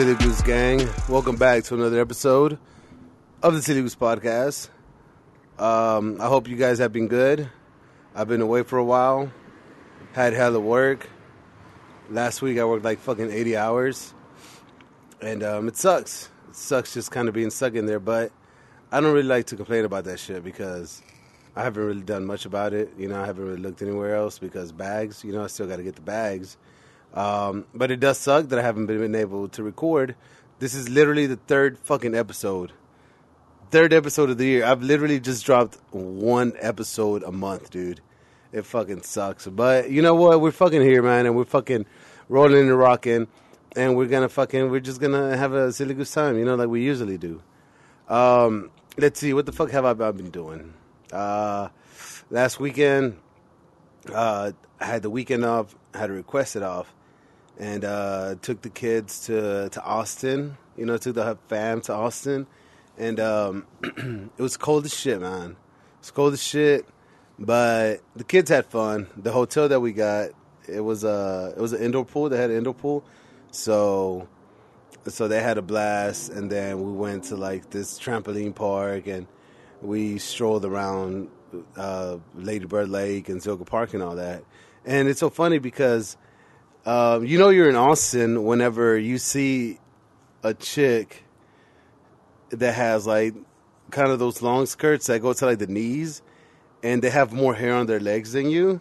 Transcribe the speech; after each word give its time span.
Up, 0.00 0.18
Goose 0.18 0.40
Gang? 0.40 0.88
Welcome 1.10 1.36
back 1.36 1.64
to 1.64 1.74
another 1.74 2.00
episode 2.00 2.58
of 3.42 3.52
the 3.52 3.60
Silly 3.60 3.82
Goose 3.82 3.94
Podcast. 3.94 4.70
Um, 5.58 6.18
I 6.18 6.26
hope 6.26 6.48
you 6.48 6.56
guys 6.56 6.78
have 6.78 6.90
been 6.90 7.06
good. 7.06 7.50
I've 8.14 8.26
been 8.26 8.40
away 8.40 8.62
for 8.62 8.78
a 8.78 8.84
while, 8.84 9.30
had 10.12 10.32
hella 10.32 10.58
work. 10.58 11.06
Last 12.08 12.40
week 12.40 12.58
I 12.58 12.64
worked 12.64 12.82
like 12.82 12.98
fucking 12.98 13.30
80 13.30 13.58
hours, 13.58 14.14
and 15.20 15.42
um, 15.42 15.68
it 15.68 15.76
sucks. 15.76 16.30
It 16.48 16.56
sucks 16.56 16.94
just 16.94 17.10
kind 17.10 17.28
of 17.28 17.34
being 17.34 17.50
stuck 17.50 17.74
in 17.74 17.84
there, 17.84 18.00
but 18.00 18.32
I 18.90 19.02
don't 19.02 19.12
really 19.12 19.28
like 19.28 19.46
to 19.48 19.56
complain 19.56 19.84
about 19.84 20.04
that 20.04 20.18
shit 20.18 20.42
because 20.42 21.02
I 21.54 21.62
haven't 21.62 21.84
really 21.84 22.00
done 22.00 22.24
much 22.24 22.46
about 22.46 22.72
it. 22.72 22.90
You 22.96 23.08
know, 23.08 23.20
I 23.20 23.26
haven't 23.26 23.44
really 23.44 23.60
looked 23.60 23.82
anywhere 23.82 24.16
else 24.16 24.38
because 24.38 24.72
bags, 24.72 25.22
you 25.22 25.32
know, 25.34 25.44
I 25.44 25.48
still 25.48 25.66
got 25.66 25.76
to 25.76 25.82
get 25.82 25.96
the 25.96 26.00
bags. 26.00 26.56
Um, 27.14 27.66
but 27.74 27.90
it 27.90 28.00
does 28.00 28.18
suck 28.18 28.48
that 28.48 28.58
I 28.58 28.62
haven't 28.62 28.86
been 28.86 29.14
able 29.14 29.48
to 29.48 29.62
record. 29.62 30.14
This 30.58 30.74
is 30.74 30.88
literally 30.88 31.26
the 31.26 31.36
third 31.36 31.78
fucking 31.78 32.14
episode. 32.14 32.72
Third 33.70 33.92
episode 33.92 34.30
of 34.30 34.38
the 34.38 34.46
year. 34.46 34.64
I've 34.64 34.82
literally 34.82 35.20
just 35.20 35.44
dropped 35.44 35.78
one 35.90 36.54
episode 36.58 37.22
a 37.22 37.32
month, 37.32 37.70
dude. 37.70 38.00
It 38.52 38.62
fucking 38.62 39.02
sucks. 39.02 39.46
But 39.46 39.90
you 39.90 40.02
know 40.02 40.14
what? 40.14 40.40
We're 40.40 40.50
fucking 40.50 40.82
here, 40.82 41.02
man, 41.02 41.26
and 41.26 41.36
we're 41.36 41.44
fucking 41.44 41.86
rolling 42.28 42.68
and 42.68 42.78
rocking. 42.78 43.28
And 43.76 43.96
we're 43.96 44.06
gonna 44.06 44.28
fucking, 44.28 44.70
we're 44.70 44.80
just 44.80 45.00
gonna 45.00 45.36
have 45.36 45.52
a 45.52 45.72
silly 45.72 45.94
good 45.94 46.08
time, 46.08 46.36
you 46.36 46.44
know, 46.44 46.56
like 46.56 46.68
we 46.68 46.82
usually 46.82 47.16
do. 47.16 47.40
Um, 48.08 48.70
let's 48.98 49.20
see, 49.20 49.32
what 49.32 49.46
the 49.46 49.52
fuck 49.52 49.70
have 49.70 49.84
I 49.84 50.10
been 50.10 50.30
doing? 50.30 50.74
Uh, 51.12 51.68
last 52.30 52.58
weekend, 52.58 53.16
uh, 54.12 54.50
I 54.80 54.84
had 54.84 55.02
the 55.02 55.10
weekend 55.10 55.44
off, 55.44 55.76
had 55.94 56.08
to 56.08 56.12
request 56.12 56.56
it 56.56 56.64
off 56.64 56.92
and 57.60 57.84
uh, 57.84 58.36
took 58.40 58.62
the 58.62 58.70
kids 58.70 59.26
to 59.26 59.68
to 59.68 59.82
Austin. 59.84 60.56
You 60.76 60.86
know, 60.86 60.96
took 60.96 61.14
the 61.14 61.38
fam 61.48 61.82
to 61.82 61.92
Austin, 61.92 62.46
and 62.98 63.20
um, 63.20 63.66
it 63.82 64.42
was 64.42 64.56
cold 64.56 64.86
as 64.86 64.98
shit, 64.98 65.20
man. 65.20 65.50
It 65.50 66.00
was 66.00 66.10
cold 66.10 66.32
as 66.32 66.42
shit, 66.42 66.86
but 67.38 68.00
the 68.16 68.24
kids 68.24 68.50
had 68.50 68.66
fun. 68.66 69.08
The 69.16 69.30
hotel 69.30 69.68
that 69.68 69.80
we 69.80 69.92
got, 69.92 70.30
it 70.66 70.80
was 70.80 71.04
a 71.04 71.52
it 71.56 71.60
was 71.60 71.74
an 71.74 71.82
indoor 71.82 72.06
pool. 72.06 72.30
They 72.30 72.38
had 72.38 72.50
an 72.50 72.56
indoor 72.56 72.74
pool, 72.74 73.04
so 73.50 74.26
so 75.06 75.28
they 75.28 75.42
had 75.42 75.58
a 75.58 75.62
blast. 75.62 76.30
And 76.30 76.50
then 76.50 76.82
we 76.82 76.92
went 76.92 77.24
to 77.24 77.36
like 77.36 77.68
this 77.68 77.98
trampoline 77.98 78.54
park, 78.54 79.06
and 79.06 79.26
we 79.82 80.16
strolled 80.16 80.64
around 80.64 81.28
uh, 81.76 82.16
Lady 82.34 82.64
Bird 82.64 82.88
Lake 82.88 83.28
and 83.28 83.42
Zilker 83.42 83.66
Park 83.66 83.92
and 83.92 84.02
all 84.02 84.16
that. 84.16 84.44
And 84.86 85.08
it's 85.08 85.20
so 85.20 85.28
funny 85.28 85.58
because 85.58 86.16
um, 86.86 87.24
you 87.24 87.38
know 87.38 87.50
you're 87.50 87.68
in 87.68 87.76
Austin 87.76 88.44
whenever 88.44 88.96
you 88.96 89.18
see 89.18 89.78
a 90.42 90.54
chick 90.54 91.24
that 92.50 92.74
has 92.74 93.06
like 93.06 93.34
kind 93.90 94.10
of 94.10 94.18
those 94.18 94.42
long 94.42 94.66
skirts 94.66 95.06
that 95.06 95.20
go 95.20 95.32
to 95.32 95.46
like 95.46 95.58
the 95.58 95.66
knees, 95.66 96.22
and 96.82 97.02
they 97.02 97.10
have 97.10 97.32
more 97.32 97.54
hair 97.54 97.74
on 97.74 97.86
their 97.86 98.00
legs 98.00 98.32
than 98.32 98.50
you, 98.50 98.80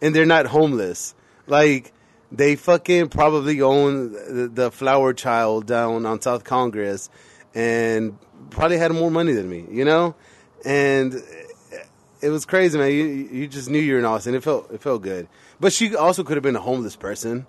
and 0.00 0.14
they're 0.14 0.26
not 0.26 0.46
homeless. 0.46 1.14
Like 1.46 1.92
they 2.30 2.56
fucking 2.56 3.08
probably 3.08 3.62
own 3.62 4.12
the, 4.12 4.50
the 4.52 4.70
Flower 4.70 5.12
Child 5.14 5.66
down 5.66 6.04
on 6.06 6.20
South 6.20 6.44
Congress, 6.44 7.08
and 7.54 8.18
probably 8.50 8.78
had 8.78 8.92
more 8.92 9.10
money 9.10 9.32
than 9.32 9.48
me, 9.48 9.64
you 9.70 9.84
know, 9.84 10.14
and 10.64 11.14
it 12.20 12.28
was 12.28 12.44
crazy, 12.44 12.78
man. 12.78 12.90
You 12.92 13.04
you 13.04 13.48
just 13.48 13.70
knew 13.70 13.78
you're 13.78 13.98
in 13.98 14.04
Austin. 14.04 14.34
It 14.34 14.42
felt 14.42 14.70
it 14.70 14.80
felt 14.80 15.02
good. 15.02 15.28
But 15.58 15.72
she 15.72 15.94
also 15.96 16.22
could 16.22 16.36
have 16.36 16.42
been 16.42 16.56
a 16.56 16.60
homeless 16.60 16.96
person. 16.96 17.46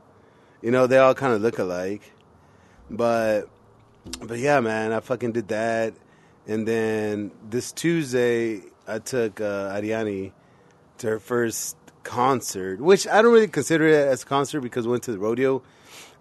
You 0.62 0.72
know, 0.72 0.88
they 0.88 0.98
all 0.98 1.14
kind 1.14 1.34
of 1.34 1.42
look 1.42 1.60
alike. 1.60 2.14
But 2.90 3.50
but 4.22 4.40
yeah, 4.40 4.60
man, 4.60 4.94
I 4.94 5.00
fucking 5.00 5.34
did 5.34 5.50
that. 5.50 5.94
And 6.48 6.68
then 6.68 7.32
this 7.50 7.72
Tuesday, 7.72 8.62
I 8.88 9.00
took 9.00 9.42
uh, 9.42 9.76
Ariani 9.76 10.32
to 11.00 11.08
her 11.08 11.20
first 11.20 11.76
concert, 12.04 12.80
which 12.80 13.06
I 13.06 13.22
don't 13.22 13.34
really 13.34 13.50
consider 13.50 13.86
it 13.88 14.08
as 14.08 14.24
a 14.24 14.26
concert 14.26 14.62
because 14.62 14.88
we 14.88 14.92
went 14.92 15.04
to 15.04 15.12
the 15.12 15.20
rodeo. 15.20 15.62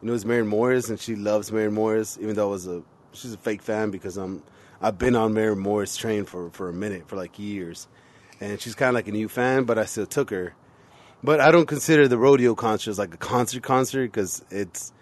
And 0.00 0.10
it 0.10 0.12
was 0.12 0.26
Maren 0.26 0.48
Morris, 0.48 0.90
and 0.90 0.98
she 0.98 1.14
loves 1.14 1.52
Maren 1.52 1.72
Morris, 1.72 2.18
even 2.20 2.34
though 2.34 2.48
I 2.48 2.50
was 2.50 2.66
a 2.66 2.82
she's 3.12 3.32
a 3.32 3.38
fake 3.38 3.62
fan 3.62 3.90
because 3.90 4.16
I'm 4.16 4.42
I've 4.82 4.98
been 4.98 5.16
on 5.16 5.32
Maren 5.32 5.58
Morris 5.58 5.96
train 5.96 6.24
for 6.24 6.50
for 6.50 6.68
a 6.68 6.72
minute 6.72 7.08
for 7.08 7.16
like 7.16 7.38
years, 7.38 7.86
and 8.40 8.60
she's 8.60 8.74
kind 8.74 8.88
of 8.88 8.94
like 8.94 9.08
a 9.08 9.12
new 9.12 9.28
fan, 9.28 9.64
but 9.64 9.78
I 9.78 9.84
still 9.84 10.06
took 10.06 10.30
her. 10.30 10.54
But 11.22 11.40
I 11.40 11.50
don't 11.50 11.66
consider 11.66 12.08
the 12.08 12.18
rodeo 12.18 12.54
concert 12.54 12.98
like 12.98 13.14
a 13.14 13.18
concert 13.18 13.62
concert 13.62 14.12
because 14.12 14.44
it's 14.50 14.92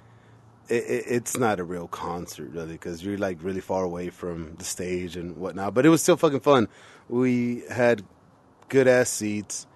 it, 0.69 1.05
it's 1.07 1.37
not 1.37 1.61
a 1.61 1.65
real 1.65 1.89
concert 1.89 2.51
really 2.53 2.73
because 2.73 3.05
you're 3.05 3.19
like 3.19 3.39
really 3.43 3.61
far 3.61 3.85
away 3.85 4.11
from 4.11 4.55
the 4.57 4.65
stage 4.65 5.17
and 5.17 5.37
whatnot. 5.37 5.75
But 5.75 5.87
it 5.87 5.89
was 5.89 6.03
still 6.03 6.17
fucking 6.17 6.41
fun. 6.41 6.69
We 7.09 7.65
had 7.71 8.05
good 8.69 8.89
ass 8.89 9.11
seats, 9.11 9.67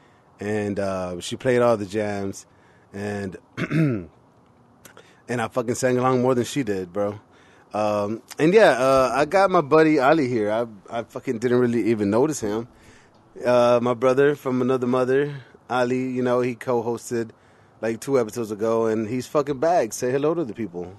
and 0.41 0.79
uh, 0.79 1.21
she 1.21 1.37
played 1.37 1.61
all 1.61 1.77
the 1.77 1.87
jams, 1.87 2.47
and 2.93 3.37
and 3.59 4.09
I 5.29 5.49
fucking 5.49 5.75
sang 5.75 5.99
along 5.99 6.23
more 6.23 6.35
than 6.35 6.45
she 6.45 6.63
did, 6.63 6.93
bro. 6.93 7.21
Um, 7.75 8.23
and 8.39 8.55
yeah, 8.55 8.71
uh, 8.71 9.13
I 9.15 9.27
got 9.27 9.51
my 9.51 9.61
buddy 9.61 9.99
Ali 9.99 10.29
here. 10.29 10.51
I 10.51 10.67
I 10.91 11.03
fucking 11.03 11.39
didn't 11.39 11.59
really 11.59 11.91
even 11.91 12.11
notice 12.11 12.41
him. 12.41 12.69
Uh, 13.45 13.79
my 13.83 13.95
brother 13.95 14.35
from 14.35 14.63
another 14.63 14.87
mother, 14.87 15.43
Ali. 15.71 16.11
You 16.11 16.23
know, 16.23 16.41
he 16.41 16.55
co-hosted 16.55 17.31
like 17.81 18.01
two 18.01 18.19
episodes 18.19 18.51
ago, 18.51 18.87
and 18.87 19.09
he's 19.09 19.27
fucking 19.27 19.59
back. 19.59 19.93
Say 19.93 20.11
hello 20.11 20.35
to 20.35 20.45
the 20.45 20.55
people. 20.55 20.93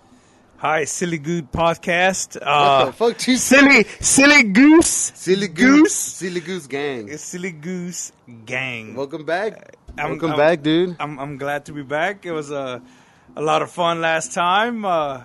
Hi, 0.58 0.84
Silly 0.84 1.18
Goose 1.18 1.44
Podcast. 1.54 2.38
Uh, 2.42 2.92
fuck, 2.92 3.26
you 3.28 3.38
silly, 3.38 3.86
silly 4.02 4.44
goose, 4.44 4.88
silly 5.16 5.48
goose, 5.48 5.96
silly 5.96 6.42
goose 6.42 6.68
gang. 6.68 7.08
It's 7.08 7.24
silly 7.24 7.52
goose 7.52 8.12
gang. 8.46 8.94
Welcome 8.96 9.24
back. 9.26 9.76
I'm- 9.98 10.10
Welcome 10.12 10.32
I'm- 10.32 10.38
back, 10.38 10.62
dude. 10.62 10.96
I'm 11.00 11.18
I'm 11.20 11.38
glad 11.38 11.66
to 11.66 11.72
be 11.74 11.82
back. 11.84 12.26
It 12.26 12.32
was 12.34 12.52
a 12.52 12.82
a 13.38 13.42
lot 13.42 13.62
of 13.62 13.72
fun 13.72 14.02
last 14.02 14.34
time. 14.34 14.84
Uh, 14.84 15.24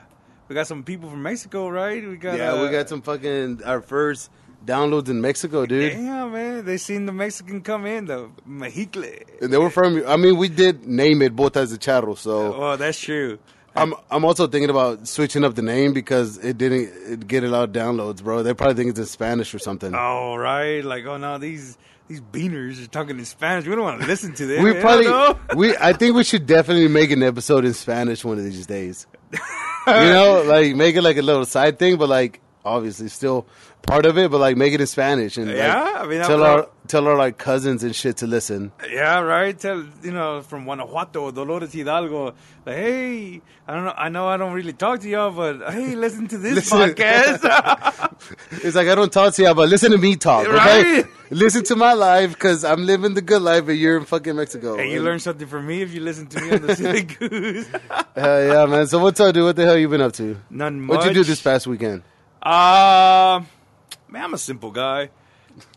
we 0.48 0.54
got 0.54 0.66
some 0.68 0.84
people 0.84 1.10
from 1.10 1.22
Mexico, 1.22 1.68
right? 1.68 2.06
We 2.06 2.16
got 2.16 2.38
Yeah, 2.38 2.52
uh, 2.52 2.62
we 2.62 2.70
got 2.70 2.88
some 2.88 3.02
fucking 3.02 3.62
our 3.64 3.80
first 3.80 4.30
downloads 4.64 5.08
in 5.08 5.20
Mexico, 5.20 5.66
dude. 5.66 5.92
Yeah, 5.92 6.26
man, 6.26 6.64
they 6.64 6.76
seen 6.76 7.06
the 7.06 7.12
Mexican 7.12 7.62
come 7.62 7.86
in, 7.86 8.06
the 8.06 8.30
Mexicle. 8.46 9.04
And 9.40 9.52
they 9.52 9.58
were 9.58 9.70
from. 9.70 10.02
I 10.06 10.16
mean, 10.16 10.36
we 10.36 10.48
did 10.48 10.86
name 10.86 11.22
it 11.22 11.34
Botas 11.36 11.70
de 11.70 11.78
Charro, 11.78 12.16
so 12.16 12.54
Oh, 12.54 12.76
that's 12.76 12.98
true. 12.98 13.38
I'm 13.76 13.94
I'm 14.10 14.24
also 14.24 14.46
thinking 14.46 14.70
about 14.70 15.08
switching 15.08 15.44
up 15.44 15.54
the 15.54 15.62
name 15.62 15.92
because 15.92 16.38
it 16.38 16.58
didn't 16.58 16.92
it 17.12 17.26
get 17.26 17.42
a 17.42 17.48
lot 17.48 17.64
of 17.64 17.72
downloads, 17.72 18.22
bro. 18.22 18.42
They 18.42 18.54
probably 18.54 18.76
think 18.76 18.90
it's 18.90 18.98
in 19.00 19.06
Spanish 19.06 19.52
or 19.54 19.58
something. 19.58 19.92
Oh, 19.94 20.36
right. 20.36 20.84
Like, 20.84 21.04
oh 21.06 21.16
no, 21.16 21.38
these 21.38 21.76
these 22.06 22.20
beaners 22.20 22.82
are 22.82 22.86
talking 22.86 23.18
in 23.18 23.24
Spanish. 23.24 23.66
We 23.66 23.74
don't 23.74 23.82
want 23.82 24.00
to 24.00 24.06
listen 24.06 24.32
to 24.34 24.46
them. 24.46 24.62
we 24.62 24.74
probably 24.74 25.40
we 25.56 25.76
I 25.76 25.92
think 25.92 26.14
we 26.14 26.22
should 26.22 26.46
definitely 26.46 26.88
make 26.88 27.10
an 27.10 27.22
episode 27.22 27.64
in 27.64 27.74
Spanish 27.74 28.24
one 28.24 28.38
of 28.38 28.44
these 28.44 28.66
days. 28.66 29.06
you 29.32 29.40
know, 29.86 30.44
like 30.46 30.76
make 30.76 30.94
it 30.94 31.02
like 31.02 31.16
a 31.16 31.22
little 31.22 31.44
side 31.44 31.78
thing, 31.78 31.96
but 31.96 32.08
like 32.08 32.40
obviously 32.64 33.08
still 33.08 33.46
part 33.86 34.06
of 34.06 34.18
it, 34.18 34.30
but 34.30 34.38
like 34.38 34.56
make 34.56 34.72
it 34.74 34.80
in 34.80 34.86
Spanish 34.86 35.36
and 35.36 35.46
like, 35.48 35.56
Yeah, 35.56 35.98
I 36.00 36.06
mean, 36.06 36.20
tell 36.22 36.42
our 36.42 36.68
tell 36.88 37.06
our 37.06 37.16
like 37.16 37.38
cousins 37.38 37.82
and 37.82 37.94
shit 37.94 38.18
to 38.18 38.26
listen. 38.26 38.72
Yeah, 38.90 39.20
right. 39.20 39.58
Tell 39.58 39.84
you 40.02 40.10
know 40.12 40.42
from 40.42 40.64
Guanajuato, 40.64 41.30
Dolores 41.30 41.72
Hidalgo. 41.72 42.34
Like, 42.66 42.76
hey, 42.76 43.42
I 43.68 43.74
don't 43.74 43.84
know. 43.84 43.94
I 43.96 44.08
know 44.08 44.26
I 44.28 44.36
don't 44.36 44.52
really 44.52 44.72
talk 44.72 45.00
to 45.00 45.08
y'all, 45.08 45.30
but 45.30 45.72
hey, 45.72 45.94
listen 45.94 46.26
to 46.28 46.38
this 46.38 46.54
Listen. 46.72 46.78
podcast. 46.78 48.10
It's 48.62 48.74
like 48.74 48.88
I 48.88 48.94
don't 48.94 49.12
talk 49.12 49.34
to 49.34 49.42
y'all, 49.42 49.54
but 49.54 49.68
listen 49.68 49.90
to 49.92 49.98
me 49.98 50.16
talk, 50.16 50.46
okay? 50.46 50.54
Right. 51.02 51.04
Listen 51.30 51.62
to 51.64 51.76
my 51.76 51.92
life 51.92 52.32
because 52.32 52.64
I'm 52.64 52.86
living 52.86 53.12
the 53.14 53.20
good 53.20 53.42
life, 53.42 53.68
and 53.68 53.76
you're 53.76 53.98
in 53.98 54.04
fucking 54.06 54.34
Mexico. 54.36 54.76
hey, 54.76 54.92
you 54.92 55.02
learn 55.02 55.18
something 55.18 55.46
from 55.46 55.66
me 55.66 55.82
if 55.82 55.92
you 55.92 56.00
listen 56.00 56.26
to 56.28 56.40
me 56.40 56.52
on 56.52 56.62
the 56.62 56.76
Silly 56.80 57.02
Goose. 57.02 57.66
Hell 58.16 58.44
yeah, 58.46 58.66
man. 58.66 58.86
So 58.86 58.98
what's 59.00 59.20
up, 59.20 59.34
dude? 59.34 59.44
What 59.44 59.56
the 59.56 59.64
hell 59.66 59.76
you 59.76 59.88
been 59.88 60.00
up 60.00 60.12
to? 60.14 60.38
None 60.48 60.80
much. 60.80 60.96
What'd 60.98 61.10
you 61.16 61.22
do 61.22 61.24
this 61.24 61.42
past 61.42 61.66
weekend? 61.66 62.02
Uh, 62.42 63.42
man, 64.14 64.22
I'm 64.24 64.34
a 64.34 64.38
simple 64.38 64.70
guy. 64.70 65.10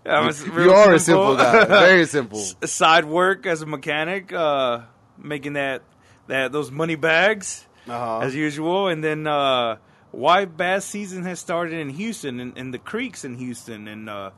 I'm 0.05 0.29
a 0.29 0.61
You 0.63 0.71
are 0.71 0.93
a 0.93 0.99
simple 0.99 1.35
guy. 1.35 1.65
Very 1.65 2.05
simple. 2.17 2.39
S- 2.39 2.55
Side 2.71 3.05
work 3.05 3.45
as 3.45 3.61
a 3.61 3.65
mechanic, 3.65 4.31
uh, 4.31 4.81
making 5.17 5.53
that 5.53 5.81
that 6.27 6.51
those 6.51 6.69
money 6.71 6.95
bags 6.95 7.65
Uh-huh. 7.87 8.19
as 8.19 8.35
usual, 8.35 8.87
and 8.89 9.03
then 9.03 9.25
uh, 9.27 9.77
white 10.11 10.55
bass 10.57 10.85
season 10.85 11.23
has 11.23 11.39
started 11.39 11.73
in 11.79 11.89
Houston, 11.89 12.39
in, 12.39 12.53
in 12.57 12.71
the 12.71 12.79
creeks 12.79 13.23
in 13.25 13.35
Houston, 13.35 13.87
and 13.87 14.09
uh, 14.09 14.31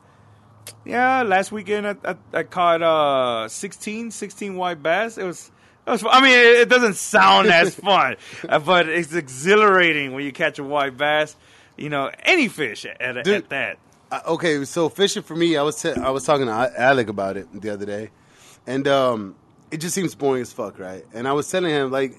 yeah, 0.84 1.22
last 1.22 1.50
weekend 1.52 1.86
I, 1.86 1.96
I, 2.04 2.14
I 2.32 2.42
caught 2.44 2.80
uh, 2.82 3.48
16, 3.48 4.10
16 4.12 4.56
white 4.56 4.82
bass. 4.82 5.18
It 5.18 5.24
was. 5.24 5.50
It 5.86 5.90
was. 5.90 6.04
I 6.08 6.20
mean, 6.20 6.36
it, 6.62 6.68
doesn't 6.68 6.94
sound 6.94 7.48
as 7.48 7.74
fun, 7.88 8.16
uh, 8.48 8.58
but 8.60 8.88
it's 8.88 9.12
exhilarating 9.14 10.12
when 10.12 10.24
you 10.24 10.32
catch 10.32 10.58
a 10.58 10.64
white 10.64 10.96
bass. 10.96 11.34
You 11.76 11.88
know, 11.88 12.10
any 12.22 12.48
fish 12.48 12.84
at, 12.84 13.00
at, 13.00 13.24
Dude. 13.24 13.34
at 13.34 13.48
that. 13.48 13.78
Uh, 14.10 14.20
okay, 14.26 14.64
so 14.64 14.88
fishing 14.88 15.22
for 15.22 15.36
me, 15.36 15.56
I 15.56 15.62
was 15.62 15.80
t- 15.80 15.92
I 15.92 16.10
was 16.10 16.24
talking 16.24 16.46
to 16.46 16.52
Alec 16.76 17.08
about 17.08 17.36
it 17.36 17.46
the 17.60 17.70
other 17.70 17.86
day, 17.86 18.10
and 18.66 18.86
um, 18.88 19.36
it 19.70 19.78
just 19.78 19.94
seems 19.94 20.14
boring 20.14 20.42
as 20.42 20.52
fuck, 20.52 20.78
right? 20.78 21.04
And 21.14 21.28
I 21.28 21.32
was 21.32 21.48
telling 21.50 21.70
him 21.70 21.90
like, 21.90 22.14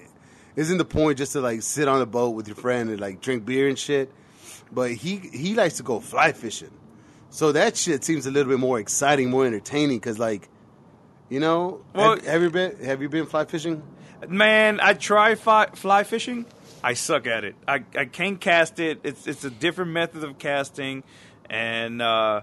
isn't 0.56 0.78
the 0.78 0.84
point 0.86 1.18
just 1.18 1.32
to 1.32 1.40
like 1.40 1.62
sit 1.62 1.88
on 1.88 2.00
a 2.00 2.06
boat 2.06 2.30
with 2.30 2.46
your 2.48 2.56
friend 2.56 2.88
and 2.90 2.98
like 3.00 3.20
drink 3.20 3.44
beer 3.44 3.68
and 3.68 3.78
shit? 3.78 4.10
But 4.72 4.92
he 4.92 5.16
he 5.16 5.54
likes 5.54 5.76
to 5.76 5.82
go 5.82 6.00
fly 6.00 6.32
fishing, 6.32 6.70
so 7.28 7.52
that 7.52 7.76
shit 7.76 8.04
seems 8.04 8.24
a 8.26 8.30
little 8.30 8.50
bit 8.50 8.58
more 8.58 8.78
exciting, 8.80 9.28
more 9.28 9.44
entertaining. 9.44 10.00
Cause 10.00 10.18
like, 10.18 10.48
you 11.28 11.40
know, 11.40 11.82
Well- 11.94 12.14
have, 12.16 12.24
have 12.24 12.42
you 12.42 12.50
been 12.50 12.76
have 12.84 13.02
you 13.02 13.08
been 13.10 13.26
fly 13.26 13.44
fishing? 13.44 13.82
Man, 14.28 14.80
I 14.80 14.94
try 14.94 15.34
fi- 15.34 15.66
fly 15.74 16.04
fishing. 16.04 16.46
I 16.84 16.94
suck 16.94 17.26
at 17.26 17.44
it. 17.44 17.54
I, 17.68 17.84
I 17.96 18.06
can't 18.06 18.40
cast 18.40 18.80
it. 18.80 19.00
It's 19.04 19.26
it's 19.26 19.44
a 19.44 19.50
different 19.50 19.90
method 19.90 20.24
of 20.24 20.38
casting, 20.38 21.02
and 21.52 22.00
uh, 22.02 22.40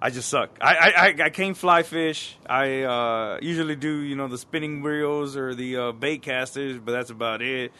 I 0.00 0.10
just 0.10 0.28
suck. 0.28 0.58
I, 0.60 0.74
I, 0.74 0.88
I, 0.88 1.24
I 1.24 1.30
can't 1.30 1.56
fly 1.56 1.82
fish. 1.82 2.36
I 2.46 2.82
uh, 2.82 3.38
usually 3.40 3.74
do 3.74 4.00
you 4.00 4.16
know 4.16 4.28
the 4.28 4.38
spinning 4.38 4.82
reels 4.82 5.36
or 5.36 5.54
the 5.54 5.76
uh, 5.76 5.92
bait 5.92 6.22
casters, 6.22 6.78
but 6.78 6.92
that's 6.92 7.10
about 7.10 7.42
it. 7.42 7.72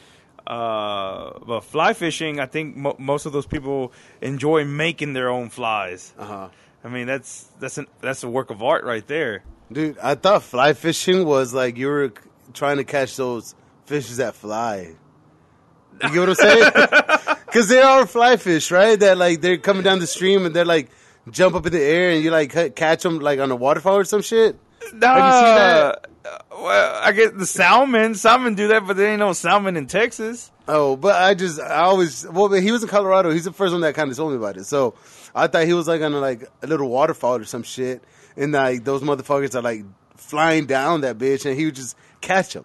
Uh, 0.47 1.39
but 1.47 1.61
fly 1.61 1.93
fishing, 1.93 2.41
I 2.41 2.47
think 2.47 2.77
mo- 2.77 2.97
most 2.99 3.27
of 3.27 3.33
those 3.33 3.47
people 3.47 3.93
enjoy 4.21 4.65
making 4.65 5.13
their 5.13 5.29
own 5.29 5.51
flies. 5.51 6.13
Uh 6.19 6.25
huh. 6.25 6.49
I 6.83 6.89
mean, 6.89 7.07
that's 7.07 7.45
that's 7.61 7.79
an, 7.79 7.87
that's 8.01 8.25
a 8.25 8.29
work 8.29 8.51
of 8.51 8.63
art 8.63 8.85
right 8.85 9.07
there. 9.07 9.43
Dude, 9.71 9.99
I 9.99 10.15
thought 10.15 10.43
fly 10.43 10.73
fishing 10.73 11.27
was 11.27 11.55
like 11.55 11.77
you 11.77 11.89
were 11.89 12.13
trying 12.53 12.79
to 12.79 12.85
catch 12.85 13.17
those 13.17 13.55
fishes 13.87 14.17
that 14.19 14.35
fly. 14.35 14.95
You 16.03 16.11
get 16.11 16.19
what 16.21 16.29
I'm 16.31 16.35
saying? 16.35 16.73
Because 17.55 17.69
they 17.69 17.81
are 17.81 18.05
fly 18.05 18.37
fish, 18.37 18.73
right? 18.73 18.99
That 18.99 19.17
like 19.17 19.41
they're 19.41 19.59
coming 19.59 19.85
down 19.85 20.01
the 20.01 20.09
stream 20.09 20.45
and 20.45 20.56
they're 20.56 20.65
like 20.65 20.91
jump 21.31 21.55
up 21.55 21.65
in 21.65 21.73
the 21.73 21.81
air 21.81 22.11
and 22.11 22.25
you 22.25 22.33
like 22.33 22.75
catch 22.75 23.05
them 23.05 23.21
like 23.21 23.39
on 23.39 23.49
a 23.53 23.55
waterfall 23.55 23.95
or 23.95 24.03
some 24.03 24.23
shit. 24.23 24.59
Nah, 24.93 25.15
seen 25.15 25.55
that? 25.55 26.09
uh, 26.25 26.39
well, 26.51 27.01
I 27.01 27.12
get 27.12 27.39
the 27.39 27.47
salmon. 27.47 28.17
Salmon 28.17 28.56
do 28.56 28.67
that, 28.69 28.85
but 28.89 28.97
there 28.97 29.09
ain't 29.09 29.21
no 29.21 29.33
salmon 29.35 29.77
in 29.77 29.87
Texas. 29.87 30.51
Oh, 30.67 30.97
but 30.97 31.15
I 31.15 31.35
just 31.35 31.61
I 31.61 31.83
always 31.83 32.27
well 32.29 32.51
he 32.51 32.73
was 32.73 32.83
in 32.83 32.89
Colorado. 32.89 33.31
He's 33.31 33.45
the 33.45 33.53
first 33.53 33.71
one 33.71 33.83
that 33.83 33.95
kind 33.95 34.11
of 34.11 34.17
told 34.17 34.33
me 34.33 34.37
about 34.37 34.56
it. 34.56 34.65
So 34.65 34.97
I 35.33 35.47
thought 35.47 35.65
he 35.65 35.75
was 35.75 35.87
like 35.87 36.03
on 36.03 36.12
a, 36.12 36.19
like 36.19 36.51
a 36.61 36.67
little 36.67 36.89
waterfall 36.89 37.37
or 37.37 37.45
some 37.45 37.62
shit, 37.62 38.03
and 38.37 38.51
like 38.51 38.83
those 38.83 39.03
motherfuckers 39.03 39.55
are 39.55 39.62
like 39.62 39.85
flying 40.17 40.67
down 40.67 41.03
that 41.03 41.19
bitch, 41.19 41.47
and 41.47 41.56
he 41.56 41.67
would 41.67 41.77
just 41.77 41.97
catch 42.21 42.55
them. 42.55 42.65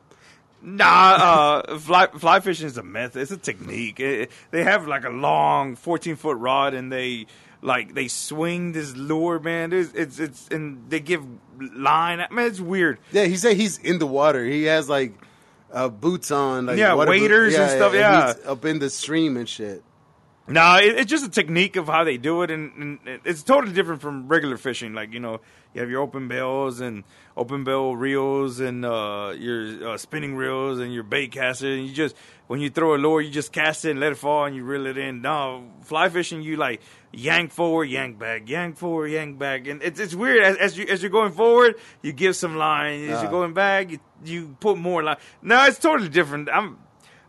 Nah, 0.62 1.64
uh, 1.66 1.78
fly 1.80 2.08
fly 2.08 2.40
fishing 2.42 2.68
is 2.68 2.78
a 2.78 2.84
method. 2.84 3.22
It's 3.22 3.32
a 3.32 3.38
technique. 3.38 4.00
It- 4.00 4.32
they 4.52 4.64
have 4.64 4.88
like 4.88 5.06
a 5.06 5.10
long 5.10 5.76
fourteen 5.76 6.16
foot 6.16 6.38
rod, 6.38 6.74
and 6.74 6.92
they 6.92 7.28
like 7.62 7.94
they 7.94 8.08
swing 8.08 8.74
this 8.74 8.96
lure, 8.96 9.40
man. 9.40 9.72
It's 9.74 9.94
it's, 9.94 10.20
it's 10.20 10.48
and 10.50 10.90
they 10.90 11.00
give 11.00 11.24
line. 11.60 12.26
Man, 12.32 12.48
it's 12.48 12.60
weird. 12.60 13.00
Yeah, 13.12 13.26
he 13.26 13.38
said 13.38 13.56
he's 13.58 13.78
in 13.78 14.00
the 14.00 14.08
water. 14.08 14.44
He 14.44 14.64
has 14.66 14.90
like 14.90 15.14
uh, 15.72 15.88
boots 15.88 16.32
on, 16.32 16.66
like 16.66 16.78
Yeah, 16.78 16.94
waders 16.96 17.56
and 17.56 17.70
stuff, 17.72 17.94
yeah. 17.94 18.34
he's 18.34 18.46
up 18.46 18.66
in 18.66 18.80
the 18.80 18.90
stream 18.90 19.38
and 19.38 19.48
shit. 19.48 19.84
No, 20.50 20.78
it, 20.78 20.98
it's 21.00 21.10
just 21.10 21.26
a 21.26 21.30
technique 21.30 21.76
of 21.76 21.88
how 21.88 22.04
they 22.04 22.18
do 22.18 22.42
it, 22.42 22.50
and, 22.52 23.00
and 23.06 23.20
it's 23.24 23.44
totally 23.44 23.72
different 23.74 24.02
from 24.02 24.28
regular 24.28 24.58
fishing. 24.58 24.94
Like 24.94 25.14
you 25.14 25.20
know, 25.20 25.42
you 25.74 25.82
have 25.82 25.90
your 25.90 26.02
open 26.02 26.28
bells 26.28 26.80
and 26.80 27.04
open 27.38 27.64
bell 27.64 27.96
reels, 27.96 28.60
and 28.60 28.84
uh, 28.84 29.34
your 29.38 29.90
uh, 29.92 29.98
spinning 29.98 30.36
reels, 30.36 30.80
and 30.80 30.94
your 30.94 31.04
bait 31.04 31.32
caster. 31.32 31.72
And 31.72 31.86
you 31.88 31.94
just 31.94 32.16
when 32.48 32.60
you 32.60 32.70
throw 32.70 32.96
a 32.96 32.98
lure, 32.98 33.22
you 33.22 33.30
just 33.30 33.52
cast 33.52 33.86
it 33.86 33.92
and 33.92 34.00
let 34.00 34.12
it 34.12 34.18
fall, 34.18 34.46
and 34.46 34.56
you 34.56 34.64
reel 34.64 34.88
it 34.88 34.98
in. 34.98 35.22
No, 35.22 35.66
fly 35.84 36.10
fishing, 36.10 36.42
you 36.42 36.58
like 36.58 36.82
yank 37.12 37.52
forward, 37.52 37.86
yank 37.86 38.18
back, 38.18 38.50
yank 38.50 38.78
forward, 38.78 39.08
yank 39.08 39.38
back, 39.38 39.68
and 39.68 39.84
it's 39.84 40.00
it's 40.00 40.16
weird. 40.16 40.44
As, 40.44 40.58
as 40.58 40.78
you 40.78 40.86
as 40.88 41.04
you're 41.04 41.12
going 41.12 41.32
forward, 41.32 41.76
you 42.02 42.12
give 42.12 42.36
some 42.36 42.56
line. 42.58 43.08
As 43.10 43.20
Uh. 43.20 43.22
you're 43.22 43.32
going 43.32 43.54
back, 43.54 43.92
you 43.92 44.00
you 44.26 44.56
put 44.60 44.78
more 44.78 45.04
line. 45.04 45.18
No, 45.44 45.64
it's 45.66 45.78
totally 45.80 46.10
different. 46.10 46.50
I'm 46.52 46.78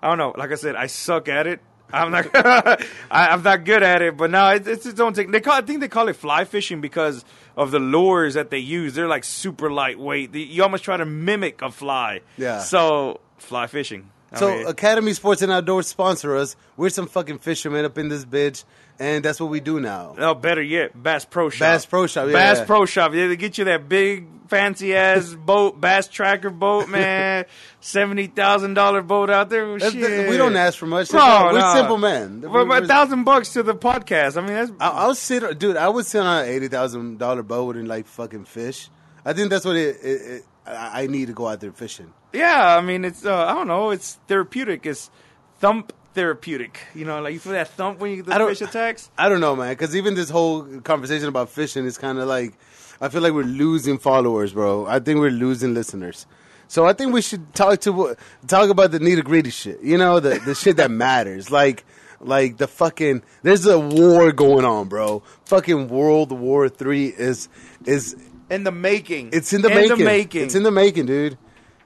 I 0.03 0.09
don't 0.09 0.17
know. 0.19 0.33
Like 0.37 0.53
I 0.53 0.55
said, 0.55 0.75
I 0.77 0.87
suck 0.87 1.29
at 1.29 1.47
it. 1.47 1.61
I'm 1.93 2.11
not. 2.13 2.27
I, 2.35 2.87
I'm 3.11 3.43
not 3.43 3.65
good 3.65 3.83
at 3.83 4.03
it, 4.03 4.17
but 4.17 4.31
no, 4.31 4.49
it's, 4.51 4.67
it's 4.67 4.87
its 4.87 5.01
own 5.01 5.15
thing. 5.15 5.31
They 5.31 5.41
call. 5.41 5.55
I 5.55 5.63
think 5.63 5.81
they 5.81 5.89
call 5.89 6.09
it 6.09 6.17
fly 6.17 6.45
fishing 6.45 6.81
because 6.81 7.25
of 7.57 7.71
the 7.71 7.79
lures 7.79 8.35
that 8.35 8.51
they 8.51 8.59
use. 8.59 8.95
They're 8.95 9.09
like 9.09 9.25
super 9.25 9.71
lightweight. 9.71 10.33
The- 10.33 10.41
You 10.43 10.63
almost 10.63 10.85
try 10.85 10.97
to 10.97 11.05
mimic 11.05 11.63
a 11.63 11.71
fly. 11.71 12.21
Yeah. 12.37 12.61
So 12.61 13.21
fly 13.39 13.67
fishing. 13.67 14.11
I 14.33 14.39
So 14.39 14.49
mean, 14.57 14.67
Academy 14.67 15.13
Sports 15.13 15.43
and 15.43 15.51
Outdoors 15.51 15.89
sponsor 15.89 16.37
us. 16.37 16.55
We're 16.77 16.91
some 16.91 17.09
fucking 17.09 17.39
fishermen 17.39 17.85
up 17.85 17.99
in 17.99 18.09
this 18.09 18.25
bitch, 18.25 18.65
and 19.01 19.25
that's 19.25 19.41
what 19.41 19.51
we 19.51 19.59
do 19.59 19.81
now. 19.81 20.15
no, 20.17 20.35
better 20.35 20.63
yet, 20.63 21.01
Bass 21.03 21.25
Pro 21.25 21.49
Shop. 21.51 21.61
Bass 21.61 21.87
Pro 21.87 22.07
Shop, 22.07 22.27
yeah. 22.29 22.33
Bass 22.35 22.61
Pro 22.65 22.85
Shop. 22.87 23.13
Yeah, 23.15 23.27
they 23.27 23.37
get 23.37 23.59
you 23.59 23.65
that 23.65 23.89
big 23.89 24.27
fancy 24.49 24.95
ass 24.95 25.35
boat, 25.47 25.81
Bass 25.81 26.07
Tracker 26.07 26.51
boat, 26.51 26.89
man. 26.89 27.47
Seventy 27.81 28.27
thousand 28.27 28.75
dollar 28.75 29.03
boat 29.03 29.31
out 29.31 29.49
there. 29.49 29.67
That's- 29.79 29.93
Shit. 29.93 30.29
we 30.29 30.37
don't 30.37 30.55
ask 30.55 30.79
for 30.79 30.87
much. 30.87 31.13
No, 31.13 31.49
we're 31.53 31.59
no. 31.59 31.75
simple 31.75 31.99
men. 31.99 32.43
We're- 32.43 32.85
a 32.85 32.87
thousand 32.87 33.25
bucks 33.25 33.55
to 33.55 33.63
the 33.63 33.75
podcast. 33.75 34.37
I 34.37 34.41
mean, 34.47 34.55
that's 34.55 34.71
I, 34.79 34.89
I'll 34.91 35.15
sit, 35.15 35.59
dude. 35.59 35.77
I 35.77 35.89
would 35.89 36.07
sit 36.07 36.21
on 36.21 36.45
an 36.45 36.49
eighty 36.49 36.69
thousand 36.69 37.19
dollar 37.19 37.43
boat 37.43 37.77
and 37.77 37.89
like 37.89 38.07
fucking 38.07 38.45
fish. 38.45 38.91
I 39.25 39.33
think 39.33 39.51
that's 39.51 39.65
what 39.65 39.77
it. 39.77 39.97
it, 40.03 40.21
it 40.21 40.45
I 40.67 41.03
I 41.03 41.07
need 41.07 41.27
to 41.29 41.33
go 41.33 41.49
out 41.49 41.61
there 41.61 41.73
fishing. 41.73 42.13
Yeah, 42.33 42.77
I 42.77 42.81
mean 42.81 43.05
it's 43.05 43.25
uh, 43.25 43.45
I 43.47 43.55
don't 43.55 43.67
know, 43.67 43.91
it's 43.91 44.19
therapeutic. 44.29 44.85
It's 44.87 45.11
thump 45.59 45.93
therapeutic. 46.15 46.81
You 46.95 47.05
know, 47.05 47.21
like 47.21 47.33
you 47.35 47.39
feel 47.41 47.53
that 47.53 47.69
thump 47.69 47.99
when 48.01 48.13
you 48.13 48.23
the 48.23 48.35
fish 48.35 48.61
attacks. 48.61 49.11
I 49.19 49.29
don't 49.29 49.41
know, 49.41 49.57
man. 49.57 49.71
Because 49.73 49.95
even 49.97 50.15
this 50.15 50.31
whole 50.31 50.63
conversation 50.81 51.29
about 51.29 51.49
fishing 51.51 51.85
is 51.85 51.99
kind 51.99 52.19
of 52.19 52.29
like, 52.29 52.55
I 53.01 53.09
feel 53.09 53.23
like 53.23 53.33
we're 53.33 53.43
losing 53.45 53.99
followers, 53.99 54.53
bro. 54.53 54.87
I 54.87 54.99
think 54.99 55.21
we're 55.21 55.31
losing 55.31 55.75
listeners. 55.75 56.27
So 56.69 56.87
I 56.87 56.93
think 56.93 57.13
we 57.13 57.21
should 57.23 57.53
talk 57.55 57.81
to 57.81 58.17
talk 58.47 58.71
about 58.71 58.93
the 58.93 59.01
nitty 59.01 59.25
gritty 59.25 59.51
shit. 59.51 59.81
You 59.83 59.99
know, 59.99 60.21
the 60.21 60.39
the 60.39 60.55
shit 60.55 60.77
that 60.77 60.91
matters. 60.91 61.51
Like 61.61 61.85
like 62.21 62.59
the 62.59 62.69
fucking. 62.69 63.23
There's 63.43 63.67
a 63.67 63.79
war 63.81 64.31
going 64.31 64.65
on, 64.65 64.89
bro. 64.89 65.23
Fucking 65.47 65.89
World 65.89 66.33
War 66.33 66.69
Three 66.69 67.07
is 67.07 67.49
is 67.87 68.15
In 68.51 68.65
the 68.65 68.71
making. 68.73 69.31
it's 69.33 69.53
in 69.53 69.63
the 69.63 69.69
in 69.69 69.75
making. 69.75 69.99
The 69.99 70.05
making. 70.05 70.43
It's 70.45 70.55
in 70.55 70.63
the 70.63 70.71
making, 70.71 71.07
dude. 71.07 71.39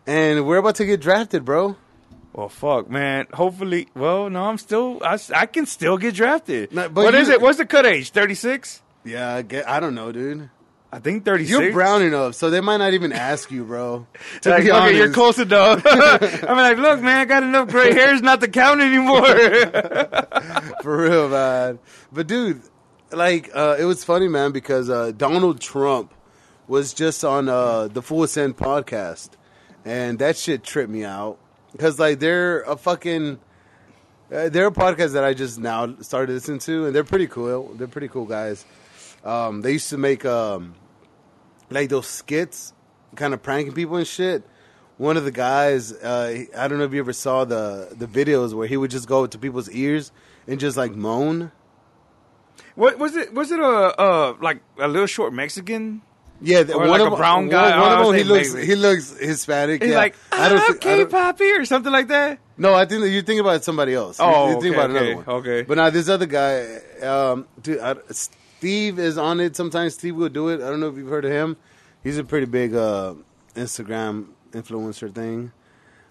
And 0.07 0.45
we're 0.47 0.59
about 0.59 0.75
to 0.77 0.85
get 0.85 1.01
drafted, 1.01 1.45
bro. 1.45 1.77
Well, 2.35 2.49
fuck, 2.49 2.91
man. 2.91 3.27
Hopefully, 3.33 3.89
well, 3.95 4.29
no, 4.29 4.45
I'm 4.45 4.59
still. 4.59 5.01
I, 5.05 5.19
I 5.35 5.47
can 5.47 5.67
still 5.67 5.97
get 5.97 6.15
drafted. 6.15 6.73
No, 6.73 6.89
but 6.89 7.05
what 7.05 7.15
is 7.15 7.29
you- 7.29 7.35
it? 7.35 7.41
What's 7.41 7.59
the 7.59 7.67
cut 7.67 7.87
age? 7.87 8.11
Thirty 8.11 8.35
six. 8.35 8.83
Yeah, 9.05 9.35
I, 9.37 9.43
get, 9.43 9.69
I 9.69 9.81
don't 9.81 9.95
know, 9.95 10.11
dude. 10.13 10.51
I 10.93 10.99
think 11.01 11.25
thirty 11.25 11.45
six. 11.47 11.59
You're 11.59 11.73
brown 11.73 12.03
enough, 12.03 12.35
so 12.37 12.51
they 12.51 12.61
might 12.61 12.77
not 12.79 12.93
even 12.95 13.13
ask 13.13 13.51
you, 13.51 13.65
bro. 13.65 14.07
To 14.43 14.51
Like, 14.51 14.65
be 14.65 14.71
okay, 14.73 14.95
you're 14.97 15.05
honest. 15.05 15.15
close 15.15 15.39
enough. 15.39 15.83
I'm 16.49 16.57
like, 16.57 16.79
look, 16.79 17.01
man, 17.01 17.19
I 17.19 17.25
got 17.25 17.43
enough 17.43 17.69
gray 17.69 17.93
hairs 17.93 18.23
not 18.23 18.41
to 18.43 18.49
count 18.49 18.81
anymore. 18.81 19.27
For 20.83 20.97
real, 21.03 21.29
man. 21.29 21.79
But 22.13 22.27
dude, 22.27 22.63
like 23.13 23.51
uh, 23.55 23.77
it 23.79 23.85
was 23.85 24.05
funny, 24.05 24.29
man, 24.29 24.53
because 24.53 24.89
uh, 24.91 25.13
Donald 25.17 25.61
Trump 25.61 26.13
was 26.69 26.95
just 26.95 27.25
on 27.25 27.49
uh, 27.49 27.89
the 27.89 28.01
Full 28.03 28.27
Send 28.27 28.57
podcast, 28.57 29.31
and 29.85 30.19
that 30.21 30.37
shit 30.37 30.63
tripped 30.65 30.91
me 30.91 31.05
out 31.05 31.39
because 31.75 31.99
like 31.99 32.21
they're 32.21 32.63
a 32.63 32.77
fucking. 32.77 33.41
Uh, 34.33 34.49
they're 34.49 34.69
a 34.69 34.73
podcast 34.73 35.13
that 35.13 35.23
I 35.23 35.35
just 35.35 35.59
now 35.59 35.97
started 36.01 36.33
listening 36.33 36.59
to, 36.61 36.87
and 36.87 36.95
they're 36.95 37.05
pretty 37.05 37.27
cool. 37.27 37.75
They're 37.75 37.87
pretty 37.87 38.09
cool 38.09 38.25
guys. 38.25 38.65
Um, 39.23 39.61
they 39.61 39.73
used 39.73 39.91
to 39.91 39.99
make 39.99 40.25
um, 40.25 40.75
like 41.71 41.89
those 41.91 42.07
skits, 42.07 42.73
kind 43.17 43.35
of 43.35 43.43
pranking 43.43 43.75
people 43.75 43.97
and 43.97 44.07
shit. 44.07 44.43
One 44.97 45.17
of 45.17 45.25
the 45.25 45.33
guys, 45.33 45.93
uh, 45.93 46.45
I 46.57 46.69
don't 46.69 46.79
know 46.79 46.85
if 46.85 46.93
you 46.93 47.01
ever 47.01 47.13
saw 47.13 47.45
the 47.45 47.95
the 47.97 48.07
videos 48.07 48.55
where 48.55 48.67
he 48.67 48.77
would 48.77 48.91
just 48.91 49.09
go 49.09 49.27
to 49.27 49.39
people's 49.39 49.69
ears 49.71 50.13
and 50.47 50.59
just 50.61 50.77
like 50.77 50.93
moan. 50.93 51.53
what 52.77 52.99
was 52.99 53.17
it? 53.17 53.35
Was 53.35 53.51
it 53.51 53.61
a 53.61 53.65
uh 53.65 54.35
like 54.41 54.63
a 54.79 54.89
little 54.89 55.07
short 55.07 55.33
Mexican? 55.33 56.03
Yeah, 56.45 56.63
the- 56.63 56.75
Or 56.75 56.81
one 56.81 56.89
like 56.91 57.01
of 57.01 57.13
a 57.13 57.17
brown 57.17 57.43
one- 57.45 57.49
guy? 57.49 57.71
One, 57.81 57.89
Oh, 57.91 57.95
I 57.95 58.01
of 58.01 58.07
them, 58.09 58.17
he 58.17 58.25
looks 58.25 58.55
maybe. 58.55 58.67
he 58.67 58.75
looks 58.77 59.17
Hispanic. 59.19 59.83
He's 59.83 59.91
yeah. 59.93 59.97
like, 59.97 60.15
I 60.31 60.49
don't, 60.51 60.61
thi- 60.83 60.89
I 60.91 60.97
don't, 60.99 61.11
Poppy, 61.11 61.51
or 61.53 61.65
something 61.65 61.91
like 61.93 62.09
that. 62.09 62.39
No, 62.59 62.75
I 62.75 62.85
think 62.85 63.01
that 63.03 63.11
you 63.11 63.23
think 63.23 63.41
about 63.41 63.65
somebody 63.65 63.95
else. 63.95 64.19
Oh, 64.21 64.51
you're 64.51 64.61
thinking 64.61 64.71
okay, 64.73 64.79
about 64.79 64.91
another 64.91 65.07
okay, 65.07 65.15
one. 65.15 65.37
okay. 65.37 65.63
But 65.63 65.77
now 65.79 65.91
this 65.91 66.09
other 66.09 66.27
guy, 66.27 66.77
um, 67.03 67.47
dude, 67.63 67.81
I, 67.81 67.97
Steve 68.11 68.99
is 68.99 69.19
on 69.19 69.41
it. 69.41 69.57
Sometimes 69.57 69.95
Steve 69.95 70.17
will 70.17 70.29
do 70.29 70.49
it. 70.51 70.61
I 70.61 70.69
don't 70.71 70.81
know 70.81 70.89
if 70.89 70.97
you've 70.97 71.09
heard 71.09 71.25
of 71.25 71.33
him. 71.33 71.57
He's 72.03 72.19
a 72.19 72.25
pretty 72.25 72.47
big 72.47 72.75
uh, 72.75 73.15
Instagram 73.57 74.27
influencer 74.53 75.13
thing. 75.13 75.51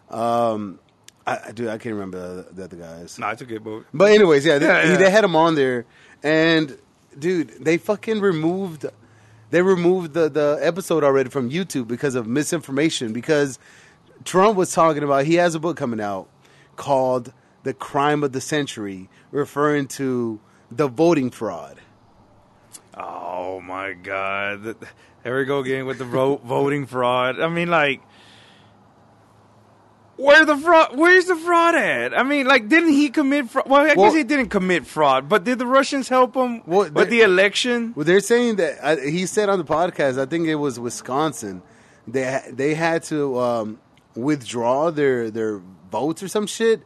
Um, 0.10 0.80
I, 1.26 1.38
I 1.48 1.52
do. 1.52 1.68
I 1.70 1.78
can't 1.78 1.94
remember 1.96 2.44
the, 2.44 2.54
the 2.54 2.64
other 2.66 2.76
guys. 2.78 3.18
No, 3.20 3.28
it's 3.30 3.42
okay, 3.42 3.58
but 3.58 3.84
But 3.94 4.12
anyways, 4.12 4.46
yeah, 4.46 4.58
they, 4.58 4.66
Yeah, 4.66 4.86
yeah. 4.92 4.98
they 4.98 5.10
had 5.10 5.24
him 5.24 5.36
on 5.36 5.56
there, 5.56 5.86
and 6.22 6.78
dude, 7.18 7.50
they 7.64 7.78
fucking 7.78 8.20
removed, 8.20 8.86
they 9.54 9.62
removed 9.62 10.16
the 10.16 10.30
the 10.30 10.58
episode 10.62 11.04
already 11.04 11.30
from 11.30 11.52
YouTube 11.52 11.88
because 11.88 12.16
of 12.16 12.26
misinformation. 12.26 13.14
Because 13.14 13.60
Trump 14.26 14.58
was 14.58 14.74
talking 14.74 15.04
about 15.04 15.26
he 15.26 15.36
has 15.36 15.54
a 15.54 15.60
book 15.60 15.78
coming 15.78 16.02
out 16.02 16.28
called 16.76 17.32
"The 17.62 17.76
Crime 17.76 18.24
of 18.24 18.32
the 18.32 18.42
Century," 18.42 19.10
referring 19.30 19.88
to 19.90 20.40
the 20.72 20.88
voting 20.88 21.30
fraud. 21.30 21.80
Oh 22.98 23.62
my 23.62 23.94
god! 23.94 24.76
There 25.24 25.38
we 25.38 25.46
go 25.46 25.60
again 25.60 25.86
with 25.86 26.00
the 26.00 26.06
vo- 26.06 26.38
voting 26.38 26.88
fraud. 26.88 27.40
I 27.40 27.48
mean, 27.48 27.70
like, 27.70 28.02
where 30.18 30.46
the 30.46 30.58
fraud? 30.58 30.96
Where's 30.98 31.26
the 31.26 31.36
fraud 31.36 31.76
at? 31.76 32.18
I 32.18 32.24
mean, 32.24 32.46
like, 32.48 32.68
didn't 32.70 32.94
he 32.94 33.10
commit 33.10 33.50
fraud? 33.50 33.68
Well, 33.68 33.82
I 33.82 33.94
Well- 33.96 34.10
guess 34.10 34.16
he 34.16 34.24
didn't 34.24 34.50
commit 34.50 34.86
fraud, 34.86 35.28
but 35.30 35.44
did 35.44 35.60
the 35.60 35.66
Russians 35.68 36.10
help 36.10 36.36
him 36.36 36.62
Well, 36.66 36.90
with 36.92 37.10
the 37.10 37.22
election? 37.22 37.94
Well, 37.96 38.06
they're 38.06 38.20
saying 38.20 38.58
that 38.58 38.78
uh, 38.82 38.98
he 38.98 39.26
said 39.26 39.50
on 39.50 39.58
the 39.58 39.66
podcast. 39.66 40.20
I 40.20 40.26
think 40.26 40.48
it 40.48 40.56
was 40.56 40.80
Wisconsin. 40.80 41.62
They 42.08 42.24
ha- 42.24 42.44
they 42.52 42.74
had 42.74 43.04
to 43.04 43.40
um, 43.40 43.80
withdraw 44.16 44.92
their 44.92 45.32
their 45.32 45.62
votes 45.92 46.22
or 46.22 46.28
some 46.28 46.48
shit 46.48 46.82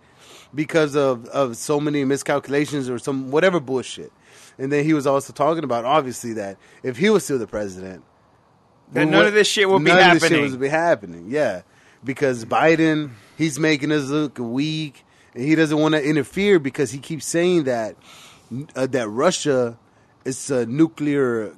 because 0.54 0.96
of 0.96 1.26
of 1.28 1.58
so 1.58 1.80
many 1.80 2.06
miscalculations 2.06 2.90
or 2.90 3.00
some 3.00 3.32
whatever 3.32 3.60
bullshit. 3.60 4.12
And 4.60 4.72
then 4.72 4.84
he 4.86 4.94
was 4.94 5.06
also 5.06 5.34
talking 5.34 5.64
about 5.64 5.86
obviously 5.86 6.34
that 6.34 6.58
if 6.84 6.98
he 6.98 7.10
was 7.10 7.24
still 7.24 7.38
the 7.38 7.46
president, 7.48 8.04
Then 8.92 9.12
none 9.12 9.20
would- 9.20 9.28
of 9.28 9.34
this 9.34 9.48
shit 9.48 9.70
would 9.70 9.84
be 9.84 9.92
none 9.92 10.12
of 10.16 10.20
this 10.22 10.30
shit 10.30 10.50
would 10.52 10.60
be 10.60 10.68
happening. 10.70 11.26
Yeah, 11.30 11.62
because 12.04 12.46
Biden 12.46 13.12
he's 13.38 13.60
making 13.60 13.92
us 13.92 14.06
look 14.06 14.38
weak, 14.40 15.04
and 15.34 15.44
he 15.44 15.56
doesn't 15.56 15.78
want 15.78 15.94
to 15.96 16.04
interfere 16.04 16.60
because 16.60 16.92
he 16.92 17.00
keeps 17.00 17.26
saying 17.26 17.66
that 17.66 17.96
uh, 18.76 18.88
that 18.88 19.08
Russia 19.10 19.78
is 20.26 20.50
a 20.52 20.66
nuclear 20.66 21.54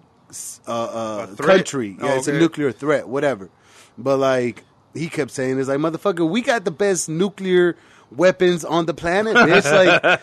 uh, 0.67 0.71
uh, 0.71 1.27
A 1.31 1.35
country. 1.35 1.97
Yeah, 1.99 2.13
Oh, 2.13 2.17
it's 2.17 2.27
a 2.27 2.33
nuclear 2.39 2.71
threat, 2.71 3.07
whatever. 3.07 3.49
But 3.97 4.17
like 4.17 4.63
he 4.93 5.07
kept 5.09 5.31
saying, 5.31 5.59
it's 5.59 5.69
like 5.69 5.79
motherfucker, 5.79 6.27
we 6.29 6.41
got 6.41 6.65
the 6.65 6.71
best 6.71 7.09
nuclear 7.09 7.75
weapons 8.11 8.65
on 8.65 8.85
the 8.85 8.93
planet, 8.93 9.35
bitch. 9.35 9.71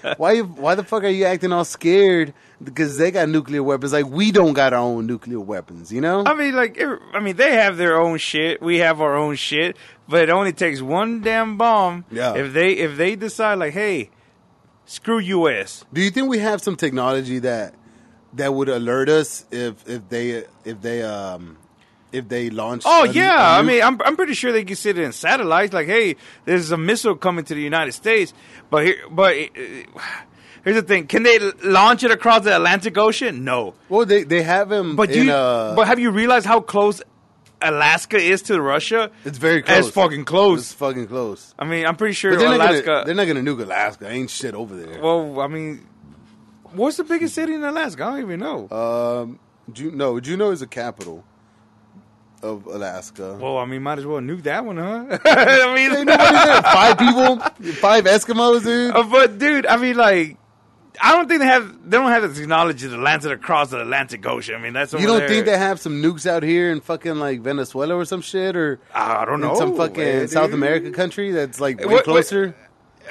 like, 0.02 0.18
why? 0.18 0.32
you- 0.32 0.44
Why 0.44 0.74
the 0.74 0.82
fuck 0.84 1.04
are 1.04 1.08
you 1.08 1.24
acting 1.24 1.52
all 1.52 1.64
scared? 1.64 2.34
Because 2.62 2.96
they 2.96 3.10
got 3.10 3.28
nuclear 3.28 3.62
weapons. 3.62 3.92
Like 3.92 4.06
we 4.06 4.32
don't 4.32 4.54
got 4.54 4.72
our 4.72 4.80
own 4.80 5.06
nuclear 5.06 5.40
weapons. 5.40 5.92
You 5.92 6.00
know? 6.00 6.24
I 6.24 6.34
mean, 6.34 6.54
like, 6.54 6.76
it- 6.78 6.98
I 7.12 7.20
mean, 7.20 7.36
they 7.36 7.52
have 7.52 7.76
their 7.76 8.00
own 8.00 8.18
shit. 8.18 8.62
We 8.62 8.78
have 8.78 9.00
our 9.00 9.14
own 9.16 9.36
shit, 9.36 9.76
but 10.08 10.22
it 10.22 10.30
only 10.30 10.52
takes 10.52 10.80
one 10.80 11.20
damn 11.20 11.56
bomb. 11.58 12.04
Yeah. 12.10 12.34
If 12.34 12.52
they 12.54 12.72
if 12.72 12.96
they 12.96 13.14
decide 13.16 13.58
like, 13.58 13.72
hey, 13.74 14.10
screw 14.86 15.18
U.S. 15.18 15.84
Do 15.92 16.00
you 16.00 16.10
think 16.10 16.28
we 16.28 16.38
have 16.38 16.62
some 16.62 16.76
technology 16.76 17.38
that 17.40 17.74
that 18.34 18.52
would 18.54 18.68
alert 18.68 19.08
us 19.08 19.44
if 19.50 19.86
if 19.88 20.08
they 20.08 20.44
if 20.64 20.80
they 20.80 21.02
um 21.02 21.58
if 22.16 22.28
they 22.28 22.50
launch? 22.50 22.82
Oh 22.84 23.04
a- 23.04 23.08
yeah, 23.08 23.56
a 23.56 23.58
I 23.58 23.62
mean, 23.62 23.82
I'm 23.82 24.00
I'm 24.02 24.16
pretty 24.16 24.34
sure 24.34 24.52
they 24.52 24.64
can 24.64 24.76
sit 24.76 24.98
in 24.98 25.12
satellites. 25.12 25.72
Like, 25.72 25.86
hey, 25.86 26.16
there's 26.44 26.70
a 26.72 26.76
missile 26.76 27.14
coming 27.16 27.44
to 27.44 27.54
the 27.54 27.60
United 27.62 27.92
States, 27.92 28.32
but 28.70 28.84
here, 28.86 28.96
but 29.10 29.34
uh, 29.36 30.00
here's 30.64 30.76
the 30.76 30.82
thing: 30.82 31.06
can 31.06 31.22
they 31.22 31.38
launch 31.62 32.02
it 32.02 32.10
across 32.10 32.44
the 32.44 32.56
Atlantic 32.56 32.96
Ocean? 32.98 33.44
No. 33.44 33.74
well, 33.88 34.04
they 34.06 34.24
they 34.24 34.42
have 34.42 34.70
him. 34.72 34.96
But 34.96 35.10
in, 35.10 35.26
you, 35.26 35.32
uh, 35.32 35.74
but 35.76 35.86
have 35.86 35.98
you 35.98 36.10
realized 36.10 36.46
how 36.46 36.60
close 36.60 37.02
Alaska 37.62 38.18
is 38.18 38.42
to 38.42 38.60
Russia? 38.60 39.10
it's 39.24 39.38
very 39.38 39.62
close. 39.62 39.86
It's 39.86 39.94
fucking 39.94 40.24
close. 40.24 40.60
It's 40.60 40.72
fucking 40.74 41.06
close. 41.08 41.54
I 41.58 41.64
mean, 41.64 41.86
I'm 41.86 41.96
pretty 41.96 42.14
sure 42.14 42.32
But 42.32 42.40
they're 42.40 42.48
not 42.58 42.60
Alaska. 42.70 42.86
gonna 42.86 43.04
they're 43.06 43.14
not 43.14 43.26
gonna 43.26 43.40
nuke 43.40 43.62
Alaska. 43.62 44.08
Ain't 44.10 44.30
shit 44.30 44.54
over 44.54 44.76
there. 44.76 45.00
well, 45.00 45.40
I 45.40 45.46
mean, 45.48 45.86
what's 46.72 46.96
the 46.98 47.04
biggest 47.04 47.34
city 47.34 47.54
in 47.54 47.64
Alaska? 47.64 48.04
I 48.04 48.10
don't 48.10 48.20
even 48.20 48.40
know. 48.40 48.68
Um, 48.70 49.38
Ju- 49.72 49.90
no, 49.90 50.20
Juneau 50.20 50.50
is 50.52 50.62
a 50.62 50.66
capital 50.68 51.24
of 52.42 52.66
Alaska. 52.66 53.38
well, 53.40 53.58
I 53.58 53.64
mean, 53.64 53.82
might 53.82 53.98
as 53.98 54.06
well 54.06 54.20
nuke 54.20 54.42
that 54.44 54.64
one, 54.64 54.76
huh? 54.76 55.18
I 55.24 55.74
mean, 55.74 55.92
Ain't 55.96 56.06
nobody 56.06 56.32
there. 56.36 56.62
Five 56.62 56.98
people, 56.98 57.38
five 57.74 58.04
Eskimos, 58.04 58.62
dude. 58.64 58.94
Uh, 58.94 59.02
but 59.04 59.38
dude, 59.38 59.66
I 59.66 59.76
mean, 59.76 59.96
like, 59.96 60.36
I 61.02 61.12
don't 61.14 61.28
think 61.28 61.40
they 61.40 61.46
have. 61.46 61.90
They 61.90 61.96
don't 61.96 62.10
have 62.10 62.22
the 62.22 62.38
technology 62.40 62.88
to 62.88 62.96
land 62.96 63.24
it 63.24 63.32
across 63.32 63.70
the 63.70 63.80
Atlantic 63.82 64.24
Ocean. 64.26 64.54
I 64.54 64.58
mean, 64.58 64.72
that's 64.72 64.92
You 64.94 65.06
don't 65.06 65.18
there. 65.18 65.28
think 65.28 65.44
they 65.46 65.58
have 65.58 65.78
some 65.80 66.02
nukes 66.02 66.26
out 66.26 66.42
here 66.42 66.70
in 66.72 66.80
fucking 66.80 67.16
like 67.16 67.40
Venezuela 67.42 67.94
or 67.96 68.04
some 68.06 68.22
shit, 68.22 68.56
or 68.56 68.80
I 68.94 69.24
don't 69.24 69.40
know. 69.40 69.50
in 69.52 69.56
some 69.56 69.76
fucking 69.76 70.02
man, 70.02 70.28
South 70.28 70.52
America 70.52 70.90
country 70.92 71.32
that's 71.32 71.60
like 71.60 71.78
way 71.80 71.84
What- 71.86 71.94
what- 71.94 72.04
closer? 72.04 72.54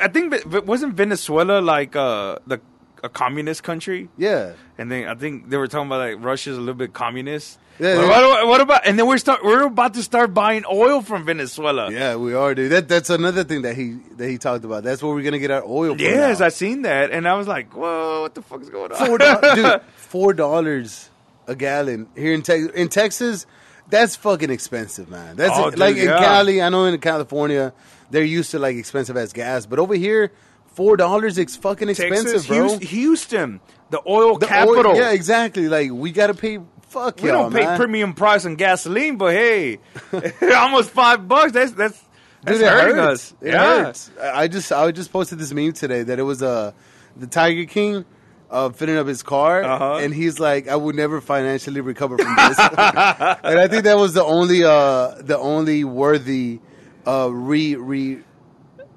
I 0.01 0.07
think, 0.09 0.33
Ve- 0.45 0.59
wasn't 0.59 0.95
Venezuela 0.95 1.61
like 1.61 1.95
uh, 1.95 2.37
the 2.47 2.59
a 3.03 3.07
communist 3.09 3.63
country? 3.63 4.09
Yeah. 4.17 4.53
And 4.77 4.91
then 4.91 5.07
I 5.07 5.13
think 5.15 5.49
they 5.49 5.57
were 5.57 5.67
talking 5.67 5.87
about 5.87 5.99
like 5.99 6.25
Russia's 6.25 6.57
a 6.57 6.59
little 6.59 6.73
bit 6.75 6.91
communist. 6.93 7.59
Yeah, 7.79 7.97
What, 7.97 8.07
what- 8.23 8.47
what 8.47 8.61
about? 8.61 8.81
And 8.87 8.97
then 8.97 9.05
we're 9.07 9.17
start. 9.17 9.43
We're 9.43 9.63
about 9.65 9.95
to 9.95 10.03
start 10.03 10.33
buying 10.33 10.63
oil 10.71 11.01
from 11.01 11.25
Venezuela. 11.25 11.91
Yeah, 11.91 12.15
we 12.15 12.33
are, 12.33 12.55
dude. 12.55 12.71
That 12.71 12.87
that's 12.87 13.09
another 13.09 13.43
thing 13.43 13.63
that 13.63 13.75
he 13.75 13.97
that 14.17 14.29
he 14.29 14.37
talked 14.37 14.63
about. 14.63 14.83
That's 14.83 15.03
where 15.03 15.13
we're 15.13 15.23
gonna 15.23 15.39
get 15.39 15.51
our 15.51 15.63
oil 15.65 15.93
from. 15.95 15.99
Yes, 15.99 16.39
now. 16.39 16.45
I 16.45 16.49
seen 16.49 16.83
that, 16.83 17.11
and 17.11 17.27
I 17.27 17.33
was 17.33 17.47
like, 17.47 17.73
"Whoa, 17.75 18.21
what 18.21 18.33
the 18.33 18.41
fuck 18.41 18.61
is 18.61 18.69
going 18.69 18.91
on?" 18.93 19.05
four 19.07 19.17
dollars, 19.17 19.55
dude. 19.55 19.81
Four 19.97 20.33
dollars 20.33 21.09
a 21.47 21.55
gallon 21.55 22.07
here 22.15 22.33
in 22.33 22.41
Texas. 22.43 22.71
In 22.75 22.87
Texas, 22.87 23.45
that's 23.89 24.15
fucking 24.15 24.49
expensive, 24.51 25.09
man. 25.09 25.35
That's 25.35 25.51
Oh, 25.57 25.69
dude, 25.69 25.79
like 25.79 25.97
in 25.97 26.05
yeah. 26.07 26.17
Cali. 26.19 26.61
I 26.61 26.69
know 26.69 26.85
in 26.85 26.97
California 26.99 27.73
they're 28.09 28.23
used 28.23 28.51
to 28.51 28.59
like 28.59 28.77
expensive 28.77 29.17
as 29.17 29.33
gas, 29.33 29.65
but 29.65 29.79
over 29.79 29.95
here, 29.95 30.31
four 30.75 30.95
dollars 30.95 31.37
is 31.37 31.57
fucking 31.57 31.89
expensive, 31.89 32.45
Texas, 32.45 32.47
bro. 32.47 32.77
Houston, 32.77 33.59
the 33.89 33.99
oil 34.07 34.37
The 34.37 34.45
oil- 34.45 34.49
capital. 34.75 34.95
yeah, 34.95 35.11
exactly. 35.11 35.67
Like 35.67 35.91
we 35.91 36.11
gotta 36.13 36.33
pay. 36.33 36.59
Fuck 36.95 37.21
we 37.21 37.27
don't 37.29 37.51
pay 37.53 37.65
man. 37.65 37.77
premium 37.77 38.13
price 38.13 38.45
on 38.45 38.55
gasoline, 38.55 39.17
but 39.17 39.33
hey, 39.33 39.79
almost 40.55 40.89
five 40.91 41.27
bucks. 41.27 41.51
That's 41.51 41.71
that's 41.73 42.01
that's 42.41 42.57
Dude, 42.59 42.67
hurting 42.67 42.95
hurts. 42.95 43.31
us. 43.31 43.33
It 43.41 43.47
yeah. 43.51 43.83
hurts. 43.85 44.11
I 44.21 44.47
just 44.47 44.71
I 44.71 44.91
just 44.91 45.11
posted 45.11 45.37
this 45.39 45.51
meme 45.51 45.73
today 45.73 46.03
that 46.03 46.17
it 46.19 46.23
was 46.23 46.41
uh, 46.41 46.71
the 47.17 47.27
Tiger 47.27 47.65
King 47.65 48.05
uh, 48.49 48.69
fitting 48.69 48.95
up 48.97 49.07
his 49.07 49.23
car, 49.23 49.61
Uh-huh. 49.63 49.95
and 49.97 50.13
he's 50.13 50.39
like, 50.39 50.67
"I 50.69 50.75
would 50.75 50.95
never 50.95 51.19
financially 51.21 51.81
recover 51.81 52.17
from 52.17 52.33
this." 52.35 52.57
and 52.59 53.59
I 53.59 53.67
think 53.67 53.83
that 53.83 53.97
was 53.97 54.13
the 54.13 54.23
only 54.23 54.63
uh, 54.63 55.15
the 55.21 55.37
only 55.37 55.83
worthy 55.83 56.59
uh, 57.05 57.29
re 57.31 57.75
re 57.75 58.19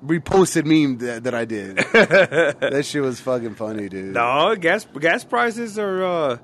reposted 0.07 0.65
meme 0.65 0.99
that, 0.99 1.25
that 1.25 1.35
I 1.35 1.45
did. 1.45 1.77
that 1.93 2.83
shit 2.85 3.03
was 3.03 3.21
fucking 3.21 3.57
funny, 3.57 3.89
dude. 3.89 4.15
No, 4.15 4.55
gas 4.55 4.87
gas 5.01 5.25
prices 5.25 5.79
are 5.79 6.05
uh 6.05 6.39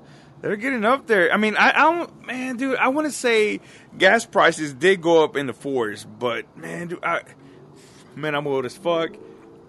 they're 0.45 0.55
getting 0.57 0.85
up 0.85 1.07
there. 1.07 1.33
I 1.33 1.37
mean, 1.37 1.55
I, 1.57 1.69
I 1.71 1.81
don't, 1.91 2.27
man, 2.27 2.55
dude. 2.57 2.77
I 2.77 2.89
want 2.89 3.07
to 3.07 3.11
say 3.11 3.61
gas 3.97 4.25
prices 4.27 4.75
did 4.75 5.01
go 5.01 5.23
up 5.23 5.35
in 5.35 5.47
the 5.47 5.53
fours, 5.53 6.05
but 6.19 6.45
man, 6.55 6.87
dude, 6.87 7.03
I, 7.03 7.21
man, 8.15 8.35
I'm 8.35 8.45
old 8.45 8.63
as 8.65 8.77
fuck. 8.77 9.09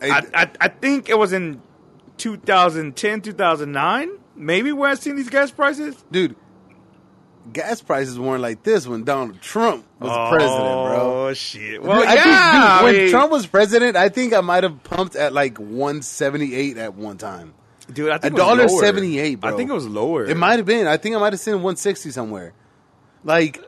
I, 0.02 0.22
I 0.34 0.50
I 0.60 0.68
think 0.68 1.08
it 1.08 1.18
was 1.18 1.32
in 1.32 1.62
2010, 2.18 3.22
2009, 3.22 4.10
maybe 4.34 4.70
where 4.72 4.90
I 4.90 4.94
seen 4.96 5.16
these 5.16 5.30
gas 5.30 5.50
prices. 5.50 6.04
dude. 6.10 6.36
Gas 7.52 7.80
prices 7.80 8.18
weren't 8.18 8.42
like 8.42 8.64
this 8.64 8.88
when 8.88 9.04
Donald 9.04 9.40
Trump 9.40 9.86
was 10.00 10.10
president, 10.30 10.58
bro. 10.64 11.28
Oh 11.28 11.32
shit! 11.32 11.80
Well, 11.80 12.00
Dude, 12.00 12.08
I 12.08 12.14
yeah. 12.14 12.22
think, 12.22 12.34
dude, 12.34 12.34
I 12.34 12.82
when 12.82 12.94
mean- 12.96 13.10
Trump 13.10 13.30
was 13.32 13.46
president, 13.46 13.96
I 13.96 14.08
think 14.08 14.34
I 14.34 14.40
might 14.40 14.64
have 14.64 14.82
pumped 14.82 15.14
at 15.14 15.32
like 15.32 15.56
178 15.58 16.76
at 16.76 16.94
one 16.96 17.16
time. 17.18 17.54
Dude, 17.92 18.10
I 18.10 18.18
think 18.18 18.24
a 18.24 18.26
it 18.26 18.32
was 18.32 18.38
dollar 18.40 18.66
lower. 18.66 18.80
78. 18.84 19.38
I 19.42 19.52
think 19.56 19.70
it 19.70 19.74
was 19.74 19.86
lower. 19.86 20.24
It 20.24 20.36
might 20.36 20.58
have 20.58 20.66
been. 20.66 20.86
I 20.86 20.96
think 20.96 21.16
I 21.16 21.18
might 21.18 21.32
have 21.32 21.40
seen 21.40 21.54
160 21.54 22.10
somewhere. 22.10 22.52
Like, 23.24 23.62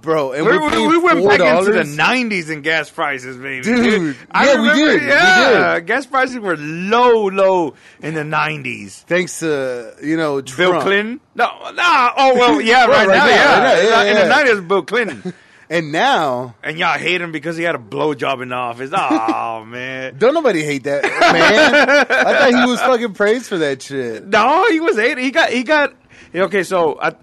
bro, 0.00 0.32
and 0.32 0.46
We, 0.46 0.56
we're 0.58 0.70
we, 0.70 0.86
we 0.88 0.98
went 0.98 1.18
$4? 1.20 1.28
back 1.38 1.58
into 1.58 1.72
the 1.72 1.82
'90s 1.82 2.50
in 2.50 2.62
gas 2.62 2.90
prices, 2.90 3.36
baby. 3.36 3.62
Dude, 3.64 4.16
I 4.30 4.46
yeah, 4.46 4.52
we 4.54 4.58
remember, 4.68 4.92
did, 4.92 5.00
we 5.02 5.08
Yeah, 5.08 5.74
did. 5.74 5.86
gas 5.86 6.06
prices 6.06 6.38
were 6.38 6.56
low, 6.56 7.26
low 7.28 7.74
in 8.00 8.14
the 8.14 8.22
'90s. 8.22 9.02
Thanks 9.04 9.40
to 9.40 9.94
you 10.02 10.16
know 10.16 10.40
Bill 10.42 10.80
Clinton? 10.80 11.20
No, 11.34 11.46
no. 11.74 12.10
Oh 12.16 12.34
well, 12.34 12.60
yeah, 12.60 12.86
right, 12.86 13.06
right 13.06 13.18
now, 13.18 13.26
now, 13.26 13.26
yeah. 13.26 13.58
right 13.58 13.90
now, 13.90 14.02
yeah, 14.02 14.22
in 14.22 14.28
the 14.28 14.34
'90s, 14.62 14.68
Bill 14.68 14.82
Clinton, 14.82 15.34
and 15.70 15.92
now 15.92 16.54
and 16.62 16.78
y'all 16.78 16.98
hate 16.98 17.20
him 17.20 17.32
because 17.32 17.56
he 17.56 17.64
had 17.64 17.74
a 17.74 17.78
blowjob 17.78 18.42
in 18.42 18.48
the 18.50 18.54
office. 18.54 18.90
Oh 18.96 19.64
man. 19.64 20.16
don't 20.18 20.34
nobody 20.34 20.62
hate 20.62 20.84
that 20.84 21.02
man. 21.02 22.06
I 22.10 22.32
thought 22.50 22.54
he 22.60 22.70
was 22.70 22.80
fucking 22.80 23.14
praised 23.14 23.46
for 23.46 23.58
that 23.58 23.82
shit. 23.82 24.26
No, 24.26 24.64
he 24.70 24.80
was 24.80 24.96
hated. 24.96 25.22
He 25.24 25.30
got 25.30 25.50
he 25.50 25.62
got 25.62 25.94
okay. 26.34 26.62
So 26.62 26.98
I, 27.00 27.14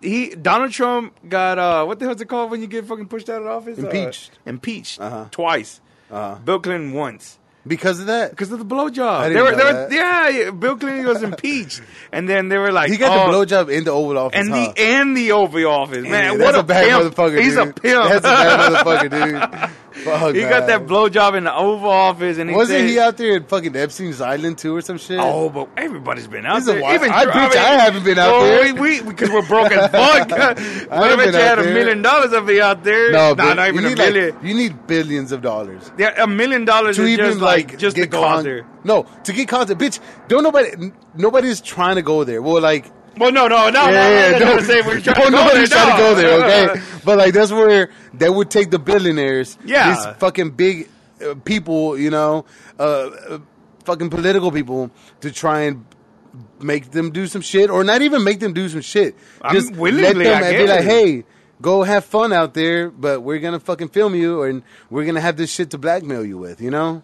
he 0.00 0.30
Donald 0.30 0.72
Trump 0.72 1.14
got 1.28 1.58
uh 1.58 1.84
what 1.84 1.98
the 1.98 2.04
hell's 2.06 2.20
it 2.20 2.26
called 2.28 2.50
when 2.50 2.60
you 2.60 2.66
get 2.66 2.84
fucking 2.86 3.06
pushed 3.08 3.28
out 3.28 3.42
of 3.42 3.48
office? 3.48 3.78
Uh, 3.78 3.82
Impeached. 3.88 4.38
impeached 4.46 5.00
Uh-huh. 5.00 5.26
twice. 5.30 5.80
Uh-huh. 6.10 6.36
Bill 6.44 6.58
Clinton 6.60 6.92
once. 6.92 7.37
Because 7.66 8.00
of 8.00 8.06
that, 8.06 8.30
Because 8.30 8.50
of 8.52 8.58
the 8.60 8.64
blowjob. 8.64 9.06
I 9.08 9.28
They 9.28 9.42
were, 9.42 9.54
they 9.54 9.64
were, 9.64 9.88
yeah, 9.90 10.28
yeah, 10.28 10.50
Bill 10.52 10.76
Clinton 10.76 11.04
was 11.06 11.22
impeached, 11.22 11.82
and 12.12 12.26
then 12.28 12.48
they 12.48 12.56
were 12.56 12.72
like, 12.72 12.90
he 12.90 12.96
got 12.96 13.10
oh, 13.28 13.30
the 13.30 13.36
blowjob 13.46 13.70
in 13.76 13.84
the 13.84 13.90
Oval 13.90 14.16
Office. 14.16 14.38
and 14.40 14.48
huh? 14.50 14.72
the 14.74 14.80
and 14.82 15.16
the 15.16 15.32
Oval 15.32 15.66
Office, 15.66 16.02
man. 16.04 16.38
Yeah, 16.38 16.44
what 16.44 16.52
that's 16.52 16.58
a, 16.58 16.62
bad 16.62 16.88
pimp. 17.02 17.14
motherfucker. 17.14 17.40
He's 17.40 17.54
dude. 17.56 17.68
a 17.68 17.72
pimp. 17.72 18.08
That's 18.08 18.18
a 18.18 18.22
bad 18.22 18.72
motherfucker, 18.84 19.10
dude. 19.10 19.70
Fuck, 19.98 20.34
he 20.34 20.42
got 20.42 20.68
that 20.68 20.82
man. 20.82 20.88
blowjob 20.88 21.36
in 21.36 21.44
the 21.44 21.54
Oval 21.54 21.90
Office, 21.90 22.38
and 22.38 22.48
he 22.48 22.54
Wasn't 22.54 22.78
said, 22.78 22.88
he 22.88 23.00
out 23.00 23.16
there 23.16 23.36
at 23.36 23.48
fucking 23.48 23.74
Epstein's 23.74 24.20
Island 24.20 24.56
too, 24.56 24.76
or 24.76 24.80
some 24.80 24.96
shit? 24.96 25.18
Oh, 25.20 25.48
but 25.50 25.68
everybody's 25.76 26.28
been 26.28 26.46
out 26.46 26.56
He's 26.58 26.68
a 26.68 26.72
there. 26.74 26.82
wild- 26.82 27.02
I- 27.02 27.48
I 27.48 27.78
haven't 27.80 28.04
been 28.04 28.18
out 28.18 28.40
there. 28.42 28.72
We, 28.74 28.80
we 28.80 29.02
because 29.02 29.28
we're 29.30 29.46
broke 29.46 29.72
as 29.72 29.90
fuck. 29.90 30.30
what 30.30 31.10
haven't 31.10 31.28
if 31.28 31.34
had 31.34 31.58
a 31.58 31.64
million 31.64 32.00
dollars 32.02 32.32
of 32.32 32.44
me 32.46 32.60
out 32.60 32.84
there? 32.84 33.10
no, 33.10 33.34
nah, 33.34 33.54
not 33.54 33.74
you 33.74 33.80
even 33.80 33.84
a 33.84 33.88
need 33.88 33.98
million. 33.98 34.34
like 34.36 34.44
you 34.44 34.54
need 34.54 34.86
billions 34.86 35.32
of 35.32 35.42
dollars 35.42 35.90
yeah, 35.98 36.22
a 36.22 36.26
million 36.28 36.64
dollars 36.64 36.96
to 36.96 37.02
is 37.02 37.08
even 37.10 37.26
just 37.26 37.40
like, 37.48 37.78
just 37.78 37.96
to 37.96 38.02
get 38.02 38.10
go 38.10 38.22
con- 38.22 38.38
out 38.38 38.44
there. 38.44 38.66
No, 38.84 39.06
to 39.24 39.32
get 39.32 39.48
content, 39.48 39.78
bitch. 39.80 40.00
Don't 40.28 40.42
nobody, 40.42 40.70
n- 40.72 40.92
nobody's 41.14 41.60
trying 41.60 41.96
to 41.96 42.02
go 42.02 42.24
there. 42.24 42.40
Well, 42.42 42.60
like 42.62 42.90
Well, 43.16 43.32
no, 43.32 43.48
no, 43.48 43.68
no, 43.70 43.86
yeah, 43.88 43.90
no, 43.90 43.90
yeah, 43.90 44.38
no, 44.38 44.38
no, 44.38 44.54
no, 44.56 44.60
say 44.62 44.80
we're 44.82 45.00
trying 45.00 45.16
no, 45.18 45.24
to 45.24 45.30
go 45.30 45.44
nobody's 45.44 45.70
there, 45.70 45.78
trying 45.84 45.96
to 45.96 46.02
go 46.02 46.14
there, 46.14 46.68
okay? 46.70 46.82
but 47.04 47.18
like 47.18 47.34
that's 47.34 47.50
where 47.52 47.90
they 48.14 48.28
would 48.30 48.50
take 48.50 48.70
the 48.70 48.78
billionaires, 48.78 49.58
Yeah. 49.64 49.94
these 49.94 50.06
fucking 50.18 50.50
big 50.50 50.88
uh, 51.24 51.34
people, 51.44 51.98
you 51.98 52.10
know, 52.10 52.44
uh, 52.78 52.82
uh, 52.82 53.38
fucking 53.84 54.10
political 54.10 54.52
people, 54.52 54.90
to 55.22 55.32
try 55.32 55.62
and 55.62 55.84
make 56.60 56.90
them 56.92 57.10
do 57.10 57.26
some 57.26 57.40
shit, 57.42 57.70
or 57.70 57.82
not 57.84 58.02
even 58.02 58.22
make 58.22 58.38
them 58.38 58.52
do 58.52 58.68
some 58.68 58.82
shit. 58.82 59.16
I'm 59.42 59.54
Just 59.54 59.72
let 59.74 59.94
them 60.14 60.18
be 60.18 60.66
like, 60.66 60.84
hey. 60.84 61.24
Go 61.60 61.82
have 61.82 62.04
fun 62.04 62.32
out 62.32 62.54
there, 62.54 62.88
but 62.88 63.22
we're 63.22 63.40
gonna 63.40 63.58
fucking 63.58 63.88
film 63.88 64.14
you, 64.14 64.44
and 64.44 64.62
we're 64.90 65.04
gonna 65.04 65.20
have 65.20 65.36
this 65.36 65.50
shit 65.52 65.70
to 65.70 65.78
blackmail 65.78 66.24
you 66.24 66.38
with. 66.38 66.60
You 66.60 66.70
know, 66.70 67.02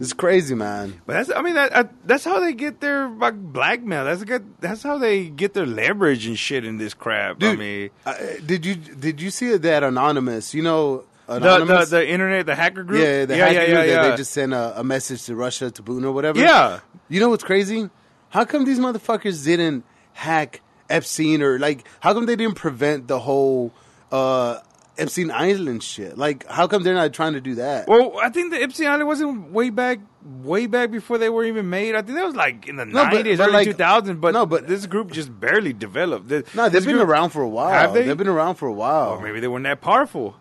it's 0.00 0.14
crazy, 0.14 0.54
man. 0.54 1.02
But 1.04 1.12
that's, 1.12 1.30
I 1.30 1.42
mean, 1.42 1.54
that, 1.54 1.72
uh, 1.74 1.84
that's 2.06 2.24
how 2.24 2.40
they 2.40 2.54
get 2.54 2.80
their 2.80 3.06
like, 3.06 3.34
blackmail. 3.34 4.06
That's 4.06 4.24
good. 4.24 4.46
That's 4.58 4.82
how 4.82 4.96
they 4.96 5.28
get 5.28 5.52
their 5.52 5.66
leverage 5.66 6.26
and 6.26 6.38
shit 6.38 6.64
in 6.64 6.78
this 6.78 6.94
crap. 6.94 7.42
I 7.42 7.54
mean, 7.54 7.90
uh, 8.06 8.14
did 8.44 8.64
you 8.64 8.76
did 8.76 9.20
you 9.20 9.30
see 9.30 9.54
that 9.54 9.84
anonymous? 9.84 10.54
You 10.54 10.62
know, 10.62 11.04
the, 11.26 11.34
anonymous. 11.34 11.90
the 11.90 11.96
the 11.96 12.08
internet, 12.08 12.46
the 12.46 12.54
hacker 12.54 12.82
group. 12.82 13.02
yeah, 13.02 13.26
the 13.26 13.36
yeah, 13.36 13.46
hacker 13.46 13.60
yeah, 13.60 13.66
group 13.66 13.68
yeah, 13.68 13.84
that 13.84 14.02
yeah. 14.04 14.10
they 14.10 14.16
just 14.16 14.32
sent 14.32 14.54
a, 14.54 14.80
a 14.80 14.84
message 14.84 15.24
to 15.24 15.36
Russia 15.36 15.70
to 15.70 15.82
Putin 15.82 16.04
or 16.04 16.12
whatever. 16.12 16.40
Yeah. 16.40 16.80
you 17.10 17.20
know 17.20 17.28
what's 17.28 17.44
crazy? 17.44 17.90
How 18.30 18.46
come 18.46 18.64
these 18.64 18.78
motherfuckers 18.78 19.44
didn't 19.44 19.84
hack 20.14 20.62
Epstein 20.88 21.42
or 21.42 21.58
like? 21.58 21.86
How 22.00 22.14
come 22.14 22.24
they 22.24 22.36
didn't 22.36 22.56
prevent 22.56 23.06
the 23.06 23.18
whole 23.18 23.74
uh, 24.10 24.60
Epstein 25.00 25.30
Island 25.30 25.82
shit? 25.82 26.16
Like, 26.18 26.46
how 26.46 26.66
come 26.66 26.82
they're 26.82 26.94
not 26.94 27.12
trying 27.12 27.32
to 27.34 27.40
do 27.40 27.56
that? 27.56 27.88
Well, 27.88 28.18
I 28.22 28.28
think 28.30 28.52
the 28.52 28.62
Epstein 28.62 28.88
Island 28.88 29.06
wasn't 29.08 29.50
way 29.52 29.70
back, 29.70 29.98
way 30.42 30.66
back 30.66 30.90
before 30.90 31.18
they 31.18 31.28
were 31.28 31.44
even 31.44 31.70
made. 31.70 31.94
I 31.94 32.02
think 32.02 32.16
that 32.18 32.24
was 32.26 32.36
like 32.36 32.68
in 32.68 32.76
the 32.76 32.84
nineties, 32.84 33.38
but 33.38 33.48
early 33.48 33.64
two 33.64 33.72
thousands. 33.72 34.18
But 34.20 34.34
no, 34.34 34.46
but- 34.46 34.66
this 34.66 34.86
group 34.86 35.10
just 35.12 35.38
barely 35.40 35.72
developed. 35.72 36.28
This, 36.28 36.54
no, 36.54 36.68
they've 36.68 36.84
been 36.84 36.96
group- 36.96 37.08
around 37.08 37.30
for 37.30 37.42
a 37.42 37.48
while. 37.48 37.70
Have 37.72 37.94
they? 37.94 38.04
They've 38.06 38.16
been 38.16 38.28
around 38.28 38.56
for 38.56 38.68
a 38.68 38.72
while. 38.72 39.10
Or 39.10 39.20
maybe 39.22 39.40
they 39.40 39.48
weren't 39.48 39.64
that 39.64 39.80
powerful. 39.80 40.36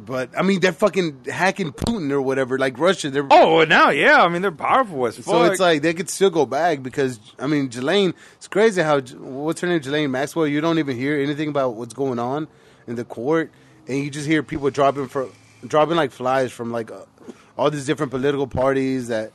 But 0.00 0.30
I 0.38 0.42
mean, 0.42 0.60
they're 0.60 0.70
fucking 0.72 1.24
hacking 1.24 1.72
Putin 1.72 2.12
or 2.12 2.22
whatever. 2.22 2.56
Like 2.56 2.78
Russia, 2.78 3.10
they're 3.10 3.26
Oh, 3.32 3.64
now, 3.64 3.90
yeah. 3.90 4.22
I 4.22 4.28
mean, 4.28 4.42
they're 4.42 4.52
powerful 4.52 5.04
as 5.08 5.16
fuck. 5.16 5.24
So 5.24 5.44
it's 5.46 5.58
like 5.60 5.82
they 5.82 5.92
could 5.92 6.08
still 6.08 6.30
go 6.30 6.46
back 6.46 6.84
because 6.84 7.18
I 7.36 7.48
mean, 7.48 7.66
Ghislaine. 7.66 8.14
It's 8.36 8.46
crazy 8.46 8.80
how 8.80 9.00
what's 9.00 9.60
her 9.60 9.66
name, 9.66 9.78
Ghislaine 9.80 10.12
Maxwell. 10.12 10.46
You 10.46 10.60
don't 10.60 10.78
even 10.78 10.96
hear 10.96 11.18
anything 11.18 11.48
about 11.48 11.74
what's 11.74 11.94
going 11.94 12.20
on 12.20 12.46
in 12.86 12.94
the 12.94 13.04
court, 13.04 13.50
and 13.88 13.98
you 13.98 14.10
just 14.10 14.26
hear 14.26 14.42
people 14.42 14.70
dropping 14.70 15.08
for 15.08 15.28
dropping 15.66 15.96
like 15.96 16.12
flies 16.12 16.52
from 16.52 16.70
like 16.70 16.90
uh, 16.90 17.00
all 17.56 17.70
these 17.70 17.86
different 17.86 18.12
political 18.12 18.46
parties 18.46 19.08
that 19.08 19.32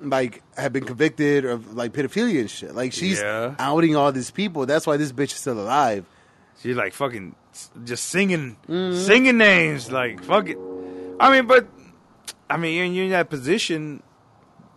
like 0.00 0.42
have 0.56 0.72
been 0.72 0.84
convicted 0.84 1.44
of 1.44 1.74
like 1.74 1.92
pedophilia 1.92 2.40
and 2.40 2.50
shit. 2.50 2.74
Like 2.74 2.92
she's 2.92 3.20
Yeah. 3.20 3.54
outing 3.58 3.94
all 3.96 4.10
these 4.12 4.30
people. 4.30 4.66
That's 4.66 4.86
why 4.86 4.96
this 4.96 5.12
bitch 5.12 5.24
is 5.32 5.34
still 5.34 5.60
alive. 5.60 6.04
She's 6.62 6.76
like 6.76 6.92
fucking 6.94 7.34
s- 7.52 7.70
just 7.84 8.04
singing, 8.06 8.56
Mm-hmm. 8.68 8.98
singing 9.06 9.38
names. 9.38 9.90
Like 9.92 10.22
fuck 10.24 10.48
it. 10.48 10.58
I 11.20 11.30
mean, 11.30 11.46
but 11.46 11.68
I 12.48 12.56
mean, 12.56 12.76
you're, 12.76 12.86
you're 12.86 13.04
in 13.04 13.10
that 13.12 13.28
position. 13.30 14.02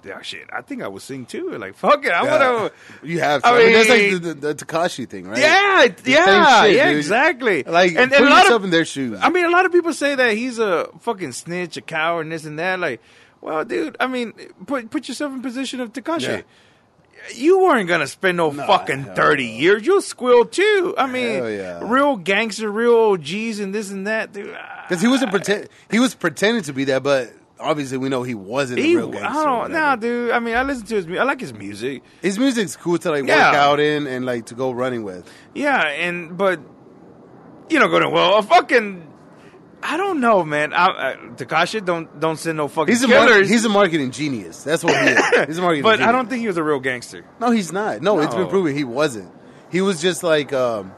Yeah, 0.05 0.21
shit. 0.21 0.49
I 0.51 0.61
think 0.61 0.81
I 0.83 0.87
would 0.87 1.01
sing 1.01 1.25
too. 1.25 1.51
Like 1.57 1.75
fuck 1.75 2.05
it. 2.05 2.11
I 2.11 2.23
Yeah. 2.23 2.39
gonna. 2.39 2.71
You 3.03 3.19
have 3.21 3.41
to. 3.41 3.47
I 3.47 3.53
I 3.53 3.57
mean, 3.63 3.73
that's 3.73 3.89
like 3.89 4.11
the, 4.11 4.17
the, 4.33 4.53
the 4.53 4.65
Tekashi 4.65 5.07
thing, 5.07 5.27
right? 5.27 5.37
Yeah, 5.39 5.87
The 5.87 6.11
yeah, 6.11 6.63
shit, 6.63 6.75
yeah, 6.75 6.89
dude. 6.89 6.97
exactly. 6.97 7.63
Like 7.63 7.95
and, 7.95 8.11
put 8.11 8.17
and 8.19 8.27
a 8.27 8.29
lot 8.29 8.43
yourself 8.43 8.59
of, 8.61 8.63
in 8.65 8.69
their 8.71 8.85
shoes. 8.85 9.19
I 9.21 9.29
mean, 9.29 9.45
a 9.45 9.49
lot 9.49 9.65
of 9.65 9.71
people 9.71 9.93
say 9.93 10.15
that 10.15 10.33
he's 10.35 10.59
a 10.59 10.89
fucking 10.99 11.31
snitch, 11.31 11.77
a 11.77 11.81
coward, 11.81 12.21
and 12.25 12.31
this 12.31 12.45
and 12.45 12.59
that. 12.59 12.79
Like, 12.79 13.01
well, 13.41 13.63
dude, 13.63 13.95
I 13.99 14.07
mean, 14.07 14.33
put 14.65 14.89
put 14.89 15.07
yourself 15.07 15.31
in 15.33 15.41
position 15.41 15.79
of 15.79 15.93
Tekashi. 15.93 16.21
Yeah. 16.27 16.41
You 17.35 17.59
weren't 17.59 17.87
gonna 17.87 18.07
spend 18.07 18.35
no, 18.35 18.51
fucking 18.51 19.03
hell 19.03 19.15
thirty 19.15 19.45
years. 19.45 19.85
You'll 19.85 20.01
squill 20.01 20.43
too. 20.45 20.93
I 20.97 21.07
mean, 21.07 21.43
yeah. 21.45 21.79
real 21.83 22.17
gangster, 22.17 22.69
real 22.69 22.95
OGs, 23.13 23.59
and 23.59 23.73
this 23.73 23.89
and 23.91 24.07
that, 24.07 24.33
dude. 24.33 24.57
Because 24.89 25.01
he 25.01 25.07
wasn't 25.07 25.31
pretend. 25.31 25.69
He 25.89 25.99
was 25.99 26.13
pretending 26.15 26.63
to 26.63 26.73
be 26.73 26.83
that, 26.85 27.01
but 27.03 27.31
obviously 27.63 27.97
we 27.97 28.09
know 28.09 28.23
he 28.23 28.35
wasn't 28.35 28.79
He, 28.79 28.93
a 28.93 28.97
real 28.97 29.09
gangster. 29.09 29.27
I 29.39 29.43
don't, 29.43 29.71
nah, 29.71 29.95
dude. 29.95 30.31
I 30.31 30.39
mean, 30.39 30.55
I 30.55 30.63
listen 30.63 30.85
to 30.87 30.95
his. 30.95 31.07
mu- 31.07 31.17
I 31.17 31.23
like 31.23 31.39
his 31.39 31.53
music. 31.53 32.03
His 32.21 32.37
music's 32.37 32.75
cool 32.75 32.97
to 32.99 33.09
like 33.11 33.25
Yeah. 33.25 33.49
work 33.51 33.55
out 33.55 33.79
in 33.79 34.05
and 34.07 34.25
like 34.25 34.47
to 34.47 34.55
go 34.55 34.71
running 34.71 35.03
with. 35.03 35.29
Yeah, 35.55 35.81
and 35.87 36.37
but 36.37 36.59
you 37.69 37.79
know, 37.79 37.87
going 37.87 38.11
well, 38.11 38.37
a 38.37 38.43
fucking. 38.43 39.09
I 39.85 39.97
don't 39.97 40.21
know, 40.21 40.45
man. 40.45 40.71
I, 40.73 40.85
I, 40.85 41.15
Tekashi 41.35 41.83
don't 41.83 42.19
don't 42.19 42.37
send 42.37 42.55
no 42.57 42.69
fucking 42.69 42.93
He's 42.93 43.03
a 43.03 43.07
mar- 43.09 43.43
he's 43.43 43.65
a 43.65 43.69
marketing 43.69 44.11
genius. 44.11 44.63
That's 44.63 44.81
what 44.83 44.93
he 44.95 45.09
is. 45.09 45.19
He's 45.47 45.57
a 45.57 45.61
marketing. 45.61 45.83
but 45.83 45.93
genius. 45.97 46.07
I 46.07 46.11
don't 46.13 46.29
think 46.29 46.39
he 46.41 46.47
was 46.47 46.55
a 46.55 46.63
real 46.63 46.79
gangster. 46.79 47.25
No, 47.41 47.51
he's 47.51 47.73
not. 47.73 48.01
No, 48.01 48.19
it's 48.19 48.33
been 48.33 48.47
proven 48.47 48.73
he 48.75 48.85
wasn't. 48.85 49.29
He 49.71 49.81
was 49.81 50.01
just 50.01 50.23
like 50.23 50.53
um, 50.53 50.93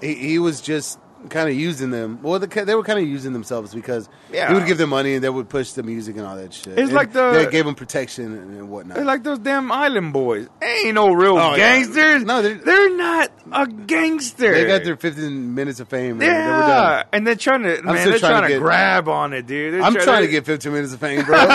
he, 0.00 0.14
he 0.14 0.38
was 0.40 0.60
just 0.60 0.98
kind 1.28 1.48
of 1.48 1.54
using 1.56 1.90
them. 1.90 2.18
Well, 2.22 2.38
the, 2.38 2.46
they 2.64 2.74
were 2.74 2.82
kind 2.82 2.98
of 2.98 3.06
using 3.06 3.32
themselves 3.32 3.74
because 3.74 4.08
Yeah. 4.32 4.48
he 4.48 4.54
would 4.54 4.66
give 4.66 4.78
them 4.78 4.90
money 4.90 5.14
and 5.14 5.24
they 5.24 5.28
would 5.28 5.48
push 5.48 5.72
the 5.72 5.82
music 5.82 6.16
and 6.16 6.26
all 6.26 6.36
that 6.36 6.52
shit. 6.54 6.68
It's 6.78 6.80
And 6.88 6.92
like 6.92 7.12
the- 7.12 7.32
they 7.32 7.50
gave 7.50 7.64
them 7.64 7.74
protection 7.74 8.26
and, 8.36 8.56
and 8.58 8.68
whatnot. 8.70 8.96
They're 8.96 9.04
like 9.04 9.22
those 9.22 9.38
damn 9.38 9.70
island 9.72 10.12
boys. 10.12 10.48
They 10.60 10.82
Ain't 10.86 10.94
no 10.94 11.12
real 11.12 11.36
Oh, 11.38 11.50
yeah. 11.54 11.56
gangsters. 11.56 12.24
No, 12.24 12.42
they're- 12.42 12.54
they're, 12.54 12.96
not 12.96 13.30
a 13.52 13.66
gangster. 13.66 14.52
they 14.52 14.66
got 14.66 14.84
their 14.84 14.96
15 14.96 15.54
minutes 15.54 15.80
of 15.80 15.88
fame. 15.88 16.12
And 16.12 16.20
they 16.22 16.26
were 16.28 16.32
yeah, 16.32 16.66
done. 16.96 17.04
and 17.12 17.26
they're 17.26 17.34
trying 17.36 17.62
to 17.62 17.82
man. 17.82 17.96
still 17.98 18.10
They're 18.12 18.18
trying 18.18 18.30
trying, 18.30 18.42
to 18.42 18.48
to, 18.48 18.54
get- 18.54 18.62
grab 18.62 19.08
on 19.08 19.32
it, 19.32 19.46
dude. 19.46 19.74
They're 19.74 19.82
I'm 19.82 19.94
try- 19.94 20.04
trying 20.04 20.22
to 20.22 20.28
get 20.28 20.46
15 20.46 20.72
minutes 20.72 20.92
of 20.92 21.00
fame, 21.00 21.24
bro. 21.24 21.36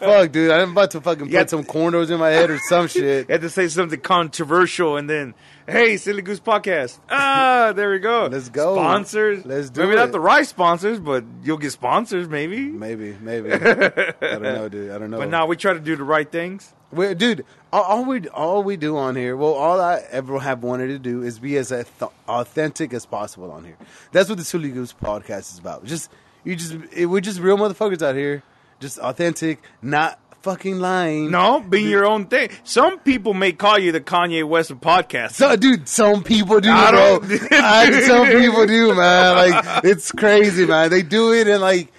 Fuck, 0.00 0.32
dude. 0.32 0.50
I'm 0.50 0.72
about 0.72 0.90
to 0.92 1.00
fucking 1.00 1.26
put 1.26 1.32
Yeah. 1.32 1.46
some 1.46 1.64
cornrows 1.64 2.10
in 2.10 2.18
my 2.18 2.30
head 2.30 2.50
or 2.50 2.58
some 2.68 2.86
shit. 2.88 3.28
You 3.28 3.32
had 3.32 3.40
to 3.42 3.50
say 3.50 3.68
something 3.68 4.00
controversial, 4.00 4.96
and 4.96 5.08
then, 5.08 5.34
hey, 5.66 5.96
Silly 5.96 6.22
Goose 6.22 6.40
Podcast. 6.40 6.98
Ah, 7.08 7.72
there 7.74 7.90
we 7.90 7.98
go. 7.98 8.28
Let's 8.30 8.48
go. 8.48 8.74
Sponsors. 8.74 9.44
Let's 9.44 9.70
do 9.70 9.80
maybe 9.80 9.92
it. 9.92 9.96
Maybe 9.96 10.06
not 10.06 10.12
the 10.12 10.20
right 10.20 10.46
sponsors, 10.46 11.00
but 11.00 11.24
you'll 11.42 11.58
get 11.58 11.72
sponsors, 11.72 12.28
maybe. 12.28 12.60
Maybe, 12.64 13.16
maybe. 13.20 13.52
I 13.52 14.12
don't 14.20 14.42
know, 14.42 14.68
dude. 14.68 14.90
I 14.90 14.98
don't 14.98 15.10
know. 15.10 15.18
But 15.18 15.30
now 15.30 15.46
we 15.46 15.56
try 15.56 15.72
to 15.72 15.80
do 15.80 15.96
the 15.96 16.04
right 16.04 16.30
things. 16.30 16.72
we 16.92 17.14
dude, 17.14 17.44
all, 17.72 17.82
all 17.82 18.04
we 18.04 18.28
all 18.28 18.62
we 18.62 18.76
do 18.76 18.96
on 18.96 19.16
here, 19.16 19.36
well, 19.36 19.54
all 19.54 19.80
I 19.80 20.02
ever 20.10 20.38
have 20.38 20.62
wanted 20.62 20.88
to 20.88 20.98
do 20.98 21.22
is 21.22 21.38
be 21.38 21.56
as 21.56 21.68
th- 21.70 21.86
authentic 22.28 22.92
as 22.92 23.06
possible 23.06 23.50
on 23.50 23.64
here. 23.64 23.76
That's 24.12 24.28
what 24.28 24.38
the 24.38 24.44
Silly 24.44 24.70
Goose 24.70 24.92
podcast 24.92 25.52
is 25.52 25.58
about. 25.58 25.84
Just 25.84 26.10
you 26.44 26.54
just 26.54 26.76
it, 26.92 27.06
we're 27.06 27.20
just 27.20 27.40
real 27.40 27.56
motherfuckers 27.56 28.02
out 28.02 28.14
here, 28.14 28.42
just 28.78 28.98
authentic, 28.98 29.62
not 29.82 30.18
fucking 30.42 30.78
lying. 30.78 31.30
No, 31.30 31.60
being 31.60 31.88
your 31.88 32.06
own 32.06 32.26
thing. 32.26 32.50
Some 32.64 32.98
people 33.00 33.34
may 33.34 33.52
call 33.52 33.78
you 33.78 33.92
the 33.92 34.00
Kanye 34.00 34.44
West 34.46 34.70
of 34.70 34.78
podcasting. 34.80 35.32
So, 35.32 35.56
dude, 35.56 35.88
some 35.88 36.22
people 36.22 36.60
do, 36.60 36.70
I 36.70 36.90
bro. 36.90 37.18
don't- 37.20 37.52
I, 37.52 38.00
some 38.00 38.26
people 38.40 38.66
do, 38.66 38.94
man. 38.94 39.36
Like, 39.52 39.84
it's 39.84 40.12
crazy, 40.12 40.66
man. 40.66 40.90
They 40.90 41.02
do 41.02 41.32
it 41.32 41.46
and 41.48 41.60
like, 41.60 41.92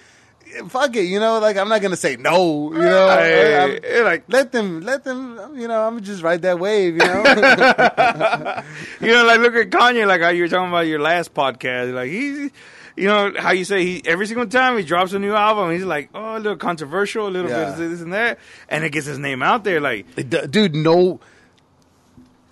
fuck 0.68 0.94
it, 0.96 1.04
you 1.04 1.18
know. 1.20 1.38
Like, 1.38 1.56
I'm 1.56 1.68
not 1.68 1.80
gonna 1.80 1.96
say 1.96 2.16
no, 2.16 2.72
you 2.72 2.78
know. 2.80 3.08
I'm- 3.08 3.78
eh, 3.82 4.02
like 4.02 4.24
let 4.28 4.52
them, 4.52 4.80
let 4.80 5.04
them. 5.04 5.38
You 5.58 5.68
know, 5.68 5.80
I'm 5.86 6.02
just 6.02 6.22
ride 6.22 6.42
that 6.42 6.58
wave, 6.58 6.94
you 6.94 6.98
know. 7.00 7.22
you 9.00 9.12
know, 9.12 9.24
like 9.24 9.40
look 9.40 9.54
at 9.54 9.70
Kanye, 9.70 10.06
like 10.06 10.20
how 10.20 10.28
you 10.28 10.42
were 10.42 10.48
talking 10.48 10.68
about 10.68 10.86
your 10.86 11.00
last 11.00 11.32
podcast. 11.34 11.94
Like 11.94 12.10
he's, 12.10 12.50
you 12.96 13.06
know, 13.06 13.32
how 13.38 13.52
you 13.52 13.64
say 13.64 13.84
he 13.84 14.02
every 14.06 14.26
single 14.26 14.46
time 14.46 14.76
he 14.76 14.82
drops 14.84 15.12
a 15.12 15.18
new 15.18 15.34
album, 15.34 15.70
he's 15.72 15.84
like, 15.84 16.10
oh, 16.14 16.36
a 16.36 16.38
little 16.38 16.56
controversial, 16.56 17.26
a 17.26 17.30
little 17.30 17.50
Yeah. 17.50 17.64
bit 17.74 17.84
of 17.84 17.90
this 17.90 18.00
and 18.00 18.12
that, 18.12 18.38
and 18.68 18.84
it 18.84 18.90
gets 18.90 19.06
his 19.06 19.18
name 19.18 19.42
out 19.42 19.64
there. 19.64 19.80
Like, 19.80 20.06
D- 20.16 20.46
dude, 20.48 20.74
no. 20.74 21.20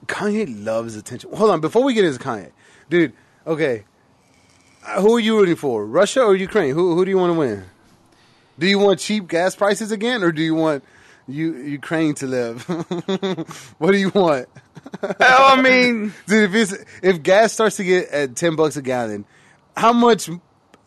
Kanye 0.07 0.64
loves 0.64 0.96
attention. 0.96 1.31
Hold 1.33 1.50
on, 1.50 1.61
before 1.61 1.85
we 1.85 1.94
get 1.94 2.05
into 2.05 2.18
Kanye, 2.18 2.50
dude. 2.88 3.12
Okay, 3.46 3.85
Uh, 4.87 5.00
who 5.03 5.14
are 5.16 5.20
you 5.20 5.37
rooting 5.38 5.57
for? 5.57 5.85
Russia 5.87 6.22
or 6.22 6.35
Ukraine? 6.35 6.74
Who 6.74 6.94
who 6.94 7.05
do 7.05 7.11
you 7.11 7.18
want 7.18 7.33
to 7.35 7.38
win? 7.38 7.64
Do 8.59 8.66
you 8.66 8.79
want 8.79 8.98
cheap 8.98 9.29
gas 9.29 9.55
prices 9.55 9.92
again, 9.92 10.22
or 10.22 10.33
do 10.33 10.42
you 10.42 10.55
want 10.55 10.83
you 11.29 11.55
Ukraine 11.57 12.14
to 12.14 12.26
live? 12.26 12.62
what 13.79 13.92
do 13.92 13.98
you 13.98 14.11
want? 14.11 14.48
I 15.20 15.61
mean, 15.61 16.12
Dude, 16.26 16.50
if 16.50 16.55
it's, 16.55 16.85
if 17.03 17.22
gas 17.22 17.53
starts 17.53 17.76
to 17.76 17.85
get 17.85 18.09
at 18.09 18.37
ten 18.37 18.57
bucks 18.57 18.76
a 18.76 18.83
gallon, 18.83 19.24
how 19.76 19.92
much 19.92 20.28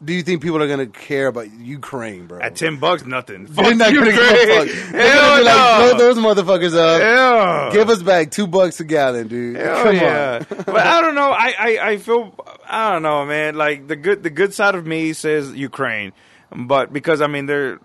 do 0.04 0.14
you 0.14 0.22
think 0.22 0.42
people 0.42 0.62
are 0.62 0.68
gonna 0.68 0.88
care 0.88 1.28
about 1.28 1.52
Ukraine, 1.60 2.28
bro? 2.28 2.40
at 2.42 2.56
ten 2.56 2.78
bucks, 2.78 3.06
nothing. 3.06 3.46
They're 3.46 3.66
Fuck 3.66 3.78
not 3.78 3.92
you, 3.94 4.00
gonna 4.00 4.12
give 4.12 4.20
a 4.22 4.26
fuck. 4.26 4.92
They're 4.92 5.14
Hell 5.14 5.22
gonna 5.22 5.40
be 5.40 5.46
like, 5.46 5.56
no. 5.56 5.96
blow 5.96 5.98
those 5.98 6.18
motherfuckers 6.18 6.76
up. 6.78 7.00
Yeah. 7.02 7.70
Give 7.72 7.90
us 7.90 8.04
back 8.04 8.32
two 8.32 8.48
bucks 8.48 8.80
a 8.80 8.84
gallon, 8.84 9.28
dude. 9.28 9.56
Hell 9.56 9.84
Come 9.84 9.96
yeah. 9.96 10.44
on. 10.50 10.58
but 10.66 10.76
I 10.86 11.02
don't 11.02 11.16
know. 11.16 11.30
I, 11.32 11.54
I, 11.58 11.90
I 11.92 11.98
feel 11.98 12.36
I 12.68 12.92
don't 12.92 13.04
know, 13.04 13.26
man. 13.26 13.56
Like 13.56 13.88
the 13.88 13.96
good 13.96 14.24
the 14.24 14.30
good 14.30 14.54
side 14.54 14.76
of 14.76 14.86
me 14.86 15.14
says 15.14 15.54
Ukraine, 15.54 16.12
but 16.54 16.92
because 16.92 17.22
I 17.22 17.28
mean 17.28 17.46
they're 17.46 17.80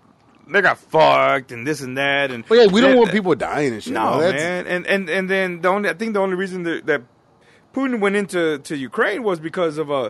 they 0.51 0.61
got 0.61 0.77
fucked 0.79 1.51
and 1.51 1.65
this 1.65 1.81
and 1.81 1.97
that 1.97 2.31
and 2.31 2.43
Well, 2.49 2.65
yeah, 2.65 2.71
we 2.71 2.81
don't 2.81 2.97
want 2.97 3.11
people 3.11 3.35
dying 3.35 3.71
and 3.73 3.83
shit. 3.83 3.93
No, 3.93 4.17
man. 4.19 4.65
And 4.67 4.85
and 4.87 5.09
and 5.09 5.29
then 5.29 5.61
the 5.61 5.69
only 5.69 5.89
I 5.89 5.93
think 5.93 6.13
the 6.13 6.19
only 6.19 6.35
reason 6.35 6.63
that, 6.63 6.85
that 6.87 7.03
Putin 7.73 7.99
went 7.99 8.15
into 8.15 8.57
to 8.57 8.75
Ukraine 8.75 9.23
was 9.23 9.39
because 9.39 9.77
of 9.77 9.89
uh 9.91 10.09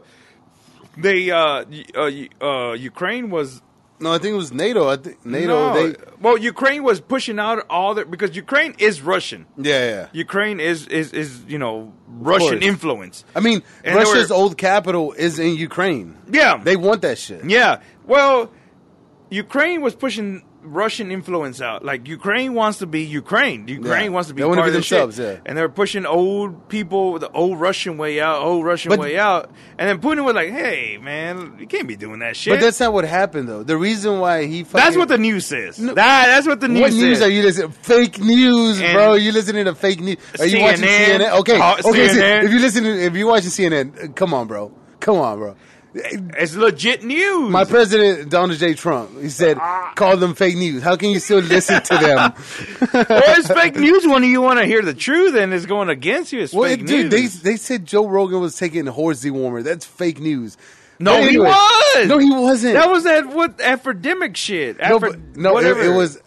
they 1.02 1.32
uh, 1.32 1.66
uh, 1.96 2.12
uh 2.42 2.74
Ukraine 2.74 3.30
was 3.30 3.62
No, 4.00 4.10
I 4.14 4.18
think 4.22 4.32
it 4.34 4.42
was 4.46 4.54
NATO. 4.54 4.82
I 4.90 4.98
think 5.04 5.26
NATO. 5.26 5.48
No. 5.48 5.74
They, 5.78 5.96
well, 6.22 6.38
Ukraine 6.38 6.84
was 6.84 6.98
pushing 7.14 7.38
out 7.40 7.58
all 7.70 7.92
the 7.96 8.06
because 8.06 8.32
Ukraine 8.36 8.74
is 8.88 9.02
Russian. 9.02 9.42
yeah, 9.58 9.84
yeah. 9.94 10.08
Ukraine 10.26 10.60
is 10.72 10.88
is 10.88 11.08
is 11.14 11.30
you 11.54 11.60
know 11.64 11.94
Russian 12.32 12.60
influence. 12.72 13.16
I 13.36 13.42
mean, 13.48 13.60
And 13.84 13.96
Russia's 13.96 14.30
were- 14.30 14.36
old 14.42 14.54
capital 14.58 15.06
is 15.26 15.34
in 15.40 15.52
Ukraine. 15.70 16.08
Yeah, 16.40 16.54
They 16.70 16.78
want 16.88 17.00
that 17.08 17.18
shit. 17.18 17.42
yeah. 17.58 17.72
Well, 18.14 18.38
Ukraine 19.44 19.82
was 19.82 19.94
pushing 19.96 20.44
Russian 20.62 21.12
influence 21.12 21.62
out. 21.62 21.86
Like 21.86 22.08
Ukraine 22.08 22.54
wants 22.54 22.80
to 22.80 22.86
be 22.86 23.02
Ukraine. 23.04 23.68
Ukraine 23.68 24.04
Yeah. 24.06 24.10
wants 24.10 24.28
to 24.30 24.34
be 24.34 24.42
They 24.42 24.48
part 24.48 24.58
be 24.58 24.62
of 24.62 24.66
the 24.68 24.72
themselves, 24.74 25.18
yeah. 25.18 25.38
And 25.46 25.58
they're 25.58 25.70
pushing 25.70 26.06
old 26.06 26.68
people, 26.70 27.18
the 27.20 27.32
old 27.32 27.60
Russian 27.60 27.98
way 27.98 28.20
out, 28.20 28.42
old 28.42 28.66
Russian 28.66 28.90
But- 28.90 29.00
way 29.00 29.18
out. 29.18 29.50
And 29.78 29.88
then 29.88 30.00
Putin 30.00 30.26
was 30.26 30.36
like, 30.36 30.52
"Hey, 30.52 30.98
man, 31.02 31.54
you 31.60 31.68
can't 31.68 31.88
be 31.88 31.96
doing 31.96 32.20
that 32.20 32.36
shit." 32.36 32.54
But 32.54 32.62
that's 32.62 32.80
not 32.80 32.92
what 32.94 33.06
happened 33.06 33.48
though. 33.48 33.64
The 33.64 33.78
reason 33.78 34.20
why 34.20 34.46
he 34.46 34.64
fucking, 34.64 34.84
That's 34.86 34.98
what 34.98 35.08
the 35.08 35.18
news 35.18 35.46
says. 35.46 35.78
that, 35.78 35.96
that's 35.96 36.46
what 36.48 36.60
the 36.60 36.68
news 36.68 36.82
what 36.82 36.94
news 36.94 37.22
are 37.22 37.30
you 37.30 37.42
listening? 37.44 37.72
Fake 37.72 38.20
news, 38.20 38.82
And- 38.82 38.94
bro. 38.94 39.14
You 39.14 39.32
listening 39.32 39.66
to 39.66 39.76
fake 39.76 40.02
news? 40.02 40.18
Are 40.40 40.46
you 40.46 40.60
watching 40.62 40.84
CNN? 40.86 41.20
CNN? 41.22 41.40
Okay, 41.40 41.58
Oh, 41.62 41.72
okay. 41.74 41.82
so 41.82 41.90
if 41.94 42.52
you 42.52 42.60
listen, 42.60 42.84
to, 42.84 42.90
if 43.06 43.16
you 43.16 43.28
watching 43.28 43.50
CNN, 43.50 43.94
uh, 44.04 44.08
come 44.14 44.34
on, 44.34 44.48
bro. 44.48 44.72
Come 45.00 45.18
on, 45.18 45.38
bro. 45.40 45.56
It's 45.94 46.56
legit 46.56 47.04
news. 47.04 47.50
My 47.50 47.66
president, 47.66 48.30
Donald 48.30 48.60
J. 48.60 48.76
Trump, 48.76 49.20
he 49.20 49.30
said, 49.30 49.58
Ah. 49.60 49.92
call 49.96 50.18
them 50.18 50.36
fake 50.36 50.56
news. 50.56 50.84
How 50.84 50.96
can 50.96 51.10
you 51.10 51.20
still 51.20 51.40
listen 51.40 51.82
to 51.82 51.98
them? 51.98 52.18
well, 52.94 53.24
it's 53.40 53.48
fake 53.48 53.76
news 53.76 54.06
when 54.06 54.24
you 54.24 54.42
want 54.42 54.60
to 54.60 54.66
hear 54.66 54.84
the 54.84 54.94
truth 54.94 55.36
and 55.36 55.52
it's 55.54 55.66
going 55.66 55.90
against 55.90 56.32
you. 56.32 56.42
It's 56.42 56.54
well, 56.54 56.70
fake 56.70 56.86
dude, 56.86 57.10
they 57.12 57.22
news. 57.22 57.42
they 57.42 57.56
said 57.58 57.86
Joe 57.88 58.08
Rogan 58.08 58.40
was 58.40 58.56
taking 58.56 58.86
horse 58.86 59.26
warmer. 59.26 59.64
That's 59.64 59.84
fake 59.86 60.20
news. 60.20 60.58
no, 61.00 61.20
But 61.22 61.32
he 61.32 61.40
was. 61.40 62.08
No, 62.08 62.18
he 62.20 62.30
wasn't. 62.30 62.74
That 62.76 62.90
was 62.90 63.04
that 63.06 63.26
what 63.28 63.60
epidemic 63.60 64.38
shit. 64.38 64.78
no, 64.78 65.00
Aphro- 65.00 65.02
but, 65.02 65.38
no, 65.38 65.50
it, 65.52 65.54
whatever. 65.56 65.82
it 65.84 65.96
was 65.96 66.22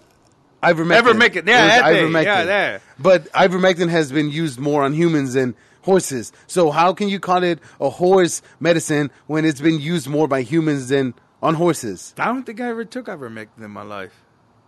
ivermectin. 0.62 1.02
Ivermectin. 1.02 1.46
Yeah, 1.46 1.64
It 1.64 1.68
that 1.68 1.84
thing. 1.92 2.08
ivermectin. 2.08 2.24
Yeah, 2.24 2.44
that. 2.44 2.82
But 2.98 3.32
ivermectin 3.32 3.88
has 3.90 4.10
been 4.10 4.30
used 4.30 4.58
more 4.58 4.82
on 4.82 4.92
humans 4.92 5.34
than 5.34 5.54
horses. 5.82 6.32
So 6.46 6.70
how 6.70 6.92
can 6.92 7.08
you 7.08 7.20
call 7.20 7.42
it 7.42 7.60
a 7.80 7.90
horse 7.90 8.42
medicine 8.60 9.10
when 9.26 9.44
it's 9.44 9.60
been 9.60 9.80
used 9.80 10.08
more 10.08 10.26
by 10.26 10.42
humans 10.42 10.88
than 10.88 11.14
on 11.42 11.54
horses? 11.54 12.14
I 12.18 12.26
don't 12.26 12.44
think 12.44 12.60
I 12.60 12.68
ever 12.68 12.84
took 12.84 13.06
ivermectin 13.06 13.64
in 13.64 13.70
my 13.70 13.82
life. 13.82 14.24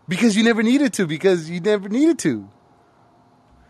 Because 0.07 0.37
you 0.37 0.44
never 0.44 0.62
needed 0.62 0.92
to. 0.94 1.07
Because 1.07 1.48
you 1.48 1.61
never 1.61 1.88
needed 1.88 2.18
to. 2.20 2.48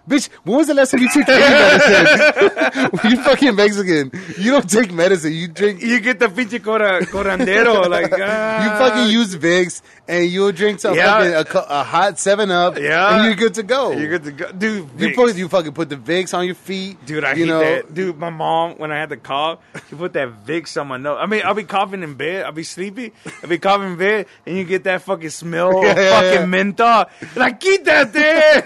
Bitch, 0.09 0.29
when 0.45 0.59
was 0.59 0.67
the 0.67 0.75
last 0.75 0.91
time 0.91 1.01
you 1.01 1.11
took 1.11 1.27
any 1.29 1.41
medicine? 1.41 2.91
you 3.11 3.23
fucking 3.23 3.55
Mexican. 3.57 4.13
You 4.39 4.51
don't 4.53 4.69
take 4.69 4.93
medicine. 4.93 5.33
You 5.33 5.49
drink. 5.49 5.81
You 5.81 5.99
get 6.01 6.19
the 6.19 6.27
pinche 6.27 6.63
cora, 6.63 7.01
curandero, 7.07 7.89
like 7.89 8.13
ah. 8.21 8.63
You 8.65 8.69
fucking 8.79 9.11
use 9.13 9.35
Vicks 9.37 9.81
and 10.07 10.27
you'll 10.31 10.53
drink 10.53 10.81
some 10.81 10.95
Yeah. 10.95 11.43
fucking 11.43 11.57
a, 11.57 11.65
a 11.69 11.85
hot 11.85 12.19
Seven 12.19 12.51
Up. 12.51 12.79
Yeah. 12.79 13.17
and 13.17 13.25
you're 13.25 13.35
good 13.35 13.55
to 13.55 13.63
go. 13.63 13.93
You're 13.93 14.19
good 14.19 14.25
to 14.25 14.33
go, 14.33 14.53
dude. 14.53 14.89
You 14.99 15.15
put 15.15 15.35
you 15.37 15.49
fucking 15.49 15.73
put 15.73 15.89
the 15.89 15.97
Vicks 15.97 16.35
on 16.37 16.45
your 16.45 16.55
feet, 16.55 17.05
Dude, 17.07 17.25
I 17.25 17.31
you 17.33 17.45
hate 17.45 17.49
know, 17.49 17.61
that. 17.61 17.95
Dude, 17.95 18.19
my 18.19 18.31
mom, 18.31 18.75
when 18.77 18.93
I 18.93 18.99
had 18.99 19.09
to 19.09 19.17
cough, 19.17 19.59
she 19.89 19.97
put 19.97 20.13
that 20.13 20.45
Vicks 20.47 20.79
on 20.79 20.89
my 20.89 20.99
nose. 20.99 21.19
I 21.21 21.25
mean, 21.27 21.41
I'll 21.45 21.55
be 21.55 21.65
coughing 21.65 22.03
in 22.03 22.15
bed. 22.15 22.45
I'll 22.45 22.53
be 22.53 22.63
sleepy. 22.63 23.13
I'll 23.43 23.49
be 23.49 23.59
coughing 23.59 23.93
in 23.93 23.97
bed, 23.97 24.27
and 24.47 24.57
you 24.59 24.65
get 24.65 24.85
that 24.85 25.01
fucking 25.03 25.31
smell 25.31 25.73
Yeah, 25.83 25.91
of 25.93 25.97
yeah, 25.97 26.11
fucking 26.11 26.41
yeah. 26.41 26.47
menthol. 26.47 27.07
Like, 27.37 27.59
keep 27.61 27.85
that 27.85 28.13
there. 28.13 28.63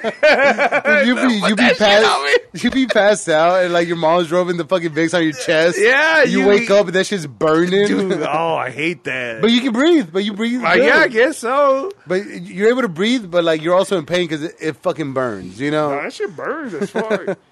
You 1.29 1.41
be 1.43 1.49
you 1.49 1.57
be 1.57 1.62
that 1.62 1.77
shit 1.77 2.05
on 2.05 2.27
passed 2.27 2.38
you 2.64 2.71
be 2.71 2.87
passed 2.87 3.29
out 3.29 3.64
and 3.64 3.73
like 3.73 3.88
your 3.88 3.97
mom's 3.97 4.31
rubbing 4.31 4.57
the 4.57 4.64
fucking 4.64 4.91
Vicks 4.91 5.14
on 5.14 5.23
your 5.23 5.33
chest. 5.33 5.79
Yeah, 5.81 6.23
you, 6.25 6.41
you 6.41 6.47
wake 6.47 6.69
be- 6.69 6.75
up 6.75 6.87
and 6.87 6.95
that 6.95 7.07
shit's 7.07 7.27
burning. 7.27 7.87
Dude, 7.87 8.12
oh, 8.23 8.55
I 8.57 8.71
hate 8.71 9.05
that. 9.05 9.41
but 9.41 9.51
you 9.51 9.61
can 9.61 9.73
breathe. 9.73 10.11
But 10.12 10.25
you 10.25 10.33
breathe. 10.33 10.62
Uh, 10.64 10.75
yeah, 10.75 10.99
I 10.99 11.09
guess 11.09 11.38
so. 11.38 11.93
But 12.07 12.27
you're 12.27 12.69
able 12.71 12.83
to 12.83 12.88
breathe, 12.88 13.31
but 13.31 13.45
like 13.45 13.62
you're 13.62 13.75
also 13.75 13.99
in 13.99 14.07
pain 14.07 14.27
because 14.27 14.43
it, 14.43 14.57
it 14.61 14.77
fucking 14.77 15.12
burns. 15.12 15.61
You 15.61 15.71
know. 15.71 15.93
Oh, 15.93 16.03
that 16.03 16.12
shit 16.12 16.35
burns 16.35 16.75
as 16.75 16.91
fuck. 16.91 17.38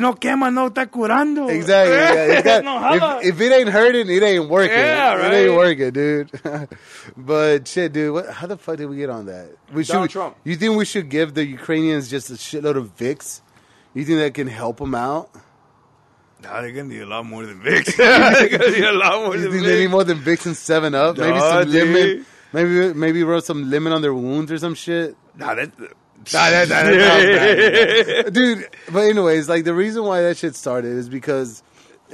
No 0.00 0.14
quema, 0.14 0.50
no 0.52 0.68
está 0.68 0.86
curando. 0.86 1.48
Exactly. 1.50 1.96
Yeah, 1.96 2.12
it's 2.38 2.42
got- 2.44 2.64
no 2.64 3.18
if, 3.20 3.34
if 3.34 3.40
it 3.40 3.52
ain't 3.52 3.68
hurting, 3.68 4.08
it 4.08 4.22
ain't 4.22 4.48
working. 4.48 4.70
Yeah, 4.76 5.14
right. 5.16 5.32
It 5.32 5.36
ain't 5.48 5.56
working, 5.56 5.90
dude. 5.90 6.30
but 7.16 7.66
shit, 7.68 7.92
dude, 7.92 8.12
what, 8.14 8.28
how 8.30 8.46
the 8.46 8.56
fuck 8.56 8.76
did 8.76 8.86
we 8.86 8.96
get 8.96 9.10
on 9.10 9.26
that? 9.26 9.50
We 9.72 9.84
should. 9.84 9.92
Donald 9.92 10.10
Trump. 10.10 10.36
You 10.44 10.56
think 10.56 10.76
we 10.76 10.84
should 10.84 11.08
give 11.08 11.34
the 11.34 11.44
Ukrainians 11.44 12.08
just 12.10 12.30
a 12.30 12.34
shitload 12.34 12.76
of 12.76 12.96
Vicks? 12.96 13.40
You 13.94 14.04
think 14.04 14.18
that 14.20 14.34
can 14.34 14.46
help 14.46 14.78
them 14.78 14.94
out? 14.94 15.30
Nah, 16.42 16.60
they're 16.62 16.72
gonna 16.72 16.88
need 16.88 17.02
a 17.02 17.06
lot 17.06 17.26
more 17.26 17.44
than 17.44 17.60
Vicks. 17.60 17.96
they're 17.98 18.48
gonna 18.48 18.70
need 18.70 18.84
a 18.84 18.92
lot 18.92 19.24
more 19.24 19.36
You 19.36 19.42
than 19.42 19.52
think 19.52 19.64
they 19.66 19.78
need 19.80 19.88
Vicks. 19.88 19.90
more 19.90 20.04
than 20.04 20.18
Vicks 20.18 20.46
and 20.46 20.56
Seven 20.56 20.94
Up? 20.94 21.16
Maybe 21.18 21.38
some 21.38 21.70
dude. 21.70 21.74
lemon. 21.74 22.26
Maybe 22.52 22.94
maybe 22.94 23.22
rub 23.24 23.42
some 23.42 23.70
lemon 23.70 23.92
on 23.92 24.02
their 24.02 24.14
wounds 24.14 24.50
or 24.50 24.58
some 24.58 24.74
shit. 24.74 25.16
Nah, 25.36 25.54
that, 25.54 25.70
Nah, 26.32 26.50
that- 26.50 26.68
that- 26.68 26.84
that- 26.84 28.24
that- 28.24 28.32
dude. 28.32 28.68
But 28.92 29.00
anyways, 29.00 29.48
like 29.48 29.64
the 29.64 29.74
reason 29.74 30.04
why 30.04 30.22
that 30.22 30.36
shit 30.36 30.54
started 30.54 30.92
is 30.92 31.08
because 31.08 31.62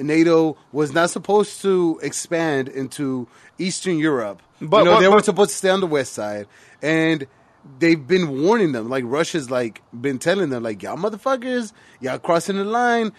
NATO 0.00 0.56
was 0.72 0.92
not 0.92 1.10
supposed 1.10 1.60
to 1.62 1.98
expand 2.02 2.68
into 2.68 3.26
Eastern 3.58 3.98
Europe. 3.98 4.42
But- 4.60 4.78
you 4.78 4.84
know, 4.84 4.94
but- 4.94 5.00
they 5.00 5.08
were 5.08 5.22
supposed 5.22 5.50
to 5.50 5.56
stay 5.56 5.70
on 5.70 5.80
the 5.80 5.86
west 5.86 6.12
side, 6.12 6.46
and 6.82 7.26
they've 7.80 8.06
been 8.06 8.42
warning 8.42 8.72
them. 8.72 8.88
Like 8.88 9.04
Russia's 9.06 9.50
like 9.50 9.82
been 9.98 10.18
telling 10.18 10.50
them, 10.50 10.62
like 10.62 10.82
y'all 10.82 10.96
motherfuckers, 10.96 11.72
y'all 12.00 12.18
crossing 12.18 12.56
the 12.56 12.64
line. 12.64 13.12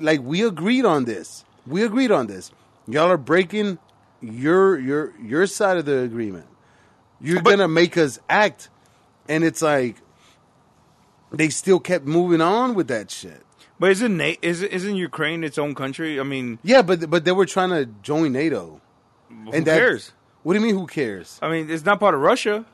Like 0.00 0.20
we 0.22 0.44
agreed 0.44 0.84
on 0.84 1.04
this. 1.04 1.44
We 1.66 1.84
agreed 1.84 2.10
on 2.10 2.26
this. 2.26 2.50
Y'all 2.88 3.10
are 3.10 3.16
breaking 3.16 3.78
your 4.20 4.78
your 4.78 5.12
your 5.22 5.46
side 5.46 5.76
of 5.76 5.84
the 5.84 5.98
agreement. 6.00 6.46
You're 7.20 7.40
But- 7.40 7.50
gonna 7.50 7.68
make 7.68 7.96
us 7.96 8.18
act, 8.28 8.68
and 9.28 9.44
it's 9.44 9.62
like 9.62 9.96
they 11.36 11.48
still 11.50 11.80
kept 11.80 12.04
moving 12.06 12.40
on 12.40 12.74
with 12.74 12.88
that 12.88 13.10
shit. 13.10 13.42
But 13.78 13.90
isn't 13.90 14.16
Na- 14.16 14.34
is 14.42 14.62
isn't 14.62 14.96
Ukraine 14.96 15.42
its 15.44 15.58
own 15.58 15.74
country? 15.74 16.20
I 16.20 16.22
mean, 16.22 16.58
Yeah, 16.62 16.82
but 16.82 17.10
but 17.10 17.24
they 17.24 17.32
were 17.32 17.46
trying 17.46 17.70
to 17.70 17.86
join 18.02 18.32
NATO. 18.32 18.80
who 19.28 19.50
and 19.52 19.66
that- 19.66 19.78
cares? 19.78 20.12
What 20.42 20.52
do 20.54 20.60
you 20.60 20.66
mean? 20.66 20.74
Who 20.76 20.86
cares? 20.86 21.38
I 21.42 21.48
mean, 21.50 21.70
it's 21.70 21.84
not 21.84 21.98
part 21.98 22.14
of 22.14 22.20
Russia. 22.20 22.66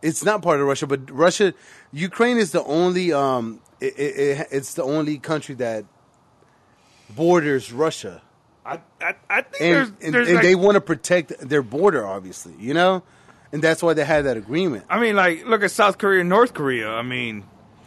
It's 0.00 0.24
not 0.24 0.42
part 0.42 0.58
of 0.58 0.66
Russia, 0.66 0.86
but 0.86 1.08
Russia, 1.10 1.54
Ukraine 1.92 2.38
is 2.38 2.50
the 2.50 2.64
only 2.64 3.12
um, 3.12 3.60
it, 3.80 3.94
it, 3.98 4.16
it, 4.18 4.48
it's 4.50 4.74
the 4.74 4.82
only 4.82 5.18
country 5.18 5.54
that 5.56 5.84
borders 7.10 7.72
Russia, 7.72 8.22
I 8.64 8.80
I, 9.00 9.14
I 9.30 9.42
think 9.42 9.60
and 9.60 9.72
there's, 9.74 9.88
and, 10.00 10.14
there's 10.14 10.28
and 10.28 10.36
like, 10.36 10.42
they 10.44 10.54
want 10.54 10.74
to 10.76 10.80
protect 10.80 11.38
their 11.48 11.62
border, 11.62 12.06
obviously, 12.06 12.54
you 12.58 12.74
know, 12.74 13.02
and 13.52 13.62
that's 13.62 13.82
why 13.82 13.94
they 13.94 14.04
had 14.04 14.24
that 14.24 14.36
agreement. 14.36 14.84
I 14.88 14.98
mean, 15.00 15.14
like, 15.14 15.46
look 15.46 15.62
at 15.62 15.70
South 15.70 15.98
Korea 15.98 16.20
and 16.20 16.28
North 16.28 16.54
Korea. 16.54 16.90
I 16.90 17.02
mean, 17.02 17.44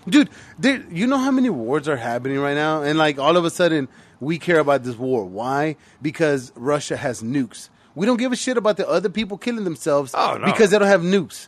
dude 0.08 0.30
there, 0.60 0.84
you 0.92 1.08
know 1.08 1.18
how 1.18 1.32
many 1.32 1.50
wars 1.50 1.88
are 1.88 1.98
happening 1.98 2.40
right 2.40 2.54
now? 2.56 2.82
And 2.84 2.98
like 2.98 3.18
all 3.20 3.38
of 3.38 3.46
a 3.46 3.50
sudden 3.50 3.88
we 4.20 4.38
care 4.40 4.60
about 4.60 4.84
this 4.84 4.96
war. 4.98 5.26
Why? 5.26 5.76
Because 6.02 6.52
russia 6.56 6.96
has 6.98 7.22
nukes. 7.22 7.70
We 7.96 8.06
don't 8.06 8.18
give 8.18 8.32
a 8.32 8.36
shit 8.36 8.58
about 8.58 8.78
the 8.78 8.88
other 8.88 9.10
people 9.10 9.38
killing 9.38 9.64
themselves 9.64 10.12
Oh, 10.16 10.38
no. 10.38 10.46
because 10.46 10.72
they 10.72 10.80
don't 10.80 10.88
have 10.88 11.02
nukes. 11.02 11.48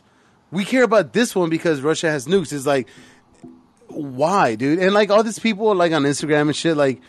We 0.50 0.64
care 0.64 0.82
about 0.82 1.12
this 1.12 1.34
one 1.36 1.50
because 1.50 1.80
russia 1.82 2.10
has 2.10 2.26
nukes. 2.26 2.52
It's 2.52 2.66
like 2.66 2.88
why 3.88 4.54
dude? 4.54 4.78
And 4.78 4.92
like 4.94 5.10
all 5.10 5.22
these 5.22 5.38
people 5.38 5.74
like 5.74 5.92
on 5.92 6.02
instagram 6.02 6.42
and 6.42 6.56
shit 6.56 6.76
like 6.76 7.00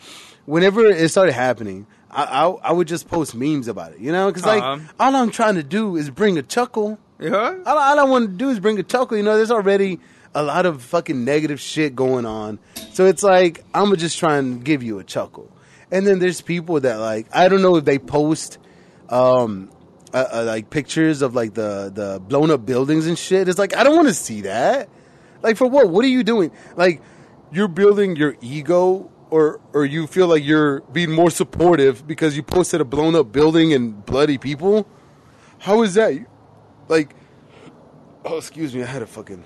whenever 0.46 0.86
it 0.86 1.08
started 1.10 1.32
happening 1.32 1.86
i 2.10 2.24
i, 2.24 2.48
I 2.48 2.72
would 2.72 2.88
just 2.88 3.06
post 3.08 3.34
memes 3.34 3.68
about 3.68 3.92
it 3.92 3.98
you 4.00 4.12
know? 4.12 4.28
Because 4.28 4.46
like 4.46 4.62
Uh-huh. 4.62 4.92
all 4.98 5.14
i'm 5.14 5.30
trying 5.30 5.56
to 5.56 5.62
do 5.62 5.96
is 5.96 6.10
bring 6.10 6.38
a 6.38 6.42
chuckle. 6.42 6.98
Yeah. 7.18 7.58
all, 7.66 7.76
all 7.78 7.98
I 8.00 8.02
want 8.04 8.30
to 8.30 8.34
do 8.34 8.48
is 8.48 8.58
bring 8.60 8.78
a 8.78 8.82
chuckle. 8.82 9.14
You 9.18 9.22
know, 9.22 9.36
there's 9.36 9.50
already 9.50 10.00
a 10.34 10.42
lot 10.42 10.66
of 10.66 10.82
fucking 10.82 11.24
negative 11.24 11.60
shit 11.60 11.96
going 11.96 12.26
on. 12.26 12.58
So 12.92 13.06
it's 13.06 13.22
like, 13.22 13.64
I'm 13.74 13.94
just 13.96 14.18
trying 14.18 14.58
to 14.58 14.64
give 14.64 14.82
you 14.82 14.98
a 14.98 15.04
chuckle. 15.04 15.50
And 15.90 16.06
then 16.06 16.20
there's 16.20 16.40
people 16.40 16.80
that, 16.80 16.96
like, 16.96 17.26
I 17.34 17.48
don't 17.48 17.62
know 17.62 17.76
if 17.76 17.84
they 17.84 17.98
post, 17.98 18.58
um, 19.08 19.70
uh, 20.14 20.24
uh, 20.32 20.44
like 20.44 20.70
pictures 20.70 21.22
of 21.22 21.34
like 21.34 21.54
the, 21.54 21.90
the 21.92 22.20
blown 22.20 22.50
up 22.50 22.64
buildings 22.64 23.06
and 23.06 23.18
shit. 23.18 23.48
It's 23.48 23.58
like, 23.58 23.74
I 23.74 23.82
don't 23.82 23.96
want 23.96 24.08
to 24.08 24.14
see 24.14 24.42
that. 24.42 24.88
Like, 25.42 25.56
for 25.56 25.68
what? 25.68 25.88
What 25.88 26.04
are 26.04 26.08
you 26.08 26.22
doing? 26.22 26.52
Like, 26.76 27.02
you're 27.50 27.68
building 27.68 28.14
your 28.14 28.36
ego 28.40 29.10
or, 29.30 29.60
or 29.72 29.84
you 29.84 30.06
feel 30.06 30.28
like 30.28 30.44
you're 30.44 30.80
being 30.82 31.10
more 31.10 31.30
supportive 31.30 32.06
because 32.06 32.36
you 32.36 32.42
posted 32.42 32.80
a 32.80 32.84
blown 32.84 33.14
up 33.16 33.32
building 33.32 33.72
and 33.72 34.04
bloody 34.04 34.38
people? 34.38 34.86
How 35.58 35.82
is 35.82 35.94
that? 35.94 36.14
Like, 36.88 37.14
oh, 38.24 38.36
excuse 38.36 38.74
me, 38.74 38.82
I 38.82 38.86
had 38.86 39.02
a 39.02 39.06
fucking 39.06 39.44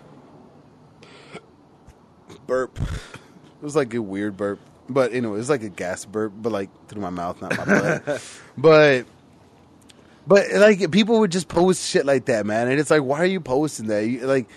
burp. 2.46 2.78
It 2.80 3.62
was 3.62 3.76
like 3.76 3.94
a 3.94 4.02
weird 4.02 4.36
burp, 4.36 4.60
but 4.88 5.12
anyway, 5.12 5.34
it 5.34 5.38
was 5.38 5.50
like 5.50 5.62
a 5.62 5.68
gas 5.68 6.04
burp, 6.04 6.32
but 6.36 6.52
like 6.52 6.70
through 6.88 7.02
my 7.02 7.10
mouth, 7.10 7.40
not 7.40 7.56
my 7.56 7.64
butt. 7.64 8.32
but, 8.58 9.06
but 10.26 10.52
like 10.52 10.90
people 10.90 11.20
would 11.20 11.32
just 11.32 11.48
post 11.48 11.88
shit 11.88 12.04
like 12.04 12.26
that, 12.26 12.46
man, 12.46 12.68
and 12.68 12.78
it's 12.78 12.90
like, 12.90 13.02
why 13.02 13.20
are 13.20 13.26
you 13.26 13.40
posting 13.40 13.86
that? 13.86 14.06
You, 14.06 14.26
like, 14.26 14.48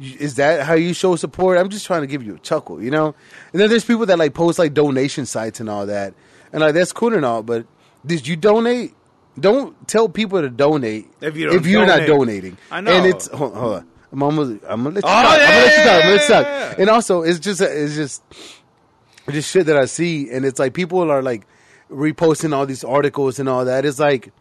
is 0.00 0.36
that 0.36 0.62
how 0.62 0.74
you 0.74 0.94
show 0.94 1.16
support? 1.16 1.58
I'm 1.58 1.68
just 1.68 1.86
trying 1.86 2.02
to 2.02 2.06
give 2.06 2.22
you 2.22 2.36
a 2.36 2.38
chuckle, 2.38 2.82
you 2.82 2.90
know. 2.90 3.14
And 3.52 3.60
then 3.60 3.68
there's 3.68 3.84
people 3.84 4.06
that 4.06 4.18
like 4.18 4.34
post 4.34 4.58
like 4.58 4.74
donation 4.74 5.26
sites 5.26 5.60
and 5.60 5.68
all 5.68 5.86
that, 5.86 6.14
and 6.52 6.60
like 6.60 6.74
that's 6.74 6.92
cool 6.92 7.14
and 7.14 7.24
all, 7.24 7.42
but 7.42 7.66
did 8.04 8.26
you 8.26 8.36
donate? 8.36 8.94
don't 9.38 9.88
tell 9.88 10.08
people 10.08 10.40
to 10.40 10.50
donate 10.50 11.08
If 11.20 11.36
you 11.36 11.46
don't 11.46 11.56
if 11.56 11.66
you're 11.66 11.86
not 11.86 12.06
donating. 12.06 12.56
I 12.70 12.80
know. 12.80 12.92
And 12.92 13.06
it's 13.06 13.28
hold, 13.28 13.54
hold 13.54 13.74
on. 13.76 13.88
I'm 14.12 14.22
almost, 14.22 14.62
I'm 14.68 14.82
gonna 14.82 14.96
let 14.96 15.04
you 15.04 15.10
Oh, 15.10 15.22
talk. 15.22 15.24
I'm 15.24 15.38
gonna 15.38 15.56
let 15.56 15.76
you 15.76 15.82
talk. 15.82 15.92
I'm 15.92 16.00
gonna 16.00 16.10
let 16.10 16.22
you 16.22 16.28
talk. 16.34 16.44
yeah. 16.44 16.74
And 16.78 16.90
also, 16.90 17.22
it's 17.22 17.38
just 17.38 17.60
it's 17.60 17.94
just 17.94 18.22
it's 18.30 19.32
just 19.34 19.50
shit 19.50 19.66
that 19.66 19.76
I 19.76 19.84
see, 19.84 20.30
and 20.30 20.44
it's 20.44 20.58
like 20.58 20.74
people 20.74 21.10
are 21.10 21.22
like 21.22 21.46
reposting 21.90 22.54
all 22.54 22.66
these 22.66 22.82
articles 22.84 23.38
and 23.38 23.48
all 23.48 23.64
that. 23.66 23.84
It's 23.84 23.98
like 24.00 24.32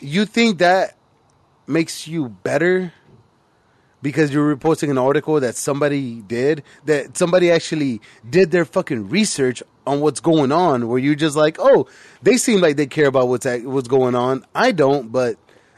you 0.00 0.24
think 0.24 0.58
that 0.58 0.96
makes 1.66 2.06
you 2.08 2.28
better 2.28 2.92
because 4.02 4.32
you're 4.32 4.54
reposting 4.56 4.90
an 4.90 4.98
article 4.98 5.40
that 5.40 5.56
somebody 5.56 6.20
did 6.22 6.62
that 6.84 7.16
somebody 7.16 7.50
actually 7.50 8.00
did 8.28 8.50
their 8.52 8.64
fucking 8.64 9.08
research 9.08 9.62
on 9.86 10.00
what's 10.00 10.20
going 10.20 10.52
on 10.52 10.86
where 10.86 10.98
you're 10.98 11.14
just 11.16 11.34
like 11.34 11.56
oh 11.58 11.88
they 12.22 12.36
seem 12.36 12.60
like 12.60 12.76
they 12.76 12.86
care 12.86 13.06
about 13.06 13.26
what's 13.26 13.46
ac- 13.46 13.66
what's 13.66 13.88
going 13.88 14.14
on 14.14 14.44
i 14.54 14.70
don't 14.70 15.10
but 15.10 15.36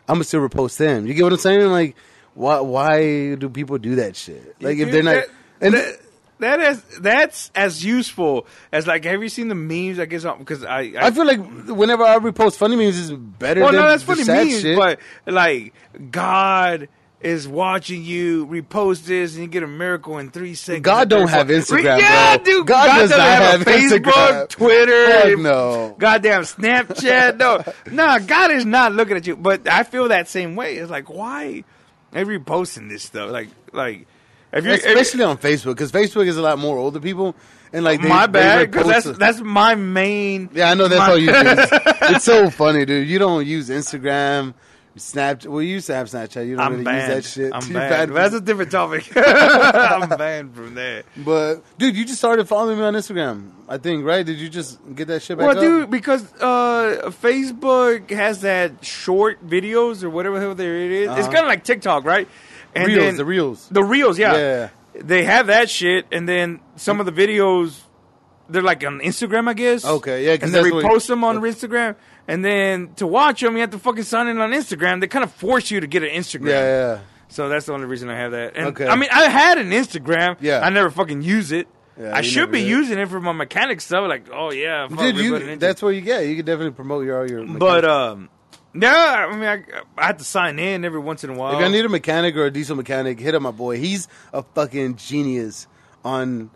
i'm 0.09 0.17
gonna 0.17 0.25
still 0.25 0.47
repost 0.47 0.77
them 0.77 1.07
you 1.07 1.15
get 1.15 1.23
what 1.23 1.33
i'm 1.33 1.39
saying 1.39 1.71
like 1.71 1.97
why 2.39 2.61
why 2.61 3.35
do 3.35 3.49
people 3.49 3.79
do 3.79 3.97
that 3.97 4.15
shit 4.15 4.55
like 4.63 4.79
if 4.79 4.93
they're 4.93 5.03
not 5.03 5.25
and 5.61 5.75
that- 5.75 6.01
that 6.41 6.61
is 6.61 6.81
that's 7.01 7.51
as 7.53 7.85
useful 7.85 8.47
as 8.71 8.87
like. 8.87 9.05
Have 9.05 9.21
you 9.23 9.29
seen 9.29 9.49
the 9.49 9.57
memes? 9.57 9.99
I 9.99 10.05
guess 10.07 10.25
because 10.39 10.63
I, 10.63 10.83
I 10.83 11.07
I 11.07 11.11
feel 11.11 11.27
like 11.27 11.41
whenever 11.67 12.05
I 12.05 12.19
repost 12.19 12.57
funny 12.59 12.77
memes, 12.77 12.97
is 12.97 13.11
better 13.11 13.61
well, 13.63 13.73
than 13.73 13.81
no, 13.81 13.89
that's 13.89 14.05
funny 14.05 14.23
memes, 14.23 14.61
shit. 14.61 14.77
but 14.77 15.01
like 15.27 15.75
God 16.13 16.89
is 17.21 17.49
watching 17.49 18.05
you 18.05 18.47
repost 18.47 19.05
this 19.05 19.35
and 19.35 19.43
you 19.43 19.49
get 19.49 19.65
a 19.65 19.67
miracle 19.67 20.19
in 20.19 20.31
three 20.31 20.55
seconds. 20.55 20.85
God 20.85 21.09
don't 21.09 21.29
have 21.29 21.49
Instagram, 21.49 21.99
yeah, 21.99 22.37
bro. 22.37 22.45
dude. 22.45 22.67
God 22.69 22.87
does 22.87 23.11
doesn't 23.11 23.19
not 23.19 23.39
have 23.43 23.61
Facebook, 23.63 23.99
Instagram. 24.13 24.49
Twitter, 24.49 25.31
Fuck 25.31 25.39
no. 25.41 25.97
goddamn 25.99 26.43
Snapchat. 26.43 27.37
No, 27.37 27.65
nah, 27.93 28.21
God 28.21 28.53
is 28.53 28.65
not 28.65 28.93
looking 28.93 29.17
at 29.17 29.27
you. 29.27 29.35
But 29.35 29.69
I 29.69 29.83
feel 29.83 30.07
that 30.09 30.29
same 30.29 30.55
way. 30.55 30.77
It's 30.77 30.91
like 30.91 31.11
why 31.11 31.65
are 32.13 32.21
you 32.21 32.41
reposting 32.41 32.89
this 32.89 33.03
stuff? 33.05 33.31
Like, 33.31 33.49
like 33.73 34.07
if 34.53 34.65
if- 34.67 34.85
especially 34.85 35.25
on 35.25 35.39
Facebook 35.39 35.75
because 35.77 35.93
Facebook 35.93 36.27
is 36.27 36.37
a 36.37 36.43
lot 36.43 36.59
more 36.59 36.79
older 36.79 37.01
people 37.01 37.35
and 37.73 37.85
like 37.85 38.01
they, 38.01 38.09
my 38.09 38.27
bad 38.27 38.71
because 38.71 38.87
that's 38.87 39.19
that's 39.19 39.41
my 39.41 39.75
main. 39.75 40.49
Yeah, 40.55 40.71
I 40.71 40.75
know 40.75 40.89
that's 40.89 41.09
all 41.11 41.19
you 41.19 41.27
do. 41.33 41.79
It's 42.15 42.25
so 42.25 42.49
funny, 42.49 42.87
dude. 42.87 43.07
You 43.07 43.19
don't 43.19 43.47
use 43.47 43.69
Instagram, 43.69 44.55
Snapchat. 44.99 45.47
Well, 45.47 45.63
you 45.63 45.75
used 45.75 45.87
to 45.89 45.95
have 45.95 46.09
Snapchat. 46.09 46.47
You 46.47 46.57
don't 46.57 46.65
I'm 46.67 46.73
really 46.73 46.85
banned. 46.85 47.15
use 47.15 47.35
that 47.35 47.41
shit. 47.41 47.53
I'm 47.55 47.63
You're 47.71 47.81
banned. 47.81 47.91
banned 48.13 48.17
That's 48.17 48.35
a 48.35 48.41
different 48.41 48.71
topic. 48.71 49.11
I'm 49.17 50.09
banned 50.09 50.55
from 50.55 50.75
that. 50.75 51.05
But 51.17 51.63
dude, 51.79 51.97
you 51.97 52.05
just 52.05 52.19
started 52.19 52.47
following 52.47 52.79
me 52.79 52.85
on 52.85 52.95
Instagram. 52.95 53.51
I 53.69 53.79
think, 53.79 54.05
right? 54.05 54.25
Did 54.25 54.39
you 54.39 54.49
just 54.49 54.79
get 54.95 55.09
that 55.09 55.23
shit 55.23 55.37
back 55.39 55.47
Well, 55.49 55.57
up? 55.57 55.63
dude, 55.63 55.91
because 55.91 56.23
uh, 56.41 57.11
Facebook 57.23 58.11
has 58.11 58.41
that 58.43 58.85
short 58.85 59.47
videos 59.47 60.03
or 60.03 60.11
whatever 60.11 60.37
the 60.39 60.47
hell 60.47 60.55
there 60.55 60.77
it 60.77 60.91
is. 60.91 61.11
It's 61.11 61.21
Uh-huh. 61.21 61.27
kind 61.33 61.45
of 61.45 61.49
like 61.49 61.65
TikTok, 61.65 62.05
right? 62.05 62.27
And 62.75 62.87
reels, 62.87 62.99
then- 63.05 63.17
the 63.17 63.25
reels. 63.25 63.69
The 63.71 63.83
reels, 63.85 64.19
yeah. 64.19 64.37
Yeah. 64.37 64.69
They 64.95 65.25
have 65.25 65.47
that 65.47 65.71
shit, 65.71 66.07
and 66.11 66.29
then 66.29 66.61
some 66.77 66.99
of 66.99 67.07
the 67.07 67.13
videos, 67.13 67.79
they're 68.49 68.63
like 68.63 68.85
on 68.85 69.01
Instagram, 69.01 69.49
I 69.49 69.55
guess. 69.55 69.85
Okay, 69.85 70.27
yeah, 70.27 70.37
And 70.41 70.53
they 70.55 70.63
repost 70.63 71.07
them 71.09 71.25
on 71.25 71.41
Instagram, 71.41 71.97
and 72.27 72.45
then 72.45 72.95
to 72.97 73.07
watch 73.07 73.41
them, 73.41 73.55
you 73.55 73.61
have 73.61 73.71
to 73.71 73.79
fucking 73.79 74.05
sign 74.05 74.29
in 74.29 74.39
on 74.39 74.51
Instagram. 74.53 75.01
They 75.01 75.07
kind 75.07 75.25
of 75.25 75.33
force 75.33 75.71
you 75.71 75.81
to 75.81 75.87
get 75.87 76.03
an 76.03 76.11
Instagram. 76.11 76.49
Yeah, 76.49 76.95
yeah. 76.95 76.99
So 77.29 77.49
that's 77.51 77.67
the 77.67 77.75
only 77.75 77.87
reason 77.87 78.09
I 78.09 78.17
have 78.17 78.33
that. 78.33 78.57
And 78.57 78.69
Okay. 78.69 78.87
I 78.87 78.97
mean, 78.97 79.11
I 79.13 79.25
had 79.25 79.59
an 79.59 79.71
Instagram. 79.71 80.39
Yeah. 80.41 80.61
I 80.61 80.71
never 80.71 80.91
fucking 80.91 81.21
use 81.21 81.53
it. 81.53 81.69
Yeah, 82.01 82.17
I 82.17 82.23
should 82.23 82.51
be 82.53 82.61
did. 82.61 82.69
using 82.69 82.99
it 82.99 83.09
for 83.09 83.21
my 83.21 83.33
mechanic 83.33 83.81
stuff. 83.81 84.09
Like, 84.09 84.29
oh 84.33 84.53
yeah, 84.53 84.87
Dude, 84.87 85.17
you, 85.17 85.33
put 85.33 85.43
it 85.43 85.49
into- 85.49 85.67
that's 85.67 85.83
where 85.83 85.93
you 85.93 86.01
get. 86.01 86.27
You 86.27 86.37
can 86.37 86.45
definitely 86.47 86.71
promote 86.73 87.05
your 87.05 87.21
all 87.21 87.29
your. 87.29 87.45
But 87.45 87.85
um, 87.85 88.31
yeah, 88.73 89.27
I 89.29 89.35
mean, 89.37 89.45
I, 89.45 89.65
I 90.01 90.07
have 90.07 90.19
to 90.19 90.25
sign 90.25 90.59
in 90.61 90.85
every 90.85 91.01
once 91.01 91.25
in 91.25 91.31
a 91.31 91.35
while. 91.35 91.59
if 91.59 91.65
I 91.65 91.69
need 91.69 91.85
a 91.85 91.89
mechanic 91.89 92.37
or 92.37 92.47
a 92.47 92.51
diesel 92.53 92.77
mechanic, 92.77 93.19
hit 93.19 93.35
up 93.35 93.43
my 93.43 93.51
boy. 93.51 93.79
He's 93.79 94.07
a 94.33 94.43
fucking 94.43 94.95
genius 94.97 95.67
on. 96.05 96.51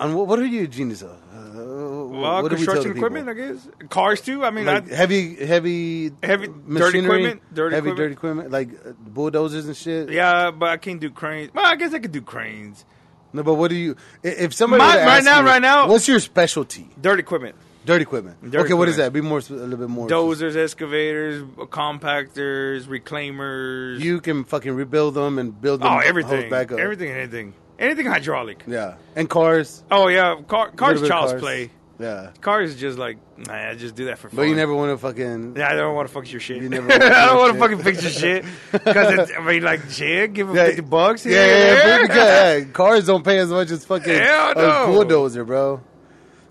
On 0.00 0.14
what, 0.14 0.26
what 0.26 0.38
are 0.38 0.46
you 0.46 0.62
a 0.64 0.66
genius 0.66 1.02
of? 1.02 1.16
Uh, 1.54 1.58
well, 1.58 2.42
what 2.42 2.44
we 2.44 2.48
construction 2.56 2.94
people? 2.94 3.06
equipment, 3.08 3.28
I 3.28 3.32
guess. 3.34 3.68
Cars 3.88 4.20
too. 4.20 4.44
I 4.44 4.50
mean, 4.50 4.66
like 4.66 4.90
I, 4.90 4.94
heavy, 4.96 5.36
heavy, 5.36 6.10
Heavy- 6.22 6.48
dirty 6.48 6.98
equipment, 7.00 7.42
dirty 7.54 7.74
heavy, 7.74 7.90
equipment. 7.90 7.96
dirty 7.96 8.12
equipment, 8.12 8.50
like 8.50 8.68
uh, 8.86 8.92
bulldozers 8.98 9.66
and 9.66 9.76
shit. 9.76 10.10
yeah, 10.10 10.50
but 10.50 10.70
I 10.70 10.76
can't 10.78 11.00
do 11.00 11.10
cranes. 11.10 11.52
Well, 11.54 11.64
I 11.64 11.76
guess 11.76 11.94
I 11.94 12.00
could 12.00 12.12
do 12.12 12.22
cranes. 12.22 12.84
No, 13.32 13.42
but 13.42 13.54
what 13.54 13.68
do 13.68 13.76
you? 13.76 13.96
If 14.22 14.54
somebody 14.54 14.82
My- 14.82 15.04
right 15.04 15.22
now- 15.24 15.40
you, 15.40 15.46
right 15.46 15.62
now- 15.62 15.88
what's 15.88 16.08
your 16.08 16.20
specialty? 16.20 16.88
Dirty 17.00 17.20
equipment. 17.20 17.54
Dirty 17.86 18.02
equipment. 18.02 18.40
Dirty 18.42 18.58
okay, 18.64 18.72
what 18.74 18.88
is 18.88 18.96
that? 18.96 19.12
Be 19.12 19.20
more, 19.20 19.40
a 19.40 19.52
little 19.52 19.76
bit 19.76 19.90
more. 19.90 20.08
Dozers, 20.08 20.56
excavators, 20.56 21.42
compactors, 21.68 22.86
reclaimers. 22.86 24.00
You 24.00 24.20
can 24.22 24.44
fucking 24.44 24.72
rebuild 24.72 25.14
them 25.14 25.38
and 25.38 25.60
build 25.60 25.80
them. 25.80 25.88
oh, 25.92 25.98
everything, 25.98 26.48
back 26.48 26.72
up. 26.72 26.78
everything, 26.78 27.10
anything, 27.10 27.52
anything 27.78 28.06
hydraulic. 28.06 28.64
Yeah, 28.66 28.96
and 29.16 29.28
cars. 29.28 29.82
Oh 29.90 30.08
yeah, 30.08 30.40
car, 30.46 30.70
cars, 30.70 31.06
child's 31.06 31.32
cars. 31.32 31.40
play. 31.40 31.70
Yeah, 31.96 32.32
Cars 32.40 32.70
is 32.70 32.80
just 32.80 32.98
like, 32.98 33.18
nah, 33.38 33.70
I 33.70 33.74
just 33.76 33.94
do 33.94 34.06
that 34.06 34.18
for 34.18 34.28
fun. 34.28 34.36
but 34.36 34.42
you 34.48 34.56
never 34.56 34.74
want 34.74 34.90
to 34.90 34.98
fucking. 34.98 35.54
Yeah, 35.56 35.70
I 35.70 35.74
don't 35.74 35.94
want 35.94 36.08
to 36.08 36.12
fuck 36.12 36.28
your 36.30 36.40
shit. 36.40 36.60
You 36.60 36.68
never 36.68 36.92
I 36.92 37.26
don't 37.26 37.38
want 37.38 37.52
to 37.54 37.58
fucking 37.60 37.78
fix 37.78 38.02
your 38.02 38.10
shit 38.10 38.44
because 38.72 39.30
I 39.30 39.40
mean, 39.40 39.62
like, 39.62 39.88
shit, 39.90 40.32
give 40.32 40.48
him 40.48 40.56
Yeah, 40.56 40.66
fifty 40.66 40.82
bucks. 40.82 41.24
Yeah, 41.24 41.46
yeah, 41.46 41.74
yeah, 41.74 42.02
because, 42.02 42.16
yeah, 42.16 42.64
cars 42.72 43.06
don't 43.06 43.24
pay 43.24 43.38
as 43.38 43.48
much 43.48 43.70
as 43.70 43.84
fucking 43.84 44.12
Hell 44.12 44.50
a 44.50 44.54
no. 44.56 44.86
bulldozer, 44.88 45.44
bro. 45.44 45.82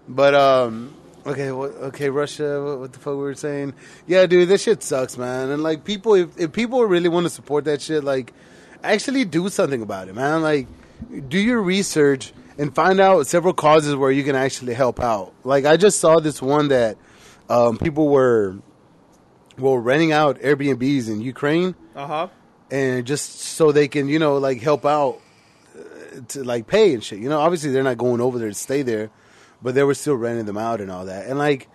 But 0.07 0.33
um, 0.33 0.95
okay, 1.25 1.51
what, 1.51 1.71
okay, 1.71 2.09
Russia. 2.09 2.63
What, 2.63 2.79
what 2.79 2.93
the 2.93 2.99
fuck 2.99 3.13
we 3.13 3.19
were 3.23 3.36
saying? 3.36 3.73
Yeah, 4.07 4.25
dude, 4.27 4.47
this 4.47 4.63
shit 4.63 4.81
sucks, 4.81 5.17
man. 5.17 5.49
And 5.49 5.62
like 5.62 5.83
people, 5.83 6.13
if, 6.13 6.39
if 6.39 6.53
people 6.53 6.86
really 6.86 7.09
want 7.09 7.25
to 7.25 7.29
support 7.29 7.65
that 7.65 7.81
shit, 7.81 8.05
like 8.05 8.33
actually 8.81 9.25
do 9.25 9.49
something 9.49 9.81
about 9.81 10.07
it, 10.07 10.15
man. 10.15 10.41
Like 10.41 10.67
do 11.27 11.39
your 11.39 11.61
research 11.61 12.33
and 12.57 12.73
find 12.73 12.99
out 12.99 13.27
several 13.27 13.53
causes 13.53 13.95
where 13.95 14.11
you 14.11 14.23
can 14.23 14.35
actually 14.35 14.73
help 14.73 14.99
out. 14.99 15.33
Like 15.43 15.65
I 15.65 15.77
just 15.77 15.99
saw 15.99 16.19
this 16.19 16.41
one 16.41 16.67
that 16.69 16.97
um, 17.49 17.77
people 17.77 18.09
were 18.09 18.55
were 19.57 19.79
renting 19.79 20.11
out 20.11 20.39
Airbnbs 20.39 21.07
in 21.09 21.21
Ukraine 21.21 21.75
Uh 21.95 22.07
huh. 22.07 22.27
and 22.71 23.05
just 23.05 23.39
so 23.39 23.71
they 23.71 23.87
can 23.87 24.07
you 24.07 24.17
know 24.17 24.37
like 24.37 24.61
help 24.61 24.83
out 24.85 25.19
uh, 25.77 26.21
to 26.29 26.43
like 26.43 26.65
pay 26.65 26.93
and 26.95 27.03
shit 27.03 27.19
you 27.19 27.29
know 27.29 27.39
obviously 27.39 27.69
they're 27.71 27.83
not 27.83 27.97
going 27.99 28.19
over 28.19 28.39
there 28.39 28.47
to 28.49 28.53
stay 28.55 28.81
there 28.81 29.11
but 29.61 29.75
they 29.75 29.83
were 29.83 29.93
still 29.93 30.15
renting 30.15 30.45
them 30.45 30.57
out 30.57 30.81
and 30.81 30.89
all 30.89 31.05
that 31.05 31.27
and 31.27 31.37
like 31.37 31.69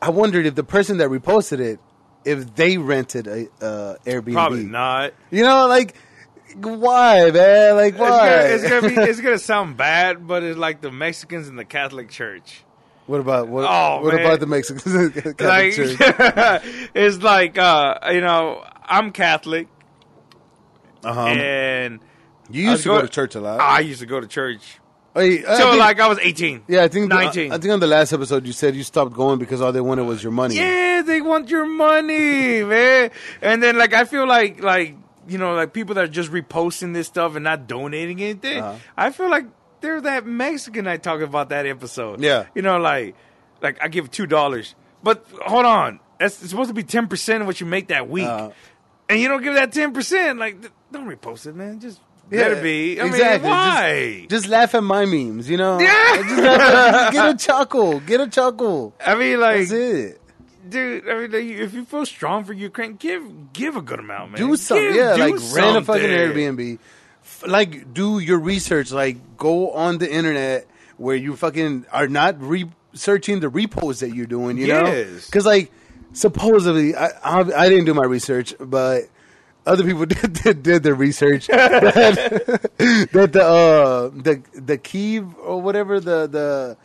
i 0.00 0.08
wondered 0.10 0.46
if 0.46 0.54
the 0.54 0.62
person 0.62 0.98
that 0.98 1.08
reposted 1.10 1.58
it 1.58 1.80
if 2.24 2.54
they 2.54 2.78
rented 2.78 3.26
a 3.26 3.46
uh, 3.60 3.96
airbnb 4.04 4.32
Probably 4.34 4.64
not. 4.64 5.12
you 5.32 5.42
know 5.42 5.66
like 5.66 5.96
why 6.54 7.30
man 7.30 7.76
like 7.76 7.94
It's 7.94 8.00
why 8.00 8.08
gonna, 8.08 8.54
it's 8.54 8.68
gonna 8.68 8.88
be. 8.88 8.94
It's 9.10 9.20
gonna 9.20 9.38
sound 9.38 9.76
bad, 9.76 10.26
but 10.26 10.42
it's 10.42 10.58
like 10.58 10.80
the 10.80 10.90
Mexicans 10.92 11.48
in 11.48 11.56
the 11.56 11.64
Catholic 11.64 12.08
Church. 12.10 12.62
what 13.06 13.20
about 13.20 13.48
what, 13.48 13.64
Oh, 13.68 14.02
what 14.02 14.14
man. 14.14 14.24
about 14.24 14.40
the 14.40 14.46
mexicans 14.46 15.12
Catholic 15.14 15.40
like, 15.40 15.72
Church? 15.74 15.96
it's 16.94 17.18
like 17.22 17.58
uh, 17.58 17.98
you 18.12 18.20
know, 18.20 18.64
I'm 18.84 19.10
Catholic, 19.12 19.68
uh-huh. 21.04 21.20
and 21.26 22.00
you 22.50 22.70
used 22.70 22.82
to 22.84 22.88
go- 22.90 23.02
to 23.02 23.08
church 23.08 23.34
a 23.34 23.40
lot 23.40 23.60
I 23.60 23.80
used 23.80 24.00
to 24.00 24.06
go 24.06 24.20
to 24.20 24.26
church. 24.26 24.78
Hey, 25.14 25.42
So 25.42 25.56
think- 25.70 25.78
like 25.78 25.98
I 26.00 26.08
was 26.08 26.18
18. 26.18 26.64
yeah 26.68 26.82
i 26.84 26.88
think 26.88 27.08
19. 27.08 27.50
I 27.50 27.56
think 27.58 27.72
on 27.72 27.80
the 27.80 27.86
last 27.86 28.12
episode 28.12 28.46
you 28.46 28.52
said 28.52 28.74
you 28.76 28.82
stopped 28.82 29.14
going 29.14 29.38
because 29.38 29.60
all 29.62 29.72
they 29.72 29.80
wanted 29.80 30.04
was 30.04 30.22
your 30.22 30.32
money 30.32 30.56
Yeah, 30.56 31.02
they 31.02 31.20
want 31.22 31.48
your 31.48 31.64
money, 31.66 32.62
man. 32.72 33.10
And 33.40 33.62
then 33.62 33.78
like 33.78 33.94
I 33.94 34.04
feel 34.04 34.26
like 34.28 34.62
like 34.62 34.94
you 35.28 35.38
know 35.38 35.54
like 35.54 35.72
people 35.72 35.94
that 35.96 36.04
are 36.04 36.08
just 36.08 36.30
reposting 36.30 36.94
this 36.94 37.06
stuff 37.06 37.34
and 37.34 37.44
not 37.44 37.66
donating 37.66 38.20
anything. 38.22 38.62
Uh-huh. 38.62 38.78
I 38.96 39.10
feel 39.10 39.30
like 39.30 39.46
they're 39.80 40.00
that 40.00 40.26
Mexican 40.26 40.86
I 40.86 40.96
talk 40.96 41.20
about 41.20 41.48
that 41.50 41.66
episode. 41.66 42.20
Yeah. 42.22 42.46
you 42.54 42.62
know 42.62 42.78
like 42.78 43.14
like 43.62 43.82
I 43.82 43.88
give 43.88 44.10
two 44.10 44.26
dollars, 44.26 44.74
but 45.02 45.24
hold 45.46 45.66
on, 45.66 46.00
that's 46.20 46.40
it's 46.42 46.50
supposed 46.50 46.68
to 46.68 46.74
be 46.74 46.82
ten 46.82 47.06
percent 47.08 47.40
of 47.42 47.46
what 47.46 47.60
you 47.60 47.66
make 47.66 47.88
that 47.88 48.08
week, 48.08 48.26
Uh, 48.26 48.50
and 49.08 49.20
you 49.20 49.28
don't 49.28 49.42
give 49.42 49.54
that 49.54 49.72
ten 49.72 49.92
percent. 49.92 50.38
Like 50.38 50.60
th- 50.60 50.72
don't 50.92 51.06
repost 51.08 51.46
it, 51.46 51.54
man. 51.56 51.80
Just 51.80 52.00
it 52.30 52.62
be. 52.62 53.00
I 53.00 53.06
exactly. 53.06 53.10
mean, 53.10 53.32
Just- 53.32 53.44
why? 53.44 54.26
Just, 54.28 54.48
laugh 54.48 54.74
at 54.74 54.82
my 54.82 55.04
memes, 55.06 55.48
you 55.48 55.56
know. 55.56 55.78
Yeah. 55.78 56.16
Just 56.16 56.42
laugh 56.42 56.94
at- 57.08 57.12
get 57.12 57.28
a 57.28 57.36
chuckle. 57.46 58.00
Get 58.00 58.20
a 58.20 58.26
chuckle. 58.28 58.94
I 59.04 59.14
mean, 59.14 59.38
like, 59.38 59.68
That's 59.68 59.70
it. 59.70 60.20
Dude. 60.68 61.08
I 61.08 61.14
mean, 61.14 61.30
like, 61.32 61.44
if 61.44 61.74
you 61.74 61.84
feel 61.84 62.06
strong 62.06 62.44
for 62.44 62.52
Ukraine, 62.52 62.96
give 62.96 63.52
give 63.52 63.76
a 63.76 63.82
good 63.82 63.98
amount, 64.00 64.32
man. 64.32 64.40
Do 64.40 64.56
something. 64.56 64.84
Give- 64.86 64.96
yeah, 64.96 65.16
do 65.16 65.22
like 65.22 65.54
rent 65.54 65.76
a 65.78 65.82
fucking. 65.82 66.02
Airbnb. 66.02 66.78
F- 67.22 67.44
Like 67.46 67.92
do 67.94 68.18
your 68.18 68.38
research. 68.38 68.92
Like 68.92 69.36
go 69.36 69.70
on 69.72 69.98
the 69.98 70.10
internet 70.12 70.66
where 70.96 71.16
you 71.16 71.36
fucking 71.36 71.86
are 71.92 72.08
not 72.08 72.40
researching 72.40 73.40
the 73.40 73.48
repos 73.48 74.00
that 74.00 74.14
you're 74.14 74.26
doing. 74.26 74.56
You 74.58 74.68
know, 74.68 75.06
because 75.26 75.44
like 75.46 75.72
supposedly 76.12 76.94
I, 76.94 77.06
I 77.24 77.40
I 77.64 77.68
didn't 77.68 77.84
do 77.86 77.94
my 77.94 78.04
research, 78.04 78.54
but. 78.60 79.02
Other 79.68 79.82
people 79.82 80.06
did, 80.14 80.32
did, 80.32 80.62
did 80.62 80.82
their 80.84 80.94
research 80.94 81.46
that, 81.48 81.82
that 82.78 83.32
the 83.32 83.42
uh, 83.42 84.10
the 84.14 84.40
the 84.54 84.78
Kiev 84.78 85.34
or 85.38 85.60
whatever 85.60 85.98
the 85.98 86.28
the 86.28 86.76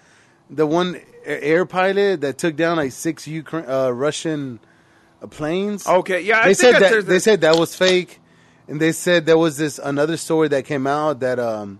the 0.50 0.66
one 0.66 1.00
air 1.26 1.66
pilot 1.66 2.22
that 2.22 2.38
took 2.38 2.56
down 2.56 2.78
like 2.78 2.92
six 2.92 3.28
Ukraine 3.28 3.66
uh, 3.68 3.90
Russian 3.90 4.60
uh, 5.22 5.28
planes. 5.28 5.88
Okay, 5.88 6.22
yeah, 6.22 6.40
I 6.40 6.48
they 6.48 6.54
said 6.54 6.74
that 6.82 6.92
that 6.92 7.06
they 7.06 7.20
said 7.20 7.42
that 7.42 7.58
was 7.58 7.76
fake, 7.76 8.20
and 8.68 8.80
they 8.80 8.92
said 8.92 9.26
there 9.26 9.38
was 9.38 9.58
this 9.58 9.80
another 9.80 10.18
story 10.18 10.48
that 10.50 10.66
came 10.66 10.88
out 10.88 11.20
that 11.22 11.40
um 11.40 11.80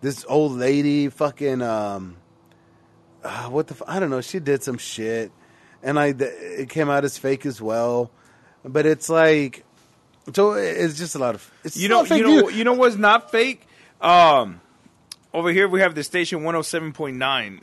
this 0.00 0.24
old 0.28 0.52
lady 0.52 1.08
fucking 1.08 1.62
um 1.62 2.16
uh, 3.22 3.48
what 3.48 3.66
the 3.66 3.74
f- 3.74 3.82
I 3.86 4.00
don't 4.00 4.10
know 4.10 4.20
she 4.22 4.38
did 4.40 4.62
some 4.62 4.78
shit, 4.78 5.30
and 5.82 5.96
like 5.96 6.18
the, 6.18 6.62
it 6.62 6.68
came 6.70 6.88
out 6.88 7.04
as 7.04 7.18
fake 7.18 7.44
as 7.46 7.60
well, 7.60 8.10
but 8.64 8.86
it's 8.86 9.08
like 9.10 9.64
so 10.32 10.52
it's 10.52 10.96
just 10.98 11.14
a 11.14 11.18
lot 11.18 11.34
of 11.34 11.50
it's 11.64 11.76
You 11.76 11.88
know, 11.88 12.04
fake 12.04 12.18
you 12.18 12.24
know, 12.24 12.40
news. 12.46 12.54
you 12.56 12.64
know 12.64 12.74
what's 12.74 12.96
not 12.96 13.30
fake? 13.30 13.66
Um, 14.00 14.60
over 15.34 15.50
here 15.52 15.68
we 15.68 15.80
have 15.80 15.94
the 15.94 16.02
station 16.02 16.40
107.9 16.40 17.60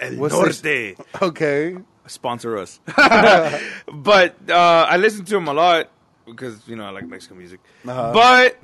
El 0.00 0.16
What's 0.16 0.34
Norte. 0.34 0.62
this? 0.62 0.98
okay 1.22 1.76
Sponsor 2.06 2.58
us. 2.58 2.80
but 3.92 4.36
uh, 4.50 4.86
I 4.88 4.98
listen 4.98 5.24
to 5.24 5.34
them 5.34 5.48
a 5.48 5.54
lot 5.54 5.88
because 6.26 6.66
you 6.68 6.76
know 6.76 6.84
I 6.84 6.90
like 6.90 7.06
Mexican 7.06 7.38
music. 7.38 7.60
Uh-huh. 7.86 8.12
But 8.12 8.58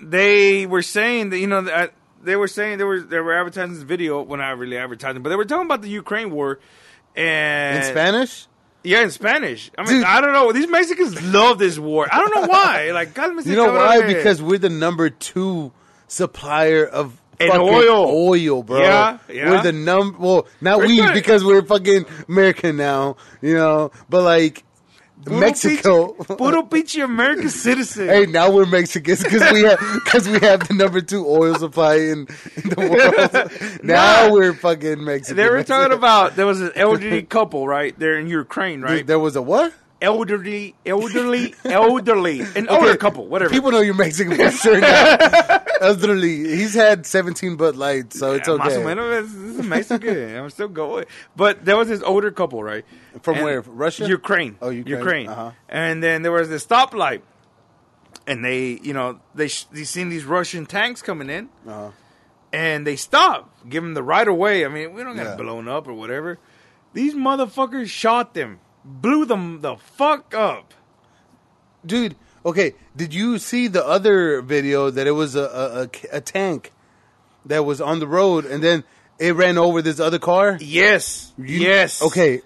they 0.00 0.66
were 0.66 0.82
saying 0.82 1.30
that 1.30 1.38
you 1.38 1.48
know 1.48 1.62
that 1.62 1.94
they 2.22 2.36
were 2.36 2.48
saying 2.48 2.78
they 2.78 2.84
were 2.84 3.00
they 3.00 3.18
were 3.18 3.34
advertising 3.34 3.74
this 3.74 3.82
video. 3.82 4.22
Well, 4.22 4.40
I 4.40 4.50
really 4.50 4.76
advertising, 4.76 5.22
but 5.22 5.30
they 5.30 5.36
were 5.36 5.44
talking 5.44 5.66
about 5.66 5.82
the 5.82 5.88
Ukraine 5.88 6.30
war. 6.30 6.60
And 7.16 7.78
in 7.78 7.90
Spanish. 7.90 8.46
Yeah, 8.82 9.02
in 9.02 9.10
Spanish. 9.10 9.70
I 9.78 9.82
mean, 9.82 9.96
Dude. 9.96 10.04
I 10.04 10.20
don't 10.20 10.32
know. 10.32 10.52
These 10.52 10.68
Mexicans 10.68 11.22
love 11.32 11.58
this 11.58 11.78
war. 11.78 12.06
I 12.12 12.18
don't 12.18 12.34
know 12.34 12.46
why. 12.46 12.90
Like, 12.90 13.14
cálmese, 13.14 13.46
You 13.46 13.56
know 13.56 13.72
why? 13.72 14.02
Because 14.06 14.42
we're 14.42 14.58
the 14.58 14.68
number 14.68 15.08
two 15.08 15.72
supplier 16.06 16.84
of 16.84 17.18
And 17.40 17.50
oil. 17.52 18.06
oil, 18.30 18.62
bro. 18.62 18.80
Yeah, 18.80 19.18
yeah. 19.28 19.50
We're 19.50 19.62
the 19.62 19.72
number. 19.72 20.18
Well, 20.18 20.46
not 20.60 20.78
We're 20.78 20.86
we 20.86 20.96
good. 20.96 21.14
because 21.14 21.44
we're 21.44 21.62
fucking 21.62 22.06
American 22.28 22.76
now, 22.76 23.16
you 23.42 23.54
know. 23.54 23.90
But 24.08 24.22
like 24.22 24.64
Mexico. 25.26 26.12
puro 26.12 26.62
pinche 26.64 27.02
American 27.02 27.48
citizen. 27.48 28.08
hey, 28.08 28.26
now 28.26 28.50
we're 28.50 28.66
Mexicans 28.66 29.22
because 29.22 29.50
we 29.52 29.62
have 29.62 29.78
because 30.04 30.28
we 30.28 30.38
have 30.40 30.68
the 30.68 30.74
number 30.74 31.00
two 31.00 31.26
oil 31.26 31.54
supply 31.54 31.94
in, 31.96 32.26
in 32.56 32.68
the 32.70 32.80
world. 32.90 33.80
now 33.82 34.26
Nah. 34.28 34.32
we're 34.32 34.52
fucking 34.52 35.02
Mexican. 35.02 35.36
They 35.36 35.48
were 35.48 35.62
talking 35.64 35.92
about 35.96 36.36
there 36.36 36.46
was 36.46 36.60
an 36.60 36.72
elderly 36.74 37.22
couple 37.22 37.66
right 37.66 37.98
there 37.98 38.18
in 38.18 38.26
Ukraine, 38.26 38.82
right? 38.82 39.06
There 39.06 39.18
was 39.18 39.34
a 39.36 39.42
what? 39.42 39.72
Elderly, 40.04 40.74
elderly, 40.86 41.54
elderly, 41.64 42.40
an 42.54 42.68
older 42.68 42.96
couple, 42.96 43.26
whatever. 43.26 43.50
People 43.50 43.70
know 43.72 43.80
you're 43.80 43.94
Mexican 43.94 44.36
for 44.36 44.50
sure. 44.50 44.80
now. 44.80 45.60
Elderly. 45.80 46.36
He's 46.56 46.74
had 46.74 47.06
17 47.06 47.56
Bud 47.56 47.76
Lights, 47.76 48.18
so 48.18 48.32
it's 48.34 48.46
Yeah, 48.48 48.54
más 48.54 48.72
o 48.76 48.80
okay. 48.80 48.82
menos, 48.94 49.32
this 49.32 49.58
is 49.58 49.66
Mexican. 49.66 50.36
I'm 50.36 50.50
still 50.50 50.68
going. 50.68 51.06
But 51.36 51.64
there 51.64 51.76
was 51.76 51.88
this 51.88 52.02
older 52.02 52.30
couple, 52.30 52.62
right? 52.62 52.84
From 53.22 53.36
And- 53.36 53.44
where? 53.44 53.60
Russia? 53.62 54.06
Ukraine. 54.06 54.56
Oh, 54.62 54.70
Ukraine. 54.70 54.98
Ukraine. 55.00 55.28
Uh-huh. 55.28 55.50
And 55.68 56.02
then 56.02 56.22
there 56.22 56.32
was 56.32 56.48
this 56.48 56.64
stoplight, 56.66 57.22
and 58.26 58.44
they, 58.44 58.78
you 58.82 58.92
know, 58.94 59.20
they 59.34 59.48
sh- 59.48 59.66
they 59.72 59.84
seen 59.84 60.08
these 60.08 60.24
Russian 60.24 60.66
tanks 60.66 61.02
coming 61.02 61.28
in, 61.30 61.48
Uh-huh. 61.66 61.90
and 62.52 62.86
they 62.86 62.96
stopped, 62.96 63.68
give 63.68 63.82
them 63.82 63.94
the 63.94 64.02
right 64.02 64.26
of 64.28 64.36
way. 64.36 64.64
I 64.64 64.68
mean, 64.68 64.94
we 64.94 65.02
don't 65.02 65.16
got 65.16 65.26
Yeah. 65.26 65.36
blown 65.36 65.68
up 65.68 65.88
or 65.88 65.94
whatever. 65.94 66.38
These 66.92 67.14
motherfuckers 67.14 67.88
shot 67.88 68.34
them, 68.34 68.60
blew 68.84 69.24
them 69.24 69.60
the 69.60 69.76
fuck 69.76 70.34
up. 70.34 70.74
Dude, 71.86 72.16
okay, 72.44 72.74
did 72.96 73.12
you 73.14 73.38
see 73.38 73.68
the 73.68 73.84
other 73.86 74.40
video 74.42 74.90
that 74.90 75.06
it 75.06 75.12
was 75.12 75.34
a, 75.34 75.42
a, 75.42 75.82
a, 75.82 76.16
a 76.18 76.20
tank 76.20 76.72
that 77.46 77.64
was 77.64 77.80
on 77.80 77.98
the 78.00 78.06
road 78.06 78.44
and 78.46 78.62
then 78.62 78.84
it 79.18 79.34
ran 79.34 79.58
over 79.58 79.82
this 79.82 80.00
other 80.00 80.18
car? 80.18 80.58
Yes, 80.60 81.32
You- 81.38 81.60
yes. 81.60 82.02
Okay. 82.02 82.40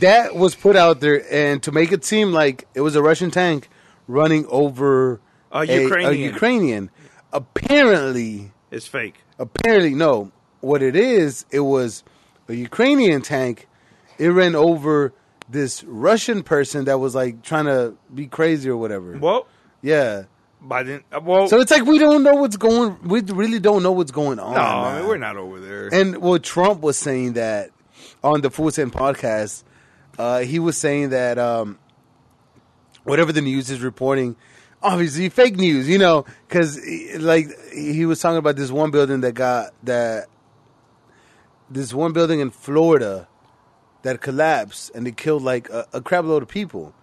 That 0.00 0.34
was 0.34 0.56
put 0.56 0.74
out 0.74 0.98
there 1.00 1.22
and 1.32 1.62
to 1.62 1.70
make 1.70 1.92
it 1.92 2.04
seem 2.04 2.32
like 2.32 2.66
it 2.74 2.80
was 2.80 2.96
a 2.96 3.02
Russian 3.02 3.30
tank 3.30 3.68
running 4.08 4.44
over 4.48 5.20
A 5.52 5.64
Ukrainian. 5.64 6.32
Ukrainian. 6.32 6.90
Apparently, 7.32 8.50
it's 8.72 8.86
fake. 8.88 9.14
apparently 9.38 9.94
no. 9.94 10.32
What 10.60 10.82
it 10.82 10.96
is, 10.96 11.44
it 11.52 11.60
was 11.60 12.02
a 12.48 12.54
Ukrainian 12.54 13.22
tank. 13.22 13.68
It 14.18 14.28
ran 14.28 14.54
over 14.54 15.12
this 15.48 15.84
Russian 15.84 16.42
person 16.42 16.86
that 16.86 16.98
was 16.98 17.14
like 17.14 17.42
trying 17.42 17.66
to 17.66 17.94
be 18.14 18.26
crazy 18.26 18.68
or 18.68 18.76
whatever. 18.76 19.16
Well, 19.18 19.46
Yeah. 19.82 20.24
by 20.60 20.82
then, 20.82 21.02
uh, 21.12 21.20
well, 21.22 21.46
So 21.48 21.60
it's 21.60 21.70
like 21.70 21.84
we 21.84 21.98
don't 21.98 22.22
know 22.22 22.34
what's 22.34 22.56
going. 22.56 22.96
We 23.04 23.20
really 23.20 23.60
don't 23.60 23.82
know 23.82 23.92
what's 23.92 24.10
going 24.10 24.38
on. 24.40 24.54
no, 24.54 24.60
I 24.60 24.98
mean, 24.98 25.08
we're 25.08 25.18
not 25.18 25.36
over 25.36 25.60
there. 25.60 25.88
And 25.92 26.18
well, 26.18 26.38
Trump 26.38 26.80
was 26.80 26.96
saying 26.98 27.34
that 27.34 27.70
on 28.24 28.40
the 28.40 28.50
Full 28.50 28.70
Send 28.70 28.92
podcast. 28.92 29.62
Uh, 30.18 30.40
he 30.40 30.58
was 30.58 30.76
saying 30.76 31.10
that 31.10 31.38
um, 31.38 31.78
whatever 33.04 33.32
the 33.32 33.42
news 33.42 33.70
is 33.70 33.80
reporting, 33.82 34.34
obviously 34.82 35.28
fake 35.28 35.56
news. 35.56 35.88
You 35.88 35.98
know, 35.98 36.24
because 36.48 36.80
like 37.20 37.48
he 37.72 38.04
was 38.06 38.18
talking 38.20 38.38
about 38.38 38.56
this 38.56 38.70
one 38.72 38.90
building 38.90 39.20
that 39.20 39.32
got 39.34 39.72
that 39.84 40.26
this 41.70 41.92
one 41.92 42.12
building 42.12 42.40
in 42.40 42.50
Florida 42.50 43.28
that 44.06 44.20
collapsed 44.20 44.92
and 44.94 45.06
it 45.06 45.16
killed 45.16 45.42
like 45.42 45.68
a, 45.68 45.86
a 45.92 46.00
crap 46.00 46.24
load 46.24 46.42
of 46.42 46.48
people. 46.48 46.94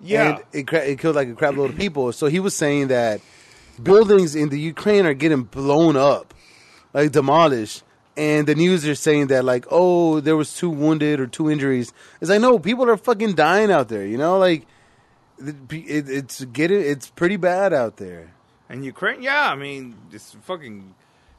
Yeah. 0.00 0.36
and 0.36 0.44
it, 0.52 0.66
cra- 0.66 0.84
it 0.84 0.98
killed 0.98 1.14
like 1.16 1.28
a 1.28 1.34
crap 1.34 1.54
load 1.56 1.70
of 1.70 1.76
people. 1.76 2.12
So 2.12 2.26
he 2.26 2.40
was 2.40 2.56
saying 2.56 2.88
that 2.88 3.20
buildings 3.80 4.34
in 4.34 4.48
the 4.48 4.58
Ukraine 4.58 5.06
are 5.06 5.14
getting 5.14 5.42
blown 5.42 5.96
up, 5.96 6.34
like 6.92 7.12
demolished. 7.12 7.82
And 8.16 8.46
the 8.46 8.54
news 8.54 8.86
are 8.86 8.94
saying 8.94 9.28
that 9.28 9.44
like, 9.44 9.64
oh, 9.70 10.20
there 10.20 10.36
was 10.36 10.54
two 10.54 10.68
wounded 10.68 11.18
or 11.20 11.26
two 11.26 11.50
injuries. 11.50 11.92
It's 12.20 12.30
like, 12.30 12.40
no, 12.40 12.58
people 12.58 12.88
are 12.90 12.96
fucking 12.96 13.34
dying 13.34 13.70
out 13.70 13.88
there. 13.88 14.04
You 14.04 14.18
know, 14.18 14.38
like 14.38 14.66
it, 15.38 15.56
it, 15.70 16.08
it's 16.10 16.44
getting 16.44 16.80
it's 16.80 17.08
pretty 17.08 17.36
bad 17.36 17.72
out 17.72 17.96
there. 17.96 18.34
And 18.68 18.84
Ukraine, 18.84 19.22
yeah, 19.22 19.50
I 19.50 19.54
mean, 19.54 19.96
it's 20.12 20.36
fucking 20.42 20.94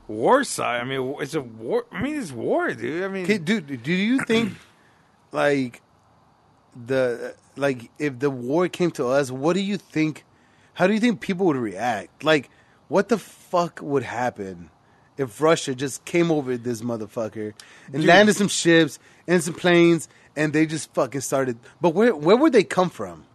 war 0.07 0.43
side. 0.43 0.81
I 0.81 0.83
mean, 0.83 1.15
it's 1.19 1.35
a 1.35 1.41
war. 1.41 1.85
I 1.91 2.01
mean, 2.01 2.19
it's 2.19 2.31
war, 2.31 2.73
dude. 2.73 3.03
I 3.03 3.07
mean, 3.07 3.25
dude, 3.43 3.83
do 3.83 3.93
you 3.93 4.23
think 4.25 4.53
like 5.33 5.81
the 6.85 7.35
like 7.55 7.91
if 7.99 8.19
the 8.19 8.29
war 8.29 8.67
came 8.69 8.91
to 8.91 9.07
us, 9.07 9.29
what 9.31 9.53
do 9.53 9.59
you 9.61 9.77
think? 9.77 10.23
How 10.73 10.87
do 10.87 10.93
you 10.93 10.99
think 10.99 11.21
people 11.21 11.45
would 11.47 11.57
react? 11.57 12.23
Like, 12.23 12.49
what 12.87 13.09
the 13.09 13.17
fuck 13.17 13.79
would 13.81 14.03
happen 14.03 14.69
if 15.17 15.39
Russia 15.41 15.75
just 15.75 16.03
came 16.05 16.31
over 16.31 16.57
this 16.57 16.81
motherfucker 16.81 17.53
and 17.87 17.95
Dude. 17.97 18.05
landed 18.05 18.35
some 18.35 18.47
ships 18.47 18.97
and 19.27 19.43
some 19.43 19.53
planes 19.53 20.07
and 20.35 20.51
they 20.53 20.65
just 20.65 20.93
fucking 20.93 21.21
started? 21.21 21.57
But 21.81 21.93
where 21.93 22.15
where 22.15 22.35
would 22.37 22.53
they 22.53 22.63
come 22.63 22.89
from? 22.89 23.25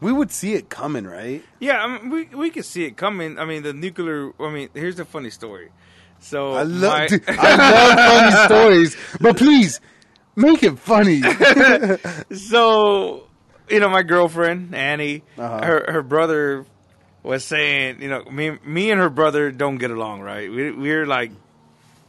We 0.00 0.12
would 0.12 0.32
see 0.32 0.54
it 0.54 0.68
coming, 0.68 1.04
right? 1.06 1.44
yeah, 1.60 1.84
I 1.84 1.86
mean, 1.86 2.10
we 2.10 2.24
we 2.26 2.50
could 2.50 2.64
see 2.64 2.84
it 2.84 2.96
coming. 2.96 3.38
I 3.38 3.44
mean, 3.44 3.62
the 3.62 3.72
nuclear. 3.72 4.32
I 4.40 4.50
mean, 4.50 4.68
here's 4.74 4.98
a 4.98 5.04
funny 5.04 5.30
story. 5.30 5.70
So 6.18 6.52
I 6.52 6.62
love 6.64 6.92
my- 6.98 7.06
dude, 7.06 7.22
I 7.28 7.56
love 7.56 7.94
funny 8.30 8.44
stories, 8.46 8.96
but 9.20 9.36
please 9.36 9.80
make 10.36 10.62
it 10.62 10.78
funny. 10.78 11.22
so 12.36 13.24
you 13.68 13.80
know 13.80 13.88
my 13.88 14.02
girlfriend 14.02 14.74
Annie, 14.74 15.22
Uh-huh. 15.38 15.64
her 15.64 15.84
her 15.92 16.02
brother 16.02 16.64
was 17.22 17.44
saying, 17.44 18.02
you 18.02 18.08
know, 18.08 18.24
me 18.30 18.58
me 18.64 18.90
and 18.90 19.00
her 19.00 19.10
brother 19.10 19.50
don't 19.50 19.78
get 19.78 19.90
along, 19.90 20.20
right? 20.20 20.50
We 20.50 20.70
we're 20.72 21.06
like 21.06 21.30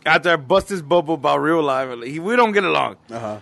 after 0.05 0.31
I 0.31 0.36
bust 0.36 0.67
this 0.67 0.81
bubble 0.81 1.13
about 1.15 1.38
real 1.39 1.62
life, 1.63 1.88
like, 1.97 2.19
we 2.21 2.36
don't 2.36 2.51
get 2.51 2.63
along. 2.63 2.97
Uh 3.09 3.19
huh. 3.19 3.39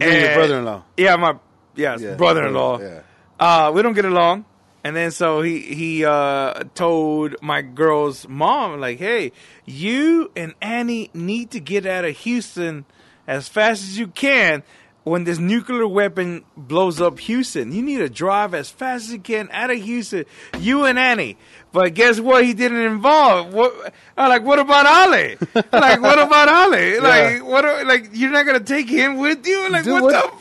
You 0.00 0.08
and 0.08 0.20
your 0.22 0.34
brother-in-law. 0.34 0.82
Yeah, 0.96 1.16
my 1.16 1.36
yes, 1.76 2.00
Yeah, 2.00 2.14
brother-in-law. 2.16 2.80
yeah. 2.80 3.00
Uh, 3.38 3.70
we 3.72 3.80
don't 3.82 3.94
get 3.94 4.04
along. 4.04 4.44
And 4.82 4.94
then 4.94 5.12
so 5.12 5.40
he 5.40 5.60
he 5.60 6.04
uh, 6.04 6.64
told 6.74 7.36
my 7.40 7.62
girl's 7.62 8.28
mom 8.28 8.80
like, 8.80 8.98
"Hey, 8.98 9.32
you 9.64 10.30
and 10.36 10.52
Annie 10.60 11.10
need 11.14 11.52
to 11.52 11.60
get 11.60 11.86
out 11.86 12.04
of 12.04 12.14
Houston 12.18 12.84
as 13.26 13.48
fast 13.48 13.82
as 13.82 13.98
you 13.98 14.06
can. 14.08 14.62
When 15.02 15.24
this 15.24 15.38
nuclear 15.38 15.86
weapon 15.86 16.46
blows 16.56 16.98
up 16.98 17.18
Houston, 17.18 17.72
you 17.72 17.82
need 17.82 17.98
to 17.98 18.08
drive 18.08 18.54
as 18.54 18.70
fast 18.70 19.04
as 19.04 19.12
you 19.12 19.18
can 19.18 19.50
out 19.52 19.70
of 19.70 19.76
Houston. 19.76 20.24
You 20.58 20.86
and 20.86 20.98
Annie. 20.98 21.36
But 21.72 21.92
guess 21.92 22.18
what? 22.18 22.42
He 22.46 22.54
didn't 22.54 22.80
involve. 22.80 23.52
What? 23.52 23.92
I'm 24.16 24.30
like, 24.30 24.44
what 24.44 24.58
about 24.58 24.86
Ali? 24.86 25.36
like, 25.54 26.00
what 26.00 26.18
about 26.18 26.48
Ali? 26.48 26.98
Like, 27.00 27.44
what? 27.44 27.66
are- 27.66 27.84
Like, 27.84 28.12
you're 28.14 28.30
not 28.30 28.46
gonna 28.46 28.60
take 28.60 28.88
him 28.88 29.18
with 29.18 29.46
you? 29.46 29.68
Like, 29.70 29.84
Dude, 29.84 29.92
what, 30.00 30.04
what- 30.04 30.32
the 30.32 30.38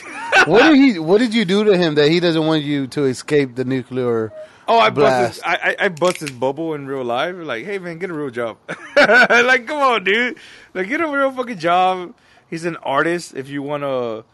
fuck? 0.00 0.46
what 0.46 0.62
did 0.68 0.76
he? 0.76 0.98
What 1.00 1.18
did 1.18 1.34
you 1.34 1.44
do 1.44 1.64
to 1.64 1.76
him 1.76 1.96
that 1.96 2.08
he 2.08 2.20
doesn't 2.20 2.46
want 2.46 2.62
you 2.62 2.86
to 2.86 3.06
escape 3.06 3.56
the 3.56 3.64
nuclear? 3.64 4.32
Oh, 4.68 4.78
I 4.78 4.90
blast? 4.90 5.20
bust 5.20 5.34
his, 5.34 5.42
I, 5.44 5.54
I 5.80 5.84
I 5.84 5.88
bust 5.88 6.20
his 6.20 6.30
bubble 6.30 6.74
in 6.74 6.86
real 6.86 7.04
life. 7.04 7.34
Like, 7.38 7.64
hey 7.64 7.78
man, 7.78 7.98
get 7.98 8.10
a 8.10 8.14
real 8.14 8.30
job. 8.30 8.56
like, 8.96 9.66
come 9.66 9.78
on, 9.80 10.04
dude. 10.04 10.38
Like, 10.74 10.88
get 10.88 11.00
a 11.00 11.06
real 11.08 11.30
fucking 11.32 11.58
job. 11.58 12.14
He's 12.50 12.64
an 12.64 12.76
artist. 12.76 13.34
If 13.34 13.48
you 13.48 13.62
want 13.62 13.82
to, 13.82 14.24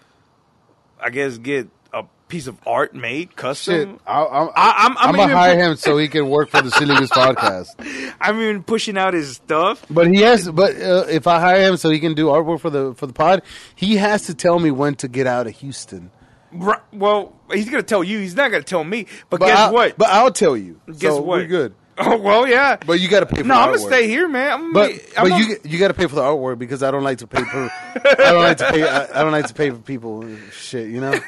I 1.01 1.11
guess, 1.11 1.39
get 1.39 1.69
a 1.93 2.05
piece 2.29 2.47
of 2.47 2.57
art 2.67 2.95
made 2.95 3.29
Shit, 3.31 3.37
custom. 3.37 4.01
I, 4.07 4.23
I'm, 4.25 4.49
I- 4.55 4.71
I'm- 4.85 4.97
I'm 4.99 5.09
I'm 5.11 5.15
gonna 5.17 5.37
hire 5.37 5.59
him 5.59 5.77
so 5.77 5.99
he 5.99 6.09
can 6.09 6.29
work 6.31 6.49
for 6.51 6.63
the 6.63 6.71
Silly 6.71 6.95
Goose 6.97 7.11
podcast. 7.11 7.67
I'm 8.21 8.41
even 8.41 8.63
pushing 8.63 8.97
out 8.97 9.13
his 9.15 9.37
stuff. 9.37 9.85
But 9.91 10.09
he 10.09 10.21
has. 10.23 10.49
But 10.51 10.77
uh, 10.81 11.05
if 11.09 11.27
I 11.27 11.41
hire 11.41 11.61
him 11.69 11.77
so 11.77 11.91
he 11.91 12.01
can 12.01 12.15
do 12.15 12.27
artwork 12.27 12.61
for 12.61 12.71
the 12.71 12.95
for 12.95 13.07
the 13.07 13.13
pod, 13.13 13.43
he 13.75 13.97
has 13.97 14.27
to 14.27 14.35
tell 14.35 14.59
me 14.59 14.71
when 14.71 14.95
to 14.97 15.09
get 15.09 15.27
out 15.27 15.47
of 15.47 15.55
Houston 15.57 16.11
Well, 16.93 17.35
he's 17.53 17.69
gonna 17.69 17.83
tell 17.83 18.05
you. 18.05 18.19
He's 18.19 18.35
not 18.37 18.51
gonna 18.51 18.63
tell 18.63 18.85
me. 18.85 19.07
But, 19.31 19.41
But 19.41 19.47
guess 19.47 19.59
I, 19.59 19.71
what? 19.71 19.99
But 19.99 20.09
I'll 20.09 20.33
tell 20.33 20.57
you. 20.57 20.81
guess 20.87 21.15
so 21.15 21.23
what? 21.23 21.41
We're 21.41 21.47
good. 21.47 21.75
oh 22.07 22.17
well, 22.19 22.47
yeah. 22.47 22.77
But 22.85 23.01
you 23.01 23.09
got 23.09 23.21
to 23.21 23.27
pay 23.27 23.43
for 23.43 23.49
no, 23.49 23.55
the 23.55 23.61
I'm 23.61 23.67
gonna 23.71 23.79
artwork. 23.83 23.87
stay 23.87 24.09
here, 24.09 24.29
man. 24.29 24.53
I'm 24.53 24.73
But 24.73 24.93
but 25.17 25.39
you 25.39 25.57
you 25.65 25.79
got 25.79 25.89
to 25.89 25.95
pay 25.95 26.07
for 26.07 26.15
the 26.17 26.23
artwork 26.23 26.59
because 26.59 26.83
I 26.83 26.91
don't 26.91 27.05
like 27.05 27.19
to 27.19 27.27
pay 27.27 27.43
for 27.45 27.71
I 27.95 28.33
don't 28.33 28.43
like 28.43 28.57
to 28.59 28.71
pay 28.73 28.83
I, 28.89 29.21
I 29.21 29.23
don't 29.23 29.33
like 29.33 29.47
to 29.47 29.55
pay 29.55 29.71
for 29.71 29.79
people 29.79 30.25
shit 30.53 30.89
you 30.89 31.01
know 31.01 31.13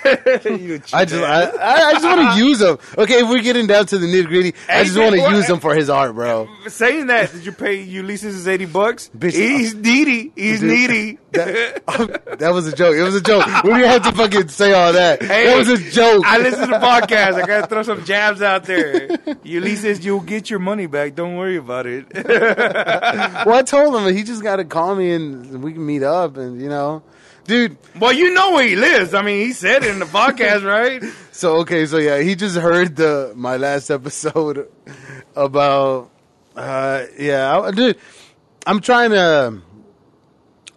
You 0.45 0.81
I 0.93 1.05
just 1.05 1.23
I, 1.23 1.43
I 1.45 1.83
I 1.89 1.93
just 1.95 2.05
want 2.05 2.33
to 2.39 2.45
use 2.45 2.59
them 2.59 2.79
okay 2.99 3.21
if 3.21 3.29
we're 3.29 3.43
getting 3.43 3.67
down 3.67 3.87
to 3.87 3.99
the 3.99 4.07
nitty 4.07 4.27
gritty 4.27 4.55
I 4.69 4.73
Hey, 4.79 4.85
just 4.85 4.99
want 4.99 5.15
to 5.15 5.31
use 5.31 5.47
them 5.47 5.61
for 5.61 5.75
his 5.75 5.89
art 5.91 6.15
bro 6.15 6.49
saying 6.69 7.07
that, 7.09 7.33
did 7.33 7.45
you 7.47 7.53
pay 7.53 7.83
Ulysses 7.83 8.49
eighty 8.49 8.65
bucks? 8.67 9.11
Bitch, 9.17 9.33
he's 9.35 9.75
uh, 9.75 9.79
needy. 9.79 10.33
He's 10.35 10.61
Dude, 10.61 10.71
needy. 10.71 11.19
that, 11.33 11.83
um, 11.89 12.17
that 12.39 12.53
was 12.53 12.67
a 12.67 12.75
joke 12.75 12.95
it 12.95 13.03
was 13.03 13.15
a 13.15 13.21
joke 13.21 13.45
we 13.65 13.71
didn't 13.71 13.89
have 13.91 14.03
to 14.05 14.13
fucking 14.13 14.49
say 14.49 14.73
all 14.73 14.93
that 14.93 15.23
Hey, 15.23 15.47
that 15.47 15.57
was 15.59 15.69
a 15.69 15.79
joke 15.91 16.25
I 16.27 16.39
listen 16.39 16.61
to 16.61 16.67
the 16.67 16.79
podcast. 16.79 17.35
I 17.35 17.47
gotta 17.47 17.67
throw 17.67 17.83
some 17.83 18.05
jabs 18.05 18.41
out 18.43 18.65
there. 18.65 19.09
Ulysses, 19.43 20.05
you'll 20.05 20.21
get 20.21 20.49
your 20.51 20.59
money 20.65 20.87
back. 20.87 21.15
Don't 21.15 21.37
worry 21.37 21.57
about 21.57 21.87
it. 21.87 22.07
well 22.15 23.55
I 23.55 23.63
told 23.63 23.95
him 23.95 24.15
he 24.15 24.23
just 24.23 24.43
got 24.43 24.57
to 24.57 24.65
call 24.65 24.95
me 24.95 25.13
and 25.13 25.63
we 25.63 25.73
can 25.73 25.85
meet 25.85 26.03
up 26.03 26.37
and 26.37 26.61
you 26.61 26.69
know 26.69 27.03
dude 27.45 27.77
well, 27.99 28.13
you 28.13 28.35
know 28.35 28.53
where 28.53 28.67
he 28.67 28.77
lives. 28.77 29.15
I 29.15 29.23
mean, 29.23 29.47
he 29.47 29.53
said 29.53 29.85
it 29.85 29.91
in 29.91 29.99
the 29.99 30.07
podcast, 30.07 30.65
right? 30.69 31.03
So 31.33 31.59
okay, 31.59 31.87
so 31.87 31.99
yeah, 31.99 32.21
he 32.21 32.35
just 32.35 32.57
heard 32.57 32.97
the 32.97 33.33
my 33.37 33.57
last 33.57 33.91
episode 33.91 34.69
about 35.37 36.11
uh 36.57 37.05
yeah, 37.19 37.61
I, 37.61 37.71
dude, 37.71 37.99
I'm 38.67 38.81
trying 38.81 39.11
to 39.11 39.63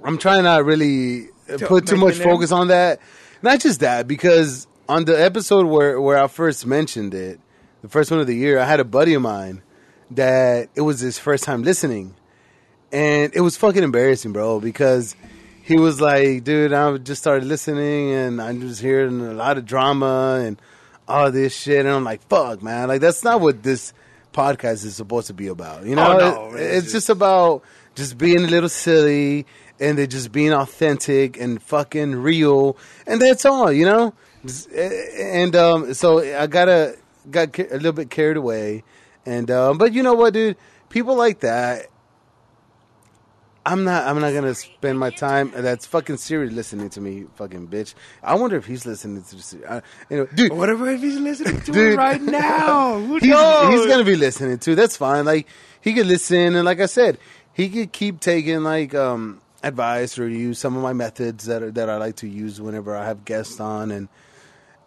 I'm 0.03 0.17
trying 0.17 0.43
not 0.43 0.65
really 0.65 1.29
put 1.65 1.87
too 1.87 1.97
much 1.97 2.15
focus 2.15 2.51
on 2.51 2.67
that. 2.67 2.99
Not 3.41 3.59
just 3.59 3.79
that 3.81 4.07
because 4.07 4.67
on 4.89 5.05
the 5.05 5.19
episode 5.19 5.65
where 5.65 5.99
where 5.99 6.17
I 6.17 6.27
first 6.27 6.65
mentioned 6.65 7.13
it, 7.13 7.39
the 7.81 7.89
first 7.89 8.11
one 8.11 8.19
of 8.19 8.27
the 8.27 8.35
year, 8.35 8.59
I 8.59 8.65
had 8.65 8.79
a 8.79 8.85
buddy 8.85 9.13
of 9.13 9.21
mine 9.21 9.61
that 10.11 10.69
it 10.75 10.81
was 10.81 10.99
his 10.99 11.19
first 11.19 11.43
time 11.43 11.63
listening. 11.63 12.15
And 12.91 13.33
it 13.35 13.41
was 13.41 13.57
fucking 13.57 13.83
embarrassing, 13.83 14.31
bro, 14.31 14.59
because 14.59 15.15
he 15.63 15.77
was 15.77 15.99
like, 15.99 16.43
dude, 16.45 16.71
I 16.71 16.97
just 16.97 17.21
started 17.21 17.45
listening 17.45 18.11
and 18.11 18.41
I'm 18.41 18.61
just 18.61 18.81
hearing 18.81 19.19
a 19.21 19.33
lot 19.33 19.57
of 19.57 19.65
drama 19.65 20.41
and 20.41 20.61
all 21.07 21.29
this 21.31 21.53
shit. 21.55 21.85
And 21.85 21.89
I'm 21.93 22.05
like, 22.05 22.21
fuck, 22.29 22.63
man. 22.63 22.87
Like, 22.87 23.01
that's 23.01 23.23
not 23.25 23.41
what 23.41 23.63
this 23.63 23.91
podcast 24.31 24.85
is 24.85 24.95
supposed 24.95 25.27
to 25.27 25.33
be 25.33 25.47
about. 25.47 25.85
You 25.85 25.95
know, 25.95 26.13
Oh, 26.13 26.17
no, 26.51 26.55
It- 26.57 26.61
it's 26.61 26.83
it's 26.85 26.91
just 26.93 27.09
about 27.09 27.63
just 27.95 28.17
being 28.17 28.45
a 28.45 28.47
little 28.47 28.69
silly 28.69 29.45
and 29.79 29.97
then 29.97 30.09
just 30.09 30.31
being 30.31 30.53
authentic 30.53 31.37
and 31.37 31.61
fucking 31.61 32.15
real. 32.15 32.77
And 33.05 33.21
that's 33.21 33.45
all, 33.45 33.71
you 33.71 33.85
know? 33.85 34.13
And 35.19 35.55
um, 35.55 35.93
so 35.93 36.19
I 36.19 36.47
gotta, 36.47 36.95
got 37.29 37.57
a 37.59 37.63
little 37.73 37.91
bit 37.91 38.09
carried 38.09 38.37
away. 38.37 38.83
And, 39.27 39.51
um, 39.51 39.77
but 39.77 39.93
you 39.93 40.03
know 40.03 40.13
what, 40.13 40.33
dude? 40.33 40.55
People 40.89 41.15
like 41.15 41.41
that, 41.41 41.87
I'm 43.65 43.83
not. 43.83 44.07
I'm 44.07 44.21
not 44.21 44.33
gonna 44.33 44.55
spend 44.55 44.97
my 44.97 45.09
time. 45.09 45.51
That's 45.53 45.85
fucking 45.85 46.15
Siri 46.15 46.49
listening 46.49 46.89
to 46.91 47.01
me, 47.01 47.25
fucking 47.35 47.67
bitch. 47.67 47.95
I 48.23 48.35
wonder 48.35 48.55
if 48.55 48.65
he's 48.65 48.85
listening 48.85 49.21
to. 49.23 49.41
Siri. 49.41 49.65
I, 49.65 49.81
anyway, 50.09 50.29
dude, 50.33 50.53
Whatever 50.53 50.89
if 50.91 51.01
he's 51.01 51.19
listening 51.19 51.59
to 51.59 51.71
Dude. 51.73 51.97
right 51.97 52.21
now? 52.41 52.97
Who 52.97 53.17
he's, 53.17 53.29
knows? 53.29 53.73
he's 53.73 53.85
gonna 53.85 54.05
be 54.05 54.15
listening 54.15 54.59
too. 54.59 54.75
That's 54.75 54.95
fine. 54.95 55.25
Like 55.25 55.47
he 55.81 55.93
could 55.93 56.07
listen, 56.07 56.55
and 56.55 56.63
like 56.63 56.79
I 56.79 56.85
said, 56.85 57.17
he 57.51 57.67
could 57.67 57.91
keep 57.91 58.21
taking 58.21 58.63
like 58.63 58.95
um 58.95 59.41
advice 59.61 60.17
or 60.17 60.29
use 60.29 60.59
some 60.59 60.77
of 60.77 60.81
my 60.81 60.93
methods 60.93 61.47
that 61.47 61.61
are, 61.61 61.71
that 61.71 61.89
I 61.89 61.97
like 61.97 62.15
to 62.17 62.27
use 62.29 62.61
whenever 62.61 62.95
I 62.95 63.03
have 63.03 63.25
guests 63.25 63.59
on, 63.59 63.91
and 63.91 64.07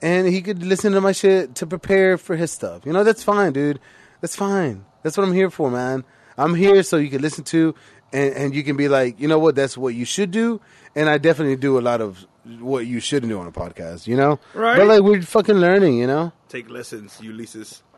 and 0.01 0.27
he 0.27 0.41
could 0.41 0.63
listen 0.63 0.95
to 0.95 1.03
my 1.03 1.13
shit 1.13 1.57
to 1.57 1.67
prepare 1.67 2.17
for 2.17 2.35
his 2.35 2.51
stuff. 2.51 2.87
You 2.87 2.95
know, 2.95 3.05
that's 3.05 3.23
fine, 3.23 3.53
dude. 3.53 3.79
That's 4.21 4.37
fine. 4.37 4.85
That's 5.03 5.17
what 5.17 5.27
I'm 5.27 5.35
here 5.35 5.51
for, 5.51 5.71
man. 5.71 6.05
I'm 6.37 6.55
here 6.55 6.83
so 6.83 6.97
you 6.97 7.11
can 7.11 7.23
listen 7.23 7.45
to, 7.45 7.75
and, 8.13 8.35
and 8.35 8.55
you 8.55 8.63
can 8.63 8.77
be 8.77 8.89
like, 8.89 9.21
you 9.21 9.29
know 9.29 9.39
what, 9.39 9.55
that's 9.55 9.77
what 9.77 9.95
you 9.95 10.05
should 10.05 10.31
do. 10.31 10.61
And 10.95 11.09
I 11.09 11.19
definitely 11.19 11.57
do 11.57 11.79
a 11.79 11.81
lot 11.81 12.01
of 12.01 12.27
what 12.59 12.87
you 12.87 13.01
shouldn't 13.01 13.31
do 13.31 13.39
on 13.39 13.47
a 13.47 13.53
podcast, 13.53 14.07
you 14.07 14.17
know? 14.17 14.39
Right. 14.55 14.77
But 14.77 14.87
like, 14.87 15.03
we're 15.03 15.23
fucking 15.23 15.57
learning, 15.57 15.99
you 15.99 16.07
know? 16.07 16.33
Take 16.49 16.71
lessons, 16.71 17.19
Ulysses. 17.21 17.83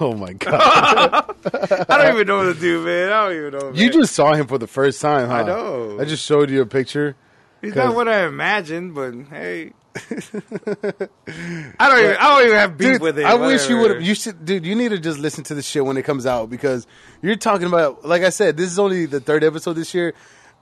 Oh 0.00 0.12
my 0.12 0.34
God. 0.34 0.54
I 1.88 1.96
don't 1.96 2.14
even 2.14 2.26
know 2.26 2.44
what 2.44 2.54
to 2.54 2.60
do, 2.60 2.84
man. 2.84 3.10
I 3.10 3.24
don't 3.28 3.36
even 3.36 3.58
know. 3.58 3.72
you 3.72 3.90
just 3.90 4.14
saw 4.14 4.34
him 4.34 4.46
for 4.46 4.58
the 4.58 4.66
first 4.66 5.00
time, 5.00 5.28
huh? 5.28 5.34
I 5.36 5.42
know. 5.44 5.98
I 5.98 6.04
just 6.04 6.26
showed 6.26 6.50
you 6.50 6.60
a 6.60 6.66
picture. 6.66 7.16
He's 7.62 7.74
not 7.74 7.94
what 7.94 8.06
I 8.06 8.26
imagined, 8.26 8.94
but 8.94 9.14
hey. 9.30 9.72
I 9.94 11.88
don't 11.88 11.98
even. 11.98 12.16
I 12.16 12.28
don't 12.28 12.44
even 12.44 12.56
have 12.56 12.78
beef 12.78 12.92
Dude, 12.94 13.02
with 13.02 13.18
it. 13.18 13.24
I 13.26 13.34
wish 13.34 13.68
you 13.68 13.78
would 13.78 13.90
have. 13.90 14.02
You 14.02 14.14
should, 14.14 14.44
dude. 14.44 14.64
You 14.66 14.74
need 14.74 14.90
to 14.90 14.98
just 14.98 15.18
listen 15.18 15.44
to 15.44 15.54
the 15.54 15.62
shit 15.62 15.84
when 15.84 15.96
it 15.96 16.02
comes 16.04 16.26
out 16.26 16.50
because 16.50 16.86
you're 17.20 17.36
talking 17.36 17.66
about. 17.66 18.04
Like 18.04 18.22
I 18.22 18.30
said, 18.30 18.56
this 18.56 18.70
is 18.70 18.78
only 18.78 19.06
the 19.06 19.20
third 19.20 19.44
episode 19.44 19.74
this 19.74 19.94
year. 19.94 20.14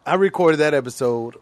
I 0.04 0.14
recorded 0.14 0.58
that 0.58 0.74
episode, 0.74 1.36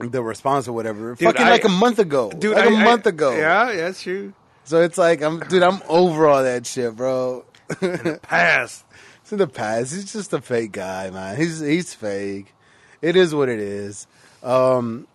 the 0.00 0.22
response 0.22 0.66
or 0.68 0.72
whatever, 0.72 1.14
Dude, 1.14 1.28
fucking 1.28 1.46
I- 1.46 1.50
like 1.50 1.64
a 1.64 1.68
month 1.68 1.98
ago, 1.98 2.30
Dude, 2.30 2.56
like 2.56 2.68
a 2.68 2.72
I- 2.72 2.80
I- 2.80 2.84
month 2.84 3.06
ago. 3.06 3.32
Yeah, 3.36 3.70
yeah, 3.70 3.76
that's 3.82 4.02
true. 4.02 4.32
So 4.64 4.80
it's 4.82 4.96
like 4.98 5.22
I'm, 5.22 5.40
dude. 5.40 5.62
I'm 5.62 5.82
over 5.88 6.26
all 6.28 6.42
that 6.42 6.66
shit, 6.66 6.96
bro. 6.96 7.44
In 7.80 7.90
the 8.04 8.18
past. 8.22 8.84
It's 9.22 9.32
in 9.32 9.38
the 9.38 9.46
past. 9.46 9.92
He's 9.94 10.12
just 10.12 10.32
a 10.32 10.40
fake 10.40 10.72
guy, 10.72 11.10
man. 11.10 11.36
He's 11.36 11.60
he's 11.60 11.94
fake. 11.94 12.54
It 13.00 13.16
is 13.16 13.34
what 13.34 13.48
it 13.48 13.58
is. 13.58 14.06
Um, 14.42 15.06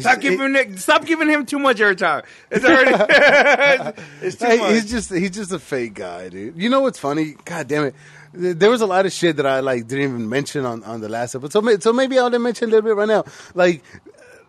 Stop 0.00 0.20
giving 0.20 0.54
it, 0.56 0.78
Stop 0.78 1.04
giving 1.04 1.28
him 1.28 1.46
too 1.46 1.58
much 1.58 1.78
airtime. 1.78 2.24
It's 2.50 2.64
already. 2.64 2.92
it's 4.22 4.36
too 4.36 4.46
Hey, 4.46 4.58
much. 4.58 4.72
he's 4.74 4.90
just 4.90 5.12
he's 5.12 5.30
just 5.30 5.52
a 5.52 5.58
fake 5.58 5.94
guy, 5.94 6.28
dude. 6.28 6.56
You 6.60 6.68
know 6.68 6.80
what's 6.80 6.98
funny? 6.98 7.36
God 7.44 7.68
damn 7.68 7.84
it. 7.84 7.94
There 8.32 8.70
was 8.70 8.80
a 8.82 8.86
lot 8.86 9.06
of 9.06 9.12
shit 9.12 9.36
that 9.36 9.46
I 9.46 9.60
like 9.60 9.86
didn't 9.86 10.04
even 10.04 10.28
mention 10.28 10.64
on, 10.66 10.84
on 10.84 11.00
the 11.00 11.08
last 11.08 11.34
episode. 11.34 11.64
So, 11.64 11.78
so 11.78 11.92
maybe 11.92 12.18
I'll 12.18 12.30
mention 12.38 12.68
a 12.68 12.72
little 12.72 12.82
bit 12.88 12.96
right 12.96 13.08
now. 13.08 13.24
Like 13.54 13.82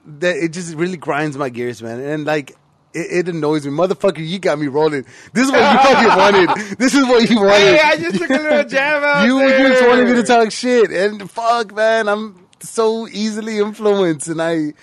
that, 0.05 0.35
it 0.35 0.49
just 0.53 0.75
really 0.75 0.97
grinds 0.97 1.37
my 1.37 1.49
gears, 1.49 1.81
man. 1.81 1.99
And 2.01 2.25
like 2.25 2.51
it, 2.93 3.27
it 3.27 3.29
annoys 3.29 3.65
me, 3.65 3.71
motherfucker. 3.71 4.25
You 4.27 4.37
got 4.39 4.59
me 4.59 4.67
rolling. 4.67 5.05
This 5.33 5.45
is 5.45 5.51
what 5.51 5.61
you 5.61 5.77
fucking 6.09 6.17
wanted. 6.47 6.77
This 6.77 6.93
is 6.93 7.05
what 7.05 7.29
you 7.29 7.37
wanted. 7.37 7.51
hey, 7.77 7.79
I 7.83 7.95
just 7.97 8.17
took 8.17 8.29
a 8.29 8.33
little 8.33 8.63
jab 8.65 9.03
out 9.03 9.25
you 9.25 9.39
there. 9.39 9.69
just 9.69 9.87
wanted 9.87 10.07
me 10.09 10.13
to 10.15 10.23
talk 10.23 10.51
shit, 10.51 10.91
and 10.91 11.29
fuck, 11.31 11.73
man, 11.73 12.09
I'm 12.09 12.47
so 12.59 13.07
easily 13.07 13.59
influenced, 13.59 14.27
and 14.27 14.41
I. 14.41 14.73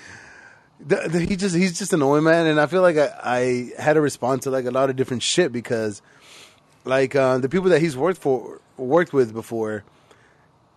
The, 0.87 1.09
the, 1.09 1.21
he 1.21 1.35
just 1.35 1.55
he's 1.55 1.79
just 1.79 1.93
annoying 1.93 2.23
man. 2.23 2.47
And 2.47 2.61
i 2.61 2.67
feel 2.67 2.81
like 2.81 2.97
I, 2.97 3.11
I 3.23 3.83
had 3.83 3.95
to 3.95 4.01
respond 4.01 4.43
to 4.43 4.51
like 4.51 4.67
a 4.67 4.71
lot 4.71 4.89
of 4.89 4.97
different 4.97 5.23
shit 5.23 5.51
because 5.53 6.01
like 6.85 7.17
uh, 7.17 7.39
the 7.39 7.49
people 7.49 7.71
that 7.71 7.81
he's 7.81 7.97
worked 7.97 8.21
for 8.21 8.61
worked 8.77 9.13
with 9.13 9.33
before 9.33 9.85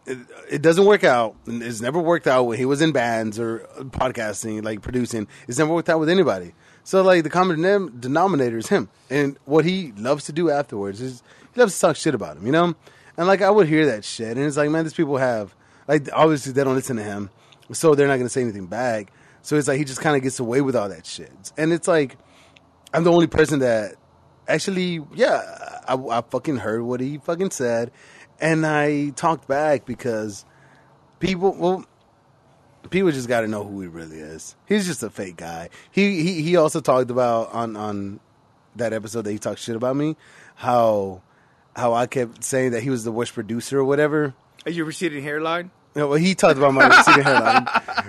it, 0.06 0.62
doesn't 0.62 0.86
work 0.86 1.04
out. 1.04 1.36
It's 1.46 1.82
never 1.82 2.00
worked 2.00 2.28
out 2.28 2.44
when 2.44 2.58
he 2.58 2.66
was 2.66 2.82
in 2.82 2.92
bands 2.92 3.40
or 3.40 3.68
podcasting 3.80 4.64
like 4.64 4.82
producing. 4.82 5.28
It's 5.48 5.60
never 5.60 5.74
worked 5.74 5.90
out 5.90 6.00
with 6.00 6.10
anybody. 6.10 6.54
So 6.84 7.04
like 7.04 7.24
the 7.24 7.30
common 7.30 7.58
denom- 7.58 8.02
denominator 8.02 8.58
is 8.58 8.68
him. 8.68 8.90
And 9.10 9.38
what 9.46 9.66
he 9.66 9.92
loves 9.94 10.26
to 10.26 10.34
do 10.34 10.50
afterwards 10.50 11.02
is 11.02 11.22
he 11.54 11.60
loves 11.60 11.76
to 11.76 11.82
talk 11.82 11.96
shit 11.96 12.16
about 12.16 12.38
him 12.38 12.46
you 12.46 12.52
know? 12.52 12.76
And 13.18 13.28
like 13.28 13.42
i 13.42 13.50
would 13.50 13.68
hear 13.68 13.86
that 13.88 14.04
shit. 14.04 14.38
And 14.38 14.46
it's 14.46 14.58
like 14.58 14.70
man 14.70 14.84
these 14.84 14.94
people 14.94 15.18
have 15.18 15.54
like 15.88 16.10
obviously 16.14 16.54
they 16.54 16.64
don't 16.64 16.76
listen 16.76 16.98
to 16.98 17.04
him. 17.04 17.30
So 17.72 17.94
they're 17.94 18.08
not 18.08 18.16
going 18.16 18.26
to 18.26 18.30
say 18.30 18.42
anything 18.42 18.66
back 18.66 19.12
so 19.42 19.56
it's 19.56 19.68
like 19.68 19.78
he 19.78 19.86
just 19.86 20.02
kind 20.02 20.16
of 20.16 20.22
gets 20.22 20.40
away 20.40 20.62
with 20.62 20.76
all 20.76 20.90
that 20.90 21.06
shit 21.06 21.52
and 21.58 21.74
it's 21.74 21.88
like 21.88 22.18
i'm 22.94 23.04
the 23.04 23.12
only 23.12 23.28
person 23.28 23.60
that 23.60 23.96
actually, 24.50 25.02
yeah, 25.14 25.82
I, 25.88 25.94
I 25.96 26.22
fucking 26.22 26.58
heard 26.58 26.82
what 26.82 27.00
he 27.00 27.20
fucking 27.20 27.52
said, 27.52 27.92
and 28.42 28.66
I 28.66 29.10
talked 29.12 29.48
back 29.48 29.86
because 29.86 30.44
people, 31.20 31.56
well, 31.58 31.86
people 32.90 33.12
just 33.12 33.28
got 33.28 33.42
to 33.42 33.48
know 33.48 33.64
who 33.64 33.82
he 33.82 33.88
really 33.88 34.18
is. 34.18 34.56
He's 34.66 34.86
just 34.88 35.04
a 35.04 35.10
fake 35.10 35.38
guy. 35.38 35.70
He 35.92 36.24
he 36.24 36.42
he 36.42 36.56
also 36.58 36.82
talked 36.82 37.12
about 37.12 37.54
on 37.54 37.78
on 37.78 38.20
that 38.76 38.92
episode 38.92 39.24
that 39.24 39.32
he 39.32 39.40
talked 39.40 39.60
shit 39.60 39.76
about 39.76 39.96
me, 39.96 40.18
how 40.56 41.22
how 41.76 41.94
I 41.94 42.08
kept 42.08 42.44
saying 42.44 42.72
that 42.72 42.84
he 42.84 42.90
was 42.90 43.04
the 43.04 43.12
worst 43.12 43.34
producer 43.34 43.80
or 43.80 43.86
whatever. 43.86 44.34
Are 44.66 44.72
you 44.72 44.84
receding 44.84 45.24
hairline? 45.24 45.72
No, 45.96 46.08
well, 46.08 46.18
he 46.20 46.36
talked 46.36 46.58
about 46.58 46.74
my 46.74 46.88
receding 46.98 47.24
hairline, 47.24 47.66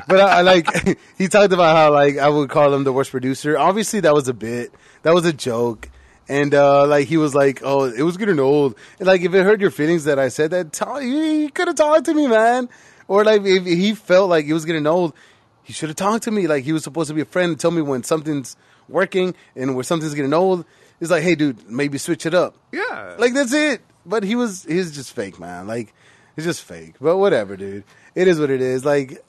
but 0.07 0.21
I, 0.21 0.39
I 0.39 0.41
like 0.43 0.99
he 1.19 1.29
talked 1.29 1.53
about 1.53 1.77
how 1.77 1.93
like 1.93 2.19
I 2.19 2.29
would 2.29 2.51
call 2.51 2.75
him 2.75 2.85
the 2.85 2.93
worst 2.93 3.11
producer. 3.11 3.59
Obviously, 3.59 4.01
that 4.01 4.15
was 4.15 4.29
a 4.29 4.35
bit, 4.35 4.73
that 5.03 5.15
was 5.15 5.25
a 5.25 5.33
joke, 5.33 5.89
and 6.29 6.55
uh, 6.55 6.87
like 6.87 7.09
he 7.09 7.17
was 7.17 7.35
like, 7.35 7.61
"Oh, 7.65 7.85
it 7.85 8.03
was 8.03 8.17
getting 8.17 8.39
old." 8.39 8.77
And 8.99 9.07
like 9.07 9.23
if 9.23 9.35
it 9.35 9.43
hurt 9.45 9.61
your 9.61 9.71
feelings 9.71 10.05
that 10.05 10.19
I 10.19 10.29
said 10.29 10.51
that, 10.51 10.73
tell, 10.73 11.01
you, 11.01 11.51
could 11.51 11.69
have 11.69 11.77
talked 11.77 12.05
to 12.07 12.15
me, 12.15 12.27
man. 12.27 12.69
Or 13.09 13.25
like 13.25 13.43
if 13.45 13.65
he 13.65 13.95
felt 13.95 14.31
like 14.31 14.45
it 14.45 14.53
was 14.53 14.65
getting 14.65 14.87
old, 14.87 15.15
he 15.63 15.73
should 15.73 15.89
have 15.89 15.97
talked 15.97 16.25
to 16.25 16.31
me. 16.31 16.47
Like 16.47 16.65
he 16.65 16.73
was 16.73 16.85
supposed 16.85 17.09
to 17.09 17.15
be 17.15 17.23
a 17.23 17.25
friend 17.25 17.51
and 17.51 17.59
tell 17.61 17.71
me 17.73 17.83
when 17.83 18.05
something's 18.05 18.57
working 18.89 19.35
and 19.57 19.75
when 19.75 19.85
something's 19.85 20.15
getting 20.15 20.33
old. 20.35 20.65
It's 21.01 21.11
like, 21.11 21.23
hey, 21.23 21.35
dude, 21.35 21.69
maybe 21.69 21.97
switch 21.97 22.27
it 22.27 22.35
up. 22.35 22.57
Yeah. 22.73 23.17
Like 23.19 23.33
that's 23.33 23.53
it. 23.53 23.81
But 24.05 24.23
he 24.23 24.37
was 24.37 24.65
he's 24.65 24.95
just 24.95 25.13
fake, 25.13 25.41
man. 25.41 25.67
Like 25.67 25.95
it's 26.37 26.47
just 26.47 26.63
fake. 26.65 26.95
But 27.01 27.17
whatever, 27.19 27.57
dude. 27.57 27.85
It 28.15 28.29
is 28.29 28.39
what 28.41 28.51
it 28.51 28.61
is. 28.61 28.85
Like 28.85 29.23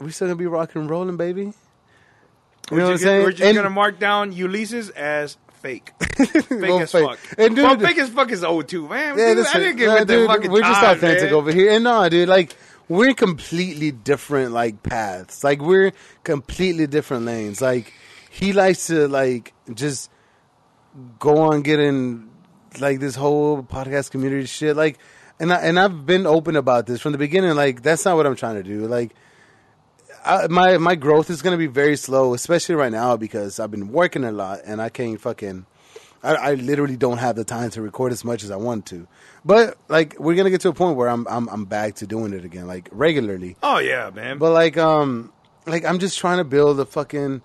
we 0.00 0.10
still 0.10 0.28
gonna 0.28 0.36
be 0.36 0.46
rocking 0.46 0.82
and 0.82 0.90
rolling, 0.90 1.16
baby. 1.16 1.52
You 2.70 2.76
know 2.76 2.76
what 2.76 2.80
I'm 2.80 2.86
We're 2.86 2.92
just, 2.92 3.02
saying? 3.04 3.22
we're 3.24 3.30
just 3.32 3.42
And- 3.42 3.56
gonna 3.56 3.70
mark 3.70 3.98
down 3.98 4.32
Ulysses 4.32 4.90
as 4.90 5.36
fake. 5.62 5.92
fake 6.16 6.50
Well, 6.50 6.80
as 6.80 6.92
fake. 6.92 7.06
fuck. 7.08 7.18
And 7.38 7.54
dude- 7.56 7.64
well, 7.64 7.78
fake 7.78 7.98
as 7.98 8.08
fuck 8.10 8.30
is 8.30 8.42
old 8.44 8.68
too, 8.68 8.88
man. 8.88 9.18
Yeah, 9.18 9.34
Dude, 9.34 9.46
I 9.46 9.52
didn't 9.58 9.76
get 9.76 9.86
nah, 9.88 9.94
with 10.00 10.08
dude, 10.08 10.26
fucking 10.28 10.50
We're 10.50 10.60
just 10.62 10.82
authentic 10.82 11.24
man. 11.24 11.32
over 11.34 11.52
here, 11.52 11.70
and 11.72 11.84
no, 11.84 12.08
dude, 12.08 12.28
like 12.28 12.54
we're 12.88 13.08
in 13.08 13.14
completely 13.14 13.90
different 13.90 14.52
like 14.52 14.82
paths. 14.82 15.42
Like 15.44 15.60
we're 15.60 15.92
completely 16.22 16.86
different 16.86 17.24
lanes. 17.24 17.60
Like 17.62 17.92
he 18.30 18.52
likes 18.52 18.86
to 18.88 19.08
like 19.08 19.52
just 19.72 20.10
go 21.18 21.38
on 21.38 21.62
getting 21.62 22.30
like 22.80 23.00
this 23.00 23.14
whole 23.14 23.62
podcast 23.62 24.10
community 24.10 24.46
shit. 24.46 24.76
Like, 24.76 24.98
and 25.40 25.52
I, 25.52 25.56
and 25.56 25.78
I've 25.78 26.06
been 26.06 26.26
open 26.26 26.56
about 26.56 26.86
this 26.86 27.00
from 27.00 27.12
the 27.12 27.18
beginning. 27.18 27.54
Like 27.54 27.82
that's 27.82 28.04
not 28.04 28.16
what 28.16 28.26
I'm 28.26 28.36
trying 28.36 28.56
to 28.56 28.62
do. 28.62 28.86
Like. 28.86 29.14
I, 30.26 30.46
my 30.46 30.78
my 30.78 30.94
growth 30.94 31.28
is 31.28 31.42
gonna 31.42 31.58
be 31.58 31.66
very 31.66 31.98
slow, 31.98 32.32
especially 32.32 32.76
right 32.76 32.90
now 32.90 33.14
because 33.18 33.60
I've 33.60 33.70
been 33.70 33.92
working 33.92 34.24
a 34.24 34.32
lot 34.32 34.60
and 34.64 34.80
I 34.80 34.88
can't 34.88 35.20
fucking 35.20 35.66
I, 36.24 36.34
I 36.34 36.54
literally 36.54 36.96
don't 36.96 37.18
have 37.18 37.36
the 37.36 37.44
time 37.44 37.70
to 37.70 37.82
record 37.82 38.10
as 38.10 38.24
much 38.24 38.42
as 38.42 38.50
I 38.50 38.56
want 38.56 38.86
to. 38.86 39.06
But 39.44 39.76
like 39.88 40.18
we're 40.18 40.34
gonna 40.34 40.50
get 40.50 40.62
to 40.62 40.70
a 40.70 40.72
point 40.72 40.96
where 40.96 41.08
I'm 41.08 41.26
I'm 41.28 41.48
I'm 41.48 41.66
back 41.66 41.96
to 41.96 42.06
doing 42.06 42.32
it 42.32 42.44
again, 42.44 42.66
like 42.66 42.88
regularly. 42.90 43.56
Oh 43.62 43.78
yeah, 43.78 44.10
man. 44.10 44.38
But 44.38 44.52
like 44.52 44.78
um 44.78 45.32
like 45.66 45.84
I'm 45.84 45.98
just 45.98 46.18
trying 46.18 46.38
to 46.38 46.44
build 46.44 46.80
a 46.80 46.86
fucking 46.86 47.42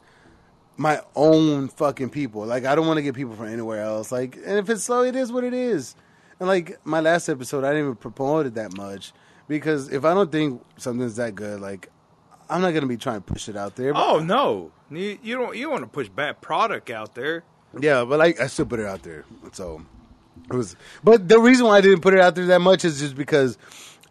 my 0.77 1.01
own 1.13 1.67
fucking 1.67 2.09
people. 2.09 2.45
Like 2.45 2.63
I 2.63 2.73
don't 2.73 2.87
want 2.87 2.97
to 2.97 3.03
get 3.03 3.15
people 3.15 3.35
from 3.35 3.47
anywhere 3.47 3.83
else. 3.83 4.11
Like 4.11 4.37
and 4.37 4.57
if 4.57 4.69
it's 4.69 4.83
slow, 4.83 5.03
it 5.03 5.15
is 5.15 5.31
what 5.31 5.43
it 5.43 5.53
is. 5.53 5.95
And 6.39 6.47
like 6.47 6.85
my 6.85 6.99
last 7.01 7.27
episode, 7.29 7.63
I 7.63 7.69
didn't 7.69 7.83
even 7.83 7.95
promote 7.95 8.45
it 8.45 8.55
that 8.55 8.75
much 8.77 9.13
because 9.47 9.91
if 9.91 10.05
I 10.05 10.13
don't 10.13 10.31
think 10.31 10.61
something's 10.77 11.17
that 11.17 11.35
good, 11.35 11.59
like 11.59 11.89
I'm 12.49 12.61
not 12.61 12.71
gonna 12.71 12.87
be 12.87 12.97
trying 12.97 13.21
to 13.21 13.33
push 13.33 13.49
it 13.49 13.57
out 13.57 13.75
there. 13.75 13.91
oh 13.95 14.19
no, 14.19 14.71
you, 14.89 15.19
you 15.21 15.37
don't 15.37 15.55
you 15.55 15.69
want 15.69 15.83
to 15.83 15.89
push 15.89 16.07
bad 16.09 16.41
product 16.41 16.89
out 16.89 17.13
there. 17.15 17.43
Yeah, 17.79 18.05
but 18.05 18.19
like 18.19 18.39
I 18.39 18.47
still 18.47 18.65
put 18.65 18.79
it 18.79 18.85
out 18.85 19.03
there. 19.03 19.25
So 19.51 19.85
it 20.49 20.55
was 20.55 20.75
but 21.03 21.27
the 21.27 21.39
reason 21.39 21.65
why 21.65 21.77
I 21.77 21.81
didn't 21.81 22.01
put 22.01 22.13
it 22.13 22.19
out 22.19 22.35
there 22.35 22.45
that 22.47 22.61
much 22.61 22.85
is 22.85 22.99
just 22.99 23.15
because 23.15 23.57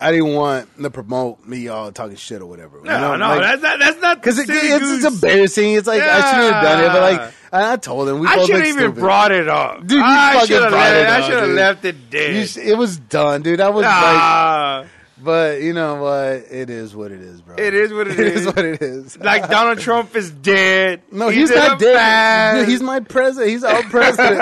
I 0.01 0.13
didn't 0.13 0.35
want 0.35 0.69
to 0.81 0.91
promote 0.91 1.45
me 1.45 1.67
all 1.69 1.91
talking 1.91 2.17
shit 2.17 2.41
or 2.41 2.47
whatever. 2.47 2.81
No, 2.85 3.17
no, 3.17 3.41
that's 3.41 3.61
not 3.63 3.79
that's 3.81 4.01
not 4.01 4.17
because 4.21 4.39
it, 4.39 4.49
it's, 4.49 5.05
it's 5.05 5.05
embarrassing. 5.05 5.73
It's 5.75 5.87
like 5.89 6.03
I 6.03 6.31
shouldn't 6.31 6.55
have 6.55 6.63
done 6.63 6.85
it, 6.85 6.89
but 6.89 7.01
like 7.21 7.35
I, 7.53 7.77
told 7.77 8.09
him 8.09 8.21
we 8.21 8.27
I 8.29 8.45
should 8.45 8.57
have 8.57 8.67
even 8.67 8.83
stupid. 8.85 9.01
brought 9.01 9.33
it 9.33 9.49
up. 9.49 9.81
Dude, 9.81 9.93
you 9.93 10.01
I 10.05 10.35
fucking 10.35 10.47
should 10.49 10.63
have 10.63 10.71
brought 10.71 10.81
left, 10.93 11.01
it 11.01 11.09
I 11.25 11.27
should 11.29 11.39
have 11.41 11.49
left 11.51 11.85
it 11.85 12.11
dead. 12.11 12.35
You 12.37 12.47
sh- 12.47 12.57
it 12.59 12.75
was 12.79 12.99
done, 12.99 13.43
dude. 13.43 13.61
I 13.61 13.71
was 13.71 13.83
like, 13.83 13.93
Ah, 13.93 14.85
but 15.21 15.63
you 15.63 15.73
know 15.73 15.97
what? 16.01 16.45
It 16.53 16.71
is 16.71 16.95
what 16.95 17.11
it 17.11 17.21
is, 17.21 17.41
bro. 17.41 17.57
It 17.59 17.75
is 17.75 17.93
what 17.93 18.07
it 18.09 18.21
it 18.21 18.27
is 18.37 18.41
is. 18.43 18.47
what 18.47 18.59
it 18.65 18.81
is. 18.83 19.19
like 19.19 19.49
Donald 19.51 19.81
Trump 19.81 20.15
is 20.15 20.31
dead. 20.31 21.03
No, 21.11 21.29
He 21.31 21.41
he's 21.41 21.51
not 21.51 21.81
dead. 21.81 21.95
bad- 21.95 22.69
he's 22.69 22.83
my 22.83 23.01
president. 23.01 23.51
He's 23.51 23.65
our 23.65 23.83
president. 23.85 24.39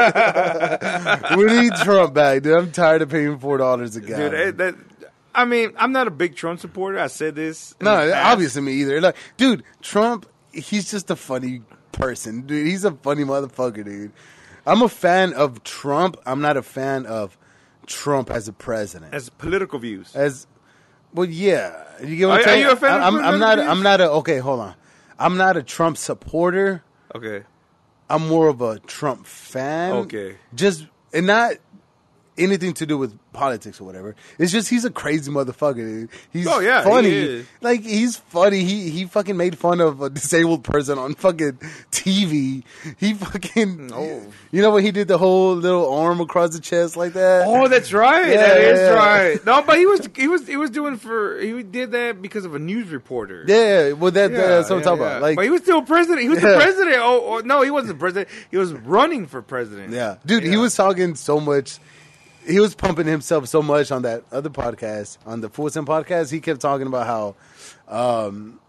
we 1.38 1.44
need 1.46 1.72
Trump 1.76 2.12
back, 2.12 2.42
dude. 2.42 2.58
I'm 2.58 2.72
tired 2.72 3.00
of 3.02 3.08
paying 3.08 3.38
four 3.38 3.56
dollars 3.56 3.96
a 3.96 4.00
gallon. 4.02 4.30
dude. 4.32 4.58
That, 4.58 4.74
I 5.36 5.44
mean, 5.44 5.72
I'm 5.76 5.92
not 5.92 6.06
a 6.06 6.10
big 6.10 6.34
Trump 6.34 6.60
supporter. 6.60 6.98
I 6.98 7.08
said 7.08 7.34
this. 7.34 7.74
no, 7.80 8.12
obviously 8.12 8.62
me 8.62 8.72
either. 8.72 9.00
Like, 9.00 9.16
dude, 9.36 9.62
Trump, 9.82 10.26
he's 10.52 10.90
just 10.90 11.10
a 11.10 11.16
funny 11.16 11.62
person, 11.92 12.42
dude. 12.42 12.66
He's 12.66 12.84
a 12.84 12.92
funny 12.92 13.22
motherfucker, 13.22 13.84
dude. 13.84 14.12
I'm 14.66 14.82
a 14.82 14.88
fan 14.88 15.34
of 15.34 15.62
Trump. 15.62 16.16
I'm 16.26 16.40
not 16.40 16.56
a 16.56 16.62
fan 16.62 17.06
of 17.06 17.38
Trump 17.86 18.30
as 18.30 18.48
a 18.48 18.52
president. 18.52 19.14
as 19.14 19.28
political 19.28 19.78
views. 19.78 20.16
As 20.16 20.46
well, 21.12 21.26
yeah. 21.26 21.84
You 22.02 22.16
get 22.16 22.28
what 22.28 22.46
I'm 22.48 22.54
are 22.54 22.56
you 22.56 22.70
a 22.70 22.76
fan 22.76 23.00
of 23.00 23.14
I'm, 23.14 23.24
I'm 23.24 23.38
not. 23.38 23.58
views? 23.58 23.68
I'm 23.68 23.82
not 23.82 24.00
a. 24.00 24.10
Okay, 24.10 24.38
hold 24.38 24.60
on. 24.60 24.74
I'm 25.18 25.36
not 25.36 25.56
a 25.56 25.62
Trump 25.62 25.96
supporter. 25.96 26.82
Okay. 27.14 27.44
I'm 28.08 28.26
more 28.26 28.48
of 28.48 28.60
a 28.60 28.78
Trump 28.80 29.26
fan. 29.26 29.92
Okay. 29.92 30.36
Just 30.54 30.86
and 31.12 31.26
not 31.26 31.54
anything 32.38 32.74
to 32.74 32.86
do 32.86 32.96
with 32.98 33.18
politics 33.32 33.80
or 33.80 33.84
whatever. 33.84 34.14
It's 34.38 34.50
just 34.52 34.68
he's 34.68 34.84
a 34.84 34.90
crazy 34.90 35.30
motherfucker. 35.30 36.08
He's 36.32 36.46
Oh, 36.46 36.60
yeah, 36.60 36.82
funny. 36.84 37.10
he 37.10 37.16
is. 37.18 37.46
Like 37.60 37.82
he's 37.82 38.16
funny. 38.16 38.64
He 38.64 38.90
he 38.90 39.04
fucking 39.04 39.36
made 39.36 39.58
fun 39.58 39.80
of 39.80 40.00
a 40.02 40.08
disabled 40.10 40.64
person 40.64 40.98
on 40.98 41.14
fucking 41.14 41.58
TV. 41.90 42.62
He 42.98 43.14
fucking 43.14 43.90
Oh. 43.92 44.22
You 44.52 44.62
know 44.62 44.70
when 44.70 44.84
he 44.84 44.90
did 44.90 45.08
the 45.08 45.18
whole 45.18 45.54
little 45.54 45.92
arm 45.92 46.20
across 46.20 46.50
the 46.54 46.60
chest 46.60 46.96
like 46.96 47.12
that? 47.14 47.44
Oh, 47.46 47.68
that's 47.68 47.92
right. 47.92 48.28
Yeah, 48.28 48.36
that 48.36 48.60
is 48.60 48.78
yeah. 48.80 48.88
right. 48.90 49.46
No, 49.46 49.62
but 49.62 49.78
he 49.78 49.86
was 49.86 50.08
he 50.16 50.28
was 50.28 50.46
he 50.46 50.56
was 50.56 50.70
doing 50.70 50.96
for 50.96 51.38
he 51.40 51.62
did 51.62 51.92
that 51.92 52.22
because 52.22 52.44
of 52.44 52.54
a 52.54 52.58
news 52.58 52.88
reporter. 52.90 53.44
Yeah, 53.46 53.92
well 53.92 54.10
that 54.12 54.30
Yeah, 54.30 54.36
that's 54.38 54.70
what 54.70 54.76
I'm 54.78 54.82
talking 54.82 55.00
yeah. 55.02 55.06
about. 55.08 55.22
Like 55.22 55.36
but 55.36 55.44
he 55.44 55.50
was 55.50 55.62
still 55.62 55.82
president. 55.82 56.22
He 56.22 56.28
was 56.28 56.36
Yeah. 56.42 56.52
the 56.52 56.56
president. 56.56 56.96
Oh, 57.00 57.36
oh, 57.36 57.38
no, 57.40 57.62
he 57.62 57.70
wasn't 57.70 57.98
president. 57.98 58.28
He 58.50 58.56
was 58.56 58.72
running 58.72 59.26
for 59.26 59.42
president. 59.42 59.92
Yeah, 59.92 60.16
dude, 60.24 60.42
he 60.44 60.56
was 60.56 60.74
talking 60.74 61.14
so 61.14 61.40
much. 61.40 61.78
He 62.46 62.60
was 62.60 62.74
pumping 62.74 63.06
himself 63.06 63.48
so 63.48 63.60
much 63.62 63.90
on 63.90 64.02
that 64.02 64.24
other 64.30 64.50
podcast, 64.50 65.18
on 65.26 65.40
the 65.40 65.48
Full 65.48 65.68
Send 65.70 65.86
podcast. 65.86 66.30
He 66.30 66.40
kept 66.40 66.60
talking 66.60 66.86
about 66.86 67.06
how, 67.06 67.34
um, 67.88 68.60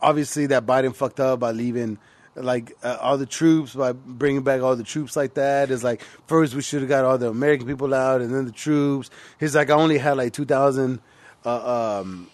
obviously 0.00 0.46
that 0.46 0.66
Biden 0.66 0.94
fucked 0.94 1.20
up 1.20 1.40
by 1.40 1.52
leaving 1.52 1.98
like 2.36 2.72
uh, 2.82 2.98
all 3.00 3.16
the 3.16 3.26
troops 3.26 3.74
by 3.74 3.92
bringing 3.92 4.42
back 4.42 4.60
all 4.60 4.74
the 4.76 4.84
troops 4.84 5.16
like 5.16 5.34
that. 5.34 5.70
It's 5.70 5.84
like 5.84 6.02
first 6.26 6.54
we 6.54 6.62
should 6.62 6.80
have 6.80 6.88
got 6.88 7.04
all 7.04 7.16
the 7.16 7.28
American 7.28 7.66
people 7.66 7.94
out 7.94 8.20
and 8.20 8.34
then 8.34 8.44
the 8.44 8.52
troops. 8.52 9.10
He's 9.38 9.54
like 9.54 9.70
I 9.70 9.74
only 9.74 9.98
had 9.98 10.16
like 10.16 10.32
two 10.32 10.44
thousand. 10.44 11.00
Uh, 11.46 12.00
um, 12.00 12.30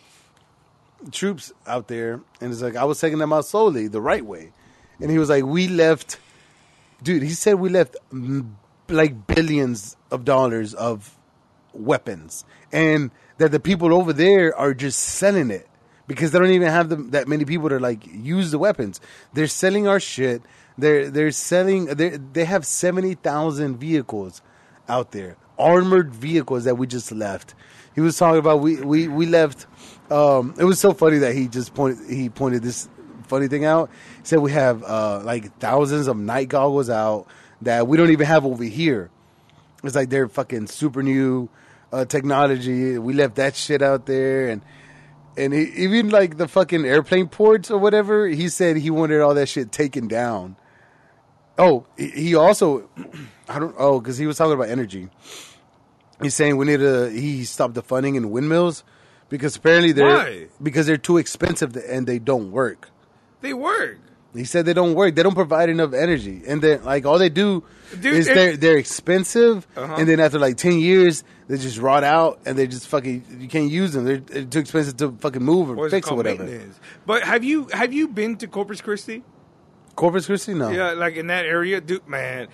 troops 1.11 1.53
out 1.67 1.89
there 1.89 2.21
and 2.41 2.53
it's 2.53 2.61
like 2.61 2.77
I 2.77 2.85
was 2.85 3.01
taking 3.01 3.19
them 3.19 3.33
out 3.33 3.45
slowly 3.47 3.89
the 3.89 4.01
right 4.01 4.25
way 4.25 4.53
and 5.01 5.11
he 5.11 5.19
was 5.19 5.31
like 5.31 5.45
we 5.45 5.67
left 5.67 6.19
dude 7.03 7.23
he 7.23 7.31
said 7.31 7.55
we 7.55 7.71
left 7.71 7.97
like 8.89 9.27
billions 9.27 9.97
of 10.11 10.25
dollars 10.25 10.75
of 10.75 11.17
weapons. 11.73 12.45
And 12.73 13.11
that 13.39 13.53
the 13.53 13.61
people 13.61 13.95
over 13.95 14.13
there 14.13 14.55
are 14.57 14.75
just 14.75 14.99
selling 14.99 15.51
it. 15.51 15.67
Because 16.07 16.33
they 16.33 16.39
don't 16.41 16.51
even 16.51 16.69
have 16.69 16.89
the, 16.89 16.97
that 16.97 17.29
many 17.29 17.45
people 17.45 17.69
to 17.69 17.79
like 17.79 18.05
use 18.07 18.51
the 18.51 18.59
weapons. 18.59 19.01
They're 19.33 19.47
selling 19.47 19.87
our 19.87 20.01
shit. 20.01 20.43
They're 20.77 21.09
they're 21.09 21.31
selling 21.31 21.87
they 21.87 22.11
they 22.11 22.45
have 22.45 22.67
70,000 22.67 23.77
vehicles 23.77 24.43
out 24.89 25.13
there. 25.13 25.37
Armored 25.57 26.13
vehicles 26.13 26.65
that 26.65 26.77
we 26.77 26.89
just 26.89 27.13
left. 27.13 27.55
He 27.95 28.01
was 28.01 28.17
talking 28.19 28.41
about 28.41 28.61
we 28.61 28.81
we 28.81 29.07
we 29.07 29.27
left 29.27 29.67
um 30.11 30.55
it 30.59 30.65
was 30.65 30.81
so 30.81 30.93
funny 30.93 31.19
that 31.19 31.35
he 31.35 31.47
just 31.47 31.75
pointed 31.75 32.11
he 32.11 32.29
pointed 32.29 32.63
this 32.63 32.89
funny 33.29 33.47
thing 33.47 33.65
out. 33.65 33.89
He 34.19 34.25
said 34.25 34.41
we 34.41 34.51
have 34.51 34.83
uh 34.83 35.21
like 35.25 35.57
thousands 35.59 36.09
of 36.09 36.17
night 36.17 36.49
goggles 36.49 36.91
out 36.91 37.27
that 37.63 37.87
we 37.87 37.97
don't 37.97 38.11
even 38.11 38.27
have 38.27 38.45
over 38.45 38.65
here 38.65 39.11
it's 39.85 39.95
like 39.95 40.11
they're 40.11 40.29
fucking 40.29 40.67
super 40.67 41.03
new 41.03 41.49
uh, 41.93 42.05
technology. 42.05 42.99
We 42.99 43.15
left 43.15 43.37
that 43.37 43.57
shit 43.57 43.83
out 43.83 44.07
there, 44.07 44.49
and 44.49 44.63
and 45.37 45.53
he, 45.53 45.63
even 45.85 46.11
like 46.11 46.37
the 46.37 46.49
fucking 46.49 46.85
airplane 46.85 47.29
ports 47.29 47.71
or 47.71 47.79
whatever. 47.79 48.27
He 48.27 48.49
said 48.49 48.77
he 48.77 48.91
wanted 48.91 49.21
all 49.21 49.35
that 49.35 49.49
shit 49.49 49.73
taken 49.73 50.09
down. 50.09 50.57
Oh, 51.59 51.87
he- 51.97 52.35
also, 52.35 52.89
I 53.49 53.59
don't. 53.59 53.75
Oh, 53.79 54.01
because 54.01 54.19
he 54.19 54.27
was 54.27 54.37
talking 54.39 54.55
about 54.55 54.69
energy. 54.69 55.09
He's 56.23 56.35
saying 56.35 56.57
we 56.57 56.67
need 56.67 56.81
to. 56.81 57.11
He 57.11 57.45
stopped 57.45 57.75
the 57.75 57.83
funding 57.83 58.15
in 58.15 58.31
windmills 58.31 58.85
because 59.31 59.57
apparently 59.57 59.93
they're 59.93 60.07
Why? 60.17 60.47
because 60.63 60.87
they're 60.87 60.99
too 60.99 61.17
expensive 61.17 61.75
and 61.77 62.07
they 62.07 62.19
don't 62.19 62.51
work. 62.53 62.91
They 63.41 63.55
work. 63.55 63.99
He 64.35 64.45
said 64.45 64.67
they 64.67 64.75
don't 64.75 64.95
work. 64.95 65.15
They 65.17 65.23
don't 65.23 65.35
provide 65.35 65.71
enough 65.71 65.93
energy, 65.95 66.43
and 66.47 66.61
then 66.63 66.85
like 66.85 67.07
all 67.07 67.19
they 67.19 67.31
do 67.31 67.65
Dude, 67.99 68.15
is 68.15 68.27
they're 68.27 68.57
they're 68.57 68.77
expensive, 68.79 69.67
Uh-huh. 69.77 69.97
and 69.99 70.09
then 70.09 70.21
after 70.21 70.39
like 70.39 70.57
ten 70.57 70.79
years, 70.79 71.25
they 71.49 71.57
just 71.59 71.79
rot 71.79 72.05
out, 72.05 72.39
and 72.47 72.57
they 72.57 72.67
just 72.67 72.87
fucking 72.89 73.25
you 73.41 73.49
can't 73.49 73.71
use 73.71 73.93
them. 73.93 74.05
They're, 74.05 74.19
they're 74.19 74.45
too 74.45 74.61
expensive 74.61 74.97
to 74.99 75.13
fucking 75.13 75.43
move 75.43 75.71
or 75.71 75.75
What 75.75 75.91
fix 75.91 76.09
or 76.11 76.17
whatever. 76.17 76.49
But 77.07 77.23
have 77.25 77.43
you 77.45 77.69
have 77.73 77.93
you 77.93 78.09
been 78.09 78.37
to 78.39 78.47
Corpus 78.47 78.81
Christi? 78.81 79.23
Corpus 79.97 80.27
Christi, 80.27 80.55
no, 80.55 80.71
Yeah, 80.71 80.93
like 80.93 81.17
in 81.17 81.27
that 81.27 81.45
area, 81.47 81.81
dude. 81.81 82.07
Man, 82.09 82.49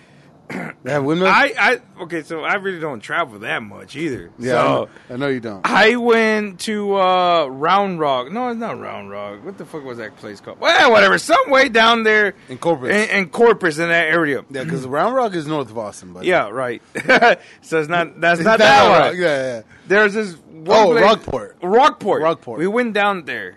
they 0.83 0.93
have 0.93 1.03
windmills. 1.05 1.33
I 1.35 1.55
I 1.59 2.03
okay. 2.05 2.23
So 2.23 2.43
I 2.45 2.55
really 2.55 2.79
don't 2.81 3.01
travel 3.01 3.41
that 3.41 3.63
much 3.63 3.97
either. 3.97 4.31
yeah, 4.39 4.53
So, 4.53 4.59
I, 4.59 4.63
know, 4.63 4.89
I 5.11 5.17
know 5.17 5.29
you 5.29 5.41
don't. 5.41 5.61
I 5.67 5.97
went 5.97 6.61
to 6.61 6.97
uh, 6.97 7.47
Round 7.47 7.99
Rock. 7.99 8.31
No, 8.31 8.49
it's 8.51 8.59
not 8.61 8.79
Round 8.79 9.11
Rock. 9.11 9.45
What 9.45 9.59
the 9.59 9.65
fuck 9.65 9.85
was 9.85 9.99
that 9.99 10.17
place 10.17 10.41
called? 10.41 10.61
Well, 10.61 10.93
whatever. 10.93 11.19
Some 11.19 11.51
way 11.51 11.69
down 11.69 12.05
there 12.05 12.35
In 12.49 12.59
Corpus. 12.59 12.91
in, 12.91 13.11
in 13.19 13.29
Corpus, 13.31 13.79
in 13.79 13.89
that 13.89 14.07
area. 14.07 14.45
yeah, 14.51 14.63
because 14.65 14.87
Round 14.87 15.15
Rock 15.17 15.35
is 15.35 15.47
north 15.47 15.71
of 15.71 15.79
Austin, 15.79 16.13
but 16.13 16.25
Yeah, 16.25 16.49
right. 16.51 16.81
so 17.63 17.81
it's 17.81 17.89
not. 17.89 18.21
That's 18.21 18.41
not 18.41 18.59
that 18.59 18.89
one. 18.89 19.01
Rock, 19.01 19.15
Yeah, 19.17 19.57
yeah. 19.57 19.63
There's 19.89 20.15
this. 20.15 20.35
One 20.37 20.77
Oh, 20.79 20.91
place- 20.93 21.03
Rockport. 21.05 21.57
Rockport. 21.63 22.23
Rockport. 22.23 22.59
We 22.59 22.67
went 22.67 22.93
down 22.93 23.25
there 23.25 23.57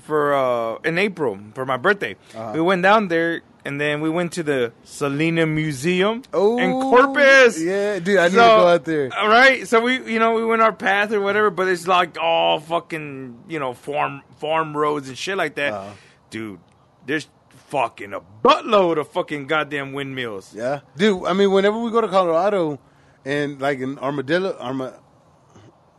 for 0.00 0.34
uh, 0.34 0.76
in 0.84 0.98
April 0.98 1.38
for 1.54 1.64
my 1.64 1.76
birthday. 1.76 2.16
Uh-huh. 2.34 2.52
We 2.54 2.60
went 2.60 2.82
down 2.82 3.08
there. 3.08 3.42
And 3.64 3.80
then 3.80 4.00
we 4.00 4.08
went 4.08 4.32
to 4.32 4.42
the 4.42 4.72
Selena 4.84 5.44
Museum 5.46 6.22
Oh, 6.32 6.58
in 6.58 6.72
Corpus. 6.72 7.60
Yeah, 7.62 7.98
dude, 7.98 8.18
I 8.18 8.24
need 8.28 8.30
to 8.30 8.36
go 8.36 8.66
out 8.68 8.84
there. 8.84 9.10
All 9.16 9.28
right, 9.28 9.66
so 9.68 9.80
we, 9.80 10.12
you 10.12 10.18
know, 10.18 10.32
we 10.34 10.44
went 10.44 10.62
our 10.62 10.72
path 10.72 11.12
or 11.12 11.20
whatever, 11.20 11.50
but 11.50 11.68
it's 11.68 11.86
like 11.86 12.16
all 12.18 12.58
fucking, 12.60 13.44
you 13.48 13.58
know, 13.58 13.74
farm 13.74 14.22
farm 14.38 14.76
roads 14.76 15.08
and 15.08 15.18
shit 15.18 15.36
like 15.36 15.56
that. 15.56 15.72
Uh-huh. 15.74 15.90
Dude, 16.30 16.60
there's 17.06 17.28
fucking 17.68 18.14
a 18.14 18.20
buttload 18.42 18.98
of 18.98 19.08
fucking 19.08 19.46
goddamn 19.46 19.92
windmills. 19.92 20.54
Yeah, 20.54 20.80
dude. 20.96 21.26
I 21.26 21.34
mean, 21.34 21.50
whenever 21.52 21.78
we 21.78 21.90
go 21.90 22.00
to 22.00 22.08
Colorado, 22.08 22.80
and 23.24 23.60
like 23.60 23.80
in 23.80 23.98
Armadillo, 23.98 24.56
Arma, 24.58 24.94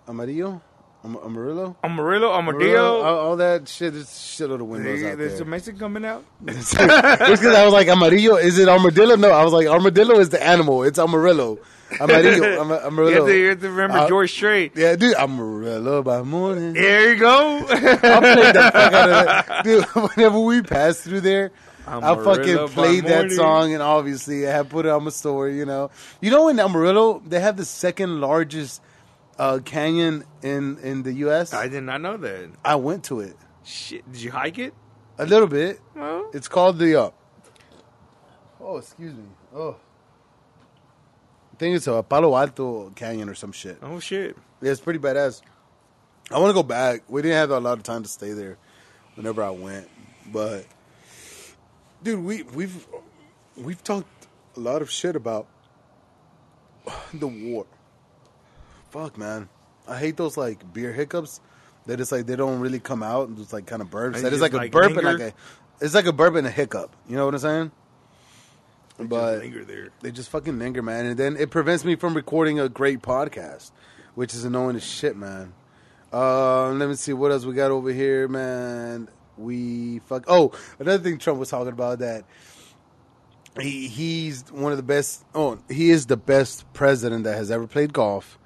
Amarillo, 0.07 0.62
Am- 1.04 1.18
Amarillo, 1.18 1.76
Amarillo, 1.84 3.02
all, 3.02 3.18
all 3.30 3.36
that 3.38 3.68
shit. 3.68 3.93
There's 3.93 4.06
a 4.06 4.08
shitload 4.08 4.62
of 4.62 4.68
windows 4.68 5.02
Hey, 5.02 5.12
out 5.12 5.18
there's 5.18 5.34
there. 5.39 5.41
a 5.43 5.45
Mexican 5.45 5.80
coming 5.80 6.06
out. 6.06 6.24
It's 6.47 6.72
because 6.76 7.56
I 7.56 7.64
was 7.66 7.74
like 7.74 7.88
Amarillo. 7.88 8.36
Is 8.36 8.60
it 8.60 8.70
Armadillo? 8.70 9.16
No, 9.16 9.32
I 9.32 9.43
was 9.43 9.52
like 9.54 9.68
Armadillo 9.68 10.20
is 10.20 10.30
the 10.30 10.43
animal. 10.43 10.84
It's 10.84 10.99
Amarillo. 10.99 11.58
Amarillo. 11.99 12.45
Am- 12.62 12.70
You 12.70 12.76
Amarillo. 12.76 13.12
have, 13.14 13.26
to, 13.26 13.38
you 13.38 13.49
have 13.49 13.62
to 13.62 13.70
remember 13.70 13.97
Uh, 13.97 14.08
George 14.08 14.32
Strait. 14.32 14.74
Yeah, 14.76 14.95
dude. 14.95 15.16
Amarillo 15.16 16.04
by 16.04 16.22
morning. 16.22 16.74
There 16.74 17.14
you 17.14 17.20
go. 17.20 17.66
I 17.70 17.76
played 17.80 18.56
the 18.56 18.70
fuck 18.72 18.93
out 18.93 19.10
of 19.10 19.26
that, 19.47 19.64
dude. 19.64 19.86
Whenever 20.16 20.39
we 20.39 20.62
pass 20.62 21.02
through 21.02 21.22
there, 21.22 21.52
I 21.88 21.97
Amarillo 21.97 22.36
fucking 22.36 22.56
by 22.58 22.68
played 22.68 23.06
that 23.06 23.16
morning. 23.22 23.36
song, 23.36 23.74
and 23.74 23.82
obviously 23.82 24.47
I 24.47 24.52
have 24.52 24.70
put 24.70 24.86
it 24.86 24.89
on 24.89 25.04
my 25.04 25.10
story. 25.10 25.58
You 25.58 25.66
know, 25.66 25.89
you 26.22 26.30
know 26.30 26.47
in 26.47 26.60
Amarillo 26.60 27.24
they 27.26 27.39
have 27.39 27.58
the 27.58 27.66
second 27.66 28.22
largest 28.22 28.82
uh, 29.40 29.60
canyon 29.64 30.24
in 30.42 30.78
in 30.80 31.04
the 31.04 31.14
U.S. 31.26 31.54
I 31.54 31.68
did 31.68 31.84
not 31.84 32.02
know 32.02 32.18
that. 32.18 32.50
I 32.64 32.76
went 32.76 33.04
to 33.06 33.20
it 33.22 33.36
Shit, 33.64 34.10
did 34.12 34.22
you 34.22 34.32
hike 34.32 34.58
it? 34.60 34.74
a 35.18 35.26
little 35.26 35.48
bit. 35.48 35.80
Well, 35.96 36.30
It's 36.34 36.48
called 36.48 36.80
the. 36.80 36.96
Uh, 37.00 37.10
oh, 38.60 38.78
excuse 38.78 39.14
me. 39.14 39.26
Oh, 39.54 39.76
I 41.54 41.56
think 41.58 41.76
it's 41.76 41.86
a 41.88 42.02
Palo 42.02 42.36
Alto 42.36 42.90
Canyon 42.96 43.30
or 43.30 43.36
some 43.36 43.52
shit. 43.52 43.78
oh 43.84 44.00
shit. 44.00 44.36
Yeah, 44.62 44.72
it's 44.72 44.82
pretty 44.82 45.00
badass. 45.00 45.42
I 46.32 46.40
want 46.40 46.50
to 46.50 46.54
go 46.54 46.64
back. 46.64 47.04
We 47.08 47.22
didn't 47.22 47.38
have 47.38 47.52
a 47.52 47.60
lot 47.60 47.78
of 47.78 47.84
time 47.84 48.04
to 48.04 48.10
stay 48.10 48.32
there 48.32 48.58
whenever 49.16 49.44
I 49.44 49.50
went, 49.52 49.90
but 50.32 50.66
dude, 52.02 52.24
we 52.24 52.44
we've 52.44 52.88
we've 53.58 53.84
talked 53.84 54.28
a 54.56 54.60
lot 54.60 54.82
of 54.82 54.90
shit 54.90 55.16
about 55.16 55.48
the 57.14 57.28
war. 57.28 57.66
Fuck, 58.92 59.18
man, 59.18 59.48
I 59.88 59.98
hate 59.98 60.18
those 60.18 60.38
like 60.38 60.72
beer 60.74 60.92
hiccups. 60.94 61.39
That 61.88 62.00
it's 62.00 62.12
like 62.12 62.28
they 62.28 62.36
don't 62.36 62.60
really 62.60 62.80
come 62.80 63.02
out 63.02 63.28
and 63.28 63.38
just 63.38 63.54
like 63.54 63.66
kind 63.66 63.82
of 63.82 63.89
burps. 63.89 64.16
They 64.16 64.22
That 64.22 64.34
is 64.34 64.39
just, 64.39 64.42
like 64.42 64.54
a 64.54 64.58
like, 64.58 64.72
burp 64.72 64.96
and 64.98 65.04
like 65.04 65.20
a 65.20 65.34
it's 65.80 65.96
like 65.96 66.06
a 66.06 66.14
burp 66.14 66.36
and 66.36 66.46
a 66.46 66.52
hiccup. 66.52 66.96
You 67.08 67.16
know 67.16 67.26
what 67.26 67.34
I'm 67.34 67.39
saying? 67.39 67.72
Just 68.98 69.10
But 69.10 69.39
linger 69.39 69.66
there. 69.66 69.89
they 70.02 70.12
just 70.12 70.30
fucking 70.30 70.60
linger, 70.60 70.82
man. 70.84 71.06
And 71.08 71.18
then 71.18 71.38
it 71.38 71.50
prevents 71.50 71.84
me 71.84 71.96
from 71.96 72.14
recording 72.14 72.60
a 72.60 72.70
great 72.70 73.02
podcast, 73.02 73.72
which 74.14 74.34
is 74.34 74.44
annoying 74.44 74.76
as 74.76 74.84
shit, 74.84 75.16
man. 75.16 75.54
Uh, 76.14 76.70
let 76.72 76.88
me 76.88 76.96
see 76.96 77.14
what 77.14 77.32
else 77.32 77.46
we 77.46 77.54
got 77.54 77.72
over 77.72 77.92
here, 77.92 78.28
man. 78.28 79.08
We 79.38 80.00
fuck. 80.00 80.26
Oh, 80.28 80.52
another 80.78 81.02
thing 81.02 81.18
Trump 81.18 81.39
was 81.39 81.50
talking 81.50 81.70
about 81.70 82.00
that 82.00 82.26
he 83.60 83.88
he's 83.88 84.44
one 84.52 84.72
of 84.72 84.78
the 84.78 84.84
best. 84.84 85.24
Oh, 85.34 85.58
he 85.70 85.89
is 85.89 86.06
the 86.06 86.18
best 86.18 86.72
president 86.74 87.24
that 87.24 87.38
has 87.38 87.50
ever 87.50 87.66
played 87.68 87.94
golf 87.94 88.38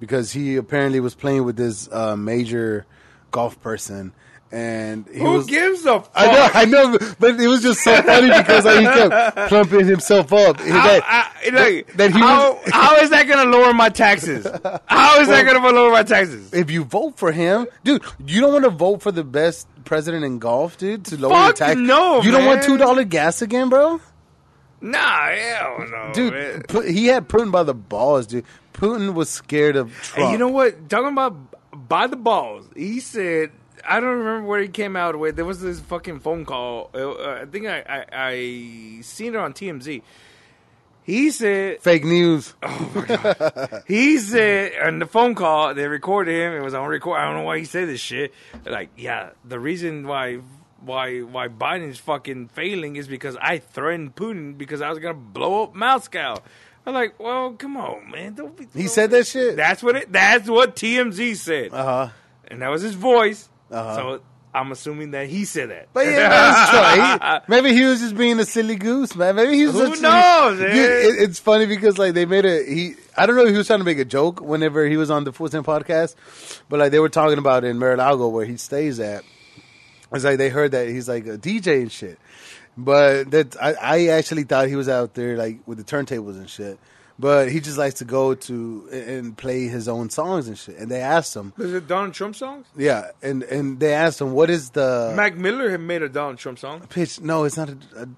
because 0.00 0.32
he 0.32 0.56
apparently 0.56 1.00
was 1.00 1.14
playing 1.14 1.44
with 1.44 1.56
this 1.56 1.88
uh, 1.92 2.16
major 2.16 2.86
golf 3.30 3.60
person, 3.60 4.12
and 4.52 5.06
he 5.12 5.18
Who 5.18 5.32
was. 5.32 5.46
gives 5.46 5.84
a 5.84 6.00
fuck? 6.00 6.10
I 6.14 6.26
know, 6.26 6.48
I 6.54 6.64
know, 6.66 6.98
but 7.18 7.40
it 7.40 7.48
was 7.48 7.62
just 7.62 7.82
so 7.82 8.00
funny 8.02 8.28
because 8.28 8.64
like, 8.64 8.78
he 8.80 8.84
kept 8.86 9.48
plumping 9.48 9.86
himself 9.86 10.32
up. 10.32 10.60
How, 10.60 10.86
That- 10.86 11.02
I, 11.04 11.48
like, 11.50 11.92
that 11.94 12.12
he 12.12 12.18
how, 12.20 12.52
was- 12.54 12.62
how 12.72 12.96
is 12.96 13.10
that 13.10 13.26
going 13.26 13.44
to 13.50 13.56
lower 13.58 13.72
my 13.74 13.88
taxes? 13.88 14.46
How 14.86 15.20
is 15.20 15.28
that 15.28 15.44
going 15.44 15.60
to 15.60 15.70
lower 15.70 15.90
my 15.90 16.02
taxes? 16.04 16.52
if 16.54 16.70
you 16.70 16.84
vote 16.84 17.16
for 17.18 17.32
him, 17.32 17.66
dude, 17.82 18.02
you 18.26 18.40
don't 18.40 18.52
want 18.52 18.64
to 18.64 18.70
vote 18.70 19.02
for 19.02 19.10
the 19.12 19.24
best 19.24 19.66
president 19.84 20.24
in 20.24 20.38
golf, 20.38 20.78
dude, 20.78 21.04
to 21.06 21.16
lower 21.20 21.32
Fuck 21.32 21.58
your 21.58 21.68
tax. 21.68 21.80
no, 21.80 22.22
you 22.22 22.30
don't 22.30 22.44
want 22.46 22.62
two 22.62 22.76
dollar 22.78 23.04
gas 23.04 23.42
again, 23.42 23.68
bro. 23.68 24.00
Nah, 24.80 25.28
hell 25.30 25.86
no, 25.90 26.10
Dude, 26.12 26.32
man. 26.34 26.62
Pu- 26.68 26.82
he 26.82 27.06
had 27.06 27.26
Putin 27.28 27.50
by 27.50 27.62
the 27.62 27.72
balls, 27.74 28.26
dude. 28.26 28.44
Putin 28.74 29.14
was 29.14 29.30
scared 29.30 29.76
of 29.76 29.92
Trump. 30.02 30.18
And 30.18 30.32
you 30.32 30.38
know 30.38 30.48
what? 30.48 30.88
Talking 30.90 31.12
about 31.12 31.88
by 31.88 32.06
the 32.06 32.16
balls, 32.16 32.66
he 32.76 33.00
said. 33.00 33.52
I 33.86 34.00
don't 34.00 34.18
remember 34.18 34.48
where 34.48 34.62
he 34.62 34.68
came 34.68 34.96
out 34.96 35.18
with. 35.18 35.36
There 35.36 35.44
was 35.44 35.60
this 35.60 35.78
fucking 35.78 36.20
phone 36.20 36.46
call. 36.46 36.90
Uh, 36.94 37.42
I 37.42 37.44
think 37.44 37.66
I, 37.66 37.80
I 37.86 38.04
I 38.12 39.00
seen 39.02 39.34
it 39.34 39.36
on 39.36 39.52
TMZ. 39.52 40.00
He 41.04 41.30
said 41.30 41.82
fake 41.82 42.02
news. 42.02 42.54
he 43.86 44.16
said 44.18 44.72
on 44.82 45.00
the 45.00 45.06
phone 45.06 45.34
call 45.34 45.74
they 45.74 45.86
recorded 45.86 46.34
him. 46.34 46.54
It 46.54 46.64
was 46.64 46.72
on 46.72 46.88
record. 46.88 47.18
I 47.18 47.26
don't 47.26 47.34
know 47.34 47.42
why 47.42 47.58
he 47.58 47.66
said 47.66 47.88
this 47.88 48.00
shit. 48.00 48.32
Like, 48.64 48.88
yeah, 48.96 49.30
the 49.44 49.60
reason 49.60 50.06
why 50.06 50.40
why 50.80 51.20
why 51.20 51.48
Biden's 51.48 51.98
fucking 51.98 52.48
failing 52.48 52.96
is 52.96 53.06
because 53.06 53.36
I 53.36 53.58
threatened 53.58 54.16
Putin 54.16 54.56
because 54.56 54.80
I 54.80 54.88
was 54.88 54.98
gonna 54.98 55.12
blow 55.12 55.64
up 55.64 55.74
Moscow. 55.74 56.36
I'm 56.86 56.92
like, 56.94 57.18
well, 57.18 57.52
come 57.52 57.76
on, 57.76 58.10
man. 58.10 58.34
Don't 58.34 58.56
be. 58.56 58.66
He 58.74 58.88
said 58.88 59.10
that 59.12 59.26
shit. 59.26 59.56
That's 59.56 59.82
what 59.82 59.96
it. 59.96 60.12
That's 60.12 60.48
what 60.48 60.76
TMZ 60.76 61.36
said, 61.36 61.72
Uh 61.72 61.84
huh. 61.84 62.08
and 62.48 62.60
that 62.62 62.68
was 62.68 62.82
his 62.82 62.94
voice. 62.94 63.48
Uh-huh. 63.70 63.96
So 63.96 64.20
I'm 64.54 64.70
assuming 64.70 65.12
that 65.12 65.26
he 65.28 65.46
said 65.46 65.70
that. 65.70 65.88
But 65.92 66.06
yeah, 66.06 66.28
that's 66.28 66.70
true. 66.70 67.28
He- 67.28 67.40
maybe 67.48 67.74
he 67.76 67.84
was 67.86 68.00
just 68.00 68.16
being 68.16 68.38
a 68.38 68.44
silly 68.44 68.76
goose, 68.76 69.16
man. 69.16 69.34
Maybe 69.36 69.56
he 69.56 69.66
was. 69.66 69.74
Who 69.74 69.88
just- 69.88 70.02
knows, 70.02 70.60
man? 70.60 70.70
it- 70.70 71.22
it's 71.22 71.38
funny 71.38 71.66
because 71.66 71.96
like 71.98 72.12
they 72.14 72.26
made 72.26 72.44
a 72.44 72.62
he. 72.64 72.94
I 73.16 73.26
don't 73.26 73.36
know 73.36 73.44
if 73.44 73.50
he 73.50 73.56
was 73.56 73.66
trying 73.66 73.78
to 73.80 73.84
make 73.84 73.98
a 73.98 74.04
joke 74.04 74.40
whenever 74.40 74.86
he 74.86 74.96
was 74.96 75.10
on 75.10 75.24
the 75.24 75.32
Full 75.32 75.48
Time 75.48 75.64
podcast, 75.64 76.14
but 76.68 76.78
like 76.80 76.90
they 76.92 77.00
were 77.00 77.08
talking 77.08 77.38
about 77.38 77.64
in 77.64 77.78
Mar-a-Lago 77.78 78.28
where 78.28 78.44
he 78.44 78.56
stays 78.58 79.00
at. 79.00 79.24
It's 80.12 80.22
like 80.24 80.38
they 80.38 80.48
heard 80.50 80.72
that 80.72 80.86
he's 80.88 81.08
like 81.08 81.26
a 81.26 81.36
DJ 81.38 81.82
and 81.82 81.90
shit, 81.90 82.18
but 82.76 83.30
that 83.30 83.56
I, 83.60 83.74
I 83.80 84.06
actually 84.08 84.44
thought 84.44 84.68
he 84.68 84.76
was 84.76 84.88
out 84.88 85.14
there 85.14 85.36
like 85.36 85.60
with 85.66 85.78
the 85.78 85.84
turntables 85.84 86.36
and 86.36 86.48
shit. 86.48 86.78
But 87.16 87.48
he 87.48 87.60
just 87.60 87.78
likes 87.78 87.94
to 88.00 88.04
go 88.04 88.34
to 88.34 88.88
and 88.90 89.36
play 89.36 89.68
his 89.68 89.86
own 89.86 90.10
songs 90.10 90.48
and 90.48 90.58
shit. 90.58 90.76
And 90.78 90.90
they 90.90 91.00
asked 91.00 91.36
him, 91.36 91.52
Is 91.58 91.72
it 91.72 91.86
Donald 91.86 92.12
Trump 92.12 92.34
songs? 92.34 92.66
yeah, 92.76 93.10
and 93.22 93.44
and 93.44 93.78
they 93.78 93.94
asked 93.94 94.20
him, 94.20 94.32
what 94.32 94.50
is 94.50 94.70
the 94.70 95.12
Mac 95.14 95.36
Miller 95.36 95.70
had 95.70 95.80
made 95.80 96.02
a 96.02 96.08
Donald 96.08 96.38
Trump 96.38 96.58
song. 96.58 96.80
pitch. 96.88 97.20
No, 97.20 97.44
it's 97.44 97.56
not. 97.56 97.68
A, 97.68 97.76
a, 97.96 98.08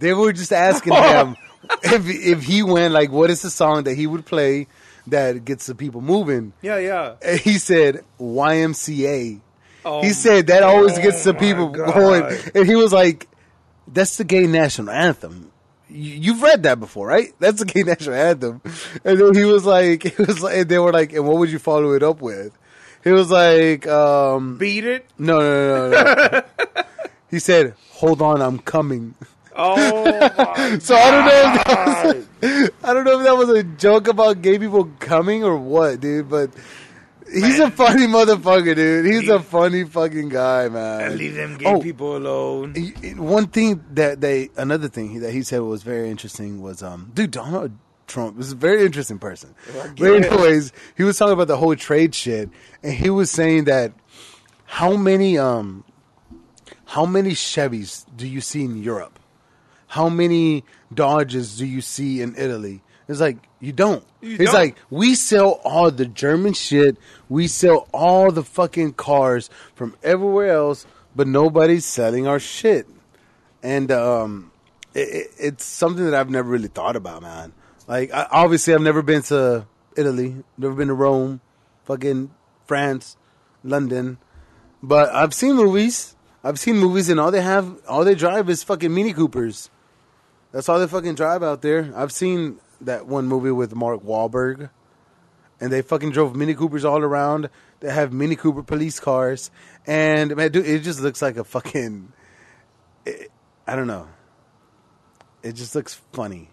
they 0.00 0.12
were 0.12 0.34
just 0.34 0.52
asking 0.52 0.92
him 1.14 1.36
if 1.82 2.06
if 2.06 2.42
he 2.42 2.62
went 2.62 2.92
like, 2.92 3.10
what 3.10 3.30
is 3.30 3.40
the 3.40 3.48
song 3.48 3.84
that 3.84 3.94
he 3.94 4.06
would 4.06 4.26
play 4.26 4.66
that 5.06 5.46
gets 5.46 5.64
the 5.64 5.74
people 5.74 6.02
moving? 6.02 6.52
Yeah, 6.60 6.76
yeah. 6.76 7.14
And 7.22 7.40
he 7.40 7.56
said 7.56 8.04
YMCA. 8.20 9.40
Oh, 9.86 10.02
he 10.02 10.10
said 10.10 10.48
that 10.48 10.62
always 10.62 10.98
gets 10.98 11.24
the 11.24 11.32
people 11.32 11.68
God. 11.68 11.94
going, 11.94 12.38
and 12.54 12.66
he 12.66 12.74
was 12.74 12.92
like, 12.92 13.28
"That's 13.86 14.16
the 14.16 14.24
gay 14.24 14.46
national 14.46 14.90
anthem." 14.90 15.50
You- 15.88 16.14
You've 16.32 16.42
read 16.42 16.64
that 16.64 16.80
before, 16.80 17.06
right? 17.06 17.32
That's 17.38 17.60
the 17.60 17.64
gay 17.66 17.82
national 17.92 18.14
anthem. 18.16 18.60
And 19.04 19.20
then 19.20 19.34
he 19.34 19.44
was 19.44 19.64
like, 19.64 20.02
he 20.16 20.22
was 20.22 20.42
like, 20.42 20.56
and 20.58 20.68
they 20.68 20.78
were 20.78 20.92
like, 20.92 21.12
and 21.12 21.26
what 21.26 21.38
would 21.38 21.50
you 21.50 21.58
follow 21.60 21.92
it 21.92 22.02
up 22.02 22.20
with? 22.20 22.52
He 23.04 23.12
was 23.12 23.30
like, 23.30 23.86
um, 23.86 24.58
Beat 24.58 24.84
it. 24.84 25.06
no, 25.18 25.38
no, 25.38 25.90
no, 25.90 25.90
no. 25.90 26.28
no. 26.30 26.42
he 27.30 27.38
said, 27.38 27.74
"Hold 27.92 28.20
on, 28.20 28.42
I'm 28.42 28.58
coming." 28.58 29.14
Oh, 29.58 30.04
So 30.80 30.94
I 30.96 31.10
don't 31.10 31.24
know. 31.24 31.42
If 31.54 31.64
that 31.64 32.04
was, 32.42 32.70
I 32.84 32.92
don't 32.94 33.04
know 33.04 33.18
if 33.20 33.24
that 33.24 33.36
was 33.36 33.48
a 33.50 33.62
joke 33.62 34.08
about 34.08 34.42
gay 34.42 34.58
people 34.58 34.90
coming 34.98 35.44
or 35.44 35.56
what, 35.56 36.00
dude. 36.00 36.28
But 36.28 36.50
he's 37.32 37.58
a 37.58 37.70
funny 37.70 38.06
motherfucker, 38.06 38.74
dude. 38.74 39.06
He's 39.06 39.28
a 39.28 39.40
funny 39.40 39.84
fucking 39.84 40.28
guy, 40.28 40.68
man. 40.68 41.16
leave 41.18 41.34
them 41.34 41.56
gay 41.56 41.66
Oh. 41.66 41.80
people 41.80 42.16
alone. 42.16 42.74
One 43.16 43.46
thing 43.48 43.84
that 43.92 44.20
they, 44.20 44.50
another 44.56 44.88
thing 44.88 45.20
that 45.20 45.32
he 45.32 45.42
said 45.42 45.60
was 45.60 45.82
very 45.82 46.10
interesting 46.10 46.62
was, 46.62 46.82
um, 46.82 47.10
dude, 47.14 47.30
Donald 47.32 47.72
Trump 48.06 48.38
is 48.38 48.52
a 48.52 48.56
very 48.56 48.84
interesting 48.86 49.18
person. 49.18 49.54
But 49.98 50.12
anyways, 50.12 50.72
he 50.96 51.02
was 51.02 51.18
talking 51.18 51.32
about 51.34 51.48
the 51.48 51.56
whole 51.56 51.74
trade 51.76 52.14
shit, 52.14 52.48
and 52.82 52.92
he 52.92 53.10
was 53.10 53.30
saying 53.30 53.64
that 53.64 53.92
how 54.64 54.96
many, 54.96 55.38
um, 55.38 55.84
how 56.84 57.04
many 57.06 57.30
Chevys 57.32 58.04
do 58.16 58.26
you 58.26 58.40
see 58.40 58.64
in 58.64 58.82
Europe? 58.82 59.18
How 59.88 60.08
many 60.08 60.64
Dodges 60.92 61.56
do 61.58 61.66
you 61.66 61.80
see 61.80 62.20
in 62.20 62.34
Italy? 62.36 62.82
It's 63.08 63.20
like 63.20 63.38
you 63.60 63.72
don't. 63.72 64.04
You 64.20 64.34
it's 64.34 64.44
don't. 64.44 64.54
like 64.54 64.76
we 64.90 65.14
sell 65.14 65.60
all 65.64 65.90
the 65.90 66.06
German 66.06 66.54
shit. 66.54 66.96
We 67.28 67.46
sell 67.46 67.88
all 67.92 68.32
the 68.32 68.42
fucking 68.42 68.94
cars 68.94 69.48
from 69.74 69.96
everywhere 70.02 70.50
else, 70.50 70.86
but 71.14 71.28
nobody's 71.28 71.84
selling 71.84 72.26
our 72.26 72.40
shit. 72.40 72.88
And 73.62 73.90
um, 73.92 74.50
it, 74.94 75.08
it, 75.08 75.30
it's 75.38 75.64
something 75.64 76.04
that 76.04 76.14
I've 76.14 76.30
never 76.30 76.48
really 76.48 76.68
thought 76.68 76.96
about, 76.96 77.22
man. 77.22 77.52
Like, 77.86 78.12
I, 78.12 78.26
obviously, 78.30 78.74
I've 78.74 78.80
never 78.80 79.02
been 79.02 79.22
to 79.22 79.66
Italy, 79.96 80.36
never 80.58 80.74
been 80.74 80.88
to 80.88 80.94
Rome, 80.94 81.40
fucking 81.84 82.30
France, 82.66 83.16
London, 83.62 84.18
but 84.82 85.14
I've 85.14 85.34
seen 85.34 85.54
movies. 85.54 86.14
I've 86.42 86.58
seen 86.58 86.76
movies, 86.76 87.08
and 87.08 87.18
all 87.18 87.30
they 87.30 87.40
have, 87.40 87.76
all 87.88 88.04
they 88.04 88.14
drive 88.14 88.48
is 88.50 88.62
fucking 88.62 88.92
Mini 88.92 89.12
Coopers. 89.12 89.70
That's 90.52 90.68
all 90.68 90.78
they 90.78 90.86
fucking 90.86 91.16
drive 91.16 91.42
out 91.42 91.62
there. 91.62 91.92
I've 91.94 92.12
seen 92.12 92.58
that 92.80 93.06
one 93.06 93.26
movie 93.26 93.50
with 93.50 93.74
Mark 93.74 94.02
Wahlberg, 94.02 94.70
and 95.60 95.72
they 95.72 95.82
fucking 95.82 96.10
drove 96.10 96.36
Mini 96.36 96.54
Coopers 96.54 96.84
all 96.84 96.98
around. 96.98 97.48
They 97.80 97.92
have 97.92 98.12
Mini 98.12 98.36
Cooper 98.36 98.62
police 98.62 99.00
cars, 99.00 99.50
and 99.86 100.34
man, 100.36 100.52
dude, 100.52 100.66
it 100.66 100.80
just 100.80 101.00
looks 101.00 101.22
like 101.22 101.36
a 101.36 101.44
fucking. 101.44 102.12
It, 103.04 103.30
I 103.66 103.76
don't 103.76 103.86
know. 103.86 104.08
It 105.42 105.54
just 105.54 105.74
looks 105.74 105.94
funny. 106.12 106.50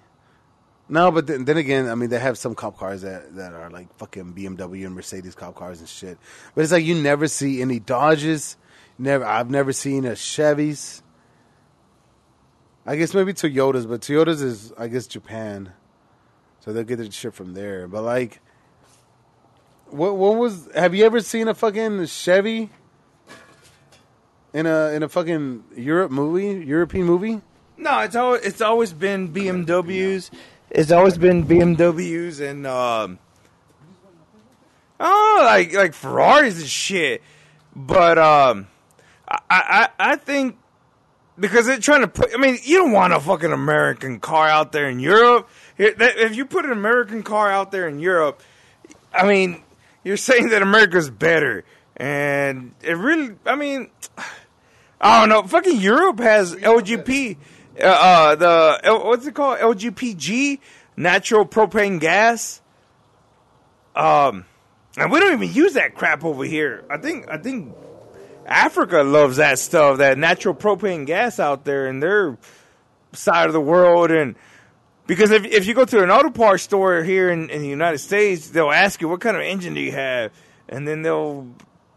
No, 0.89 1.11
but 1.11 1.27
then, 1.27 1.45
then 1.45 1.57
again, 1.57 1.89
I 1.89 1.95
mean, 1.95 2.09
they 2.09 2.19
have 2.19 2.37
some 2.37 2.55
cop 2.55 2.77
cars 2.77 3.01
that, 3.01 3.35
that 3.35 3.53
are 3.53 3.69
like 3.69 3.95
fucking 3.97 4.33
BMW 4.33 4.85
and 4.85 4.93
Mercedes 4.93 5.33
cop 5.33 5.55
cars 5.55 5.79
and 5.79 5.87
shit. 5.87 6.17
But 6.53 6.61
it's 6.63 6.71
like 6.71 6.85
you 6.85 6.95
never 6.95 7.27
see 7.27 7.61
any 7.61 7.79
Dodges. 7.79 8.57
Never, 8.97 9.25
I've 9.25 9.49
never 9.49 9.73
seen 9.73 10.05
a 10.05 10.11
Chevys. 10.11 11.01
I 12.85 12.97
guess 12.97 13.13
maybe 13.13 13.33
Toyotas, 13.33 13.87
but 13.87 14.01
Toyotas 14.01 14.43
is 14.43 14.73
I 14.77 14.87
guess 14.87 15.07
Japan, 15.07 15.71
so 16.63 16.71
they'll 16.71 16.83
get 16.83 16.97
their 16.97 17.11
shit 17.11 17.33
from 17.33 17.53
there. 17.53 17.87
But 17.87 18.03
like, 18.03 18.39
what 19.89 20.15
what 20.15 20.35
was? 20.37 20.69
Have 20.73 20.95
you 20.95 21.05
ever 21.05 21.19
seen 21.19 21.47
a 21.49 21.53
fucking 21.53 22.05
Chevy 22.05 22.69
in 24.53 24.65
a 24.65 24.89
in 24.91 25.03
a 25.03 25.09
fucking 25.09 25.63
Europe 25.75 26.11
movie, 26.11 26.65
European 26.65 27.05
movie? 27.05 27.41
No, 27.75 27.99
it's 27.99 28.15
always 28.15 28.41
it's 28.43 28.61
always 28.61 28.93
been 28.93 29.33
BMWs. 29.33 30.29
It's 30.69 30.91
always 30.91 31.17
been 31.17 31.45
BMWs 31.45 32.39
and 32.39 32.65
um, 32.65 33.19
oh, 35.01 35.41
like 35.43 35.73
like 35.73 35.93
Ferraris 35.93 36.59
and 36.59 36.67
shit. 36.67 37.21
But 37.75 38.17
um, 38.17 38.67
I 39.27 39.41
I 39.49 39.89
I 39.99 40.15
think 40.15 40.57
because 41.37 41.65
they're 41.65 41.77
trying 41.77 42.01
to 42.01 42.07
put. 42.07 42.33
I 42.33 42.37
mean, 42.37 42.57
you 42.63 42.77
don't 42.77 42.91
want 42.91 43.13
a 43.13 43.19
fucking 43.19 43.51
American 43.51 44.19
car 44.19 44.47
out 44.47 44.71
there 44.71 44.87
in 44.87 44.99
Europe. 44.99 45.49
If 45.77 46.35
you 46.35 46.45
put 46.45 46.65
an 46.65 46.71
American 46.71 47.23
car 47.23 47.49
out 47.49 47.71
there 47.71 47.87
in 47.87 47.99
Europe, 47.99 48.41
I 49.13 49.27
mean, 49.27 49.63
you're 50.03 50.17
saying 50.17 50.49
that 50.49 50.61
America's 50.61 51.09
better, 51.09 51.63
and 51.97 52.73
it 52.81 52.93
really. 52.93 53.35
I 53.45 53.55
mean, 53.55 53.89
I 55.01 55.19
don't 55.19 55.29
know. 55.29 55.43
Fucking 55.43 55.79
Europe 55.79 56.19
has 56.19 56.55
LGP. 56.55 57.37
Uh, 57.79 57.85
uh, 57.85 58.35
the 58.35 59.01
what's 59.03 59.25
it 59.25 59.33
called? 59.33 59.59
LGPG, 59.59 60.59
natural 60.95 61.45
propane 61.45 61.99
gas. 61.99 62.61
Um, 63.95 64.45
and 64.97 65.11
we 65.11 65.19
don't 65.19 65.33
even 65.33 65.53
use 65.53 65.73
that 65.73 65.95
crap 65.95 66.23
over 66.23 66.43
here. 66.43 66.83
I 66.89 66.97
think 66.97 67.29
I 67.29 67.37
think 67.37 67.73
Africa 68.45 69.01
loves 69.03 69.37
that 69.37 69.59
stuff, 69.59 69.97
that 69.97 70.17
natural 70.17 70.53
propane 70.53 71.05
gas 71.05 71.39
out 71.39 71.65
there 71.65 71.87
in 71.87 71.99
their 71.99 72.37
side 73.13 73.47
of 73.47 73.53
the 73.53 73.61
world. 73.61 74.11
And 74.11 74.35
because 75.05 75.31
if, 75.31 75.45
if 75.45 75.65
you 75.65 75.73
go 75.73 75.85
to 75.85 76.03
an 76.03 76.09
auto 76.09 76.29
parts 76.29 76.63
store 76.63 77.03
here 77.03 77.29
in, 77.29 77.49
in 77.49 77.61
the 77.61 77.67
United 77.67 77.97
States, 77.97 78.49
they'll 78.49 78.71
ask 78.71 79.01
you, 79.01 79.09
what 79.09 79.21
kind 79.21 79.35
of 79.35 79.43
engine 79.43 79.73
do 79.73 79.81
you 79.81 79.91
have? 79.91 80.31
And 80.69 80.87
then 80.87 81.01
they'll, 81.01 81.47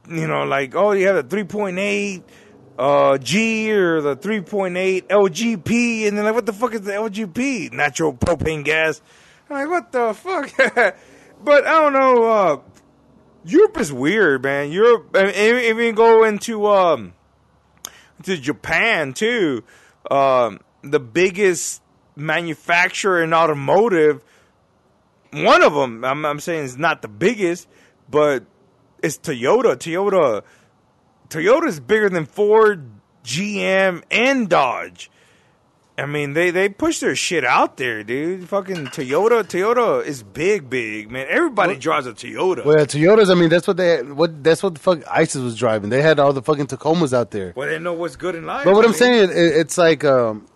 you 0.09 0.27
know, 0.27 0.45
like, 0.45 0.75
oh, 0.75 0.93
you 0.93 1.07
have 1.07 1.17
a 1.17 1.23
3.8 1.23 2.23
uh, 2.79 3.19
G 3.19 3.73
or 3.73 4.01
the 4.01 4.17
3.8 4.17 5.07
LGP. 5.07 6.09
And 6.09 6.17
they're 6.17 6.25
like, 6.25 6.35
what 6.35 6.47
the 6.47 6.53
fuck 6.53 6.75
is 6.75 6.83
the 6.83 6.93
LGP? 6.93 7.73
Natural 7.73 8.13
propane 8.13 8.65
gas. 8.65 9.01
I'm 9.49 9.57
like, 9.57 9.69
what 9.69 9.93
the 9.93 10.13
fuck? 10.13 10.53
but 11.45 11.67
I 11.67 11.81
don't 11.81 11.93
know. 11.93 12.25
Uh, 12.25 12.61
Europe 13.45 13.79
is 13.79 13.93
weird, 13.93 14.43
man. 14.43 14.73
Europe, 14.73 15.11
if 15.15 15.77
you 15.77 15.93
go 15.93 16.25
into 16.25 16.67
um, 16.67 17.15
to 18.25 18.37
Japan 18.37 19.13
too, 19.13 19.63
um, 20.11 20.59
the 20.83 20.99
biggest 20.99 21.81
manufacturer 22.17 23.23
in 23.23 23.33
automotive, 23.33 24.25
one 25.33 25.63
of 25.63 25.75
them, 25.75 26.05
I'm, 26.05 26.25
I'm 26.25 26.41
saying 26.41 26.65
is 26.65 26.79
not 26.79 27.03
the 27.03 27.09
biggest, 27.09 27.69
but 28.11 28.45
it's 29.03 29.19
Toyota. 29.19 29.77
Toyota, 29.77 30.43
Toyota 31.29 31.67
is 31.67 31.81
bigger 31.81 32.09
than 32.09 32.27
Ford, 32.27 32.89
GM, 33.25 34.03
and 34.11 34.49
Dodge. 34.49 35.11
I 35.99 36.05
mean, 36.05 36.35
they 36.35 36.51
they 36.51 36.69
push 36.69 37.01
their 37.01 37.17
shit 37.17 37.43
out 37.43 37.79
there, 37.79 38.05
dude. 38.05 38.47
Fucking 38.51 38.89
Toyota, 38.89 39.43
Toyota 39.45 40.05
is 40.05 40.23
big, 40.23 40.69
big 40.69 41.11
man. 41.11 41.27
Everybody 41.31 41.73
what? 41.73 41.81
drives 41.81 42.07
a 42.07 42.13
Toyota. 42.13 42.67
Well, 42.67 42.85
Toyotas. 42.85 43.31
I 43.31 43.35
mean, 43.35 43.49
that's 43.49 43.67
what 43.67 43.79
they 43.79 44.03
what 44.03 44.45
that's 44.45 44.63
what 44.63 44.75
the 44.75 44.81
fuck 44.81 45.03
ISIS 45.11 45.41
was 45.41 45.57
driving. 45.57 45.89
They 45.89 46.03
had 46.03 46.21
all 46.21 46.35
the 46.35 46.43
fucking 46.43 46.67
Tacomas 46.67 47.15
out 47.15 47.31
there. 47.31 47.55
Well, 47.57 47.69
they 47.69 47.79
know 47.79 47.95
what's 47.95 48.17
good 48.17 48.35
in 48.35 48.45
life. 48.45 48.67
But 48.67 48.75
what 48.75 48.85
I 48.85 48.89
am 48.89 48.95
saying, 48.95 49.31
it, 49.31 49.37
it's 49.37 49.79
like 49.79 50.05
um, 50.05 50.47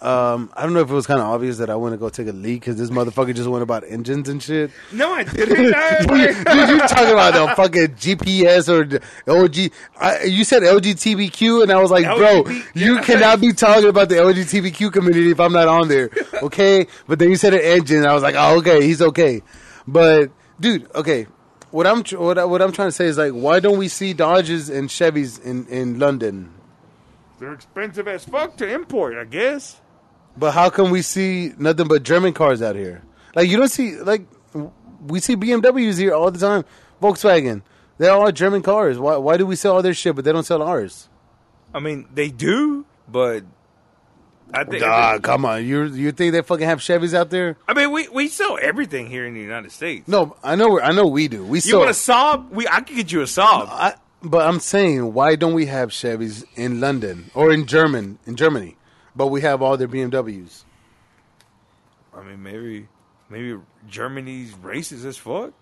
um, 0.00 0.52
I 0.54 0.62
don't 0.62 0.74
know 0.74 0.80
if 0.80 0.90
it 0.90 0.94
was 0.94 1.08
kind 1.08 1.20
of 1.20 1.26
obvious 1.26 1.58
that 1.58 1.70
I 1.70 1.74
went 1.74 1.92
to 1.92 1.96
go 1.96 2.08
take 2.08 2.28
a 2.28 2.32
leak 2.32 2.60
because 2.60 2.76
this 2.76 2.88
motherfucker 2.88 3.34
just 3.34 3.48
went 3.48 3.64
about 3.64 3.82
engines 3.82 4.28
and 4.28 4.40
shit. 4.40 4.70
No, 4.92 5.12
I 5.12 5.24
didn't. 5.24 5.56
dude, 5.56 6.68
you 6.68 6.78
talking 6.78 7.12
about 7.12 7.34
the 7.34 7.52
fucking 7.56 7.88
GPS 7.96 8.68
or 8.68 8.84
LG? 9.26 9.72
I, 9.98 10.22
you 10.22 10.44
said 10.44 10.62
LGBTQ, 10.62 11.64
and 11.64 11.72
I 11.72 11.80
was 11.82 11.90
like, 11.90 12.04
bro, 12.04 12.44
you 12.74 13.00
cannot 13.00 13.40
be 13.40 13.52
talking 13.52 13.88
about 13.88 14.08
the 14.08 14.16
LGBTQ 14.16 14.92
community 14.92 15.32
if 15.32 15.40
I'm 15.40 15.52
not 15.52 15.66
on 15.66 15.88
there, 15.88 16.10
okay? 16.42 16.86
but 17.08 17.18
then 17.18 17.30
you 17.30 17.36
said 17.36 17.54
an 17.54 17.60
engine, 17.60 18.06
I 18.06 18.14
was 18.14 18.22
like, 18.22 18.36
oh, 18.38 18.58
okay, 18.58 18.82
he's 18.82 19.02
okay. 19.02 19.42
But 19.88 20.30
dude, 20.60 20.88
okay, 20.94 21.26
what 21.72 21.88
I'm 21.88 22.04
what, 22.04 22.38
I, 22.38 22.44
what 22.44 22.62
I'm 22.62 22.70
trying 22.70 22.88
to 22.88 22.92
say 22.92 23.06
is 23.06 23.18
like, 23.18 23.32
why 23.32 23.58
don't 23.58 23.78
we 23.78 23.88
see 23.88 24.12
Dodges 24.12 24.70
and 24.70 24.88
Chevys 24.88 25.42
in 25.42 25.66
in 25.66 25.98
London? 25.98 26.54
They're 27.38 27.52
expensive 27.52 28.08
as 28.08 28.24
fuck 28.24 28.56
to 28.58 28.68
import, 28.68 29.16
I 29.16 29.24
guess. 29.24 29.80
But 30.38 30.52
how 30.52 30.70
come 30.70 30.90
we 30.90 31.02
see 31.02 31.52
nothing 31.58 31.88
but 31.88 32.02
German 32.02 32.32
cars 32.32 32.62
out 32.62 32.76
here? 32.76 33.02
Like 33.34 33.48
you 33.48 33.56
don't 33.56 33.68
see 33.68 33.96
like 33.96 34.22
we 35.06 35.20
see 35.20 35.36
BMWs 35.36 35.98
here 35.98 36.14
all 36.14 36.30
the 36.30 36.38
time. 36.38 36.64
Volkswagen, 37.02 37.62
they're 37.98 38.12
all 38.12 38.30
German 38.32 38.62
cars. 38.62 38.98
Why 38.98 39.16
why 39.16 39.36
do 39.36 39.46
we 39.46 39.56
sell 39.56 39.74
all 39.76 39.82
their 39.82 39.94
shit 39.94 40.14
but 40.14 40.24
they 40.24 40.32
don't 40.32 40.44
sell 40.44 40.62
ours? 40.62 41.08
I 41.74 41.80
mean, 41.80 42.08
they 42.14 42.28
do, 42.30 42.86
but 43.08 43.44
I 44.52 44.64
think. 44.64 44.82
Ah, 44.82 45.18
come 45.18 45.44
on. 45.44 45.64
You 45.66 45.84
you 45.84 46.12
think 46.12 46.32
they 46.32 46.42
fucking 46.42 46.66
have 46.66 46.78
Chevys 46.78 47.14
out 47.14 47.30
there? 47.30 47.56
I 47.66 47.74
mean, 47.74 47.90
we, 47.90 48.08
we 48.08 48.28
sell 48.28 48.58
everything 48.60 49.08
here 49.08 49.26
in 49.26 49.34
the 49.34 49.40
United 49.40 49.72
States. 49.72 50.08
No, 50.08 50.36
I 50.42 50.56
know. 50.56 50.80
I 50.80 50.92
know 50.92 51.06
we 51.06 51.28
do. 51.28 51.44
We 51.44 51.60
you 51.60 51.78
want 51.78 51.90
a 51.90 51.92
Saab? 51.92 52.50
We 52.50 52.66
I 52.66 52.80
can 52.80 52.96
get 52.96 53.12
you 53.12 53.20
a 53.20 53.24
Saab. 53.24 53.68
I, 53.68 53.94
but 54.22 54.46
I'm 54.46 54.60
saying, 54.60 55.12
why 55.12 55.36
don't 55.36 55.54
we 55.54 55.66
have 55.66 55.90
Chevys 55.90 56.44
in 56.56 56.80
London 56.80 57.30
or 57.34 57.52
in 57.52 57.66
German 57.66 58.18
in 58.26 58.36
Germany? 58.36 58.76
But 59.18 59.26
we 59.26 59.40
have 59.40 59.60
all 59.60 59.76
their 59.76 59.88
BMWs. 59.88 60.62
I 62.14 62.22
mean, 62.22 62.42
maybe 62.42 62.88
maybe 63.28 63.58
Germany's 63.88 64.52
racist 64.52 65.04
as 65.04 65.18
fuck. 65.18 65.52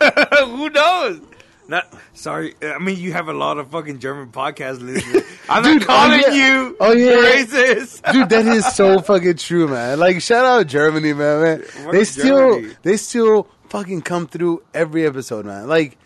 Who 0.44 0.70
knows? 0.70 1.20
Not 1.66 1.92
sorry. 2.14 2.54
I 2.62 2.78
mean, 2.78 2.98
you 2.98 3.12
have 3.12 3.28
a 3.28 3.32
lot 3.32 3.58
of 3.58 3.70
fucking 3.70 3.98
German 3.98 4.30
podcast 4.30 4.80
listeners. 4.80 5.24
I'm 5.48 5.62
Dude, 5.64 5.80
not 5.80 5.86
calling 5.86 6.22
oh, 6.24 6.30
yeah. 6.30 6.58
you 6.58 6.76
oh, 6.80 6.92
yeah. 6.92 7.42
racist. 7.42 8.12
Dude, 8.12 8.28
that 8.28 8.46
is 8.46 8.66
so 8.74 9.00
fucking 9.00 9.36
true, 9.36 9.68
man. 9.68 9.98
Like, 9.98 10.20
shout 10.22 10.44
out 10.44 10.66
Germany, 10.68 11.12
man. 11.12 11.42
man. 11.42 11.64
What 11.84 11.92
they 11.92 12.04
still, 12.04 12.54
Germany? 12.54 12.74
they 12.82 12.96
still 12.96 13.48
fucking 13.68 14.02
come 14.02 14.26
through 14.26 14.62
every 14.74 15.06
episode, 15.06 15.44
man. 15.44 15.68
Like, 15.68 15.98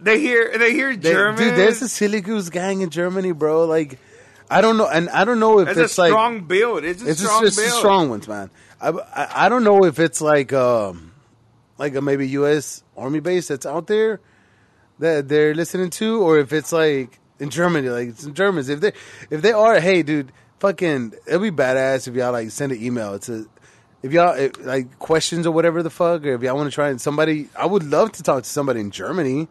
they 0.00 0.20
hear, 0.20 0.58
they 0.58 0.72
hear 0.72 0.94
German. 0.96 1.38
Dude, 1.38 1.56
there's 1.56 1.80
a 1.80 1.88
Silly 1.88 2.20
Goose 2.20 2.50
gang 2.50 2.80
in 2.80 2.90
Germany, 2.90 3.32
bro. 3.32 3.64
Like, 3.66 3.98
I 4.50 4.60
don't 4.60 4.76
know, 4.76 4.88
and 4.88 5.08
I 5.10 5.24
don't 5.24 5.40
know 5.40 5.60
if 5.60 5.68
it's, 5.68 5.78
it's 5.78 5.98
like 5.98 6.10
strong 6.10 6.44
build. 6.44 6.84
It's 6.84 7.02
a 7.02 7.08
it's 7.10 7.20
strong 7.20 7.42
just, 7.42 7.56
build. 7.56 7.68
It's 7.68 7.78
strong 7.78 8.10
ones, 8.10 8.28
man. 8.28 8.50
I, 8.80 8.90
I, 8.90 9.46
I 9.46 9.48
don't 9.48 9.64
know 9.64 9.84
if 9.84 9.98
it's 9.98 10.20
like 10.20 10.52
um 10.52 11.12
like 11.78 11.94
a 11.94 12.00
maybe 12.00 12.28
U.S. 12.28 12.82
Army 12.96 13.20
base 13.20 13.48
that's 13.48 13.66
out 13.66 13.86
there 13.86 14.20
that 14.98 15.28
they're 15.28 15.54
listening 15.54 15.90
to, 15.90 16.22
or 16.22 16.38
if 16.38 16.52
it's 16.52 16.72
like 16.72 17.18
in 17.38 17.50
Germany, 17.50 17.88
like 17.88 18.08
it's 18.08 18.24
in 18.24 18.34
Germans. 18.34 18.68
If 18.68 18.80
they 18.80 18.92
if 19.30 19.42
they 19.42 19.52
are, 19.52 19.80
hey, 19.80 20.02
dude, 20.02 20.32
fucking, 20.60 21.14
it'd 21.26 21.42
be 21.42 21.50
badass 21.50 22.06
if 22.08 22.14
y'all 22.14 22.32
like 22.32 22.50
send 22.50 22.72
an 22.72 22.82
email. 22.82 23.14
It's 23.14 23.28
a 23.28 23.46
if 24.02 24.12
y'all 24.12 24.34
if, 24.34 24.64
like 24.64 24.98
questions 24.98 25.46
or 25.46 25.52
whatever 25.52 25.82
the 25.82 25.90
fuck, 25.90 26.24
or 26.24 26.34
if 26.34 26.42
y'all 26.42 26.56
want 26.56 26.70
to 26.70 26.74
try 26.74 26.90
and 26.90 27.00
somebody, 27.00 27.48
I 27.56 27.66
would 27.66 27.84
love 27.84 28.12
to 28.12 28.22
talk 28.22 28.44
to 28.44 28.48
somebody 28.48 28.80
in 28.80 28.90
Germany. 28.90 29.48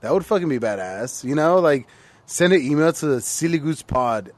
That 0.00 0.12
would 0.12 0.26
fucking 0.26 0.48
be 0.48 0.58
badass, 0.58 1.24
you 1.24 1.34
know, 1.34 1.60
like 1.60 1.86
send 2.32 2.52
an 2.54 2.62
email 2.62 2.92
to 2.94 3.06
the 3.06 3.20
Silly 3.20 3.58
Goose 3.58 3.82
Pod 3.82 4.32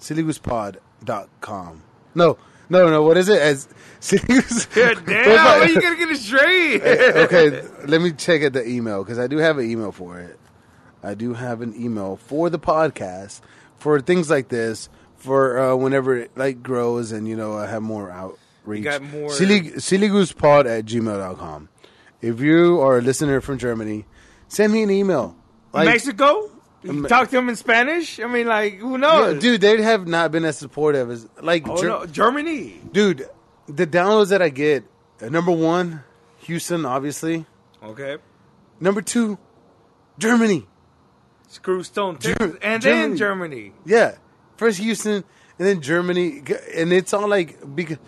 sillygoosepod.com. 0.00 1.82
No, 2.14 2.38
no, 2.68 2.90
no. 2.90 3.02
What 3.02 3.16
is 3.16 3.28
it? 3.28 3.42
As 3.42 3.68
sillygoose. 4.00 4.68
Yeah, 4.76 4.94
damn, 5.04 5.38
how 5.38 5.62
you 5.64 5.80
gonna 5.80 5.96
get 5.96 6.10
it 6.10 6.18
straight? 6.18 6.80
okay, 6.82 7.62
let 7.86 8.00
me 8.00 8.12
check 8.12 8.42
at 8.42 8.52
the 8.52 8.64
email 8.66 9.02
because 9.02 9.18
I 9.18 9.26
do 9.26 9.38
have 9.38 9.58
an 9.58 9.68
email 9.68 9.90
for 9.90 10.20
it. 10.20 10.38
I 11.02 11.14
do 11.14 11.34
have 11.34 11.60
an 11.60 11.74
email 11.76 12.16
for 12.16 12.50
the 12.50 12.58
podcast 12.58 13.40
for 13.78 14.00
things 14.00 14.30
like 14.30 14.48
this 14.48 14.88
for 15.16 15.58
uh, 15.58 15.74
whenever 15.74 16.16
it 16.16 16.30
like 16.36 16.62
grows 16.62 17.10
and 17.10 17.26
you 17.26 17.34
know 17.36 17.56
I 17.56 17.66
have 17.66 17.82
more 17.82 18.10
outreach. 18.10 18.78
You 18.78 18.84
got 18.84 19.02
more 19.02 19.30
Silly, 19.30 19.60
sillygoosepod 19.72 20.66
at 20.78 20.84
gmail.com. 20.84 21.68
If 22.20 22.40
you 22.40 22.80
are 22.80 22.98
a 22.98 23.02
listener 23.02 23.40
from 23.40 23.58
Germany, 23.58 24.06
send 24.46 24.72
me 24.72 24.82
an 24.84 24.90
email. 24.90 25.36
Like, 25.72 25.86
Mexico? 25.86 26.50
You 26.88 27.08
talk 27.08 27.28
to 27.28 27.36
them 27.36 27.48
in 27.48 27.56
Spanish? 27.56 28.18
I 28.20 28.26
mean, 28.26 28.46
like, 28.46 28.78
who 28.78 28.98
knows? 28.98 29.34
Yeah, 29.34 29.40
dude, 29.40 29.60
they 29.60 29.82
have 29.82 30.06
not 30.06 30.32
been 30.32 30.44
as 30.44 30.58
supportive 30.58 31.10
as 31.10 31.28
like 31.40 31.68
oh, 31.68 31.76
Ger- 31.76 31.88
no. 31.88 32.06
Germany. 32.06 32.80
Dude, 32.92 33.28
the 33.66 33.86
downloads 33.86 34.30
that 34.30 34.42
I 34.42 34.48
get, 34.48 34.84
uh, 35.20 35.28
number 35.28 35.52
one, 35.52 36.02
Houston, 36.38 36.86
obviously. 36.86 37.46
Okay. 37.82 38.16
Number 38.80 39.02
two, 39.02 39.38
Germany. 40.18 40.66
Screw 41.48 41.82
Stone, 41.82 42.18
Ger- 42.20 42.58
and 42.62 42.82
Germany. 42.82 42.82
then 42.82 43.16
Germany. 43.16 43.72
Yeah, 43.86 44.16
first 44.56 44.78
Houston, 44.78 45.24
and 45.58 45.68
then 45.68 45.80
Germany, 45.80 46.42
and 46.74 46.92
it's 46.92 47.14
all 47.14 47.26
like 47.26 47.74
because 47.74 47.98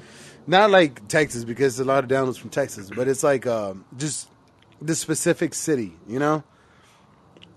not 0.47 0.71
like 0.71 1.09
Texas 1.09 1.45
because 1.45 1.79
a 1.81 1.85
lot 1.85 2.05
of 2.05 2.11
downloads 2.11 2.39
from 2.39 2.51
Texas, 2.51 2.91
but 2.95 3.09
it's 3.09 3.23
like 3.23 3.47
um, 3.47 3.85
just 3.97 4.29
the 4.81 4.95
specific 4.95 5.55
city, 5.55 5.97
you 6.07 6.19
know. 6.19 6.45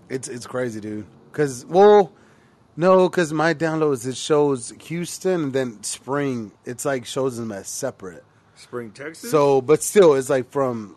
It's 0.09 0.27
it's 0.27 0.47
crazy, 0.47 0.79
dude. 0.79 1.05
Because 1.31 1.65
well, 1.65 2.11
no, 2.75 3.09
because 3.09 3.31
my 3.33 3.53
downloads 3.53 4.07
it 4.07 4.17
shows 4.17 4.73
Houston 4.83 5.43
and 5.43 5.53
then 5.53 5.83
Spring. 5.83 6.51
It's 6.65 6.85
like 6.85 7.05
shows 7.05 7.37
them 7.37 7.51
as 7.51 7.67
separate. 7.67 8.23
Spring, 8.55 8.91
Texas. 8.91 9.29
So, 9.29 9.61
but 9.61 9.81
still, 9.83 10.13
it's 10.13 10.29
like 10.29 10.49
from 10.51 10.95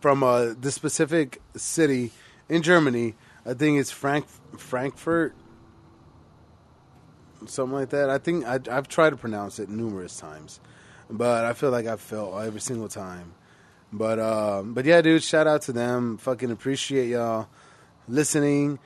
from 0.00 0.22
uh, 0.22 0.54
the 0.60 0.70
specific 0.70 1.40
city 1.56 2.12
in 2.48 2.62
Germany. 2.62 3.14
I 3.46 3.54
think 3.54 3.78
it's 3.78 3.90
Frank 3.90 4.26
Frankfurt, 4.56 5.34
something 7.46 7.74
like 7.74 7.90
that. 7.90 8.10
I 8.10 8.18
think 8.18 8.46
I, 8.46 8.60
I've 8.70 8.88
tried 8.88 9.10
to 9.10 9.16
pronounce 9.16 9.58
it 9.58 9.68
numerous 9.68 10.18
times, 10.18 10.60
but 11.10 11.44
I 11.44 11.52
feel 11.52 11.70
like 11.70 11.86
I've 11.86 12.00
failed 12.00 12.42
every 12.42 12.60
single 12.60 12.88
time. 12.88 13.34
But 13.96 14.18
um, 14.18 14.74
but 14.74 14.84
yeah, 14.86 15.00
dude, 15.02 15.22
shout 15.22 15.46
out 15.46 15.62
to 15.62 15.72
them. 15.72 16.18
Fucking 16.18 16.50
appreciate 16.50 17.08
y'all 17.10 17.48
listening 18.08 18.80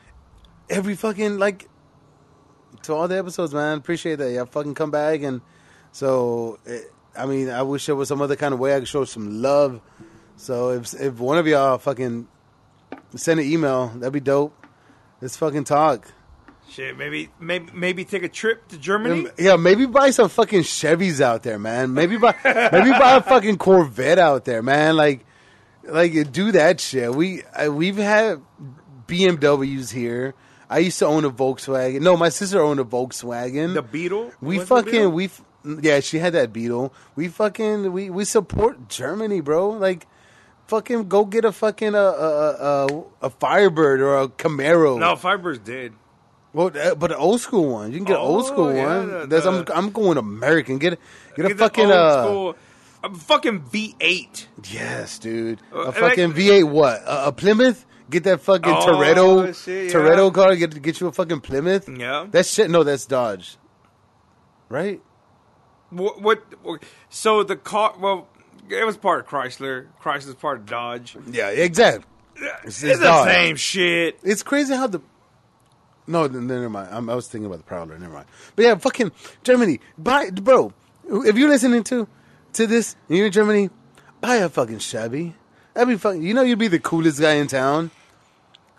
every 0.69 0.95
fucking 0.95 1.39
like 1.39 1.67
to 2.83 2.93
all 2.93 3.09
the 3.09 3.17
episodes, 3.17 3.55
man. 3.55 3.79
Appreciate 3.79 4.17
that. 4.17 4.31
Y'all 4.31 4.45
fucking 4.45 4.75
come 4.75 4.91
back 4.91 5.23
and 5.23 5.41
so. 5.93 6.59
It, 6.67 6.93
I 7.17 7.25
mean, 7.25 7.49
I 7.49 7.63
wish 7.63 7.87
there 7.87 7.97
was 7.97 8.09
some 8.09 8.21
other 8.21 8.37
kind 8.37 8.53
of 8.53 8.61
way 8.61 8.77
I 8.77 8.81
could 8.81 8.89
show 8.89 9.07
some 9.07 9.41
love. 9.41 9.81
So 10.37 10.73
if 10.73 10.93
if 11.01 11.15
one 11.15 11.39
of 11.39 11.47
y'all 11.47 11.79
fucking 11.79 12.29
send 13.17 13.41
an 13.41 13.47
email, 13.47 13.89
that'd 13.89 14.13
be 14.13 14.21
dope. 14.21 14.55
Let's 15.23 15.39
fucking 15.39 15.65
talk. 15.65 16.13
Shit, 16.71 16.99
maybe 16.99 17.31
maybe 17.41 17.71
maybe 17.73 18.05
take 18.05 18.23
a 18.23 18.29
trip 18.29 18.69
to 18.69 18.79
Germany. 18.79 19.27
Yeah, 19.39 19.57
maybe 19.57 19.87
buy 19.87 20.11
some 20.11 20.29
fucking 20.29 20.61
Chevys 20.63 21.21
out 21.21 21.43
there, 21.43 21.59
man. 21.59 21.95
Maybe 21.95 22.19
buy 22.19 22.35
maybe 22.45 22.91
buy 22.91 23.17
a 23.17 23.23
fucking 23.23 23.57
Corvette 23.57 24.19
out 24.19 24.45
there, 24.45 24.63
man. 24.63 24.97
Like 24.97 25.25
like 25.85 26.31
do 26.31 26.53
that 26.53 26.81
shit. 26.81 27.15
We 27.15 27.43
I, 27.57 27.69
we've 27.71 27.97
had 27.97 28.43
BMWs 29.07 29.93
here. 29.93 30.35
I 30.71 30.81
used 30.81 30.99
to 30.99 31.07
own 31.07 31.25
a 31.25 31.31
Volkswagen. 31.31 32.03
No, 32.03 32.17
my 32.17 32.29
sister 32.29 32.61
owned 32.61 32.81
a 32.81 32.85
Volkswagen. 32.85 33.73
The 33.73 33.83
Beetle. 33.83 34.33
we 34.41 34.59
Was 34.59 34.69
fucking 34.69 34.93
Beetle? 34.93 35.11
we 35.13 35.31
yeah, 35.81 36.01
she 36.01 36.19
had 36.19 36.35
that 36.35 36.53
Beetle. 36.53 36.93
We 37.17 37.29
fucking 37.29 37.91
we 37.93 38.11
we 38.11 38.25
support 38.25 38.89
Germany, 38.89 39.41
bro. 39.41 39.71
Like 39.71 40.07
fucking 40.67 41.09
go 41.09 41.25
get 41.25 41.47
a 41.47 41.53
fucking 41.53 41.95
a 41.95 41.99
a, 41.99 42.87
a, 42.87 43.05
a 43.23 43.31
Firebird 43.31 44.01
or 44.03 44.19
a 44.19 44.29
Camaro. 44.29 44.99
no 44.99 45.17
Firebird's 45.17 45.61
dead. 45.61 45.95
Well, 46.53 46.71
uh, 46.75 46.95
but 46.95 47.11
an 47.13 47.19
old 47.19 47.41
school 47.41 47.69
one. 47.69 47.93
You 47.93 47.99
can 47.99 48.05
get 48.07 48.17
an 48.17 48.23
old 48.23 48.45
Oh, 48.45 48.47
school 48.47 48.75
yeah, 48.75 48.99
one. 48.99 49.09
the- 49.21 49.27
That's, 49.27 49.47
I'm 49.47 49.65
I'm 49.75 49.91
going 49.91 50.17
American. 50.19 50.79
Get 50.79 50.95
a, 50.95 50.99
get 51.37 51.45
a 51.45 51.49
Get 51.49 51.59
fucking 51.59 51.85
old 51.85 51.93
uh 51.93 52.25
school, 52.25 52.57
a 53.05 53.15
fucking 53.15 53.61
V8. 53.63 54.47
yes, 54.71 55.19
dude. 55.19 55.61
Uh, 55.73 55.79
A 55.79 55.85
like- 55.87 55.95
fucking 55.95 56.33
V8 56.33 56.69
what? 56.71 57.03
A, 57.07 57.27
a 57.29 57.33
Plymouth? 57.33 57.85
Get 58.11 58.25
that 58.25 58.41
fucking 58.41 58.73
Oh, 58.73 58.87
Toretto 58.87 59.55
shit, 59.65 59.87
yeah. 59.87 59.93
Toretto 59.93 60.33
car. 60.33 60.57
Get 60.57 60.81
get 60.81 60.99
you 61.01 61.09
a 61.09 61.13
fucking 61.13 61.41
Plymouth. 61.43 61.87
Yeah. 61.89 62.27
That's 62.31 62.51
shit. 62.53 62.71
No, 62.71 62.83
that's 62.83 63.05
Dodge. 63.05 63.59
Right? 64.71 65.01
What, 65.91 66.21
what? 66.21 66.43
So 67.11 67.43
the 67.43 67.57
car. 67.57 67.95
Well, 67.99 68.27
it 68.71 68.85
was 68.87 68.97
part 68.97 69.21
of 69.21 69.27
Chrysler. 69.27 69.87
Chrysler's 70.03 70.35
part 70.35 70.59
of 70.61 70.67
Dodge. 70.67 71.17
Yeah, 71.31 71.49
exactly. 71.51 72.05
It's, 72.65 72.83
it's 72.83 72.99
the 72.99 73.05
Dodge. 73.05 73.29
same 73.33 73.57
shit. 73.57 74.19
It's 74.23 74.43
crazy 74.43 74.75
how 74.75 74.87
the. 74.87 75.01
No, 76.09 76.25
n- 76.25 76.47
never 76.47 76.69
mind. 76.69 76.89
I'm, 76.91 77.09
I 77.09 77.15
was 77.15 77.29
thinking 77.29 77.47
about 77.47 77.59
the 77.59 77.65
Prowler. 77.65 77.99
Never 77.99 78.13
mind. 78.15 78.27
But 78.57 78.65
yeah, 78.65 78.75
fucking 78.77 79.13
Germany. 79.45 79.79
Buy, 79.97 80.31
bro. 80.31 80.73
If 81.09 81.37
you're 81.37 81.49
listening 81.49 81.85
to 81.85 82.09
to 82.55 82.67
this, 82.67 82.97
and 83.09 83.17
you're 83.19 83.27
in 83.27 83.33
Germany, 83.33 83.71
buy 84.21 84.37
a 84.37 84.49
fucking 84.49 84.79
Chevy. 84.79 85.35
That'd 85.75 85.89
be 85.89 85.97
fucking. 85.97 86.23
You 86.23 86.35
know, 86.35 86.43
you'd 86.43 86.59
be 86.59 86.69
the 86.69 86.81
coolest 86.81 87.21
guy 87.21 87.35
in 87.35 87.47
town. 87.47 87.91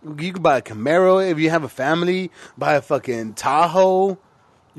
You 0.04 0.34
could 0.34 0.44
buy 0.44 0.58
a 0.58 0.62
Camaro 0.62 1.30
if 1.30 1.38
you 1.40 1.50
have 1.50 1.64
a 1.64 1.70
family. 1.70 2.32
Buy 2.58 2.74
a 2.76 2.82
fucking 2.82 3.34
Tahoe. 3.34 4.18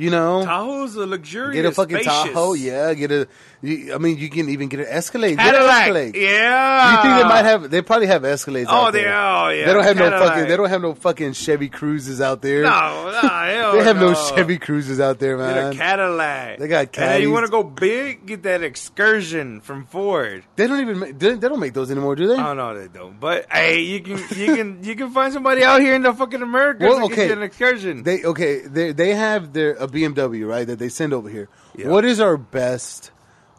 You 0.00 0.10
know, 0.10 0.44
Tahoe's 0.44 0.94
a 0.96 1.04
luxurious. 1.06 1.54
get 1.54 1.64
a 1.66 1.72
fucking 1.72 1.96
spacious 1.98 2.32
Tahoe. 2.32 2.54
Yeah, 2.54 2.94
get 2.94 3.12
a. 3.12 3.28
you- 3.60 3.92
I 3.94 3.98
mean, 3.98 4.16
you 4.16 4.30
can 4.30 4.48
even 4.48 4.68
get 4.68 4.80
an 4.80 4.86
Escalade. 4.88 5.36
Get 5.36 5.46
an 5.48 5.52
Cadillac. 5.52 5.82
Escalade. 5.82 6.16
Yeah. 6.16 6.90
You 6.96 7.02
think 7.02 7.22
they 7.22 7.28
might 7.28 7.44
have? 7.44 7.70
They 7.70 7.82
probably 7.82 8.06
have 8.06 8.22
Escalades. 8.22 8.66
Oh, 8.68 8.86
out 8.86 8.92
they- 8.94 9.04
are. 9.04 9.46
oh, 9.46 9.50
yeah, 9.50 9.66
They 9.66 9.72
don't 9.74 9.84
have 9.84 9.96
no 9.98 10.10
fucking. 10.10 10.48
They 10.48 10.56
don't 10.56 10.68
have 10.70 10.80
no 10.80 10.94
fucking 10.94 11.34
Chevy 11.34 11.68
Cruises 11.68 12.22
out 12.22 12.40
there. 12.40 12.62
No, 12.62 12.70
no, 13.22 13.28
hell 13.28 13.72
they 13.74 13.84
have 13.84 13.96
no. 13.96 14.12
no 14.12 14.30
Chevy 14.34 14.58
Cruises 14.58 15.00
out 15.00 15.18
there, 15.18 15.36
man. 15.36 15.72
Get 15.72 15.74
a 15.74 15.76
Cadillac. 15.84 16.58
They 16.60 16.68
got 16.68 16.80
And 16.96 17.10
then 17.12 17.20
you 17.22 17.30
want 17.30 17.44
to 17.44 17.50
go 17.50 17.62
big? 17.62 18.24
Get 18.24 18.42
that 18.44 18.62
Excursion 18.62 19.60
from 19.60 19.84
Ford. 19.84 20.44
they 20.56 20.66
don't 20.66 20.80
even. 20.80 20.98
Make, 20.98 21.18
they, 21.18 21.34
they 21.34 21.48
don't 21.48 21.60
make 21.60 21.74
those 21.74 21.90
anymore, 21.90 22.16
do 22.16 22.26
they? 22.26 22.36
Oh 22.40 22.54
no, 22.54 22.78
they 22.78 22.88
don't. 22.88 23.20
But 23.20 23.46
hey, 23.52 23.80
you 23.80 24.00
can 24.00 24.16
you 24.36 24.56
can 24.56 24.82
you 24.82 24.96
can 24.96 25.10
find 25.10 25.32
somebody 25.32 25.62
out 25.62 25.80
here 25.82 25.94
in 25.94 26.02
the 26.02 26.12
fucking 26.14 26.40
America 26.42 26.84
Well, 26.86 27.04
okay. 27.04 27.30
an 27.30 27.42
excursion. 27.42 28.02
They 28.02 28.24
okay. 28.24 28.60
They 28.60 28.92
they 28.92 29.14
have 29.14 29.52
their 29.52 29.76
BMW 29.90 30.48
right 30.48 30.66
that 30.66 30.78
they 30.78 30.88
send 30.88 31.12
over 31.12 31.28
here. 31.28 31.48
Yeah. 31.76 31.88
What 31.88 32.04
is 32.04 32.20
our 32.20 32.36
best? 32.36 33.10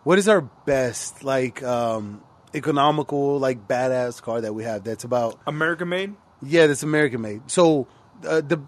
What 0.04 0.18
is 0.18 0.28
our 0.28 0.42
best 0.42 1.24
like 1.24 1.62
um 1.64 2.22
economical 2.54 3.40
like 3.40 3.68
badass 3.68 4.22
car 4.22 4.42
that 4.42 4.54
we 4.54 4.64
have? 4.64 4.84
That's 4.84 5.04
about 5.04 5.40
American 5.48 5.90
made. 5.90 6.16
Yeah, 6.42 6.68
that's 6.68 6.84
American 6.84 7.22
made. 7.22 7.50
So 7.52 7.88
uh, 8.28 8.42
the 8.42 8.60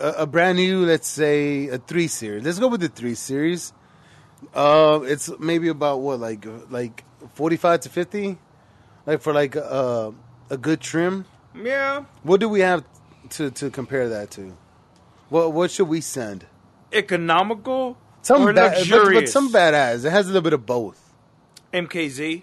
a, 0.00 0.22
a 0.22 0.26
brand 0.26 0.56
new, 0.56 0.84
let's 0.86 1.08
say 1.08 1.68
a 1.68 1.78
three 1.78 2.08
series. 2.08 2.44
Let's 2.44 2.58
go 2.58 2.68
with 2.68 2.80
the 2.80 2.88
three 2.88 3.14
series. 3.14 3.72
Uh, 4.54 5.00
it's 5.04 5.30
maybe 5.38 5.68
about 5.68 6.00
what 6.00 6.18
like 6.18 6.46
like 6.70 7.04
forty 7.34 7.56
five 7.56 7.80
to 7.80 7.88
fifty, 7.90 8.38
like 9.06 9.20
for 9.20 9.32
like 9.32 9.54
a 9.56 10.14
a 10.48 10.56
good 10.56 10.80
trim. 10.80 11.26
Yeah, 11.54 12.04
What 12.22 12.40
do 12.40 12.48
we 12.48 12.60
have 12.60 12.84
to 13.30 13.50
to 13.50 13.70
compare 13.70 14.08
that 14.08 14.30
to? 14.32 14.56
What 15.28 15.52
what 15.52 15.70
should 15.70 15.88
we 15.88 16.00
send? 16.00 16.46
Economical 16.92 17.96
Some 18.22 18.42
or 18.42 18.52
ba- 18.52 18.60
but, 18.70 18.78
luxurious. 18.78 19.22
but 19.22 19.28
some 19.30 19.52
badass. 19.52 20.04
It 20.04 20.10
has 20.10 20.26
a 20.26 20.28
little 20.28 20.42
bit 20.42 20.52
of 20.52 20.66
both. 20.66 20.98
MKZ, 21.72 22.42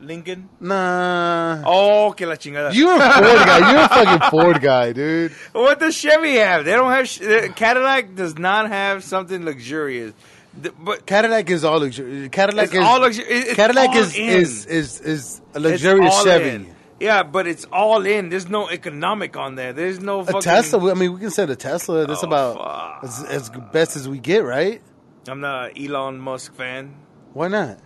Lincoln. 0.00 0.48
Nah. 0.60 1.62
Oh, 1.66 2.12
que 2.16 2.26
la 2.26 2.34
chingada. 2.36 2.72
You're 2.74 2.94
a 2.94 2.98
Ford 2.98 3.46
guy. 3.46 3.72
You're 3.72 3.80
a 3.82 3.88
fucking 4.20 4.30
Ford 4.30 4.60
guy, 4.60 4.92
dude. 4.92 5.32
What 5.52 5.78
does 5.80 5.96
Chevy 5.96 6.36
have? 6.36 6.64
They 6.64 6.72
don't 6.72 6.90
have. 6.90 7.08
sh- 7.08 7.20
Cadillac 7.56 8.14
does 8.14 8.38
not 8.38 8.68
have 8.68 9.02
something 9.04 9.44
luxurious. 9.44 10.12
The- 10.60 10.72
But 10.72 11.06
Cadillac 11.06 11.50
is 11.50 11.64
all 11.64 11.80
luxury. 11.80 12.28
Cadillac 12.28 12.72
is 12.74 12.80
all 12.80 13.00
luxu- 13.00 13.20
it- 13.20 13.26
it's 13.48 13.54
Cadillac 13.54 13.90
all 13.90 13.96
is, 13.98 14.14
is 14.16 14.66
is 14.66 15.00
is 15.00 15.40
a 15.54 15.60
luxurious 15.60 16.22
Chevy. 16.24 16.50
in. 16.50 16.74
Yeah, 17.02 17.22
but 17.24 17.46
it's 17.46 17.64
all 17.72 18.06
in. 18.06 18.28
There's 18.28 18.48
no 18.48 18.68
economic 18.70 19.36
on 19.36 19.56
there. 19.56 19.72
There's 19.72 20.00
no 20.00 20.20
A 20.20 20.40
Tesla. 20.40 20.90
I 20.90 20.94
mean, 20.94 21.12
we 21.12 21.20
can 21.20 21.30
send 21.30 21.50
a 21.50 21.56
Tesla. 21.56 22.06
That's 22.06 22.22
Oh, 22.22 22.26
about 22.28 23.04
as, 23.04 23.24
as 23.24 23.50
best 23.72 23.96
as 23.96 24.08
we 24.08 24.18
get, 24.18 24.44
right? 24.44 24.80
I'm 25.28 25.40
not 25.40 25.76
an 25.76 25.84
Elon 25.86 26.18
Musk 26.18 26.54
fan. 26.54 26.94
Why 27.32 27.48
not? 27.48 27.78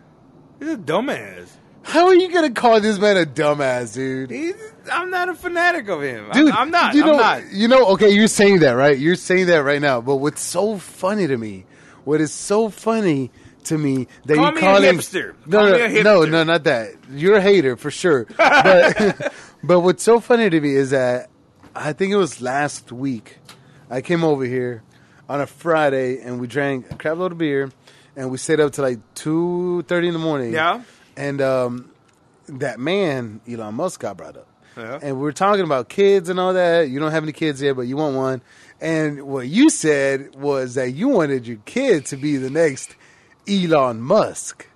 He's 0.58 0.68
a 0.70 0.76
dumbass. 0.76 1.48
How 1.82 2.06
are 2.08 2.14
you 2.14 2.32
gonna 2.32 2.50
call 2.50 2.80
this 2.80 2.98
man 2.98 3.16
a 3.16 3.24
dumbass, 3.24 3.94
dude? 3.94 4.30
He's, 4.30 4.54
I'm 4.90 5.08
not 5.10 5.28
a 5.28 5.34
fanatic 5.34 5.88
of 5.88 6.02
him. 6.02 6.28
Dude, 6.32 6.50
I'm, 6.50 6.56
I'm 6.58 6.70
not. 6.70 6.94
You 6.94 7.04
know, 7.04 7.12
I'm 7.12 7.16
not. 7.44 7.52
you 7.52 7.68
know. 7.68 7.86
Okay, 7.92 8.10
you're 8.10 8.26
saying 8.28 8.58
that, 8.60 8.72
right? 8.72 8.98
You're 8.98 9.14
saying 9.14 9.46
that 9.46 9.58
right 9.58 9.80
now. 9.80 10.00
But 10.00 10.16
what's 10.16 10.40
so 10.42 10.78
funny 10.78 11.26
to 11.26 11.36
me? 11.36 11.64
What 12.04 12.20
is 12.20 12.32
so 12.32 12.68
funny 12.70 13.30
to 13.66 13.78
me 13.78 14.06
that 14.24 14.36
Call 14.36 14.46
you 14.48 14.54
me 14.54 14.60
call 14.60 14.76
a 14.76 14.80
him 14.82 14.98
hipster. 14.98 15.34
No, 15.46 15.58
Call 15.58 15.68
no, 15.70 15.88
me 15.88 15.98
a 15.98 16.02
no, 16.02 16.20
hipster. 16.20 16.30
no, 16.30 16.44
not 16.44 16.64
that. 16.64 16.90
You're 17.10 17.36
a 17.36 17.40
hater 17.40 17.76
for 17.76 17.90
sure. 17.90 18.26
But, 18.36 19.32
but 19.62 19.80
what's 19.80 20.02
so 20.02 20.20
funny 20.20 20.48
to 20.50 20.60
me 20.60 20.74
is 20.74 20.90
that 20.90 21.30
I 21.74 21.92
think 21.92 22.12
it 22.12 22.16
was 22.16 22.40
last 22.40 22.92
week. 22.92 23.38
I 23.90 24.00
came 24.00 24.24
over 24.24 24.44
here 24.44 24.82
on 25.28 25.40
a 25.40 25.46
Friday 25.46 26.20
and 26.20 26.40
we 26.40 26.46
drank 26.46 26.90
a 26.90 26.96
crap 26.96 27.16
load 27.18 27.32
of 27.32 27.38
beer 27.38 27.70
and 28.16 28.30
we 28.30 28.38
stayed 28.38 28.60
up 28.60 28.72
till 28.72 28.84
like 28.84 28.98
two 29.14 29.82
thirty 29.88 30.06
in 30.08 30.12
the 30.14 30.20
morning. 30.20 30.52
Yeah. 30.52 30.82
and 31.16 31.40
um, 31.40 31.90
that 32.48 32.78
man 32.80 33.40
Elon 33.48 33.74
Musk 33.74 34.00
got 34.00 34.16
brought 34.16 34.36
up. 34.36 34.46
Yeah. 34.76 34.98
And 35.02 35.16
we 35.16 35.22
were 35.22 35.32
talking 35.32 35.64
about 35.64 35.88
kids 35.88 36.28
and 36.28 36.38
all 36.38 36.52
that. 36.52 36.90
You 36.90 36.98
don't 37.00 37.10
have 37.10 37.22
any 37.22 37.32
kids 37.32 37.62
yet, 37.62 37.76
but 37.76 37.82
you 37.82 37.96
want 37.96 38.14
one. 38.14 38.42
And 38.80 39.22
what 39.22 39.48
you 39.48 39.70
said 39.70 40.34
was 40.36 40.74
that 40.74 40.90
you 40.92 41.08
wanted 41.08 41.46
your 41.46 41.56
kid 41.64 42.04
to 42.06 42.16
be 42.18 42.36
the 42.36 42.50
next 42.50 42.94
Elon 43.48 44.00
Musk. 44.00 44.66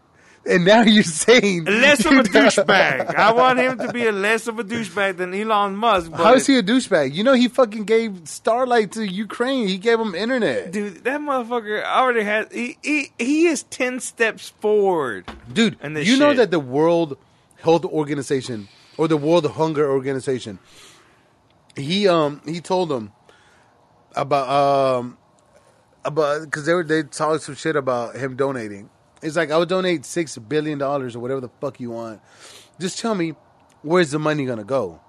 And 0.46 0.64
now 0.64 0.82
you're 0.82 1.02
saying 1.02 1.64
Less 1.66 2.04
of 2.06 2.12
a 2.12 2.22
douchebag. 2.36 3.14
I 3.14 3.32
want 3.32 3.58
him 3.58 3.76
to 3.78 3.92
be 3.92 4.06
a 4.06 4.12
less 4.12 4.46
of 4.46 4.58
a 4.58 4.64
douchebag 4.64 5.18
than 5.18 5.34
Elon 5.34 5.76
Musk. 5.76 6.10
But 6.10 6.20
How 6.20 6.34
is 6.34 6.46
he 6.46 6.56
a 6.56 6.62
douchebag? 6.62 7.14
You 7.14 7.24
know 7.24 7.34
he 7.34 7.46
fucking 7.48 7.84
gave 7.84 8.12
Starlink 8.24 8.92
to 8.92 9.04
Ukraine. 9.04 9.68
He 9.68 9.76
gave 9.76 10.00
him 10.00 10.14
internet. 10.14 10.72
Dude, 10.72 11.04
that 11.04 11.20
motherfucker 11.20 11.84
already 11.84 12.24
has. 12.24 12.46
He, 12.50 12.78
he, 12.82 13.12
he 13.18 13.46
is 13.46 13.64
10 13.64 14.00
steps 14.00 14.48
forward. 14.60 15.26
Dude, 15.52 15.76
And 15.82 15.96
you 15.98 16.16
know 16.18 16.32
that 16.32 16.50
the 16.50 16.60
World 16.60 17.18
Health 17.56 17.84
Organization 17.84 18.68
or 18.96 19.08
the 19.08 19.18
World 19.18 19.46
Hunger 19.46 19.90
Organization, 19.90 20.58
he 21.76 22.08
um 22.08 22.40
he 22.46 22.60
told 22.60 22.88
them 22.88 23.12
about 24.16 24.48
um 24.48 25.18
about 26.04 26.42
because 26.42 26.66
they 26.66 26.74
were 26.74 26.84
they 26.84 27.02
talked 27.02 27.42
some 27.42 27.54
shit 27.54 27.76
about 27.76 28.16
him 28.16 28.36
donating. 28.36 28.90
It's 29.22 29.36
like 29.36 29.50
I 29.50 29.58
would 29.58 29.68
donate 29.68 30.04
six 30.04 30.36
billion 30.38 30.78
dollars 30.78 31.14
or 31.14 31.20
whatever 31.20 31.40
the 31.40 31.50
fuck 31.60 31.80
you 31.80 31.90
want. 31.90 32.20
Just 32.78 32.98
tell 32.98 33.14
me 33.14 33.34
where's 33.82 34.10
the 34.10 34.18
money 34.18 34.46
gonna 34.46 34.64
go. 34.64 35.00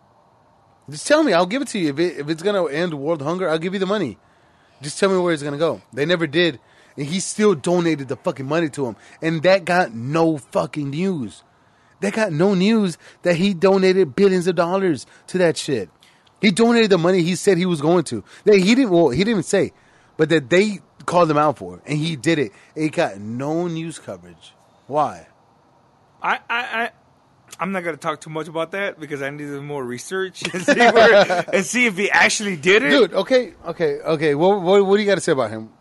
Just 0.89 1.07
tell 1.07 1.23
me, 1.23 1.31
I'll 1.31 1.45
give 1.45 1.61
it 1.61 1.69
to 1.69 1.79
you. 1.79 1.89
If 1.89 1.99
it, 1.99 2.19
if 2.19 2.29
it's 2.29 2.43
gonna 2.43 2.65
end 2.65 2.93
world 2.93 3.21
hunger, 3.21 3.49
I'll 3.49 3.59
give 3.59 3.73
you 3.73 3.79
the 3.79 3.85
money. 3.85 4.17
Just 4.81 4.99
tell 4.99 5.09
me 5.09 5.17
where 5.17 5.33
it's 5.33 5.43
gonna 5.43 5.57
go. 5.57 5.81
They 5.93 6.05
never 6.05 6.27
did, 6.27 6.59
and 6.97 7.05
he 7.05 7.19
still 7.19 7.55
donated 7.55 8.07
the 8.07 8.17
fucking 8.17 8.45
money 8.45 8.69
to 8.69 8.87
him, 8.87 8.95
and 9.21 9.41
that 9.43 9.63
got 9.63 9.93
no 9.93 10.37
fucking 10.37 10.89
news. 10.89 11.43
That 12.01 12.13
got 12.13 12.33
no 12.33 12.55
news 12.55 12.97
that 13.21 13.35
he 13.35 13.53
donated 13.53 14.15
billions 14.15 14.47
of 14.47 14.55
dollars 14.55 15.05
to 15.27 15.37
that 15.37 15.55
shit. 15.55 15.89
He 16.41 16.49
donated 16.49 16.89
the 16.89 16.97
money 16.97 17.21
he 17.21 17.35
said 17.35 17.59
he 17.59 17.67
was 17.67 17.79
going 17.79 18.03
to. 18.05 18.23
That 18.45 18.57
he 18.57 18.73
didn't. 18.75 18.89
Well, 18.89 19.09
he 19.09 19.23
didn't 19.23 19.43
say, 19.43 19.71
but 20.21 20.29
that 20.29 20.51
they 20.51 20.77
called 21.07 21.31
him 21.31 21.37
out 21.39 21.57
for, 21.57 21.81
and 21.83 21.97
he 21.97 22.15
did 22.15 22.37
it. 22.37 22.51
It 22.75 22.91
got 22.91 23.17
no 23.17 23.67
news 23.67 23.97
coverage. 23.97 24.53
Why? 24.85 25.25
I, 26.21 26.35
I, 26.35 26.39
I 26.47 26.91
I'm 27.59 27.71
not 27.71 27.83
gonna 27.83 27.97
talk 27.97 28.21
too 28.21 28.29
much 28.29 28.47
about 28.47 28.69
that 28.73 28.99
because 28.99 29.23
I 29.23 29.31
need 29.31 29.47
more 29.47 29.83
research 29.83 30.43
and 30.53 30.61
see, 30.61 30.75
where, 30.75 31.43
and 31.51 31.65
see 31.65 31.87
if 31.87 31.97
he 31.97 32.11
actually 32.11 32.55
did 32.55 32.83
it. 32.83 32.91
Dude, 32.91 33.13
okay, 33.13 33.55
okay, 33.65 33.95
okay. 34.01 34.35
What, 34.35 34.61
what, 34.61 34.85
what 34.85 34.97
do 34.97 35.01
you 35.01 35.07
got 35.07 35.15
to 35.15 35.21
say 35.21 35.31
about 35.31 35.49
him? 35.49 35.71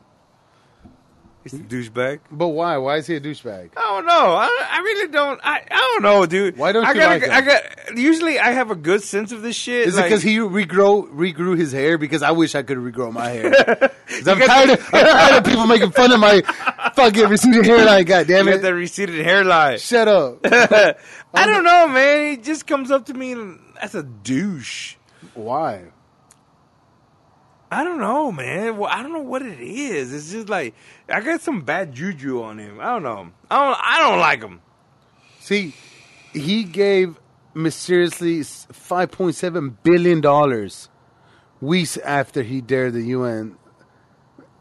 He's 1.43 1.55
a 1.55 1.59
douchebag. 1.59 2.21
But 2.31 2.49
why? 2.49 2.77
Why 2.77 2.97
is 2.97 3.07
he 3.07 3.17
a 3.17 3.21
douchebag? 3.21 3.71
I 3.77 3.81
don't 3.81 4.05
know. 4.07 4.13
I, 4.35 4.67
I 4.73 4.79
really 4.81 5.11
don't. 5.11 5.41
I, 5.43 5.63
I 5.71 5.77
don't 5.79 6.03
know, 6.03 6.27
dude. 6.27 6.59
Why 6.59 6.73
don't 6.73 6.85
I 6.85 6.89
you 6.93 6.95
gotta, 7.01 7.15
like 7.15 7.23
him? 7.23 7.31
I 7.33 7.41
got. 7.41 7.97
Usually, 7.99 8.39
I 8.39 8.51
have 8.51 8.71
a 8.71 8.75
good 8.75 9.03
sense 9.03 9.33
of 9.33 9.41
this 9.41 9.57
shit. 9.57 9.87
Is 9.89 9.95
it 9.97 10.01
like- 10.01 10.11
because 10.11 10.23
he 10.23 10.37
regrow 10.37 11.09
regrew 11.09 11.57
his 11.57 11.73
hair? 11.73 11.97
Because 11.97 12.23
I 12.23 12.33
wish 12.33 12.55
I 12.55 12.63
could 12.63 12.77
regrow 12.77 13.11
my 13.13 13.29
hair. 13.29 13.51
'Cause 14.11 14.27
I'm 14.29 14.39
tired, 14.41 14.71
of, 14.71 14.81
I'm 14.93 15.07
tired 15.07 15.39
of 15.39 15.45
people 15.45 15.67
making 15.67 15.93
fun 15.93 16.13
of 16.13 16.21
my 16.21 16.43
fucking 16.95 17.29
receding 17.29 17.63
hairline. 17.65 18.05
God 18.05 18.27
damn 18.27 18.49
you 18.49 18.55
it! 18.55 18.59
that 18.63 18.75
receded 18.75 19.25
hairline? 19.25 19.79
Shut 19.79 20.09
up. 20.09 20.41
I 20.45 21.47
don't 21.47 21.65
know, 21.65 21.87
man. 21.89 22.31
He 22.33 22.37
just 22.37 22.67
comes 22.67 22.91
up 22.91 23.07
to 23.07 23.15
me 23.15 23.33
and 23.33 23.61
that's 23.81 23.95
a 23.95 24.03
douche. 24.03 24.97
Why? 25.35 25.85
I 27.71 27.85
don't 27.85 28.01
know, 28.01 28.33
man. 28.33 28.77
Well, 28.79 28.91
I 28.93 29.03
don't 29.03 29.13
know 29.13 29.21
what 29.21 29.43
it 29.43 29.61
is. 29.61 30.13
It's 30.13 30.33
just 30.33 30.49
like 30.49 30.75
I 31.09 31.21
got 31.21 31.41
some 31.41 31.63
bad 31.63 31.93
juju 31.93 32.43
on 32.43 32.59
him. 32.59 32.81
I 32.81 32.87
don't 32.87 33.05
know. 33.05 33.31
I 33.51 33.65
don't. 33.65 33.79
I 33.81 33.99
don't 34.01 34.19
like 34.19 34.43
him. 34.43 34.61
See, 35.39 35.75
he 36.33 36.65
gave 36.65 37.17
mysteriously 37.55 38.43
five 38.43 39.13
point 39.13 39.37
seven 39.37 39.79
billion 39.83 40.21
dollars 40.21 40.89
weeks 41.61 41.97
after 41.99 42.43
he 42.43 42.61
dared 42.61 42.95
the 42.95 43.03
UN. 43.03 43.57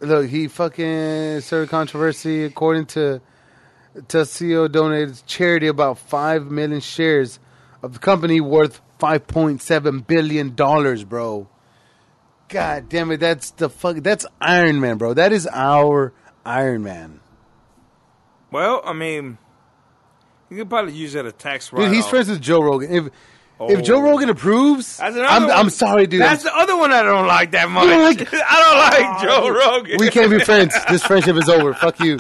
Look, 0.01 0.30
he 0.30 0.47
fucking 0.47 1.41
started 1.41 1.70
controversy. 1.70 2.43
According 2.43 2.86
to 2.88 3.22
Tessio, 4.03 4.72
donated 4.72 5.22
charity 5.26 5.68
about 5.68 5.97
five 5.97 6.51
million 6.51 6.80
shares 6.80 7.39
of 7.82 7.93
the 7.93 7.99
company 7.99 8.39
worth 8.39 8.82
five 8.99 9.26
point 9.26 9.64
seven 9.64 10.01
billion 10.01 10.53
dollars, 10.53 11.03
bro. 11.03 11.49
God 12.50 12.89
damn 12.89 13.12
it, 13.12 13.20
that's 13.20 13.52
the 13.52 13.70
fuck. 13.70 13.97
That's 13.97 14.26
Iron 14.41 14.80
Man, 14.82 14.97
bro. 14.97 15.14
That 15.14 15.32
is 15.32 15.47
our 15.52 16.14
Iron 16.45 16.84
Man. 16.84 17.20
Well, 18.52 18.82
I 18.84 18.93
mean, 18.93 19.38
you 20.50 20.58
could 20.58 20.70
probably 20.70 20.93
use 20.93 21.14
that 21.14 21.26
as 21.26 21.34
tax 21.34 21.70
Dude, 21.70 21.91
he's 21.91 22.08
friends 22.08 22.28
with 22.30 22.41
Joe 22.41 22.62
Rogan. 22.62 22.91
If 22.91 23.10
if 23.62 23.84
Joe 23.84 23.97
Oh. 23.97 24.02
Rogan 24.02 24.30
approves, 24.30 25.00
I'm. 25.02 25.50
I'm 25.52 25.70
sorry, 25.70 26.08
dude. 26.08 26.22
That's 26.22 26.43
the 26.43 26.56
other 26.56 26.78
one 26.78 26.91
I 26.91 27.04
don't 27.04 27.28
like 27.28 27.52
that 27.52 27.70
much. 27.70 27.88
don't 27.88 28.02
like- 28.04 28.34
I 28.34 28.62
don't 28.62 28.78
like 28.80 29.24
oh, 29.24 29.41
Joe 29.41 29.50
Rogan. 29.50 29.97
we 30.00 30.10
can't 30.10 30.32
be 30.32 30.39
friends. 30.45 30.74
This 30.89 31.04
friendship 31.04 31.36
is 31.36 31.50
over. 31.50 31.74
Fuck 31.74 32.00
you. 32.00 32.18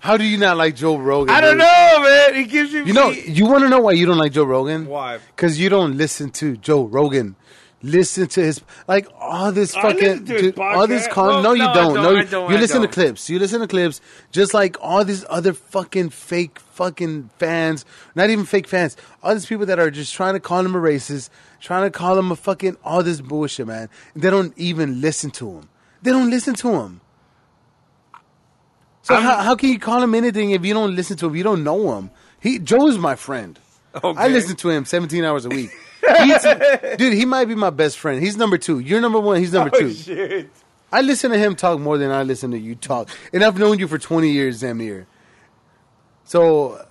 How 0.00 0.16
do 0.16 0.22
you 0.22 0.38
not 0.38 0.56
like 0.56 0.76
Joe 0.76 0.96
Rogan? 0.96 1.34
I 1.34 1.40
don't 1.40 1.58
dude? 1.58 1.58
know, 1.58 2.00
man. 2.02 2.34
He 2.36 2.44
gives 2.44 2.72
you. 2.72 2.84
You 2.84 2.92
know, 2.92 3.10
you 3.10 3.46
want 3.46 3.64
to 3.64 3.68
know 3.68 3.80
why 3.80 3.92
you 3.92 4.06
don't 4.06 4.16
like 4.18 4.30
Joe 4.32 4.44
Rogan? 4.44 4.86
Why? 4.86 5.18
Because 5.34 5.58
you 5.58 5.68
don't 5.68 5.96
listen 5.96 6.30
to 6.30 6.56
Joe 6.56 6.84
Rogan. 6.84 7.34
Listen 7.80 8.26
to 8.26 8.40
his 8.42 8.60
like 8.88 9.06
all 9.20 9.52
this 9.52 9.72
fucking 9.72 9.98
listen 10.00 10.24
to 10.26 10.32
his 10.32 10.42
dude, 10.42 10.58
all 10.58 10.88
this 10.88 11.06
con. 11.06 11.28
Well, 11.28 11.42
no, 11.44 11.52
you 11.52 11.62
no, 11.62 11.74
don't. 11.74 11.94
don't, 11.94 12.02
No, 12.02 12.16
I 12.16 12.24
don't, 12.24 12.50
you 12.50 12.58
listen 12.58 12.82
to 12.82 12.88
clips. 12.88 13.30
You 13.30 13.38
listen 13.38 13.60
to 13.60 13.68
clips. 13.68 14.00
Just 14.32 14.52
like 14.52 14.76
all 14.80 15.04
these 15.04 15.24
other 15.28 15.52
fucking 15.52 16.10
fake 16.10 16.58
fucking 16.58 17.30
fans. 17.38 17.84
Not 18.16 18.30
even 18.30 18.44
fake 18.46 18.66
fans. 18.66 18.96
All 19.22 19.32
these 19.32 19.46
people 19.46 19.64
that 19.66 19.78
are 19.78 19.92
just 19.92 20.12
trying 20.12 20.34
to 20.34 20.40
call 20.40 20.58
him 20.66 20.74
a 20.74 20.78
racist, 20.78 21.30
trying 21.60 21.84
to 21.84 21.90
call 21.96 22.18
him 22.18 22.32
a 22.32 22.36
fucking 22.36 22.76
all 22.82 23.04
this 23.04 23.20
bullshit, 23.20 23.68
man. 23.68 23.88
They 24.16 24.30
don't 24.30 24.52
even 24.56 25.00
listen 25.00 25.30
to 25.32 25.48
him. 25.48 25.68
They 26.02 26.10
don't 26.10 26.30
listen 26.30 26.54
to 26.54 26.72
him. 26.80 27.00
So 29.02 29.14
I'm- 29.14 29.22
how, 29.22 29.36
how 29.36 29.54
can 29.54 29.70
you 29.70 29.78
call 29.78 30.02
him 30.02 30.14
anything 30.16 30.50
if 30.50 30.64
you 30.64 30.74
don't 30.74 30.96
listen 30.96 31.16
to 31.18 31.26
him? 31.26 31.32
If 31.32 31.36
you 31.38 31.44
don't 31.44 31.62
know 31.62 31.96
him. 31.96 32.10
He 32.40 32.58
Joe 32.58 32.88
is 32.88 32.98
my 32.98 33.14
friend. 33.14 33.58
Okay. 33.94 34.20
I 34.20 34.28
listen 34.28 34.54
to 34.56 34.70
him 34.70 34.84
17 34.84 35.24
hours 35.24 35.44
a 35.44 35.48
week. 35.48 35.70
He's, 36.00 36.42
dude, 36.98 37.12
he 37.14 37.24
might 37.24 37.46
be 37.46 37.54
my 37.54 37.70
best 37.70 37.98
friend. 37.98 38.22
He's 38.22 38.36
number 38.36 38.58
two. 38.58 38.78
You're 38.78 39.00
number 39.00 39.20
one. 39.20 39.38
He's 39.38 39.52
number 39.52 39.70
Oh, 39.74 39.78
two. 39.80 39.92
shit. 39.92 40.50
I 40.90 41.02
listen 41.02 41.30
to 41.32 41.38
him 41.38 41.54
talk 41.54 41.78
more 41.80 41.98
than 41.98 42.10
I 42.10 42.22
listen 42.22 42.50
to 42.52 42.58
you 42.58 42.74
talk. 42.74 43.10
And 43.32 43.44
I've 43.44 43.58
known 43.58 43.78
you 43.78 43.86
for 43.88 43.98
20 43.98 44.30
years, 44.30 44.62
Zamir. 44.62 45.06
So 46.24 46.84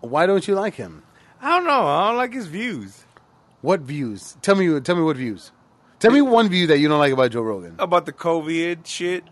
why 0.00 0.26
don't 0.26 0.46
you 0.46 0.54
like 0.54 0.74
him? 0.74 1.02
I 1.40 1.56
don't 1.58 1.66
know. 1.66 1.86
I 1.86 2.08
don't 2.08 2.16
like 2.16 2.32
his 2.32 2.46
views 2.46 3.04
What 3.60 3.80
views? 3.80 4.36
Tell 4.42 4.54
me. 4.56 4.80
Tell 4.80 4.96
me 4.96 5.02
what 5.02 5.16
views. 5.16 5.52
Tell 6.00 6.10
me 6.12 6.20
one 6.20 6.48
view 6.48 6.68
that 6.68 6.78
you 6.78 6.88
don't 6.88 6.98
like 7.00 7.12
about 7.12 7.32
Joe 7.32 7.42
Rogan. 7.42 7.74
about 7.78 8.06
the 8.06 8.12
COVID 8.12 8.86
shit. 8.86 9.24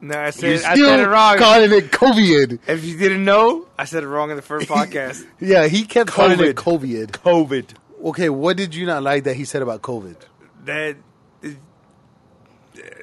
No, 0.00 0.16
I 0.16 0.30
said 0.30 0.62
I 0.64 0.76
said 0.76 1.00
it 1.00 1.08
wrong. 1.08 1.38
calling 1.38 1.72
it 1.72 1.90
COVID. 1.90 2.60
If 2.68 2.84
you 2.84 2.96
didn't 2.96 3.24
know, 3.24 3.66
I 3.76 3.84
said 3.84 4.04
it 4.04 4.06
wrong 4.06 4.30
in 4.30 4.36
the 4.36 4.42
first 4.42 4.68
podcast. 4.70 5.26
Yeah, 5.40 5.66
he 5.66 5.84
kept 5.84 6.10
calling 6.10 6.38
it 6.40 6.54
COVID. 6.56 7.06
COVID. 7.10 7.70
Okay, 8.04 8.28
what 8.28 8.56
did 8.56 8.74
you 8.74 8.86
not 8.86 9.02
like 9.02 9.24
that 9.24 9.34
he 9.36 9.44
said 9.44 9.62
about 9.62 9.82
COVID? 9.82 10.16
That 10.64 10.96
is, 11.42 11.56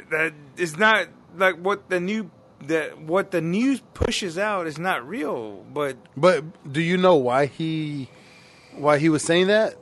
that 0.10 0.34
is 0.58 0.78
not 0.78 1.08
like 1.38 1.56
what 1.58 1.90
the 1.90 2.00
new 2.00 2.32
that 2.68 3.00
what 3.00 3.32
the 3.32 3.42
news 3.42 3.82
pushes 3.94 4.38
out 4.38 4.68
is 4.68 4.78
not 4.80 5.08
real. 5.08 5.64
But 5.74 5.98
But 6.16 6.44
do 6.72 6.82
you 6.82 6.98
know 6.98 7.16
why 7.16 7.46
he 7.48 8.10
why 8.76 8.98
he 8.98 9.10
was 9.10 9.24
saying 9.24 9.48
that? 9.48 9.76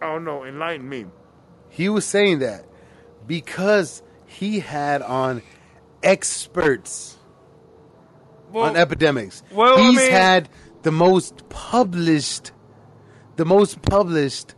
I 0.00 0.06
don't 0.06 0.24
know. 0.24 0.44
Enlighten 0.44 0.88
me. 0.88 1.06
He 1.68 1.88
was 1.88 2.04
saying 2.06 2.38
that 2.40 2.64
because 3.26 4.02
he 4.26 4.60
had 4.60 5.02
on 5.02 5.42
experts 6.02 7.16
Well, 8.52 8.64
on 8.64 8.76
epidemics. 8.76 9.42
well, 9.52 9.76
I 9.78 9.82
He's 9.82 9.96
mean- 9.98 10.10
had 10.10 10.48
the 10.82 10.92
most 10.92 11.48
published 11.48 12.52
the 13.36 13.44
most 13.44 13.82
published 13.82 14.54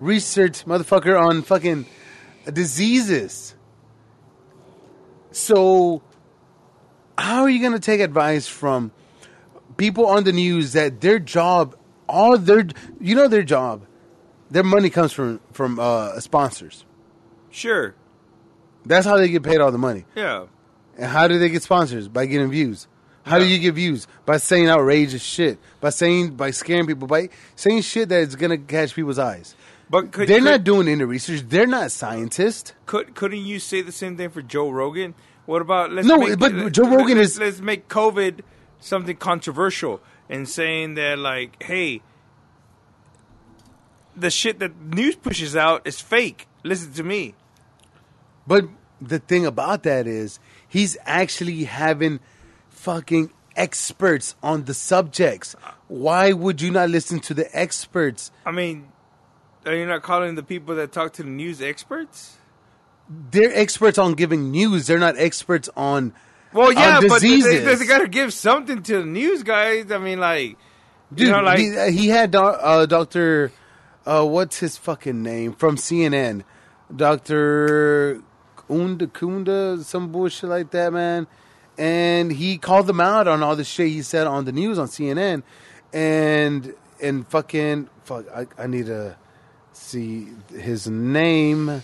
research 0.00 0.64
motherfucker 0.64 1.20
on 1.20 1.42
fucking 1.42 1.86
diseases. 2.52 3.54
So 5.32 6.02
how 7.18 7.42
are 7.42 7.50
you 7.50 7.60
going 7.60 7.72
to 7.72 7.80
take 7.80 8.00
advice 8.00 8.48
from 8.48 8.92
people 9.76 10.06
on 10.06 10.24
the 10.24 10.32
news 10.32 10.72
that 10.72 11.00
their 11.00 11.18
job 11.18 11.76
all 12.08 12.36
their 12.36 12.66
you 13.00 13.14
know 13.14 13.28
their 13.28 13.42
job 13.42 13.86
their 14.50 14.64
money 14.64 14.90
comes 14.90 15.12
from 15.12 15.40
from 15.52 15.78
uh, 15.78 16.18
sponsors. 16.20 16.84
sure. 17.50 17.94
That's 18.84 19.06
how 19.06 19.18
they 19.18 19.28
get 19.28 19.42
paid 19.42 19.60
all 19.60 19.70
the 19.70 19.78
money. 19.78 20.06
Yeah. 20.16 20.46
And 20.96 21.06
how 21.06 21.28
do 21.28 21.38
they 21.38 21.50
get 21.50 21.62
sponsors? 21.62 22.08
By 22.08 22.24
getting 22.26 22.50
views. 22.50 22.88
How 23.30 23.38
do 23.38 23.46
you 23.46 23.58
get 23.58 23.74
views? 23.74 24.06
By 24.26 24.36
saying 24.38 24.68
outrageous 24.68 25.22
shit. 25.22 25.58
By 25.80 25.90
saying 25.90 26.30
by 26.36 26.50
scaring 26.50 26.86
people. 26.86 27.06
By 27.06 27.28
saying 27.56 27.82
shit 27.82 28.08
that 28.08 28.20
is 28.20 28.36
gonna 28.36 28.58
catch 28.58 28.94
people's 28.94 29.18
eyes. 29.18 29.54
But 29.88 30.12
could, 30.12 30.28
They're 30.28 30.38
could, 30.38 30.44
not 30.44 30.64
doing 30.64 30.86
any 30.88 31.04
research. 31.04 31.42
They're 31.48 31.66
not 31.66 31.90
scientists. 31.92 32.72
Could 32.86 33.14
couldn't 33.14 33.44
you 33.44 33.58
say 33.58 33.80
the 33.82 33.92
same 33.92 34.16
thing 34.16 34.30
for 34.30 34.42
Joe 34.42 34.70
Rogan? 34.70 35.14
What 35.46 35.62
about 35.62 35.90
let's 35.92 36.06
No, 36.06 36.18
make, 36.18 36.38
but 36.38 36.52
let- 36.52 36.72
Joe 36.72 36.84
Rogan 36.88 37.18
let's- 37.18 37.32
is- 37.32 37.40
let's 37.40 37.60
make 37.60 37.88
COVID 37.88 38.40
something 38.78 39.16
controversial 39.16 40.00
and 40.28 40.48
saying 40.48 40.94
that 40.94 41.18
like, 41.18 41.60
hey, 41.62 42.02
the 44.16 44.30
shit 44.30 44.58
that 44.60 44.80
news 44.80 45.16
pushes 45.16 45.56
out 45.56 45.86
is 45.86 46.00
fake. 46.00 46.46
Listen 46.62 46.92
to 46.92 47.02
me. 47.02 47.34
But 48.46 48.66
the 49.00 49.18
thing 49.18 49.46
about 49.46 49.82
that 49.84 50.06
is 50.06 50.38
he's 50.68 50.96
actually 51.06 51.64
having 51.64 52.20
fucking 52.80 53.30
experts 53.56 54.34
on 54.42 54.64
the 54.64 54.74
subjects. 54.74 55.54
Why 55.88 56.32
would 56.32 56.62
you 56.62 56.70
not 56.70 56.88
listen 56.88 57.20
to 57.20 57.34
the 57.34 57.46
experts? 57.56 58.30
I 58.46 58.52
mean, 58.52 58.88
are 59.66 59.74
you 59.74 59.86
not 59.86 60.02
calling 60.02 60.34
the 60.34 60.42
people 60.42 60.74
that 60.76 60.90
talk 60.92 61.12
to 61.14 61.22
the 61.22 61.28
news 61.28 61.60
experts? 61.60 62.38
They're 63.08 63.54
experts 63.54 63.98
on 63.98 64.14
giving 64.14 64.50
news. 64.50 64.86
They're 64.86 64.98
not 64.98 65.18
experts 65.18 65.68
on 65.76 66.14
Well, 66.54 66.72
yeah, 66.72 66.98
on 66.98 67.08
but 67.08 67.20
they, 67.20 67.40
they, 67.40 67.74
they 67.74 67.86
got 67.86 67.98
to 67.98 68.08
give 68.08 68.32
something 68.32 68.82
to 68.84 69.00
the 69.00 69.06
news 69.06 69.42
guys. 69.42 69.90
I 69.92 69.98
mean, 69.98 70.20
like, 70.20 70.56
Dude, 71.12 71.26
you 71.26 71.32
know, 71.32 71.42
like 71.42 71.58
he, 71.58 71.76
uh, 71.76 71.90
he 71.90 72.08
had 72.08 72.30
doc- 72.30 72.60
uh, 72.62 72.86
Doctor, 72.86 73.52
uh, 74.06 74.24
what's 74.24 74.58
his 74.60 74.78
fucking 74.78 75.22
name 75.22 75.52
from 75.52 75.76
CNN, 75.76 76.44
Doctor 76.94 78.22
Unda 78.70 79.08
Kunda, 79.08 79.82
some 79.82 80.12
bullshit 80.12 80.48
like 80.48 80.70
that, 80.70 80.92
man. 80.92 81.26
And 81.80 82.30
he 82.30 82.58
called 82.58 82.86
them 82.86 83.00
out 83.00 83.26
on 83.26 83.42
all 83.42 83.56
the 83.56 83.64
shit 83.64 83.88
he 83.88 84.02
said 84.02 84.26
on 84.26 84.44
the 84.44 84.52
news 84.52 84.78
on 84.78 84.86
CNN, 84.86 85.42
and 85.94 86.74
and 87.00 87.26
fucking 87.28 87.88
fuck, 88.04 88.26
I, 88.34 88.46
I 88.58 88.66
need 88.66 88.86
to 88.86 89.16
see 89.72 90.28
his 90.54 90.88
name. 90.88 91.82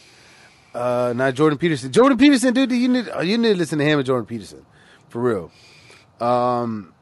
Uh, 0.74 1.14
not 1.16 1.32
Jordan 1.32 1.59
Peterson. 1.59 1.90
Jordan 1.90 2.18
Peterson, 2.18 2.53
dude, 2.53 2.72
you 2.72 2.88
need 2.88 3.09
you 3.22 3.38
need 3.38 3.55
to 3.55 3.57
listen 3.57 3.78
to 3.78 3.84
him 3.86 3.99
and 3.99 4.05
Jordan 4.07 4.26
Peterson, 4.26 4.66
for 5.09 5.22
real. 5.22 5.51
Um, 6.20 6.92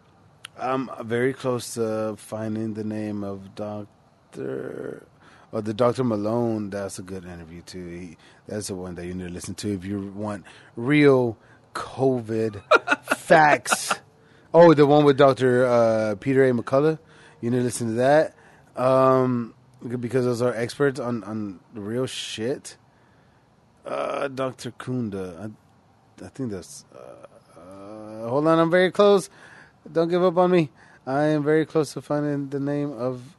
I'm 0.57 0.89
very 1.05 1.33
close 1.33 1.75
to 1.75 2.15
finding 2.17 2.75
the 2.75 2.85
name 2.85 3.25
of 3.25 3.57
Doctor 3.57 5.05
or 5.51 5.63
the 5.63 5.75
Doctor 5.75 6.05
Malone. 6.05 6.71
That's 6.71 7.01
a 7.01 7.03
good 7.03 7.25
interview 7.25 7.63
too. 7.63 7.89
He, 7.89 8.17
that's 8.47 8.69
the 8.69 8.77
one 8.77 8.95
that 8.95 9.07
you 9.07 9.15
need 9.15 9.27
to 9.27 9.33
listen 9.33 9.57
to 9.57 9.75
if 9.75 9.85
you 9.85 10.13
want 10.15 10.45
real 10.77 11.37
COVID 11.75 12.63
facts. 13.17 13.93
Oh, 14.53 14.73
the 14.73 14.87
one 14.87 15.05
with 15.05 15.17
Doctor 15.17 15.67
uh, 15.67 16.15
Peter 16.21 16.45
A. 16.49 16.53
McCullough. 16.53 16.99
You 17.41 17.51
need 17.51 17.59
to 17.59 17.65
listen 17.65 17.89
to 17.89 17.93
that 17.95 18.35
um, 18.77 19.55
because 20.01 20.25
those 20.25 20.41
are 20.41 20.55
experts 20.55 20.99
on 20.99 21.25
on 21.25 21.61
real 21.75 22.07
shit. 22.07 22.77
Uh, 23.85 24.29
Doctor 24.29 24.71
Kunda. 24.71 25.51
I, 25.51 26.25
I 26.25 26.29
think 26.29 26.51
that's. 26.53 26.85
Uh, 26.95 27.61
uh, 27.61 28.29
hold 28.29 28.47
on, 28.47 28.59
I'm 28.59 28.71
very 28.71 28.91
close. 28.91 29.29
Don't 29.91 30.09
give 30.09 30.23
up 30.23 30.39
on 30.39 30.51
me. 30.51 30.71
I 31.07 31.25
am 31.25 31.45
very 31.45 31.67
close 31.67 31.93
to 31.93 32.01
finding 32.01 32.49
the 32.49 32.61
name 32.61 32.93
of 32.93 33.34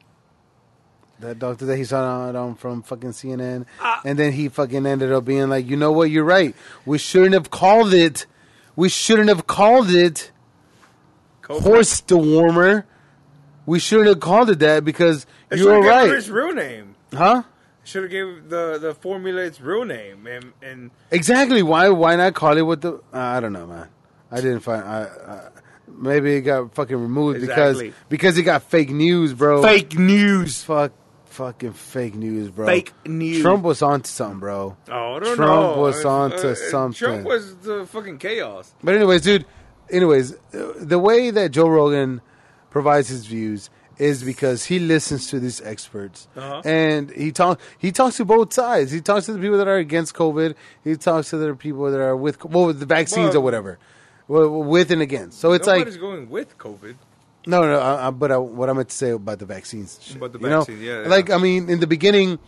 that 1.20 1.39
doctor 1.39 1.66
that 1.66 1.78
he 1.78 1.84
saw 1.86 2.28
on, 2.28 2.36
on 2.36 2.55
from 2.55 2.82
fucking 2.84 3.11
CNN, 3.11 3.66
and 4.03 4.20
then 4.20 4.32
he 4.34 4.49
fucking 4.49 4.86
ended 4.86 5.11
up 5.11 5.26
being 5.26 5.49
like, 5.49 5.66
you 5.68 5.78
know 5.78 5.91
what, 5.91 6.09
you're 6.11 6.24
right. 6.26 6.55
We 6.86 6.97
shouldn't 6.97 7.34
have 7.34 7.49
called 7.49 7.93
it. 7.93 8.26
We 8.76 8.89
shouldn't 8.89 9.30
have 9.30 9.47
called 9.47 9.89
it 9.89 10.32
COVID. 11.43 11.61
horse 11.61 12.01
dewormer. 12.01 12.84
We 13.66 13.80
shouldn't 13.80 14.09
have 14.09 14.20
called 14.20 14.49
it 14.49 14.59
that 14.59 14.84
because 14.86 15.26
They 15.49 15.57
you 15.57 15.66
were 15.68 15.78
it 15.78 15.88
right, 15.88 16.09
Its 16.11 16.28
real 16.30 16.53
name. 16.53 16.95
huh? 17.13 17.43
Should 17.84 18.03
have 18.03 18.11
gave 18.11 18.49
the 18.49 18.80
the 18.80 18.95
formula 18.95 19.41
its 19.41 19.61
real 19.61 19.86
name, 19.86 20.26
and 20.26 20.53
and 20.63 20.89
Exactly. 21.11 21.61
Why? 21.61 21.89
Why 21.89 22.16
not 22.16 22.34
call 22.34 22.57
it 22.57 22.63
what 22.63 22.82
the? 22.82 22.93
Uh, 22.93 22.99
I 23.13 23.39
don't 23.39 23.53
know, 23.53 23.68
man. 23.68 23.88
I 24.32 24.38
didn't 24.38 24.61
find. 24.61 24.84
I, 24.84 25.03
I 25.03 25.49
maybe 25.88 26.36
it 26.36 26.41
got 26.41 26.74
fucking 26.74 26.97
removed 26.97 27.38
Exactly. 27.43 27.89
because 27.89 27.95
because 28.09 28.38
it 28.39 28.43
got 28.43 28.63
fake 28.63 28.89
news, 28.89 29.34
bro. 29.36 29.61
fake 29.61 29.97
news. 29.99 30.63
Fuck. 30.63 30.93
Fucking 31.36 31.74
fake 31.74 32.16
news, 32.16 32.50
bro. 32.50 32.66
Fake 32.66 32.94
news. 33.06 33.42
Trump 33.42 33.64
was 33.64 33.82
onto 33.82 34.08
something, 34.08 34.40
bro. 34.40 34.78
Oh, 34.90 35.16
I 35.16 35.20
don't 35.20 35.36
Trump 35.36 35.76
know. 35.76 35.82
was 35.82 36.06
onto 36.06 36.50
uh, 36.50 36.56
something. 36.56 36.98
Trump 37.08 37.24
was 37.26 37.56
the 37.58 37.86
fucking 37.86 38.20
chaos. 38.20 38.74
But 38.84 38.96
anyways, 38.96 39.22
dude. 39.22 39.46
Anyways, 39.90 40.34
uh, 40.54 40.74
the 40.78 40.98
way 40.98 41.32
that 41.32 41.52
Joe 41.52 41.68
Rogan 41.68 42.22
provides 42.70 43.08
his 43.10 43.26
views 43.26 43.70
is 43.98 44.24
because 44.24 44.66
he 44.66 44.80
listens 44.80 45.28
to 45.28 45.40
these 45.40 45.62
experts 45.62 46.28
Uh-huh. 46.36 46.62
and 46.66 47.12
he 47.12 47.32
talk 47.32 47.60
he 47.78 47.92
talks 47.92 48.18
to 48.18 48.26
both 48.26 48.52
sides. 48.54 48.92
He 48.92 49.00
talks 49.02 49.26
to 49.28 49.34
the 49.34 49.40
people 49.40 49.58
that 49.58 49.68
are 49.68 49.78
against 49.78 50.14
COVID. 50.16 50.56
He 50.84 50.96
talks 50.96 51.30
to 51.32 51.38
the 51.38 51.54
people 51.56 51.90
that 51.92 52.00
are 52.02 52.16
with 52.16 52.44
well, 52.46 52.66
with 52.68 52.80
the 52.80 52.86
vaccines 52.86 53.30
Well- 53.30 53.38
or 53.38 53.42
whatever, 53.42 53.78
well, 54.28 54.50
with 54.50 54.90
and 54.92 55.02
against. 55.02 55.40
So 55.40 55.52
it's 55.54 55.68
like 55.68 55.80
Nobody's 55.80 55.98
going 55.98 56.30
with 56.30 56.58
COVID. 56.58 56.96
No, 57.46 57.62
no. 57.62 57.80
I, 57.80 58.08
I, 58.08 58.12
but 58.12 58.32
I, 58.32 58.38
what 58.38 58.70
I 58.70 58.74
meant 58.74 58.89
to 58.89 58.96
say 58.96 59.12
about 59.12 59.39
the 59.39 59.46
vaccines, 59.46 60.00
shit, 60.02 60.18
About 60.18 60.34
the 60.34 60.39
vaccine, 60.39 60.82
yeah, 60.82 61.02
yeah. 61.02 61.08
Like 61.08 61.30
I 61.30 61.38
mean, 61.38 61.70
in 61.70 61.80
the 61.80 61.88
beginning, 61.88 62.39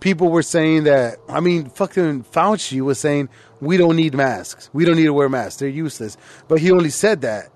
people 0.00 0.28
were 0.28 0.42
saying 0.42 0.84
that. 0.84 1.18
I 1.28 1.40
mean, 1.40 1.68
fucking 1.68 2.24
Fauci 2.24 2.80
was 2.80 2.98
saying 2.98 3.28
we 3.60 3.76
don't 3.76 3.96
need 3.96 4.14
masks. 4.14 4.70
We 4.72 4.84
don't 4.84 4.96
need 4.96 5.04
to 5.04 5.12
wear 5.14 5.28
masks. 5.28 5.56
They're 5.56 5.68
useless. 5.68 6.16
But 6.48 6.60
he 6.60 6.70
only 6.70 6.90
said 6.90 7.20
that 7.22 7.50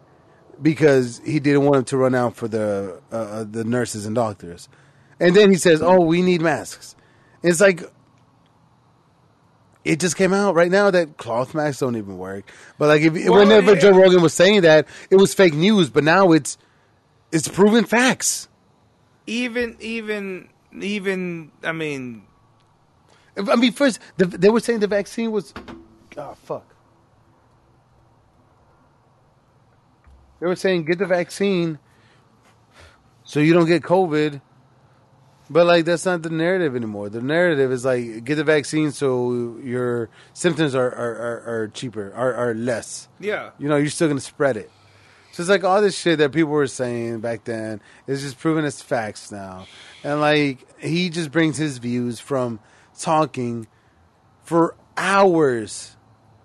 because 0.60 1.20
he 1.24 1.40
didn't 1.40 1.62
want 1.62 1.74
them 1.74 1.84
to 1.86 1.96
run 1.96 2.14
out 2.14 2.36
for 2.36 2.48
the 2.48 3.00
uh, 3.12 3.16
uh, 3.16 3.44
the 3.44 3.64
nurses 3.64 4.06
and 4.06 4.14
doctors. 4.14 4.68
And 5.20 5.34
then 5.34 5.50
he 5.50 5.56
says, 5.56 5.82
"Oh, 5.82 6.00
we 6.00 6.22
need 6.22 6.40
masks." 6.40 6.96
It's 7.42 7.60
like 7.60 7.82
it 9.84 10.00
just 10.00 10.16
came 10.16 10.32
out 10.32 10.54
right 10.54 10.70
now 10.70 10.90
that 10.90 11.16
cloth 11.18 11.54
masks 11.54 11.80
don't 11.80 11.96
even 11.96 12.16
work. 12.16 12.50
But 12.78 12.88
like, 12.88 13.02
if, 13.02 13.12
Well, 13.12 13.40
whenever 13.40 13.74
yeah. 13.74 13.80
Joe 13.80 13.90
Rogan 13.90 14.22
was 14.22 14.32
saying 14.32 14.62
that, 14.62 14.88
it 15.10 15.16
was 15.16 15.34
fake 15.34 15.54
news. 15.54 15.90
But 15.90 16.04
now 16.04 16.32
it's 16.32 16.56
it's 17.34 17.48
proven 17.48 17.84
facts. 17.84 18.48
Even, 19.26 19.76
even, 19.80 20.48
even. 20.80 21.50
I 21.64 21.72
mean, 21.72 22.22
I 23.36 23.56
mean, 23.56 23.72
first 23.72 23.98
the, 24.16 24.26
they 24.26 24.50
were 24.50 24.60
saying 24.60 24.78
the 24.78 24.86
vaccine 24.86 25.32
was, 25.32 25.52
oh 26.16 26.36
fuck. 26.44 26.64
They 30.40 30.46
were 30.46 30.56
saying 30.56 30.84
get 30.84 30.98
the 30.98 31.06
vaccine 31.06 31.78
so 33.24 33.40
you 33.40 33.52
don't 33.52 33.66
get 33.66 33.82
COVID. 33.82 34.40
But 35.50 35.66
like 35.66 35.84
that's 35.84 36.06
not 36.06 36.22
the 36.22 36.30
narrative 36.30 36.76
anymore. 36.76 37.08
The 37.08 37.20
narrative 37.20 37.72
is 37.72 37.84
like 37.84 38.24
get 38.24 38.36
the 38.36 38.44
vaccine 38.44 38.92
so 38.92 39.58
your 39.62 40.08
symptoms 40.32 40.74
are 40.74 40.88
are, 40.88 41.14
are, 41.14 41.54
are 41.54 41.68
cheaper, 41.68 42.12
are, 42.14 42.32
are 42.32 42.54
less. 42.54 43.08
yeah. 43.18 43.50
You 43.58 43.68
know, 43.68 43.76
you're 43.76 43.90
still 43.90 44.08
gonna 44.08 44.20
spread 44.20 44.56
it. 44.56 44.70
It's 45.38 45.48
like 45.48 45.64
all 45.64 45.80
this 45.82 45.98
shit 45.98 46.18
that 46.18 46.32
people 46.32 46.50
were 46.52 46.66
saying 46.66 47.20
back 47.20 47.44
then 47.44 47.80
is 48.06 48.22
just 48.22 48.38
proven 48.38 48.64
as 48.64 48.80
facts 48.80 49.32
now. 49.32 49.66
And 50.02 50.20
like 50.20 50.66
he 50.80 51.10
just 51.10 51.32
brings 51.32 51.56
his 51.56 51.78
views 51.78 52.20
from 52.20 52.60
talking 52.98 53.66
for 54.44 54.76
hours 54.96 55.96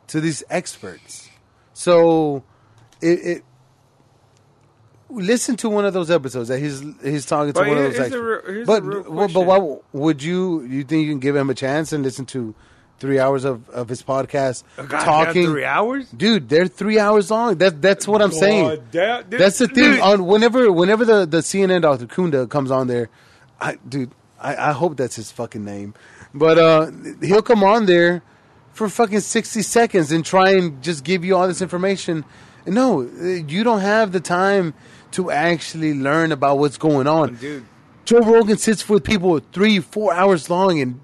to 0.07 0.19
these 0.19 0.43
experts. 0.49 1.29
So 1.73 2.43
it, 3.01 3.19
it 3.19 3.43
listen 5.09 5.55
to 5.57 5.69
one 5.69 5.85
of 5.85 5.93
those 5.93 6.11
episodes 6.11 6.49
that 6.49 6.59
he's 6.59 6.83
he's 7.03 7.25
talking 7.25 7.53
to 7.53 7.59
But 7.59 7.67
one 7.67 7.77
of 7.77 7.83
those 7.83 7.99
experts. 7.99 8.47
real- 8.47 8.65
but 8.65 8.83
the 8.83 8.89
real 8.89 9.11
well, 9.11 9.27
but 9.27 9.41
why 9.45 9.77
would 9.93 10.23
you 10.23 10.63
you 10.63 10.83
think 10.83 11.05
you 11.05 11.11
can 11.11 11.19
give 11.19 11.35
him 11.35 11.49
a 11.49 11.55
chance 11.55 11.93
and 11.93 12.03
listen 12.03 12.25
to 12.27 12.55
three 12.99 13.19
hours 13.19 13.45
of, 13.45 13.69
of 13.69 13.87
his 13.89 14.03
podcast 14.03 14.63
goddamn 14.75 14.99
talking 14.99 15.45
three 15.45 15.65
hours. 15.65 16.09
Dude, 16.11 16.49
they're 16.49 16.67
three 16.67 16.99
hours 16.99 17.31
long. 17.31 17.57
That 17.57 17.81
that's 17.81 18.07
what 18.07 18.21
I'm 18.21 18.31
saying. 18.31 18.67
Goddamn- 18.67 19.29
dude, 19.29 19.39
That's 19.39 19.57
the 19.59 19.67
thing. 19.67 19.75
dude. 19.93 19.99
On 20.01 20.25
whenever 20.25 20.71
whenever 20.71 21.05
the, 21.05 21.25
the 21.25 21.37
CNN 21.39 21.81
Dr. 21.81 22.05
Kunda 22.07 22.49
comes 22.49 22.71
on 22.71 22.87
there, 22.87 23.09
I 23.59 23.77
dude, 23.87 24.11
I, 24.39 24.69
I 24.69 24.71
hope 24.73 24.97
that's 24.97 25.15
his 25.15 25.31
fucking 25.31 25.63
name. 25.63 25.93
But 26.33 26.57
uh 26.57 26.91
he'll 27.21 27.41
come 27.41 27.63
on 27.63 27.85
there 27.85 28.21
for 28.73 28.87
fucking 28.89 29.21
sixty 29.21 29.61
seconds 29.61 30.11
and 30.11 30.25
try 30.25 30.51
and 30.51 30.81
just 30.83 31.03
give 31.03 31.25
you 31.25 31.35
all 31.35 31.47
this 31.47 31.61
information. 31.61 32.23
And 32.65 32.75
no, 32.75 33.01
you 33.01 33.63
don't 33.63 33.79
have 33.81 34.11
the 34.11 34.19
time 34.19 34.73
to 35.11 35.31
actually 35.31 35.93
learn 35.93 36.31
about 36.31 36.59
what's 36.59 36.77
going 36.77 37.07
on. 37.07 37.35
dude. 37.35 37.65
Joe 38.05 38.19
Rogan 38.19 38.57
sits 38.57 38.87
with 38.89 39.03
people 39.03 39.39
three, 39.51 39.79
four 39.79 40.13
hours 40.13 40.49
long 40.49 40.79
and 40.81 40.99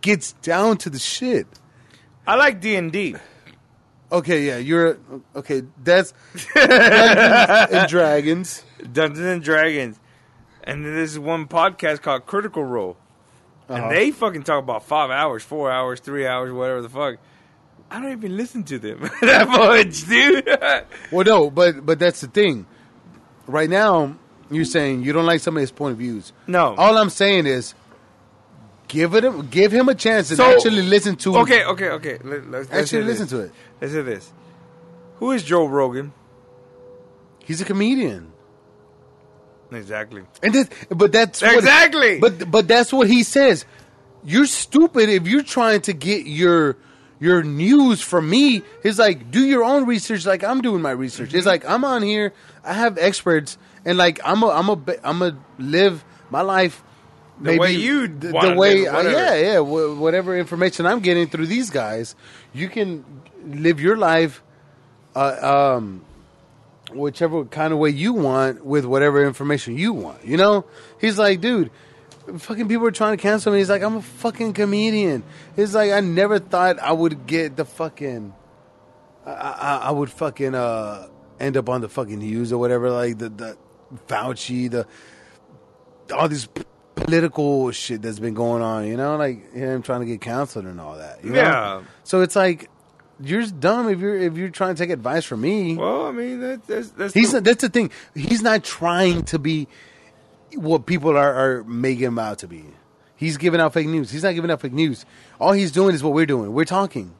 gets 0.00 0.32
down 0.34 0.76
to 0.78 0.90
the 0.90 0.98
shit. 0.98 1.46
I 2.26 2.34
like 2.36 2.60
D 2.60 2.76
and 2.76 2.92
D. 2.92 3.16
Okay, 4.10 4.46
yeah, 4.46 4.56
you're 4.58 4.98
okay. 5.36 5.62
That's 5.84 6.14
Dungeons 6.54 7.72
and 7.72 7.88
Dragons. 7.88 8.64
Dungeons 8.92 9.26
and 9.26 9.42
Dragons, 9.42 9.98
and 10.64 10.84
then 10.84 10.94
there's 10.94 11.18
one 11.18 11.46
podcast 11.46 12.00
called 12.02 12.24
Critical 12.26 12.64
Role, 12.64 12.96
Uh-huh. 13.68 13.82
and 13.82 13.90
they 13.94 14.10
fucking 14.10 14.44
talk 14.44 14.62
about 14.62 14.84
five 14.84 15.10
hours, 15.10 15.42
four 15.42 15.70
hours, 15.70 16.00
three 16.00 16.26
hours, 16.26 16.52
whatever 16.52 16.80
the 16.80 16.88
fuck. 16.88 17.16
I 17.90 18.00
don't 18.00 18.12
even 18.12 18.36
listen 18.36 18.62
to 18.64 18.78
them 18.78 19.00
that 19.22 19.48
much, 19.48 20.06
dude. 20.06 20.46
Well, 21.12 21.24
no, 21.24 21.50
but 21.50 21.84
but 21.84 21.98
that's 21.98 22.20
the 22.20 22.28
thing. 22.28 22.66
Right 23.46 23.68
now, 23.68 24.16
you're 24.50 24.64
saying 24.64 25.02
you 25.02 25.12
don't 25.12 25.26
like 25.26 25.40
somebody's 25.40 25.70
point 25.72 25.92
of 25.92 25.98
views. 25.98 26.32
no. 26.46 26.74
All 26.76 26.96
I'm 26.98 27.10
saying 27.10 27.46
is, 27.46 27.74
give 28.88 29.14
it, 29.14 29.50
give 29.50 29.70
him 29.72 29.88
a 29.88 29.94
chance 29.94 30.30
and 30.30 30.38
So- 30.38 30.50
actually 30.50 30.82
listen 30.82 31.16
to. 31.16 31.36
It. 31.36 31.38
Okay, 31.40 31.64
okay, 31.64 31.90
okay. 31.90 32.18
Let, 32.24 32.50
let's, 32.50 32.70
let's 32.70 32.72
actually 32.72 33.04
listen 33.04 33.26
this. 33.26 33.30
to 33.30 33.40
it. 33.40 33.52
Let's 33.80 33.92
hear 33.92 34.02
this. 34.02 34.32
Who 35.16 35.32
is 35.32 35.42
Joe 35.44 35.66
Rogan? 35.66 36.12
He's 37.44 37.60
a 37.60 37.64
comedian, 37.64 38.32
Exactly. 39.72 40.22
and 40.42 40.54
that, 40.54 40.72
but 40.90 41.12
that's 41.12 41.40
what- 41.40 41.54
Exactly. 41.56 42.18
but 42.18 42.50
but 42.50 42.68
that's 42.68 42.92
what 42.92 43.06
he 43.08 43.22
says. 43.22 43.64
You're 44.24 44.46
stupid 44.46 45.08
if 45.08 45.26
you're 45.26 45.42
trying 45.42 45.80
to 45.82 45.92
get 45.92 46.26
your 46.26 46.76
your 47.20 47.42
news 47.42 48.00
from 48.00 48.28
me. 48.28 48.62
He's 48.82 48.98
like, 48.98 49.30
do 49.30 49.44
your 49.44 49.64
own 49.64 49.86
research, 49.86 50.26
like 50.26 50.44
I'm 50.44 50.60
doing 50.60 50.82
my 50.82 50.90
research. 50.90 51.34
It's 51.34 51.40
mm-hmm. 51.40 51.48
like 51.48 51.68
I'm 51.68 51.84
on 51.84 52.02
here. 52.02 52.32
I 52.64 52.74
have 52.74 52.98
experts, 52.98 53.56
and 53.84 53.96
like 53.96 54.20
I'm 54.24 54.42
a 54.42 54.48
I'm 54.48 54.68
a 54.68 54.78
I'm 55.02 55.22
a 55.22 55.36
live 55.58 56.04
my 56.30 56.42
life 56.42 56.82
The 57.40 57.58
way 57.58 57.72
you 57.72 58.08
the, 58.08 58.28
the 58.28 58.54
way 58.56 58.82
it, 58.82 58.88
uh, 58.88 59.02
yeah 59.02 59.34
yeah 59.34 59.58
wh- 59.58 59.98
whatever 60.00 60.36
information 60.36 60.86
I'm 60.86 61.00
getting 61.00 61.28
through 61.28 61.46
these 61.46 61.70
guys, 61.70 62.14
you 62.52 62.68
can 62.68 63.04
live 63.44 63.80
your 63.80 63.96
life. 63.96 64.42
Uh, 65.14 65.74
um, 65.76 66.04
whichever 66.92 67.44
kind 67.44 67.72
of 67.72 67.78
way 67.78 67.90
you 67.90 68.12
want 68.12 68.64
with 68.64 68.84
whatever 68.84 69.24
information 69.26 69.76
you 69.76 69.92
want. 69.92 70.24
You 70.24 70.36
know, 70.36 70.64
he's 71.00 71.18
like, 71.18 71.40
dude, 71.40 71.70
fucking 72.38 72.68
people 72.68 72.86
are 72.86 72.92
trying 72.92 73.16
to 73.16 73.22
cancel 73.22 73.52
me. 73.52 73.58
He's 73.58 73.70
like, 73.70 73.82
I'm 73.82 73.96
a 73.96 74.02
fucking 74.02 74.52
comedian. 74.52 75.22
He's 75.56 75.74
like 75.74 75.92
I 75.92 76.00
never 76.00 76.38
thought 76.38 76.78
I 76.78 76.92
would 76.92 77.26
get 77.26 77.56
the 77.56 77.64
fucking. 77.64 78.34
I, 79.26 79.30
I, 79.30 79.76
I 79.84 79.90
would 79.90 80.10
fucking 80.10 80.54
uh 80.54 81.08
end 81.40 81.56
up 81.56 81.68
on 81.68 81.80
the 81.80 81.88
fucking 81.88 82.18
news 82.18 82.52
or 82.52 82.58
whatever. 82.58 82.90
Like 82.90 83.18
the 83.18 83.28
the 83.28 83.56
Fauci, 84.06 84.70
the 84.70 84.86
all 86.14 86.28
these 86.28 86.48
political 87.00 87.70
shit 87.70 88.02
that's 88.02 88.18
been 88.18 88.34
going 88.34 88.62
on. 88.62 88.86
You 88.86 88.96
know, 88.96 89.16
like 89.16 89.52
him 89.52 89.82
trying 89.82 90.00
to 90.00 90.06
get 90.06 90.20
canceled 90.20 90.64
and 90.66 90.80
all 90.80 90.96
that. 90.96 91.24
you 91.24 91.30
know? 91.30 91.36
Yeah. 91.36 91.82
So 92.04 92.20
it's 92.22 92.36
like 92.36 92.70
you're 93.20 93.44
dumb 93.46 93.88
if 93.88 93.98
you're 94.00 94.16
if 94.18 94.36
you're 94.36 94.50
trying 94.50 94.74
to 94.74 94.82
take 94.82 94.90
advice 94.90 95.24
from 95.24 95.40
me. 95.40 95.76
Well, 95.76 96.06
I 96.06 96.12
mean, 96.12 96.40
that, 96.40 96.66
that's 96.66 96.90
that's 96.90 97.14
He's 97.14 97.32
the- 97.32 97.38
not, 97.38 97.44
that's 97.44 97.62
the 97.62 97.68
thing. 97.68 97.90
He's 98.14 98.42
not 98.42 98.64
trying 98.64 99.22
to 99.24 99.38
be 99.38 99.68
what 100.54 100.86
people 100.86 101.16
are, 101.16 101.34
are 101.34 101.64
making 101.64 102.04
him 102.04 102.18
out 102.18 102.38
to 102.38 102.48
be. 102.48 102.64
He's 103.16 103.36
giving 103.36 103.60
out 103.60 103.72
fake 103.74 103.88
news. 103.88 104.10
He's 104.10 104.22
not 104.22 104.34
giving 104.34 104.50
out 104.50 104.60
fake 104.60 104.72
news. 104.72 105.04
All 105.40 105.52
he's 105.52 105.72
doing 105.72 105.94
is 105.94 106.02
what 106.02 106.12
we're 106.14 106.26
doing. 106.26 106.52
We're 106.52 106.64
talking. 106.64 107.12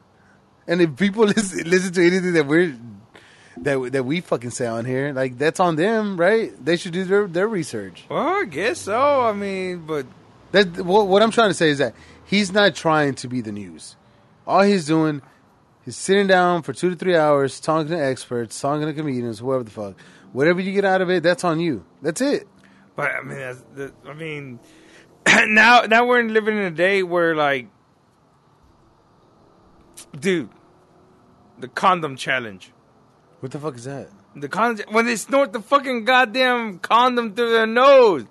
And 0.65 0.81
if 0.81 0.95
people 0.95 1.25
listen, 1.35 1.69
listen 1.69 1.91
to 1.93 2.05
anything 2.05 2.33
that 2.33 2.47
we're 2.47 2.75
that 3.57 3.91
that 3.91 4.03
we 4.05 4.21
fucking 4.21 4.51
say 4.51 4.65
on 4.67 4.85
here, 4.85 5.11
like 5.13 5.37
that's 5.37 5.59
on 5.59 5.75
them, 5.75 6.17
right? 6.17 6.53
They 6.63 6.77
should 6.77 6.93
do 6.93 7.03
their 7.03 7.27
their 7.27 7.47
research. 7.47 8.05
well, 8.09 8.41
I 8.41 8.45
guess 8.45 8.79
so. 8.79 9.21
I 9.21 9.33
mean, 9.33 9.85
but 9.85 10.05
That 10.51 10.79
what, 10.85 11.07
what 11.07 11.21
I'm 11.21 11.31
trying 11.31 11.49
to 11.49 11.53
say 11.53 11.69
is 11.69 11.77
that 11.79 11.93
he's 12.25 12.51
not 12.51 12.75
trying 12.75 13.15
to 13.15 13.27
be 13.27 13.41
the 13.41 13.51
news. 13.51 13.95
All 14.47 14.61
he's 14.61 14.85
doing 14.87 15.21
is 15.85 15.95
sitting 15.95 16.27
down 16.27 16.61
for 16.63 16.73
two 16.73 16.89
to 16.89 16.95
three 16.95 17.15
hours, 17.15 17.59
talking 17.59 17.89
to 17.91 17.97
experts, 18.03 18.59
talking 18.59 18.85
to 18.85 18.93
comedians, 18.93 19.39
whoever 19.39 19.63
the 19.63 19.71
fuck. 19.71 19.95
Whatever 20.31 20.61
you 20.61 20.71
get 20.73 20.85
out 20.85 21.01
of 21.01 21.09
it, 21.09 21.23
that's 21.23 21.43
on 21.43 21.59
you. 21.59 21.83
That's 22.01 22.21
it. 22.21 22.47
But 22.95 23.11
I 23.11 23.21
mean, 23.21 23.37
that's, 23.37 23.63
that, 23.75 23.93
I 24.07 24.13
mean, 24.13 24.59
now 25.47 25.81
now 25.81 26.05
we're 26.05 26.23
living 26.23 26.57
in 26.57 26.63
a 26.63 26.71
day 26.71 27.01
where 27.03 27.35
like, 27.35 27.67
dude, 30.19 30.49
the 31.59 31.67
condom 31.67 32.15
challenge. 32.15 32.71
What 33.39 33.51
the 33.51 33.59
fuck 33.59 33.75
is 33.75 33.85
that? 33.85 34.09
The 34.35 34.47
condom 34.49 34.85
when 34.91 35.05
they 35.05 35.15
snort 35.15 35.53
the 35.53 35.61
fucking 35.61 36.05
goddamn 36.05 36.79
condom 36.79 37.33
through 37.33 37.51
their 37.51 37.67
nose. 37.67 38.25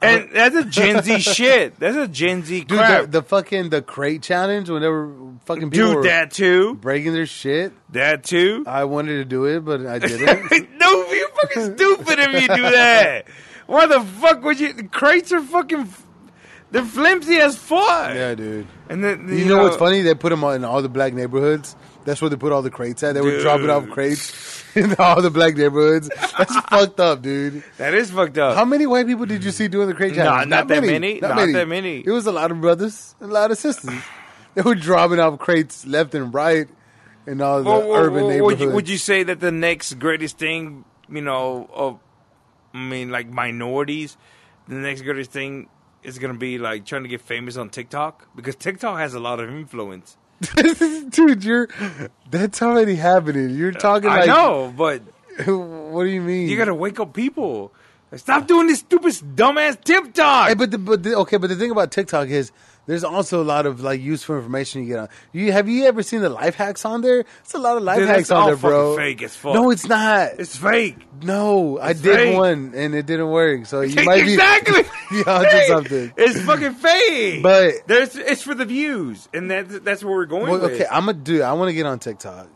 And 0.00 0.24
uh, 0.24 0.26
that's 0.32 0.56
a 0.56 0.64
Gen 0.64 1.02
Z 1.02 1.18
shit. 1.34 1.78
That's 1.78 1.96
a 1.96 2.08
Gen 2.08 2.42
Z 2.42 2.64
Dude, 2.64 2.78
crap. 2.78 3.02
the, 3.02 3.06
the 3.20 3.22
fucking 3.22 3.70
the 3.70 3.82
crate 3.82 4.22
challenge 4.22 4.68
whenever 4.68 5.14
fucking 5.44 5.70
people 5.70 5.94
Dude, 5.94 6.04
that 6.06 6.32
too. 6.32 6.74
breaking 6.74 7.12
their 7.12 7.26
shit. 7.26 7.72
That 7.90 8.24
too. 8.24 8.64
I 8.66 8.84
wanted 8.84 9.18
to 9.18 9.24
do 9.24 9.44
it, 9.44 9.64
but 9.64 9.86
I 9.86 9.98
didn't. 10.00 10.76
no, 10.78 11.06
you're 11.12 11.28
fucking 11.28 11.76
stupid 11.76 12.18
if 12.18 12.42
you 12.42 12.48
do 12.48 12.62
that. 12.62 13.26
Why 13.66 13.86
the 13.86 14.00
fuck 14.00 14.42
would 14.42 14.58
you? 14.58 14.72
The 14.72 14.84
crates 14.84 15.30
are 15.32 15.40
fucking. 15.40 15.88
They're 16.72 16.84
flimsy 16.84 17.36
as 17.36 17.56
fuck. 17.56 18.14
yeah, 18.14 18.34
dude. 18.34 18.66
And 18.88 19.04
then 19.04 19.28
You, 19.28 19.44
know, 19.44 19.62
what's 19.62 19.76
funny? 19.76 20.00
They 20.02 20.14
put 20.14 20.30
them 20.30 20.42
in 20.44 20.64
all 20.64 20.82
the 20.82 20.88
black 20.88 21.12
neighborhoods. 21.12 21.76
That's 22.04 22.20
where 22.20 22.28
they 22.30 22.36
put 22.36 22.50
all 22.50 22.62
the 22.62 22.70
crates 22.70 23.02
at. 23.04 23.14
They 23.14 23.20
were 23.20 23.30
Dude. 23.30 23.42
dropping 23.42 23.70
off 23.70 23.88
crates 23.90 24.64
in 24.74 24.94
all 24.98 25.22
the 25.22 25.30
black 25.30 25.54
neighborhoods. 25.56 26.08
That's 26.36 26.56
fucked 26.70 26.98
up, 26.98 27.22
dude. 27.22 27.62
That 27.76 27.94
is 27.94 28.10
fucked 28.10 28.38
up. 28.38 28.56
How 28.56 28.64
many 28.64 28.86
white 28.86 29.06
people 29.06 29.24
did 29.26 29.44
you 29.44 29.52
see 29.52 29.68
doing 29.68 29.86
the 29.86 29.94
crate 29.94 30.14
challenge? 30.14 30.48
not 30.48 30.66
that 30.66 30.82
many. 30.82 31.20
Not 31.20 31.36
that 31.52 31.68
many. 31.68 32.00
It 32.04 32.10
was 32.10 32.26
a 32.26 32.32
lot 32.32 32.50
of 32.50 32.60
brothers, 32.60 33.14
and 33.20 33.30
a 33.30 33.34
lot 33.34 33.52
of 33.52 33.58
sisters. 33.58 33.94
they 34.54 34.62
were 34.62 34.74
dropping 34.74 35.20
off 35.20 35.38
crates 35.38 35.86
left 35.86 36.14
and 36.16 36.34
right 36.34 36.68
in 37.26 37.40
all 37.40 37.62
the 37.62 37.70
Well, 37.70 37.88
well, 37.88 38.00
urban 38.02 38.14
well, 38.22 38.28
neighborhoods. 38.30 38.60
would 38.60 38.68
you, 38.68 38.74
would 38.74 38.88
you 38.88 38.98
say 38.98 39.22
that 39.22 39.38
the 39.38 39.52
next 39.52 39.94
greatest 40.00 40.38
thing, 40.38 40.84
you 41.08 41.20
know, 41.20 41.68
of, 41.72 42.00
I 42.74 42.78
mean, 42.78 43.10
like 43.10 43.28
minorities, 43.28 44.16
the 44.66 44.74
next 44.74 45.02
greatest 45.02 45.30
thing 45.30 45.68
is 46.02 46.18
gonna 46.18 46.34
be 46.34 46.58
like 46.58 46.84
trying 46.84 47.02
to 47.02 47.08
get 47.08 47.20
famous 47.20 47.56
on 47.56 47.70
TikTok 47.70 48.28
because 48.34 48.56
TikTok 48.56 48.98
has 48.98 49.14
a 49.14 49.20
lot 49.20 49.40
of 49.40 49.48
influence. 49.50 50.16
dude, 51.10 51.44
you're 51.44 51.68
that's 52.30 52.62
already 52.62 52.96
happening. 52.96 53.50
You're 53.50 53.72
talking 53.72 54.10
I 54.10 54.20
like 54.20 54.26
know, 54.26 54.72
but 54.76 55.02
What 55.46 56.04
do 56.04 56.10
you 56.10 56.20
mean? 56.20 56.48
you 56.48 56.56
gotta 56.56 56.74
wake 56.74 57.00
up 57.00 57.12
people. 57.14 57.72
Stop 58.14 58.46
doing 58.46 58.66
this 58.66 58.80
stupid 58.80 59.14
dumbass 59.36 59.82
TikTok. 59.82 60.48
Hey, 60.48 60.54
but 60.54 60.70
the, 60.70 60.76
but 60.78 61.02
the, 61.02 61.16
okay, 61.16 61.38
but 61.38 61.48
the 61.48 61.56
thing 61.56 61.70
about 61.70 61.90
TikTok 61.90 62.28
is 62.28 62.52
there's 62.86 63.04
also 63.04 63.42
a 63.42 63.44
lot 63.44 63.64
of 63.66 63.80
like 63.80 64.00
useful 64.00 64.36
information 64.36 64.82
you 64.82 64.88
get 64.88 64.98
on. 64.98 65.08
You 65.32 65.52
have 65.52 65.68
you 65.68 65.84
ever 65.84 66.02
seen 66.02 66.20
the 66.20 66.28
life 66.28 66.56
hacks 66.56 66.84
on 66.84 67.00
there? 67.00 67.24
It's 67.40 67.54
a 67.54 67.58
lot 67.58 67.76
of 67.76 67.82
life 67.84 67.98
Dude, 67.98 68.08
hacks 68.08 68.30
on 68.30 68.46
there, 68.46 68.56
bro. 68.56 68.96
fake 68.96 69.22
as 69.22 69.36
fuck. 69.36 69.54
No, 69.54 69.70
it's 69.70 69.86
not. 69.86 70.32
it's 70.38 70.56
fake. 70.56 70.96
no, 71.22 71.78
I 71.78 71.92
did 71.92 72.02
fake. 72.16 72.36
one 72.36 72.72
and 72.74 72.94
it 72.94 73.06
didn't 73.06 73.28
work. 73.30 73.66
So 73.66 73.82
you 73.82 74.04
might 74.04 74.24
be 74.24 74.34
exactly. 74.34 74.82
you 75.12 75.24
onto 75.24 75.60
something. 75.68 76.12
It's 76.16 76.40
fucking 76.42 76.74
fake. 76.74 77.42
But- 77.42 77.74
there's 77.86 78.16
it's 78.16 78.42
for 78.42 78.54
the 78.54 78.64
views, 78.64 79.28
and 79.32 79.50
that's 79.50 79.78
that's 79.80 80.02
where 80.02 80.14
we're 80.14 80.26
going. 80.26 80.50
Well, 80.50 80.60
with. 80.60 80.72
okay, 80.72 80.86
I'm 80.90 81.06
gonna 81.06 81.18
do. 81.18 81.42
I 81.42 81.52
want 81.52 81.68
to 81.68 81.74
get 81.74 81.86
on 81.86 81.98
TikTok. 82.00 82.48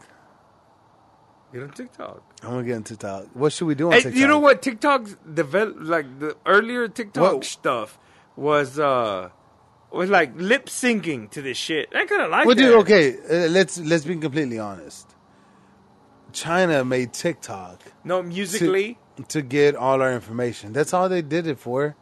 Get 1.53 1.63
on 1.63 1.71
TikTok. 1.71 2.23
I 2.43 2.49
want 2.49 2.61
to 2.61 2.65
get 2.65 2.75
on 2.77 2.83
TikTok. 2.83 3.27
What 3.35 3.53
should 3.53 3.67
we 3.67 3.75
do 3.77 3.87
on 3.87 3.93
Hey, 3.93 4.03
TikTok? 4.03 4.19
you 4.21 4.27
know 4.27 4.41
what? 4.41 4.61
TikTok's 4.61 5.17
develop 5.33 5.77
like 5.79 6.19
the 6.19 6.37
earlier 6.45 6.89
TikTok 6.89 7.33
What? 7.35 7.45
stuff 7.45 7.99
was 8.35 8.79
uh 8.79 9.31
was 9.91 10.11
like 10.11 10.33
lip 10.37 10.67
syncing 10.67 11.31
to 11.31 11.43
this 11.43 11.57
shit. 11.57 11.89
I 11.95 12.05
kind 12.07 12.23
of 12.23 12.31
like 12.31 12.47
Well, 12.47 12.55
that. 12.55 12.61
dude, 12.63 12.75
okay, 12.81 13.15
uh, 13.19 13.49
let's 13.49 13.79
let's 13.79 14.05
be 14.05 14.17
completely 14.17 14.59
honest. 14.59 15.15
China 16.33 16.85
made 16.85 17.13
TikTok 17.13 17.81
No, 18.05 18.23
musically. 18.23 18.99
to, 19.17 19.23
to 19.25 19.43
get 19.43 19.75
all 19.75 20.03
our 20.03 20.13
information. 20.13 20.73
That's 20.73 20.93
all 20.93 21.09
they 21.09 21.23
did 21.23 21.47
it 21.47 21.59
for. 21.59 21.97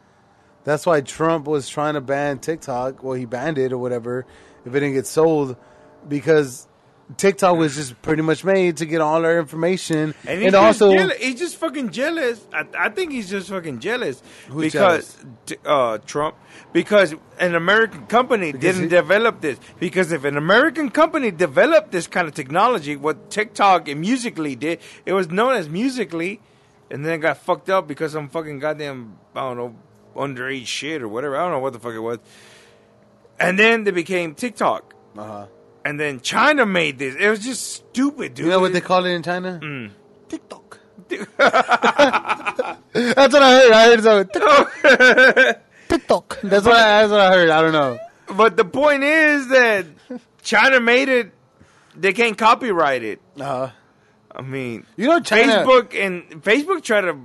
That's 0.65 0.87
why 0.87 1.03
Trump 1.03 1.47
was 1.47 1.69
trying 1.69 1.95
to 1.95 2.01
ban 2.01 2.39
TikTok. 2.39 3.03
Well, 3.03 3.15
he 3.15 3.27
banned 3.27 3.59
it 3.59 3.73
or 3.73 3.79
whatever 3.79 4.27
if 4.65 4.75
it 4.75 4.81
didn't 4.81 4.95
get 4.95 5.07
sold 5.07 5.57
because 6.09 6.67
TikTok 7.19 7.57
was 7.59 7.77
just 7.77 8.01
pretty 8.01 8.23
much 8.23 8.45
made 8.45 8.79
to 8.79 8.87
get 8.87 9.01
all 9.03 9.25
our 9.27 9.39
information 9.39 10.15
And 10.27 10.43
and, 10.43 10.55
also 10.55 10.91
jealous. 10.93 11.17
he's 11.19 11.39
just 11.39 11.57
fucking 11.57 11.91
jealous. 11.91 12.47
I, 12.53 12.65
I 12.79 12.89
think 12.89 13.13
he's 13.13 13.29
just 13.29 13.51
fucking 13.51 13.81
jealous 13.81 14.23
because 14.57 15.17
t- 15.45 15.57
uh, 15.67 15.99
Trump, 15.99 16.35
because 16.73 17.15
an 17.39 17.55
American 17.55 18.07
company 18.07 18.53
Because 18.53 18.77
didn't 18.77 18.83
he- 18.91 18.97
develop 18.97 19.43
this. 19.43 19.59
Because 19.79 20.13
if 20.13 20.25
an 20.25 20.37
American 20.39 20.91
company 20.91 21.31
developed 21.31 21.93
this 21.93 22.07
kind 22.07 22.27
of 22.27 22.35
technology, 22.35 22.97
what 22.97 23.31
TikTok 23.31 23.87
and 23.89 24.01
Musically 24.01 24.57
did, 24.57 24.81
it 25.05 25.13
was 25.13 25.29
known 25.31 25.55
as 25.57 25.69
Musically, 25.69 26.41
and 26.91 27.05
then 27.05 27.13
it 27.15 27.19
got 27.19 27.37
fucked 27.37 27.69
up 27.69 27.87
because 27.87 28.13
some 28.13 28.29
fucking 28.31 28.61
goddamn 28.61 29.19
I 29.35 29.41
don't 29.41 29.57
know 29.59 29.75
underage 30.17 30.67
shit 30.67 31.03
or 31.03 31.09
whatever. 31.09 31.37
I 31.37 31.43
don't 31.43 31.53
know 31.53 31.59
what 31.59 31.75
the 31.75 31.79
fuck 31.81 31.93
it 31.95 31.99
was. 32.01 32.19
And 33.39 33.59
then 33.59 33.85
they 33.85 33.91
became 33.91 34.35
TikTok. 34.35 34.95
uh-huh. 35.19 35.47
And 35.85 36.01
then 36.01 36.21
China 36.21 36.65
made 36.65 36.99
this. 36.99 37.15
It 37.15 37.29
was 37.29 37.41
just 37.41 37.73
stupid, 37.75 38.35
dude. 38.35 38.47
you 38.47 38.53
know 38.53 38.61
what 38.61 38.73
they 38.73 38.81
call 38.81 39.05
it 39.05 39.11
in 39.11 39.23
China? 39.23 39.61
Mm. 39.63 39.91
TikTok. 40.29 40.81
That's 41.09 41.27
what 43.35 43.43
I 43.43 43.51
heard. 43.53 43.73
I 43.73 43.85
heard 43.85 44.03
so 44.03 44.25
TikTok. 44.25 45.61
TikTok. 45.89 46.41
That's 46.43 46.65
what 46.65 46.77
I, 46.77 47.01
that's 47.03 47.11
what 47.11 47.21
I 47.21 47.33
heard. 47.33 47.51
I 47.51 47.61
don't 47.61 47.73
know. 47.73 47.99
But 48.35 48.57
the 48.57 48.65
point 48.65 49.05
is 49.05 49.49
that 49.49 49.87
China 50.43 50.81
made 50.81 51.09
it. 51.09 51.33
They 51.95 52.13
can't 52.13 52.39
copyright 52.39 53.03
it. 53.03 53.21
Uh, 53.39 53.71
I 54.35 54.43
mean, 54.43 54.87
you 54.97 55.07
know 55.07 55.21
China. 55.21 55.65
Facebook 55.65 55.95
and 55.95 56.43
Facebook 56.43 56.83
try 56.83 57.03
to 57.03 57.19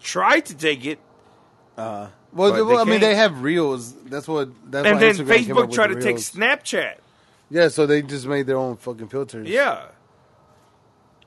try 0.00 0.40
to 0.40 0.54
take 0.54 0.86
it, 0.86 0.98
Uh, 1.76 2.08
well, 2.32 2.64
well 2.64 2.78
I 2.78 2.84
mean, 2.84 3.00
they 3.00 3.16
have 3.16 3.42
reels. 3.42 3.92
That's 4.04 4.28
what. 4.28 4.50
That's 4.70 4.86
and 4.86 5.00
then 5.00 5.16
Instagram 5.16 5.44
Facebook 5.44 5.74
tried 5.74 5.90
the 5.90 5.96
to 5.96 6.00
take 6.00 6.16
Snapchat. 6.16 6.98
Yeah, 7.50 7.68
so 7.68 7.86
they 7.86 8.02
just 8.02 8.26
made 8.26 8.46
their 8.46 8.56
own 8.56 8.76
fucking 8.76 9.08
filters. 9.08 9.48
Yeah, 9.48 9.86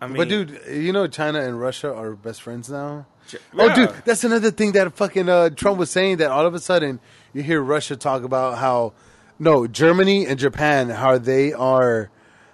I 0.01 0.07
mean, 0.07 0.17
but 0.17 0.27
dude, 0.29 0.59
you 0.69 0.91
know 0.93 1.07
China 1.07 1.39
and 1.41 1.59
Russia 1.59 1.93
are 1.93 2.15
best 2.15 2.41
friends 2.41 2.69
now. 2.69 3.05
Ch- 3.27 3.37
Oh, 3.57 3.73
dude, 3.73 3.93
that's 4.05 4.23
another 4.23 4.51
thing 4.51 4.71
that 4.73 4.93
fucking 4.95 5.29
uh, 5.29 5.49
Trump 5.51 5.77
was 5.77 5.89
saying. 5.89 6.17
That 6.17 6.31
all 6.31 6.45
of 6.45 6.53
a 6.53 6.59
sudden 6.59 6.99
you 7.33 7.41
hear 7.43 7.61
Russia 7.61 7.95
talk 7.95 8.23
about 8.23 8.57
how 8.57 8.93
no 9.39 9.65
Germany 9.67 10.25
and 10.25 10.37
Japan 10.39 10.89
how 10.89 11.17
they 11.17 11.53
are 11.53 12.09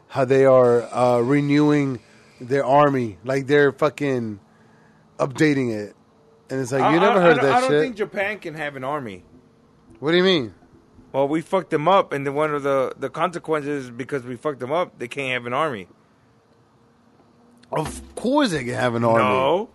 how 0.09 0.25
they 0.25 0.45
are 0.45 0.83
uh, 0.93 1.19
renewing 1.19 1.99
their 2.41 2.65
army, 2.65 3.17
like 3.23 3.47
they're 3.47 3.71
fucking 3.71 4.39
updating 5.17 5.73
it. 5.73 5.95
And 6.49 6.61
it's 6.61 6.71
like 6.71 6.93
you 6.93 6.99
never 6.99 7.19
I- 7.19 7.21
heard 7.23 7.39
I, 7.39 7.41
that 7.43 7.53
I 7.55 7.59
don't 7.61 7.69
shit. 7.71 7.81
think 7.81 7.95
Japan 7.95 8.37
can 8.39 8.53
have 8.53 8.75
an 8.75 8.83
army. 8.83 9.23
what 9.99 10.11
do 10.11 10.17
you 10.17 10.23
mean? 10.23 10.53
Well, 11.15 11.29
we 11.29 11.39
fucked 11.39 11.69
them 11.69 11.87
up, 11.87 12.11
and 12.11 12.27
then 12.27 12.33
one 12.33 12.53
of 12.53 12.63
the 12.63 12.93
the 12.99 13.09
consequences 13.09 13.89
because 13.89 14.23
we 14.23 14.35
fucked 14.35 14.59
them 14.59 14.73
up, 14.73 14.99
they 14.99 15.07
can't 15.07 15.31
have 15.31 15.45
an 15.45 15.53
army. 15.53 15.87
Of 17.71 18.01
course 18.15 18.51
they 18.51 18.65
can 18.65 18.73
have 18.73 18.95
an 18.95 19.05
army, 19.05 19.23
No, 19.23 19.69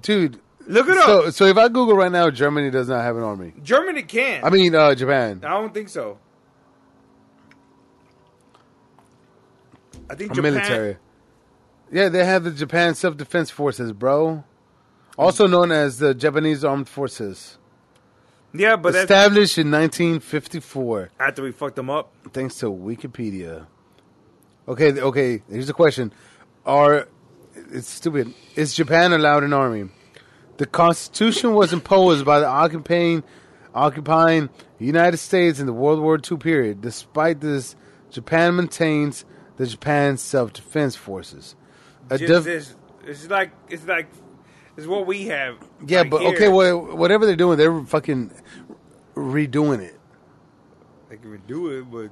dude. 0.00 0.38
look 0.68 0.88
it 0.88 0.96
up. 0.96 1.06
So, 1.06 1.30
so 1.30 1.44
if 1.46 1.56
I 1.56 1.66
Google 1.66 1.96
right 1.96 2.12
now, 2.12 2.30
Germany 2.30 2.70
does 2.70 2.88
not 2.88 3.02
have 3.02 3.16
an 3.16 3.24
army. 3.24 3.52
Germany 3.64 4.04
can. 4.04 4.44
I 4.44 4.50
mean, 4.50 4.76
uh, 4.76 4.94
Japan. 4.94 5.40
I 5.44 5.48
don't 5.48 5.74
think 5.74 5.88
so. 5.88 6.18
I 10.08 10.14
think 10.14 10.32
Japan, 10.32 10.54
military. 10.54 10.98
Yeah, 11.90 12.08
they 12.10 12.24
have 12.24 12.44
the 12.44 12.52
Japan 12.52 12.94
Self 12.94 13.16
Defense 13.16 13.50
Forces, 13.50 13.92
bro. 13.92 14.44
Also 15.18 15.48
known 15.48 15.72
as 15.72 15.98
the 15.98 16.14
Japanese 16.14 16.64
Armed 16.64 16.88
Forces. 16.88 17.58
Yeah, 18.52 18.76
but 18.76 18.94
Established 18.94 19.58
in 19.58 19.70
1954, 19.70 21.10
after 21.20 21.42
we 21.42 21.52
fucked 21.52 21.76
them 21.76 21.88
up. 21.90 22.12
thanks 22.32 22.56
to 22.58 22.66
Wikipedia. 22.66 23.66
Okay, 24.66 24.92
okay. 25.00 25.42
Here's 25.50 25.68
a 25.68 25.72
question: 25.74 26.12
Are 26.66 27.08
it's 27.72 27.88
stupid? 27.88 28.34
Is 28.56 28.74
Japan 28.74 29.12
allowed 29.12 29.44
an 29.44 29.52
army? 29.52 29.90
The 30.58 30.66
Constitution 30.66 31.54
was 31.54 31.72
imposed 31.72 32.24
by 32.24 32.40
the 32.40 32.46
occupying 32.46 33.22
occupying 33.74 34.48
United 34.78 35.16
States 35.18 35.60
in 35.60 35.66
the 35.66 35.72
World 35.72 36.00
War 36.00 36.18
II 36.18 36.36
period. 36.38 36.80
Despite 36.80 37.40
this, 37.40 37.76
Japan 38.10 38.56
maintains 38.56 39.24
the 39.56 39.66
Japan 39.66 40.16
Self 40.16 40.52
Defense 40.52 40.96
Forces. 40.96 41.54
A 42.10 42.18
div- 42.18 42.44
this, 42.44 42.74
it's 43.06 43.28
like 43.30 43.52
it's 43.68 43.86
like 43.86 44.08
it's 44.80 44.88
what 44.88 45.06
we 45.06 45.26
have. 45.26 45.58
yeah, 45.86 46.00
like 46.00 46.10
but 46.10 46.20
here. 46.22 46.34
okay, 46.34 46.48
well, 46.48 46.96
whatever 46.96 47.26
they're 47.26 47.36
doing, 47.36 47.58
they're 47.58 47.84
fucking 47.84 48.30
redoing 49.14 49.80
it. 49.80 49.98
They 51.10 51.16
can 51.18 51.38
redo 51.38 51.78
it, 51.80 51.90
but 51.90 52.10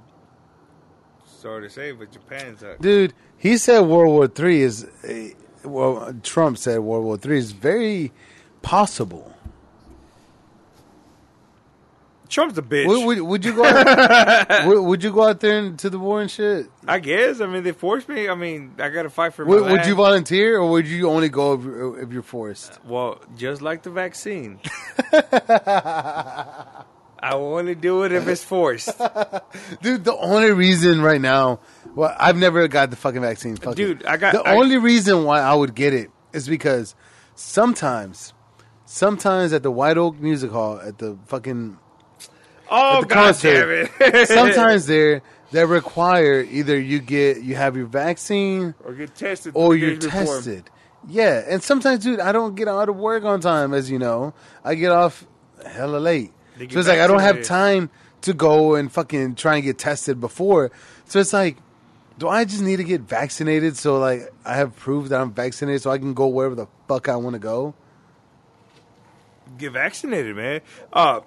sorry 1.24 1.62
to 1.66 1.70
say, 1.70 1.92
but 1.92 2.12
Japan's 2.12 2.62
a, 2.62 2.76
Dude, 2.78 3.14
he 3.38 3.56
said 3.56 3.80
World 3.80 4.12
War 4.12 4.26
Three 4.26 4.60
is, 4.60 4.86
eh, 5.04 5.30
well, 5.64 6.14
Trump 6.22 6.58
said 6.58 6.80
World 6.80 7.04
War 7.04 7.16
Three 7.16 7.38
is 7.38 7.52
very 7.52 8.12
possible. 8.60 9.34
Trump's 12.28 12.58
a 12.58 12.62
bitch. 12.62 12.86
Would, 12.86 13.06
would, 13.06 13.20
would 13.20 13.44
you 13.44 13.54
go? 13.54 13.64
Out, 13.64 14.48
would, 14.66 14.80
would 14.82 15.02
you 15.02 15.12
go 15.12 15.28
out 15.28 15.40
there 15.40 15.58
into 15.58 15.88
the 15.90 15.98
war 15.98 16.20
and 16.20 16.30
shit? 16.30 16.66
I 16.86 16.98
guess. 16.98 17.40
I 17.40 17.46
mean, 17.46 17.62
they 17.64 17.72
forced 17.72 18.08
me. 18.08 18.28
I 18.28 18.34
mean, 18.34 18.74
I 18.78 18.88
got 18.90 19.02
to 19.04 19.10
fight 19.10 19.32
for 19.34 19.44
my 19.44 19.50
Would, 19.52 19.70
would 19.72 19.86
you 19.86 19.94
volunteer, 19.94 20.58
or 20.58 20.70
would 20.70 20.86
you 20.86 21.08
only 21.08 21.28
go 21.28 21.54
if, 21.54 21.62
you're- 21.64 22.02
if 22.02 22.12
you're 22.12 22.22
forced? 22.22 22.72
Uh, 22.72 22.76
well, 22.86 23.20
just 23.36 23.62
like 23.62 23.82
the 23.82 23.90
vaccine. 23.90 24.60
I 27.20 27.34
will 27.34 27.56
only 27.58 27.74
do 27.74 28.04
it 28.04 28.12
if 28.12 28.28
it's 28.28 28.44
forced. 28.44 28.96
Dude, 29.82 30.04
the 30.04 30.16
only 30.16 30.52
reason 30.52 31.00
right 31.02 31.20
now, 31.20 31.58
well, 31.94 32.14
I've 32.18 32.36
never 32.36 32.68
got 32.68 32.90
the 32.90 32.96
fucking 32.96 33.20
vaccine. 33.22 33.56
Fuck 33.56 33.74
Dude, 33.74 34.02
it. 34.02 34.06
I 34.06 34.16
got- 34.16 34.34
the 34.34 34.42
I- 34.42 34.54
only 34.54 34.78
reason 34.78 35.24
why 35.24 35.40
I 35.40 35.54
would 35.54 35.74
get 35.74 35.94
it 35.94 36.10
is 36.32 36.46
because 36.48 36.94
sometimes, 37.34 38.34
sometimes 38.84 39.52
at 39.52 39.62
the 39.64 39.70
White 39.70 39.98
Oak 39.98 40.20
Music 40.20 40.50
Hall 40.52 40.78
at 40.78 40.98
the 40.98 41.18
fucking 41.26 41.78
Oh, 42.70 43.02
God 43.02 43.08
concert. 43.08 43.90
damn 43.98 44.14
it. 44.14 44.28
sometimes 44.28 44.86
there 44.86 45.22
they 45.50 45.64
require 45.64 46.40
either 46.42 46.78
you 46.78 46.98
get 47.00 47.42
you 47.42 47.54
have 47.54 47.76
your 47.76 47.86
vaccine 47.86 48.74
or 48.84 48.92
get 48.92 49.14
tested. 49.14 49.52
or 49.56 49.74
you're 49.74 49.96
before. 49.96 50.10
tested. 50.10 50.70
Yeah, 51.08 51.44
and 51.46 51.62
sometimes, 51.62 52.02
dude, 52.02 52.20
I 52.20 52.32
don't 52.32 52.54
get 52.54 52.68
out 52.68 52.88
of 52.88 52.96
work 52.96 53.24
on 53.24 53.40
time, 53.40 53.72
as 53.72 53.90
you 53.90 53.98
know. 53.98 54.34
I 54.64 54.74
get 54.74 54.90
off 54.90 55.26
hella 55.66 55.98
late, 55.98 56.32
so 56.58 56.64
it's 56.64 56.88
like 56.88 56.98
I 56.98 57.06
don't 57.06 57.20
have 57.20 57.42
time 57.44 57.88
to 58.22 58.34
go 58.34 58.74
and 58.74 58.90
fucking 58.92 59.36
try 59.36 59.54
and 59.54 59.64
get 59.64 59.78
tested 59.78 60.20
before. 60.20 60.70
So 61.06 61.20
it's 61.20 61.32
like, 61.32 61.56
do 62.18 62.28
I 62.28 62.44
just 62.44 62.62
need 62.62 62.76
to 62.76 62.84
get 62.84 63.02
vaccinated 63.02 63.76
so 63.76 63.98
like 63.98 64.30
I 64.44 64.56
have 64.56 64.76
proof 64.76 65.08
that 65.08 65.20
I'm 65.20 65.32
vaccinated 65.32 65.82
so 65.82 65.90
I 65.90 65.98
can 65.98 66.14
go 66.14 66.26
wherever 66.26 66.54
the 66.54 66.66
fuck 66.88 67.08
I 67.08 67.16
want 67.16 67.34
to 67.34 67.40
go? 67.40 67.74
Get 69.56 69.72
vaccinated, 69.72 70.36
man. 70.36 70.60
Uh, 70.92 71.20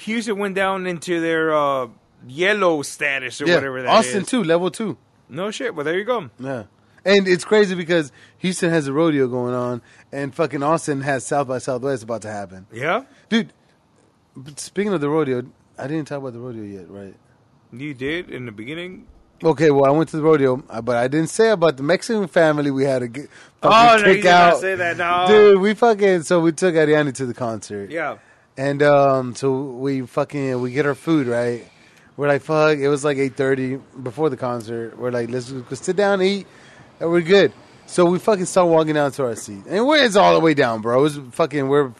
Houston 0.00 0.38
went 0.38 0.54
down 0.54 0.86
into 0.86 1.20
their 1.20 1.54
uh, 1.54 1.88
yellow 2.26 2.82
status 2.82 3.40
or 3.40 3.46
yeah, 3.46 3.56
whatever 3.56 3.82
that 3.82 3.88
Austin 3.90 4.22
is. 4.22 4.28
too, 4.28 4.42
level 4.44 4.70
two. 4.70 4.96
No 5.28 5.50
shit. 5.50 5.74
Well, 5.74 5.84
there 5.84 5.98
you 5.98 6.04
go. 6.04 6.30
Yeah. 6.38 6.64
And 7.04 7.26
it's 7.26 7.44
crazy 7.44 7.74
because 7.74 8.12
Houston 8.38 8.70
has 8.70 8.86
a 8.86 8.92
rodeo 8.92 9.26
going 9.26 9.54
on, 9.54 9.82
and 10.12 10.32
fucking 10.34 10.62
Austin 10.62 11.00
has 11.00 11.26
South 11.26 11.48
by 11.48 11.58
Southwest 11.58 12.04
about 12.04 12.22
to 12.22 12.30
happen. 12.30 12.66
Yeah, 12.72 13.04
Dude, 13.28 13.52
but 14.36 14.60
speaking 14.60 14.92
of 14.92 15.00
the 15.00 15.08
rodeo, 15.08 15.42
I 15.76 15.88
didn't 15.88 16.06
talk 16.06 16.18
about 16.18 16.32
the 16.32 16.38
rodeo 16.38 16.62
yet, 16.62 16.88
right? 16.88 17.14
you 17.72 17.92
did 17.94 18.30
in 18.30 18.46
the 18.46 18.52
beginning. 18.52 19.06
Okay, 19.42 19.72
well, 19.72 19.86
I 19.86 19.90
went 19.90 20.10
to 20.10 20.16
the 20.16 20.22
rodeo, 20.22 20.62
uh, 20.70 20.80
but 20.80 20.94
I 20.96 21.08
didn't 21.08 21.30
say 21.30 21.50
about 21.50 21.76
the 21.76 21.82
Mexican 21.82 22.28
family 22.28 22.70
we 22.70 22.84
had 22.84 23.00
to 23.00 23.08
get 23.08 23.28
Oh, 23.64 23.70
fucking 23.70 24.02
no, 24.04 24.08
you 24.10 24.16
kick 24.18 24.26
out. 24.26 24.60
say 24.60 24.74
that. 24.76 24.96
No. 24.98 25.24
Dude, 25.26 25.60
we 25.60 25.74
fucking 25.74 26.22
so 26.22 26.38
we 26.38 26.52
took 26.52 26.76
Ariane 26.76 27.12
to 27.12 27.26
the 27.26 27.34
concert. 27.34 27.90
Yeah. 27.90 28.18
And 28.56 28.82
um, 28.82 29.34
so 29.34 29.52
we 29.62 30.02
fucking 30.02 30.60
we 30.60 30.72
get 30.72 30.86
our 30.86 30.94
food 30.94 31.26
right. 31.26 31.66
We're 32.16 32.28
like 32.28 32.42
fuck. 32.42 32.76
It 32.78 32.88
was 32.88 33.04
like 33.04 33.16
eight 33.16 33.36
thirty 33.36 33.76
before 34.02 34.28
the 34.30 34.36
concert. 34.36 34.98
We're 34.98 35.10
like 35.10 35.30
let's 35.30 35.50
go 35.50 35.74
sit 35.74 35.96
down 35.96 36.20
eat, 36.22 36.46
and 37.00 37.10
we're 37.10 37.22
good. 37.22 37.52
So 37.86 38.04
we 38.06 38.18
fucking 38.18 38.44
start 38.44 38.68
walking 38.68 38.94
down 38.94 39.12
to 39.12 39.24
our 39.24 39.34
seat, 39.36 39.64
and 39.68 39.86
we're 39.86 40.04
it's 40.04 40.16
all 40.16 40.34
the 40.34 40.40
way 40.40 40.54
down, 40.54 40.82
bro. 40.82 41.04
It's 41.04 41.18
fucking 41.32 41.68
we're 41.68 41.92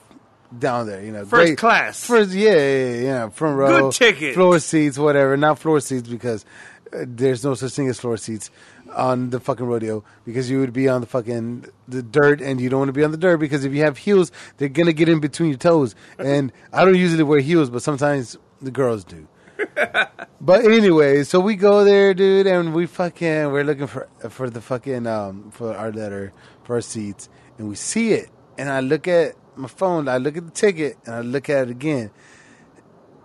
down 0.58 0.86
there, 0.86 1.02
you 1.02 1.12
know, 1.12 1.20
First 1.24 1.30
great- 1.30 1.58
class. 1.58 2.04
First, 2.06 2.32
yeah, 2.32 2.50
yeah, 2.52 2.58
yeah, 2.94 3.00
yeah, 3.02 3.28
front 3.30 3.56
row, 3.56 3.90
Good 3.90 3.92
ticket. 3.94 4.34
floor 4.34 4.58
seats, 4.58 4.98
whatever. 4.98 5.34
Not 5.38 5.58
floor 5.58 5.80
seats 5.80 6.06
because 6.08 6.44
uh, 6.92 7.04
there's 7.06 7.42
no 7.42 7.54
such 7.54 7.72
thing 7.72 7.88
as 7.88 7.98
floor 7.98 8.18
seats 8.18 8.50
on 8.94 9.30
the 9.30 9.40
fucking 9.40 9.66
rodeo 9.66 10.04
because 10.24 10.50
you 10.50 10.60
would 10.60 10.72
be 10.72 10.88
on 10.88 11.00
the 11.00 11.06
fucking 11.06 11.66
the 11.88 12.02
dirt 12.02 12.40
and 12.40 12.60
you 12.60 12.68
don't 12.68 12.80
want 12.80 12.88
to 12.88 12.92
be 12.92 13.04
on 13.04 13.10
the 13.10 13.16
dirt 13.16 13.38
because 13.38 13.64
if 13.64 13.72
you 13.72 13.82
have 13.82 13.98
heels, 13.98 14.32
they're 14.56 14.68
gonna 14.68 14.92
get 14.92 15.08
in 15.08 15.20
between 15.20 15.50
your 15.50 15.58
toes. 15.58 15.94
And 16.18 16.52
I 16.72 16.84
don't 16.84 16.96
usually 16.96 17.22
wear 17.22 17.40
heels, 17.40 17.70
but 17.70 17.82
sometimes 17.82 18.36
the 18.60 18.70
girls 18.70 19.04
do. 19.04 19.28
but 20.40 20.64
anyway, 20.64 21.24
so 21.24 21.40
we 21.40 21.56
go 21.56 21.84
there, 21.84 22.14
dude, 22.14 22.46
and 22.46 22.74
we 22.74 22.86
fucking 22.86 23.50
we're 23.52 23.64
looking 23.64 23.86
for 23.86 24.08
for 24.28 24.50
the 24.50 24.60
fucking 24.60 25.06
um 25.06 25.50
for 25.50 25.76
our 25.76 25.92
letter 25.92 26.32
for 26.64 26.76
our 26.76 26.80
seats, 26.80 27.28
and 27.58 27.68
we 27.68 27.74
see 27.74 28.12
it, 28.12 28.30
and 28.58 28.68
I 28.68 28.80
look 28.80 29.08
at 29.08 29.34
my 29.56 29.68
phone, 29.68 30.08
I 30.08 30.18
look 30.18 30.36
at 30.36 30.44
the 30.44 30.52
ticket, 30.52 30.96
and 31.04 31.14
I 31.14 31.20
look 31.20 31.50
at 31.50 31.68
it 31.68 31.70
again, 31.70 32.10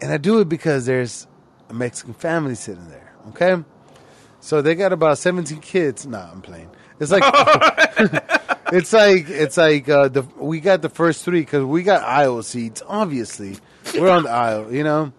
and 0.01 0.11
I 0.11 0.17
do 0.17 0.39
it 0.39 0.49
because 0.49 0.85
there's 0.85 1.27
a 1.69 1.73
Mexican 1.73 2.13
family 2.13 2.55
sitting 2.55 2.87
there. 2.89 3.13
Okay, 3.29 3.63
so 4.39 4.61
they 4.61 4.75
got 4.75 4.93
about 4.93 5.17
seventeen 5.17 5.59
kids. 5.59 6.05
Nah, 6.05 6.31
I'm 6.31 6.41
playing. 6.41 6.69
It's 6.99 7.11
like 7.11 7.23
it's 8.73 8.93
like 8.93 9.29
it's 9.29 9.57
like 9.57 9.87
uh, 9.89 10.07
the 10.07 10.23
we 10.37 10.59
got 10.59 10.81
the 10.81 10.89
first 10.89 11.23
three 11.23 11.41
because 11.41 11.63
we 11.63 11.83
got 11.83 12.03
aisle 12.03 12.41
seats. 12.43 12.81
Obviously, 12.87 13.57
we're 13.95 14.09
on 14.09 14.23
the 14.23 14.31
aisle. 14.31 14.73
You 14.73 14.83
know, 14.83 15.13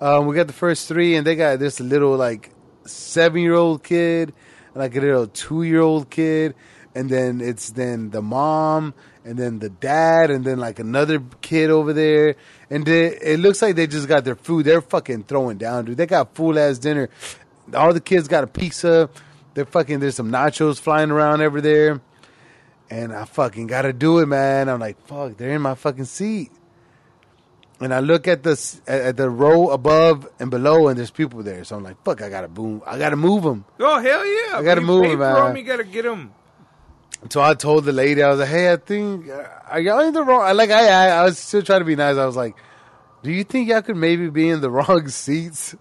um, 0.00 0.26
we 0.26 0.34
got 0.34 0.46
the 0.46 0.52
first 0.52 0.88
three, 0.88 1.16
and 1.16 1.26
they 1.26 1.36
got 1.36 1.58
this 1.58 1.80
little 1.80 2.16
like 2.16 2.50
seven 2.84 3.40
year 3.40 3.54
old 3.54 3.82
kid, 3.82 4.32
and 4.74 4.76
like 4.76 4.94
a 4.96 5.00
little 5.00 5.26
two 5.26 5.62
year 5.62 5.80
old 5.80 6.10
kid, 6.10 6.54
and 6.94 7.08
then 7.08 7.40
it's 7.40 7.70
then 7.70 8.10
the 8.10 8.22
mom, 8.22 8.94
and 9.24 9.38
then 9.38 9.58
the 9.58 9.70
dad, 9.70 10.30
and 10.30 10.44
then 10.44 10.58
like 10.58 10.78
another 10.78 11.22
kid 11.40 11.70
over 11.70 11.92
there, 11.92 12.36
and 12.70 12.84
they, 12.84 13.06
it 13.16 13.40
looks 13.40 13.62
like 13.62 13.76
they 13.76 13.86
just 13.86 14.08
got 14.08 14.24
their 14.24 14.36
food. 14.36 14.66
They're 14.66 14.82
fucking 14.82 15.24
throwing 15.24 15.58
down, 15.58 15.86
dude. 15.86 15.96
They 15.96 16.06
got 16.06 16.34
full 16.34 16.58
ass 16.58 16.78
dinner. 16.78 17.08
All 17.72 17.92
the 17.92 18.00
kids 18.00 18.28
got 18.28 18.44
a 18.44 18.46
pizza. 18.46 19.08
They're 19.54 19.64
fucking. 19.64 20.00
There's 20.00 20.16
some 20.16 20.30
nachos 20.30 20.80
flying 20.80 21.10
around 21.10 21.40
over 21.40 21.60
there, 21.60 22.00
and 22.90 23.12
I 23.14 23.24
fucking 23.24 23.68
gotta 23.68 23.92
do 23.92 24.18
it, 24.18 24.26
man. 24.26 24.68
I'm 24.68 24.80
like, 24.80 25.00
fuck, 25.06 25.36
they're 25.36 25.54
in 25.54 25.62
my 25.62 25.74
fucking 25.74 26.04
seat. 26.06 26.50
And 27.80 27.92
I 27.92 28.00
look 28.00 28.28
at 28.28 28.42
the 28.42 28.80
at 28.86 29.16
the 29.16 29.28
row 29.28 29.70
above 29.70 30.28
and 30.38 30.50
below, 30.50 30.88
and 30.88 30.98
there's 30.98 31.10
people 31.10 31.42
there. 31.42 31.64
So 31.64 31.76
I'm 31.76 31.82
like, 31.82 32.02
"Fuck! 32.04 32.22
I 32.22 32.30
gotta 32.30 32.46
boom! 32.48 32.82
I 32.86 32.98
gotta 32.98 33.16
move 33.16 33.42
them." 33.42 33.64
Oh 33.80 34.00
hell 34.00 34.24
yeah! 34.24 34.58
I 34.58 34.62
gotta 34.62 34.80
You 34.80 34.86
move 34.86 35.02
them, 35.02 35.18
for 35.18 35.58
You 35.58 35.64
gotta 35.64 35.84
get 35.84 36.04
them. 36.04 36.32
So 37.30 37.42
I 37.42 37.54
told 37.54 37.84
the 37.84 37.92
lady, 37.92 38.22
I 38.22 38.28
was 38.28 38.38
like, 38.38 38.48
"Hey, 38.48 38.72
I 38.72 38.76
think 38.76 39.28
uh, 39.28 39.44
are 39.68 39.80
y'all 39.80 40.00
in 40.00 40.14
the 40.14 40.22
wrong?" 40.22 40.42
I 40.42 40.52
Like 40.52 40.70
I, 40.70 40.86
I, 40.86 41.06
I 41.08 41.24
was 41.24 41.38
still 41.38 41.62
trying 41.62 41.80
to 41.80 41.84
be 41.84 41.96
nice. 41.96 42.16
I 42.16 42.26
was 42.26 42.36
like, 42.36 42.54
"Do 43.24 43.32
you 43.32 43.42
think 43.42 43.68
y'all 43.68 43.82
could 43.82 43.96
maybe 43.96 44.30
be 44.30 44.48
in 44.48 44.60
the 44.60 44.70
wrong 44.76 45.08
seats?" 45.08 45.74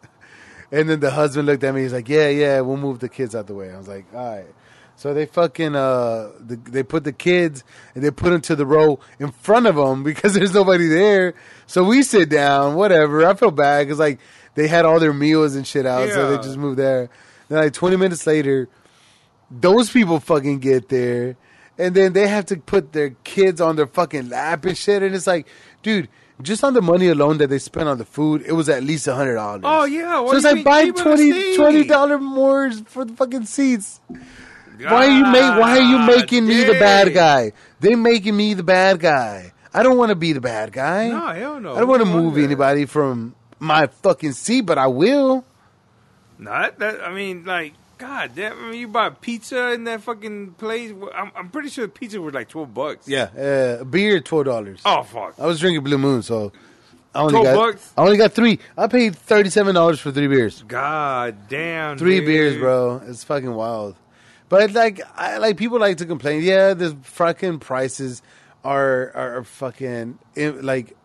And 0.73 0.89
then 0.89 0.99
the 0.99 1.11
husband 1.11 1.45
looked 1.45 1.63
at 1.63 1.75
me. 1.75 1.83
He's 1.83 1.93
like, 1.93 2.09
"Yeah, 2.09 2.29
yeah, 2.29 2.59
we'll 2.61 2.77
move 2.77 2.97
the 2.99 3.07
kids 3.07 3.35
out 3.35 3.45
the 3.45 3.53
way." 3.53 3.71
I 3.71 3.77
was 3.77 3.87
like, 3.87 4.05
"All 4.13 4.37
right." 4.37 4.47
So 4.95 5.13
they 5.13 5.27
fucking 5.27 5.75
uh, 5.75 6.31
the, 6.39 6.55
they 6.55 6.81
put 6.81 7.03
the 7.03 7.13
kids 7.13 7.63
and 7.93 8.03
they 8.03 8.09
put 8.09 8.31
them 8.31 8.41
to 8.41 8.55
the 8.55 8.65
row 8.65 8.99
in 9.19 9.31
front 9.31 9.67
of 9.67 9.75
them 9.75 10.03
because 10.03 10.33
there's 10.35 10.53
nobody 10.53 10.87
there. 10.87 11.35
So 11.67 11.83
we 11.83 12.01
sit 12.01 12.29
down, 12.29 12.73
whatever. 12.73 13.23
I 13.25 13.35
feel 13.35 13.51
bad 13.51 13.85
because 13.85 13.99
like 13.99 14.19
they 14.55 14.67
had 14.67 14.83
all 14.83 14.99
their 14.99 15.13
meals 15.13 15.55
and 15.55 15.65
shit 15.65 15.85
out, 15.85 16.09
so 16.09 16.31
they 16.31 16.43
just 16.43 16.57
moved 16.57 16.79
there. 16.79 17.09
Then 17.49 17.59
like 17.59 17.73
20 17.73 17.95
minutes 17.97 18.25
later, 18.25 18.67
those 19.51 19.91
people 19.91 20.19
fucking 20.19 20.59
get 20.59 20.89
there 20.89 21.37
and 21.77 21.95
then 21.95 22.13
they 22.13 22.27
have 22.27 22.45
to 22.47 22.57
put 22.57 22.93
their 22.93 23.11
kids 23.23 23.59
on 23.61 23.75
their 23.75 23.87
fucking 23.87 24.29
lap 24.29 24.65
and 24.65 24.77
shit 24.77 25.03
and 25.03 25.13
it's 25.13 25.27
like 25.27 25.47
dude 25.81 26.09
just 26.43 26.63
on 26.63 26.73
the 26.73 26.81
money 26.81 27.07
alone 27.07 27.37
that 27.39 27.49
they 27.49 27.59
spent 27.59 27.89
on 27.89 27.97
the 27.97 28.05
food 28.05 28.43
it 28.45 28.51
was 28.51 28.69
at 28.69 28.83
least 28.83 29.07
a 29.07 29.15
hundred 29.15 29.35
dollars. 29.35 29.61
Oh, 29.63 29.85
yeah, 29.85 30.19
what 30.19 30.31
so 30.31 30.37
it's 30.37 30.45
like 30.45 30.63
buy 30.63 30.85
keep 30.85 30.95
it 30.95 30.99
a 30.99 31.03
20 31.03 31.31
seat? 31.31 31.55
20 31.55 31.83
dollar 31.85 32.19
more 32.19 32.71
for 32.71 33.05
the 33.05 33.13
fucking 33.13 33.45
seats. 33.45 33.99
Why 34.79 35.07
are 35.07 35.17
you 35.17 35.25
make 35.25 35.61
why 35.61 35.77
are 35.77 35.81
you 35.81 35.97
God 35.97 36.07
making 36.07 36.45
me 36.45 36.63
the 36.63 36.73
bad 36.73 37.13
guy? 37.13 37.53
They're 37.79 37.97
making 37.97 38.35
me 38.35 38.53
the 38.53 38.63
bad 38.63 38.99
guy. 38.99 39.53
I 39.73 39.81
don't 39.81 39.97
want 39.97 40.09
to 40.09 40.15
be 40.15 40.33
the 40.33 40.41
bad 40.41 40.71
guy. 40.71 41.09
No, 41.09 41.27
hell 41.27 41.59
no. 41.59 41.75
i 41.75 41.79
don't 41.79 41.89
want 41.89 42.03
to 42.03 42.09
move 42.09 42.37
anybody 42.37 42.85
from 42.85 43.35
my 43.59 43.87
fucking 43.87 44.33
seat 44.33 44.61
but 44.61 44.77
i 44.77 44.87
will. 44.87 45.45
Not 46.37 46.79
that. 46.79 47.01
I 47.01 47.13
mean, 47.13 47.45
like, 47.45 47.73
God 48.03 48.31
damn. 48.35 48.57
I 48.59 48.71
mean, 48.71 48.79
you 48.81 48.87
buy 48.89 49.09
pizza 49.11 49.71
in 49.71 49.85
that 49.85 50.01
fucking 50.01 50.55
place. 50.55 50.91
I'm, 51.15 51.31
I'm 51.35 51.49
pretty 51.49 51.69
sure 51.69 51.85
the 51.87 51.91
pizza 51.91 52.19
was 52.19 52.33
like 52.33 52.49
twelve 52.49 52.73
bucks. 52.73 53.07
yeah 53.07 53.23
uh, 53.23 53.83
beer 53.85 54.19
$12 54.19 54.81
Oh 54.85 55.03
fuck. 55.03 55.35
i 55.39 55.45
was 55.45 55.59
drinking 55.61 55.83
blue 55.85 55.97
moon 55.97 56.21
so 56.21 56.51
I 57.15 57.21
only 57.21 57.31
12 57.31 57.45
got 57.45 57.55
bucks? 57.55 57.93
I 57.97 58.01
only 58.01 58.17
got 58.17 58.33
three. 58.33 58.59
I 58.77 58.87
paid 58.87 59.15
thirty 59.15 59.49
seven 59.49 59.73
dollars 59.75 59.99
for 60.01 60.11
three 60.11 60.27
beers. 60.27 60.63
God 60.67 61.47
damn. 61.47 61.97
Three 61.97 62.17
dude. 62.17 62.25
beers, 62.25 62.57
bro. 62.57 63.01
It's 63.07 63.23
fucking 63.23 63.53
wild. 63.53 63.95
But 64.49 64.73
like, 64.73 64.99
I 65.15 65.37
like 65.37 65.55
people 65.57 65.79
like 65.79 65.97
to 65.97 66.05
complain. 66.05 66.43
Yeah, 66.43 66.73
the 66.73 66.97
fucking 67.03 67.59
prices 67.59 68.21
are 68.63 69.11
are 69.15 69.43
fucking 69.43 70.17
like, 70.35 70.97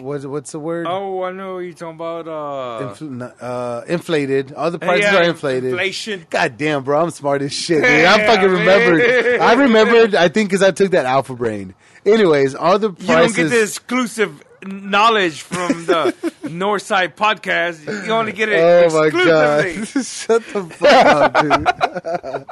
what's 0.00 0.24
what's 0.26 0.52
the 0.52 0.58
word? 0.60 0.86
Oh, 0.88 1.22
I 1.22 1.32
know 1.32 1.54
what 1.54 1.60
you're 1.60 1.72
talking 1.74 1.94
about. 1.96 2.26
Uh, 2.28 2.94
Infl- 2.94 3.32
uh, 3.40 3.84
inflated. 3.86 4.52
All 4.52 4.70
the 4.70 4.78
prices 4.78 5.04
yeah, 5.12 5.18
are 5.18 5.22
inflated. 5.24 5.70
Inflation. 5.70 6.26
God 6.30 6.56
damn, 6.56 6.84
bro, 6.84 7.02
I'm 7.02 7.10
smart 7.10 7.42
as 7.42 7.52
shit. 7.52 7.82
Dude. 7.82 7.90
I 7.90 7.98
Yeah, 8.00 8.26
fucking 8.26 8.52
man. 8.52 8.58
remembered. 8.60 9.40
I 9.40 9.52
remembered. 9.62 10.14
I 10.14 10.28
think 10.28 10.48
because 10.50 10.62
I 10.62 10.70
took 10.70 10.90
that 10.92 11.06
alpha 11.06 11.34
brain. 11.34 11.74
Anyways, 12.06 12.54
all 12.54 12.78
the 12.78 12.90
prices. 12.92 13.08
You 13.08 13.14
don't 13.16 13.34
get 13.36 13.48
the 13.56 13.62
exclusive 13.62 14.42
knowledge 14.66 15.42
from 15.42 15.86
the 15.86 16.14
Northside 16.44 17.14
podcast. 17.14 17.84
You 18.06 18.12
only 18.12 18.32
get 18.32 18.48
it 18.48 18.58
Oh 18.60 18.88
my 18.98 19.10
god! 19.10 19.86
Shut 20.04 20.42
the 20.52 20.64
fuck 20.64 21.06
up, 21.06 22.46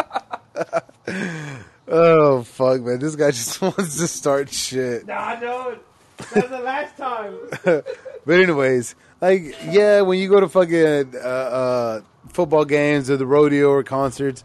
dude. 1.06 1.16
oh 1.88 2.42
fuck, 2.42 2.80
man! 2.82 2.98
This 2.98 3.16
guy 3.16 3.30
just 3.30 3.60
wants 3.62 3.96
to 3.98 4.08
start 4.08 4.52
shit. 4.52 5.06
Nah, 5.06 5.14
I 5.20 5.40
know. 6.20 6.26
That's 6.34 6.48
the 6.48 6.60
last 6.60 6.96
time. 6.96 7.34
But 8.26 8.40
anyways, 8.40 8.96
like 9.20 9.54
yeah, 9.70 10.00
when 10.00 10.18
you 10.18 10.28
go 10.28 10.40
to 10.40 10.48
fucking 10.48 11.14
uh, 11.14 11.18
uh, 11.28 12.00
football 12.32 12.64
games 12.64 13.08
or 13.08 13.16
the 13.16 13.24
rodeo 13.26 13.68
or 13.70 13.84
concerts, 13.84 14.42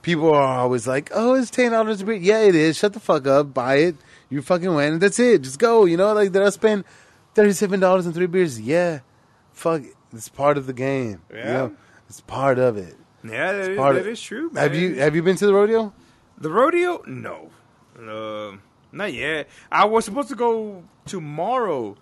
people 0.00 0.32
are 0.32 0.60
always 0.60 0.86
like, 0.86 1.10
"Oh, 1.12 1.34
it's 1.34 1.50
ten 1.50 1.72
dollars 1.72 2.00
a 2.00 2.06
beer." 2.06 2.14
Yeah, 2.16 2.40
it 2.40 2.54
is. 2.54 2.78
Shut 2.78 2.94
the 2.94 3.00
fuck 3.00 3.26
up. 3.26 3.52
Buy 3.52 3.74
it. 3.76 3.96
You 4.30 4.40
fucking 4.40 4.74
win. 4.74 4.98
That's 4.98 5.18
it. 5.18 5.42
Just 5.42 5.58
go. 5.58 5.84
You 5.84 5.98
know, 5.98 6.14
like 6.14 6.32
did 6.32 6.40
I 6.42 6.48
spend 6.48 6.84
thirty 7.34 7.52
seven 7.52 7.80
dollars 7.80 8.06
on 8.06 8.14
three 8.14 8.26
beers? 8.26 8.58
Yeah. 8.58 9.00
Fuck. 9.52 9.82
It. 9.82 9.94
It's 10.14 10.30
part 10.30 10.56
of 10.56 10.66
the 10.66 10.72
game. 10.72 11.20
you 11.30 11.36
Yeah. 11.36 11.52
know? 11.52 11.72
It's 12.08 12.22
part 12.22 12.58
of 12.58 12.78
it. 12.78 12.96
Yeah, 13.22 13.52
that, 13.52 13.70
is, 13.72 13.76
that 13.76 13.96
of- 13.96 14.06
is 14.06 14.22
true. 14.22 14.48
Man. 14.52 14.62
Have 14.62 14.74
you 14.74 14.94
have 14.94 15.14
you 15.14 15.22
been 15.22 15.36
to 15.36 15.44
the 15.46 15.52
rodeo? 15.52 15.92
the 16.38 16.48
rodeo? 16.50 17.02
No, 17.06 17.50
uh, 17.98 18.56
not 18.92 19.12
yet. 19.12 19.48
I 19.70 19.84
was 19.84 20.04
supposed 20.04 20.28
to 20.28 20.36
go 20.36 20.84
tomorrow 21.06 21.96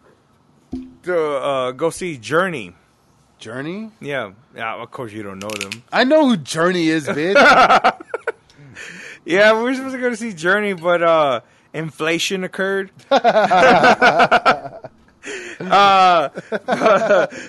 to 1.02 1.18
uh, 1.18 1.72
go 1.72 1.90
see 1.90 2.16
Journey. 2.16 2.74
Journey? 3.38 3.90
Yeah, 4.00 4.32
yeah. 4.54 4.74
Of 4.82 4.90
course, 4.90 5.12
you 5.12 5.22
don't 5.22 5.38
know 5.38 5.48
them. 5.48 5.82
I 5.92 6.04
know 6.04 6.28
who 6.28 6.36
Journey 6.36 6.88
is, 6.88 7.06
bitch. 7.08 7.36
Yeah, 9.26 9.54
we 9.54 9.62
were 9.64 9.74
supposed 9.74 9.96
to 9.96 10.00
go 10.00 10.10
to 10.10 10.16
see 10.16 10.32
Journey, 10.32 10.74
but 10.74 11.02
uh, 11.02 11.40
inflation 11.74 12.44
occurred. 12.44 12.92
uh, 13.10 13.18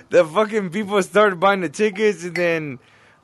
the 0.09 0.29
fucking 0.33 0.71
people 0.71 1.01
started 1.03 1.39
buying 1.39 1.61
the 1.61 1.69
tickets, 1.69 2.23
and 2.23 2.35
then 2.35 2.79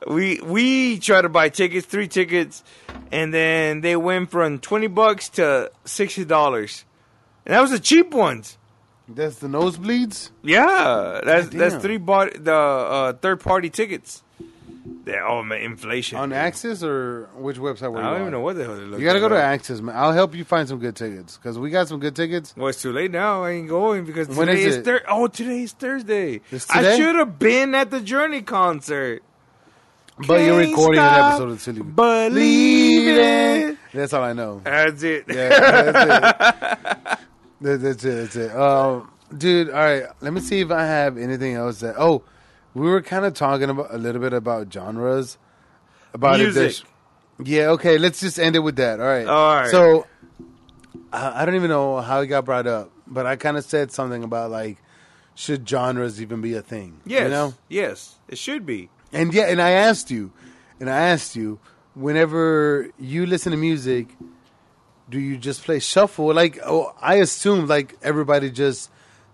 we 0.06 0.40
we 0.40 0.98
tried 0.98 1.22
to 1.22 1.28
buy 1.28 1.48
tickets, 1.48 1.86
three 1.86 2.08
tickets, 2.08 2.62
and 3.12 3.32
then 3.32 3.80
they 3.80 3.96
went 3.96 4.30
from 4.30 4.58
twenty 4.58 4.86
bucks 4.88 5.28
to 5.30 5.70
sixty 5.84 6.24
dollars, 6.24 6.84
and 7.46 7.54
that 7.54 7.60
was 7.60 7.70
the 7.70 7.80
cheap 7.80 8.12
ones. 8.12 8.58
That's 9.08 9.36
the 9.36 9.48
nosebleeds. 9.48 10.30
Yeah, 10.42 11.20
that's 11.24 11.48
God 11.48 11.58
that's 11.60 11.74
three 11.76 11.98
bought 11.98 12.42
the 12.42 12.54
uh, 12.54 13.12
third 13.14 13.40
party 13.40 13.68
tickets. 13.70 14.22
Yeah, 15.06 15.26
oh 15.26 15.42
man, 15.42 15.60
inflation 15.60 16.16
On 16.18 16.30
AXS 16.30 16.82
or 16.82 17.28
which 17.36 17.58
website 17.58 17.92
were 17.92 17.98
I 17.98 18.00
you 18.00 18.04
don't 18.04 18.14
on? 18.14 18.20
even 18.22 18.32
know 18.32 18.40
what 18.40 18.56
the 18.56 18.64
hell 18.64 18.74
they 18.76 18.82
look. 18.84 18.98
You 19.00 19.06
gotta 19.06 19.20
go 19.20 19.28
to. 19.28 19.34
AXS, 19.34 19.82
man. 19.82 19.94
I'll 19.96 20.12
help 20.12 20.34
you 20.34 20.44
find 20.44 20.66
some 20.66 20.78
good 20.78 20.96
tickets 20.96 21.36
because 21.36 21.58
we 21.58 21.68
got 21.70 21.88
some 21.88 22.00
good 22.00 22.16
tickets. 22.16 22.54
Well, 22.56 22.68
it's 22.68 22.80
too 22.80 22.92
late 22.92 23.10
now. 23.10 23.44
I 23.44 23.50
ain't 23.52 23.68
going 23.68 24.04
because 24.06 24.28
When 24.28 24.46
today 24.46 24.60
is 24.62 24.66
is, 24.66 24.76
it? 24.78 24.84
Thur- 24.86 25.02
Oh, 25.08 25.26
today 25.26 25.62
is 25.62 25.72
Thursday. 25.72 26.40
It's 26.50 26.68
I 26.70 26.96
should 26.96 27.16
have 27.16 27.38
been 27.38 27.74
at 27.74 27.90
the 27.90 28.00
Journey 28.00 28.40
concert. 28.40 29.22
But 30.16 30.40
you're 30.42 30.60
Can't 30.60 30.70
recording 30.70 31.00
an 31.00 31.06
episode 31.24 31.50
of 31.50 31.60
Silly. 31.60 31.82
believing. 31.82 33.76
That's 33.92 34.12
all 34.12 34.22
I 34.22 34.32
know. 34.32 34.60
That's 34.64 35.02
it. 35.02 35.24
Yeah, 35.28 35.48
that's 35.48 35.88
it. 35.88 37.18
That- 37.60 37.80
that's 37.80 38.04
it. 38.04 38.16
That's 38.16 38.36
it. 38.36 38.54
Um, 38.54 39.10
dude, 39.36 39.70
all 39.70 39.74
right. 39.76 40.04
Let 40.20 40.32
me 40.32 40.40
see 40.40 40.60
if 40.60 40.70
I 40.70 40.84
have 40.84 41.16
anything 41.18 41.54
else 41.54 41.80
that. 41.80 41.94
Oh, 41.98 42.22
we 42.74 42.82
were 42.88 43.00
kind 43.02 43.24
of 43.24 43.34
talking 43.34 43.70
about 43.70 43.92
a 43.94 43.98
little 43.98 44.20
bit 44.20 44.32
about 44.34 44.72
genres. 44.72 45.38
About 46.12 46.38
Music. 46.38 46.76
Yeah. 47.42 47.68
Okay. 47.70 47.98
Let's 47.98 48.20
just 48.20 48.38
end 48.38 48.54
it 48.54 48.60
with 48.60 48.76
that. 48.76 49.00
All 49.00 49.06
right. 49.06 49.26
All 49.26 49.54
right. 49.56 49.70
So, 49.70 50.06
I 51.12 51.42
I 51.42 51.44
don't 51.46 51.54
even 51.56 51.70
know 51.70 52.00
how 52.00 52.20
it 52.20 52.26
got 52.28 52.44
brought 52.44 52.66
up, 52.68 52.90
but 53.06 53.26
I 53.26 53.34
kind 53.36 53.56
of 53.56 53.64
said 53.64 53.90
something 53.90 54.22
about 54.22 54.50
like, 54.52 54.78
should 55.34 55.68
genres 55.68 56.20
even 56.22 56.40
be 56.40 56.54
a 56.54 56.62
thing? 56.62 57.00
Yes. 57.06 57.24
You 57.24 57.28
know. 57.30 57.54
Yes. 57.68 58.16
It 58.28 58.38
should 58.38 58.64
be. 58.66 58.90
And 59.14 59.32
yeah, 59.32 59.44
and 59.44 59.60
I 59.62 59.70
asked 59.70 60.10
you, 60.10 60.32
and 60.80 60.90
I 60.90 61.08
asked 61.10 61.36
you, 61.36 61.58
whenever 61.94 62.90
you 62.98 63.26
listen 63.26 63.52
to 63.52 63.58
music, 63.58 64.08
do 65.08 65.20
you 65.20 65.36
just 65.36 65.64
play 65.64 65.78
shuffle? 65.78 66.34
Like, 66.34 66.58
oh, 66.64 66.94
I 67.00 67.16
assume 67.16 67.66
like 67.66 67.96
everybody 68.02 68.50
just 68.50 68.90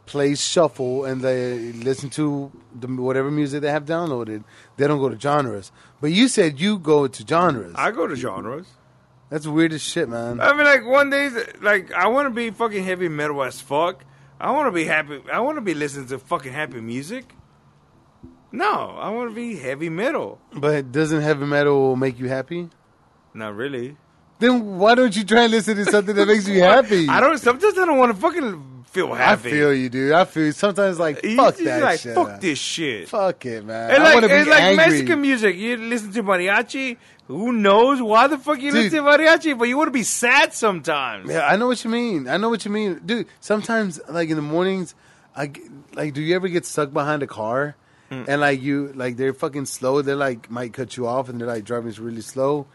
plays 0.07 0.40
shuffle 0.40 1.05
and 1.05 1.23
they 1.23 1.73
listen 1.73 2.11
to 2.11 2.51
the, 2.78 2.89
whatever 2.89 3.31
music 3.31 3.62
they 3.62 3.70
have 3.70 3.85
downloaded. 3.85 4.43
They 4.77 4.86
don't 4.89 4.98
go 4.98 5.09
to 5.09 5.19
genres. 5.19 5.70
But 6.01 6.11
you 6.11 6.28
said 6.28 6.61
you 6.61 6.78
go 6.78 7.07
to 7.07 7.27
genres. 7.27 7.74
I 7.77 7.93
go 7.93 8.07
to 8.07 8.16
genres. 8.16 8.66
That's 9.28 9.47
weird 9.47 9.73
as 9.73 9.81
shit, 9.81 10.09
man. 10.09 10.40
I 10.40 10.52
mean, 10.52 10.65
like 10.65 10.85
one 10.85 11.09
day, 11.11 11.31
like 11.62 11.93
I 11.93 12.09
want 12.09 12.27
to 12.27 12.35
be 12.35 12.51
fucking 12.51 12.82
heavy 12.82 13.09
metal 13.09 13.43
as 13.44 13.61
fuck. 13.61 14.05
I 14.40 14.51
want 14.51 14.66
to 14.66 14.73
be 14.73 14.85
happy. 14.85 15.23
I 15.32 15.39
want 15.40 15.59
to 15.59 15.62
be 15.62 15.74
listening 15.74 16.09
to 16.09 16.19
fucking 16.19 16.52
happy 16.52 16.81
music. 16.81 17.32
No, 18.53 18.97
I 18.99 19.11
want 19.11 19.31
to 19.31 19.35
be 19.35 19.57
heavy 19.57 19.89
metal. 19.89 20.41
But 20.53 20.91
doesn't 20.93 21.21
heavy 21.23 21.47
metal 21.47 21.95
make 21.97 22.19
you 22.19 22.29
happy? 22.29 22.69
Not 23.35 23.55
really. 23.55 23.97
Then 24.41 24.79
why 24.79 24.95
don't 24.95 25.15
you 25.15 25.23
try 25.25 25.43
and 25.45 25.51
listen 25.53 25.77
to 25.77 25.85
something 25.85 26.17
that 26.17 26.27
makes 26.27 26.49
you 26.49 26.61
happy? 26.63 27.09
I 27.09 27.21
don't. 27.21 27.39
Sometimes 27.39 27.79
I 27.79 27.85
don't 27.85 27.99
want 27.99 28.15
to 28.15 28.21
fucking 28.21 28.85
feel 28.87 29.15
happy. 29.15 29.49
I 29.51 29.53
feel 29.53 29.73
you, 29.75 29.89
dude. 29.89 30.13
I 30.13 30.25
feel 30.25 30.47
you. 30.47 30.53
Sometimes 30.53 30.99
like 30.99 31.23
You 31.23 31.37
fuck 31.37 31.55
just 31.55 31.65
that 31.65 31.83
like, 31.83 32.01
shit. 32.01 32.15
Fuck 32.15 32.41
this 32.41 32.59
shit. 32.59 33.09
Fuck 33.09 33.47
it, 33.47 33.65
man. 33.65 33.91
It's 33.91 34.01
I 34.01 34.03
like, 34.03 34.15
want 34.15 34.25
to 34.25 34.29
be 34.31 34.35
it's 34.35 34.49
like 34.49 34.63
angry. 34.63 34.87
Mexican 34.87 35.21
music. 35.21 35.57
You 35.57 35.77
listen 35.77 36.11
to 36.13 36.23
mariachi. 36.23 36.97
Who 37.29 37.53
knows 37.53 38.03
why 38.03 38.27
the 38.27 38.39
fuck 38.39 38.61
you 38.61 38.73
Dude. 38.73 38.85
listen 38.93 39.05
to 39.05 39.11
mariachi? 39.11 39.57
But 39.57 39.69
you 39.69 39.77
want 39.77 39.89
to 39.89 39.93
be 39.93 40.03
sad 40.03 40.53
sometimes. 40.55 41.31
Yeah, 41.31 41.47
I 41.47 41.55
know 41.57 41.69
what 41.69 41.85
you 41.85 41.91
mean. 41.91 42.27
I 42.27 42.37
know 42.39 42.49
what 42.49 42.65
you 42.65 42.71
mean, 42.73 43.01
dude. 43.07 43.27
Sometimes, 43.39 44.01
like 44.09 44.31
in 44.31 44.37
the 44.37 44.43
mornings, 44.43 44.95
I 45.37 45.47
g- 45.49 45.61
like. 45.95 46.15
Do 46.15 46.21
you 46.23 46.35
ever 46.35 46.49
get 46.49 46.65
stuck 46.67 46.93
behind 46.93 47.23
a 47.23 47.27
car 47.29 47.77
Hmm. 48.11 48.24
and 48.27 48.41
like 48.41 48.61
you 48.61 48.93
like 48.95 49.16
they're 49.16 49.32
fucking 49.32 49.66
slow? 49.66 50.03
They're 50.03 50.16
like 50.16 50.51
might 50.51 50.73
cut 50.73 50.97
you 50.97 51.07
off 51.07 51.28
and 51.28 51.41
they're 51.41 51.47
like 51.49 51.65
driving 51.65 51.93
really 52.01 52.23
slow, 52.23 52.66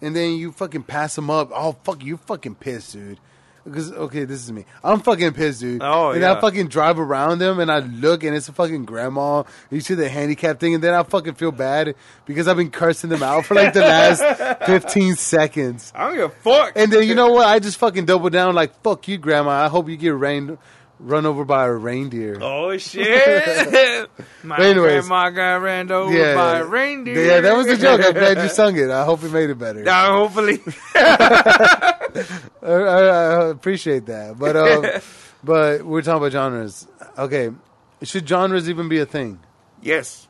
and 0.00 0.14
then 0.14 0.32
you 0.32 0.50
fucking 0.52 0.82
pass 0.82 1.14
them 1.14 1.30
up. 1.30 1.50
Oh 1.54 1.76
fuck, 1.84 2.04
you 2.04 2.16
fucking 2.16 2.56
pissed, 2.56 2.92
dude. 2.92 3.18
Because 3.64 3.92
okay, 3.92 4.24
this 4.24 4.42
is 4.42 4.50
me. 4.50 4.64
I'm 4.82 4.98
fucking 4.98 5.34
pissed, 5.34 5.60
dude. 5.60 5.82
Oh, 5.84 6.10
and 6.10 6.22
yeah. 6.22 6.32
I 6.32 6.40
fucking 6.40 6.66
drive 6.66 6.98
around 6.98 7.38
them 7.38 7.60
and 7.60 7.70
I 7.70 7.78
look 7.78 8.24
and 8.24 8.34
it's 8.34 8.48
a 8.48 8.52
fucking 8.52 8.86
grandma. 8.86 9.44
You 9.70 9.80
see 9.80 9.94
the 9.94 10.08
handicap 10.08 10.58
thing, 10.58 10.74
and 10.74 10.82
then 10.82 10.94
I 10.94 11.04
fucking 11.04 11.34
feel 11.34 11.52
bad 11.52 11.94
because 12.26 12.48
I've 12.48 12.56
been 12.56 12.72
cursing 12.72 13.10
them 13.10 13.22
out 13.22 13.46
for 13.46 13.54
like 13.54 13.72
the 13.72 13.82
last 13.82 14.64
15 14.66 15.14
seconds. 15.14 15.92
I 15.94 16.08
don't 16.08 16.16
give 16.16 16.24
a 16.24 16.34
fuck. 16.34 16.72
And 16.74 16.92
then 16.92 17.06
you 17.06 17.14
know 17.14 17.30
what? 17.30 17.46
I 17.46 17.60
just 17.60 17.78
fucking 17.78 18.04
double 18.04 18.30
down 18.30 18.56
like 18.56 18.82
fuck 18.82 19.06
you, 19.06 19.16
grandma. 19.16 19.50
I 19.50 19.68
hope 19.68 19.88
you 19.88 19.96
get 19.96 20.16
rain, 20.16 20.58
run 21.02 21.26
over 21.26 21.44
by 21.44 21.66
a 21.66 21.72
reindeer. 21.72 22.38
oh 22.40 22.76
shit! 22.78 24.08
My 24.42 24.56
But 24.56 24.66
anyways. 24.66 25.06
grandma 25.08 25.30
got 25.30 25.56
ran 25.62 25.90
over 25.90 26.34
by 26.34 26.58
a 26.58 26.64
reindeer. 26.64 27.24
Yeah, 27.24 27.40
that 27.40 27.56
was 27.56 27.66
the 27.66 27.76
joke. 27.76 28.00
I'm 28.04 28.12
glad 28.14 28.38
you 28.42 28.48
sung 28.60 28.76
it. 28.78 28.88
I 28.90 29.04
hope 29.04 29.22
it 29.22 29.30
made 29.32 29.50
it 29.50 29.58
better. 29.58 29.82
Now, 29.82 30.18
hopefully, 30.18 30.60
I, 30.94 31.94
I, 32.62 32.70
I 32.72 33.48
appreciate 33.50 34.06
that. 34.06 34.38
But 34.38 34.56
um, 34.56 34.86
but 35.44 35.82
we're 35.84 36.02
talking 36.02 36.18
about 36.18 36.32
genres. 36.32 36.86
Okay, 37.18 37.50
should 38.02 38.28
genres 38.28 38.68
even 38.68 38.88
be 38.88 38.98
a 39.00 39.06
thing? 39.06 39.40
yes. 39.80 40.28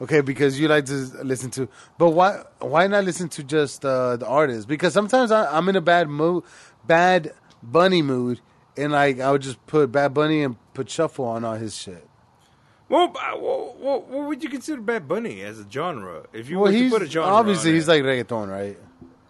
Okay, 0.00 0.20
because 0.20 0.60
you 0.60 0.68
like 0.68 0.84
to 0.84 0.92
listen 1.24 1.50
to, 1.50 1.68
but 1.98 2.10
why 2.10 2.44
why 2.60 2.86
not 2.86 3.02
listen 3.02 3.28
to 3.30 3.42
just 3.42 3.84
uh, 3.84 4.16
the 4.16 4.28
artist? 4.28 4.68
Because 4.68 4.92
sometimes 4.92 5.32
I, 5.32 5.46
I'm 5.56 5.68
in 5.68 5.74
a 5.74 5.80
bad 5.80 6.08
mood, 6.08 6.44
bad 6.86 7.32
bunny 7.64 8.00
mood, 8.00 8.40
and 8.78 8.92
like 8.92 9.20
I 9.20 9.30
would 9.30 9.42
just 9.42 9.64
put 9.66 9.92
Bad 9.92 10.14
Bunny 10.14 10.42
and 10.42 10.56
put 10.74 10.88
shuffle 10.88 11.24
on 11.26 11.44
all 11.44 11.56
his 11.56 11.76
shit. 11.76 12.06
Well, 12.88 13.14
uh, 13.16 13.36
what, 13.36 13.76
what, 13.76 14.08
what 14.08 14.28
would 14.28 14.42
you 14.42 14.48
consider 14.48 14.80
Bad 14.80 15.06
Bunny 15.06 15.42
as 15.42 15.60
a 15.60 15.66
genre? 15.70 16.22
If 16.32 16.48
you 16.48 16.58
Well, 16.58 16.72
were 16.72 16.78
to 16.78 16.88
put 16.88 17.02
a 17.02 17.06
genre, 17.06 17.30
obviously 17.30 17.72
he's 17.74 17.86
like 17.86 18.02
reggaeton, 18.02 18.48
right? 18.48 18.78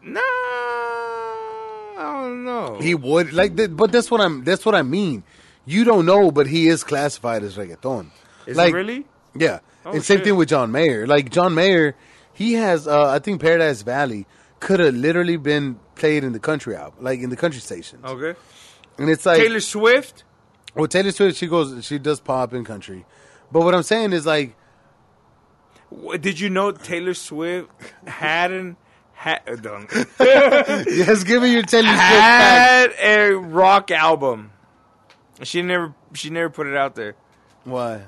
nah. 0.03 0.21
I 2.01 2.21
don't 2.23 2.45
know. 2.45 2.79
He 2.81 2.95
would 2.95 3.33
like, 3.33 3.57
but 3.77 3.91
that's 3.91 4.11
what 4.11 4.21
I'm. 4.21 4.45
That's 4.45 4.65
what 4.65 4.75
I 4.75 4.83
mean. 4.83 5.25
You 5.65 5.85
don't 5.85 6.07
know, 6.07 6.31
but 6.31 6.47
he 6.47 6.69
is 6.69 6.85
classified 6.85 7.43
as 7.43 7.57
reggaeton. 7.57 8.11
Is 8.47 8.57
like, 8.57 8.73
it 8.73 8.77
really? 8.77 9.07
Yeah, 9.37 9.59
Oh, 9.85 9.93
and 9.93 10.03
same 10.05 10.19
shit. 10.19 10.25
thing 10.27 10.37
with 10.37 10.49
John 10.49 10.71
Mayer. 10.73 11.07
Like 11.07 11.31
John 11.31 11.55
Mayer, 11.55 11.95
he 12.33 12.53
has. 12.55 12.87
Uh, 12.87 13.09
I 13.11 13.19
think 13.19 13.41
Paradise 13.41 13.83
Valley 13.83 14.27
could 14.61 14.81
have 14.81 14.95
literally 14.95 15.37
been 15.37 15.79
played 15.97 16.23
in 16.25 16.33
the 16.33 16.39
country 16.39 16.77
album, 16.77 17.03
like 17.05 17.21
in 17.21 17.31
the 17.31 17.37
country 17.37 17.61
stations. 17.61 18.05
Okay. 18.05 18.39
And 18.99 19.09
it's 19.09 19.25
like 19.25 19.39
Taylor 19.39 19.61
Swift. 19.61 20.25
Well, 20.75 20.87
Taylor 20.89 21.11
Swift, 21.13 21.37
she 21.39 21.47
goes, 21.47 21.85
she 21.85 21.99
does 21.99 22.21
pop 22.21 22.53
and 22.53 22.65
country, 22.67 23.07
but 23.51 23.63
what 23.63 23.75
I'm 23.75 23.83
saying 23.83 24.13
is 24.13 24.27
like, 24.27 24.55
What- 25.89 26.21
Did 26.21 26.39
you 26.41 26.51
know 26.51 26.73
Taylor 26.73 27.15
Swift 27.15 27.71
hadn't 28.07 28.77
had 29.15 29.67
uh, 29.67 29.81
yes, 30.87 31.25
give 31.25 31.43
me 31.43 31.53
your 31.53 31.63
Taylor 31.63 31.89
Swift. 31.89 31.97
had 31.99 32.91
a 33.01 33.33
rock 33.33 33.91
album? 33.91 34.53
She 35.43 35.61
never 35.63 35.95
she 36.15 36.31
never 36.31 36.51
put 36.51 36.67
it 36.69 36.77
out 36.77 36.95
there. 36.95 37.17
Why? 37.65 38.03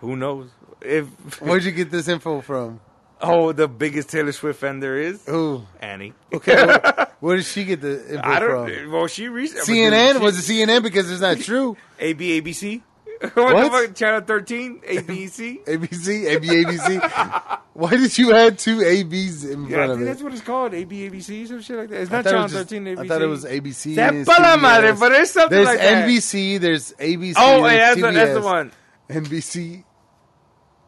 Who 0.00 0.16
knows? 0.16 0.50
If 0.80 1.06
Where'd 1.40 1.62
you 1.64 1.70
get 1.72 1.90
this 1.92 2.08
info 2.08 2.40
from? 2.40 2.80
Oh, 3.20 3.52
the 3.52 3.68
biggest 3.68 4.08
Taylor 4.10 4.32
Swift 4.32 4.60
fan 4.60 4.80
there 4.80 4.98
is, 4.98 5.24
Who? 5.26 5.62
Annie. 5.80 6.12
Okay, 6.32 6.54
where, 6.66 7.08
where 7.20 7.36
did 7.36 7.44
she 7.46 7.64
get 7.64 7.80
the 7.80 8.14
info 8.16 8.20
I 8.28 8.38
don't. 8.40 8.68
from? 8.72 8.92
Well, 8.92 9.06
she 9.06 9.28
reached 9.28 9.54
CNN? 9.56 10.20
Was 10.20 10.38
it 10.48 10.52
CNN 10.52 10.82
because 10.82 11.10
it's 11.10 11.20
not 11.20 11.38
true? 11.40 11.76
AB 11.98 12.40
ABC? 12.40 12.82
what, 13.20 13.34
What? 13.36 13.64
the 13.64 13.70
fuck? 13.88 13.94
Channel 13.96 14.20
thirteen? 14.20 14.80
ABC? 14.86 15.64
ABC, 15.64 16.26
AB, 16.26 17.58
Why 17.72 17.90
did 17.90 18.16
you 18.16 18.32
add 18.34 18.58
two 18.58 18.80
ABs 18.80 19.44
in 19.44 19.64
Yeah, 19.66 19.66
I 19.66 19.70
front 19.86 19.90
of 19.92 19.98
think 19.98 20.00
it? 20.02 20.04
that's 20.12 20.22
what 20.22 20.32
it's 20.32 20.42
called. 20.42 20.74
AB 20.74 21.10
ABC, 21.10 21.48
some 21.48 21.60
shit 21.60 21.76
like 21.78 21.88
that. 21.90 22.00
It's 22.02 22.12
I 22.12 22.16
not 22.16 22.24
thought 22.24 22.28
it 22.28 22.32
Channel 22.32 22.42
was 22.44 22.52
just- 22.52 22.68
thirteen. 22.70 22.84
ABC. 22.84 23.00
I 23.04 23.08
thought 23.08 23.22
it 23.22 23.26
was 23.26 23.44
ABC. 23.44 23.94
Sepa 23.96 24.08
and 24.08 24.26
la 24.28 24.34
CBS. 24.56 24.60
madre, 24.60 24.92
but 24.92 25.12
it's 25.12 25.30
something 25.32 25.56
There's 25.56 25.66
like 25.66 25.78
that. 25.78 26.04
NBC. 26.08 26.60
There's 26.60 26.92
ABC. 26.92 27.34
Oh, 27.36 27.62
there's 27.62 27.72
yeah, 27.72 27.78
that's, 27.94 28.00
the, 28.00 28.10
that's 28.12 28.34
the 28.34 28.40
CBS. 28.40 28.44
one. 28.44 28.72
NBC. 29.10 29.84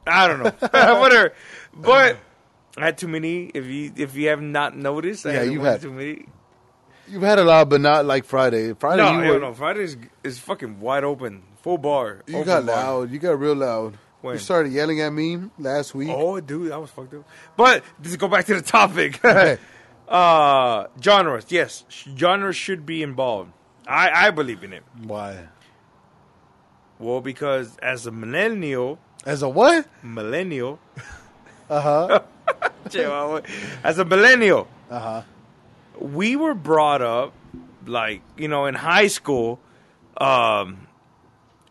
I 0.07 0.29
don't 0.29 0.39
know. 0.43 0.99
Whatever. 1.01 1.33
But 1.75 2.19
I 2.77 2.87
had 2.87 2.99
too 2.99 3.09
many. 3.09 3.47
If 3.55 3.67
you 3.67 3.93
if 3.97 4.15
you 4.17 4.29
have 4.29 4.43
not 4.43 4.77
noticed, 4.77 5.27
I 5.27 5.33
Yeah, 5.33 5.39
had 5.41 5.53
you've 5.53 5.63
one 5.63 5.71
had- 5.73 5.81
too 5.83 5.93
many. 5.93 6.27
You've 7.09 7.23
had 7.23 7.41
a 7.41 7.45
lot, 7.45 7.69
but 7.69 7.81
not 7.81 8.05
like 8.05 8.25
Friday. 8.25 8.73
Friday, 8.75 9.03
No, 9.03 9.13
you, 9.19 9.25
hell 9.25 9.35
were, 9.35 9.41
no. 9.41 9.53
Friday 9.55 9.81
is, 9.83 9.97
is 10.23 10.39
fucking 10.39 10.79
wide 10.79 11.03
open, 11.03 11.43
full 11.61 11.77
bar. 11.77 12.23
you 12.29 12.37
open 12.37 12.47
got 12.47 12.67
bar. 12.67 12.77
loud. 12.77 13.11
You 13.11 13.19
got 13.19 13.37
real 13.41 13.57
loud. 13.57 13.99
When? 14.21 14.35
You 14.35 14.39
started 14.39 14.71
yelling 14.73 15.01
at 15.01 15.11
me 15.11 15.39
last 15.59 15.93
week. 15.93 16.09
Oh, 16.13 16.39
dude, 16.41 16.71
I 16.71 16.77
was 16.77 16.89
fucked 16.91 17.15
up. 17.15 17.27
But 17.57 17.83
let's 18.01 18.15
go 18.15 18.29
back 18.29 18.45
to 18.47 18.55
the 18.55 18.63
topic. 18.63 19.19
Okay. 19.25 19.59
uh, 20.09 20.87
genres, 21.03 21.47
yes, 21.49 21.85
genres 22.17 22.55
should 22.57 22.85
be 22.87 23.03
involved. 23.03 23.51
I 23.89 24.27
I 24.27 24.31
believe 24.31 24.63
in 24.63 24.73
it. 24.73 24.85
Why? 25.03 25.49
Well, 27.01 27.21
because 27.21 27.77
as 27.79 28.07
a 28.07 28.13
millennial, 28.13 28.99
As 29.27 29.43
a 29.43 29.49
what? 29.49 29.87
millennial, 30.03 30.79
Uh 31.79 31.81
huh. 31.81 33.41
as 33.85 33.99
a 33.99 34.05
millennial, 34.05 34.67
Uh 34.91 34.99
huh. 34.99 35.23
we 36.01 36.35
were 36.35 36.55
brought 36.55 37.01
up 37.03 37.33
like 37.87 38.23
you 38.37 38.49
know 38.49 38.67
in 38.67 38.75
high 38.75 39.07
school 39.07 39.59
um 40.21 40.87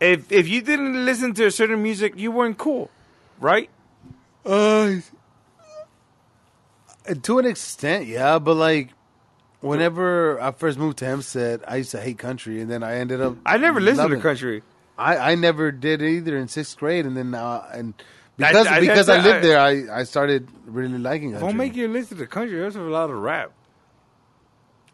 if 0.00 0.32
if 0.32 0.48
you 0.48 0.60
didn't 0.62 1.04
listen 1.04 1.34
to 1.34 1.44
a 1.46 1.50
certain 1.50 1.82
music 1.82 2.14
you 2.16 2.32
weren't 2.32 2.56
cool 2.58 2.88
right 3.38 3.68
Uh, 4.44 4.96
to 7.22 7.38
an 7.38 7.46
extent, 7.46 8.06
yeah, 8.06 8.38
but 8.38 8.54
like, 8.54 8.90
whenever 9.60 10.40
I 10.40 10.52
first 10.52 10.78
moved 10.78 10.98
to 10.98 11.04
Hempstead, 11.06 11.62
I 11.66 11.76
used 11.76 11.90
to 11.92 12.00
hate 12.00 12.18
country, 12.18 12.60
and 12.60 12.70
then 12.70 12.82
I 12.82 12.96
ended 12.96 13.20
up. 13.20 13.36
i 13.44 13.56
never 13.56 13.80
listened 13.80 13.98
loving 13.98 14.18
to 14.18 14.22
country 14.22 14.62
I, 14.98 15.32
I 15.32 15.34
never 15.34 15.72
did 15.72 16.02
either 16.02 16.36
in 16.36 16.48
sixth 16.48 16.76
grade, 16.78 17.06
and 17.06 17.16
then 17.16 17.34
uh, 17.34 17.68
and 17.72 17.94
I- 17.98 18.02
because 18.48 18.66
I- 18.66 18.80
because 18.80 19.08
I- 19.08 19.18
I, 19.18 19.22
lived 19.22 19.44
there, 19.44 19.60
I, 19.60 20.00
I 20.00 20.04
started 20.04 20.48
really 20.66 20.98
liking 20.98 21.32
country. 21.32 21.48
don't 21.48 21.56
make 21.56 21.76
you 21.76 21.88
listen 21.88 22.16
to 22.16 22.22
the 22.22 22.26
country 22.26 22.58
there's 22.58 22.76
a 22.76 22.80
lot 22.80 23.10
of 23.10 23.16
rap 23.16 23.52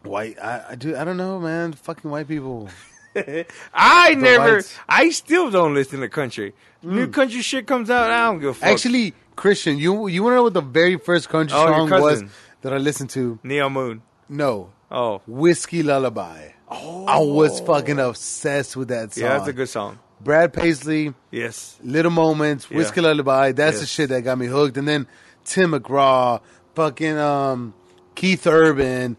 white. 0.06 0.38
I, 0.40 0.64
I 0.70 0.74
do. 0.74 0.96
I 0.96 1.04
don't 1.04 1.16
know, 1.16 1.38
man. 1.38 1.72
Fucking 1.72 2.10
white 2.10 2.28
people. 2.28 2.68
i 3.72 4.14
never 4.14 4.56
whites. 4.56 4.76
i 4.90 5.08
still 5.08 5.50
don't 5.50 5.72
listen 5.72 6.00
to 6.00 6.08
country 6.08 6.52
new 6.82 7.06
mm. 7.06 7.12
country 7.14 7.40
shit 7.40 7.66
comes 7.66 7.88
out 7.88 8.10
i 8.10 8.26
don't 8.26 8.40
give 8.40 8.50
a 8.50 8.54
fuck 8.54 8.68
Actually, 8.68 9.14
Christian, 9.36 9.78
you 9.78 10.06
you 10.06 10.22
want 10.22 10.32
to 10.32 10.36
know 10.36 10.42
what 10.42 10.52
the 10.52 10.60
very 10.60 10.98
first 10.98 11.30
country 11.30 11.56
Oh, 11.56 11.88
song 11.88 12.02
was 12.02 12.24
that 12.60 12.74
I 12.74 12.76
listened 12.76 13.08
to? 13.10 13.38
Neon 13.42 13.72
Moon 13.72 14.02
No, 14.28 14.70
oh 14.90 15.22
Whiskey 15.26 15.82
Lullaby. 15.82 16.50
Oh. 16.68 17.06
I 17.06 17.20
was 17.20 17.58
oh. 17.62 17.64
fucking 17.64 17.98
obsessed 17.98 18.76
with 18.76 18.88
that 18.88 19.14
song. 19.14 19.24
yeah 19.24 19.38
that's 19.38 19.48
a 19.48 19.54
good 19.54 19.70
song 19.70 19.98
Brad 20.20 20.52
Paisley, 20.52 21.14
yes 21.30 21.76
Little 21.82 22.10
Moments, 22.10 22.66
Yeah. 22.70 22.78
Whiskey 22.78 23.00
Lullaby. 23.00 23.52
That's 23.52 23.80
the 23.80 23.86
shit 23.86 24.08
that 24.08 24.22
got 24.22 24.38
me 24.38 24.46
hooked. 24.46 24.76
And 24.76 24.88
then 24.88 25.06
Tim 25.44 25.72
McGraw, 25.72 26.40
fucking 26.74 27.16
um, 27.18 27.74
Keith 28.14 28.46
Urban, 28.46 29.16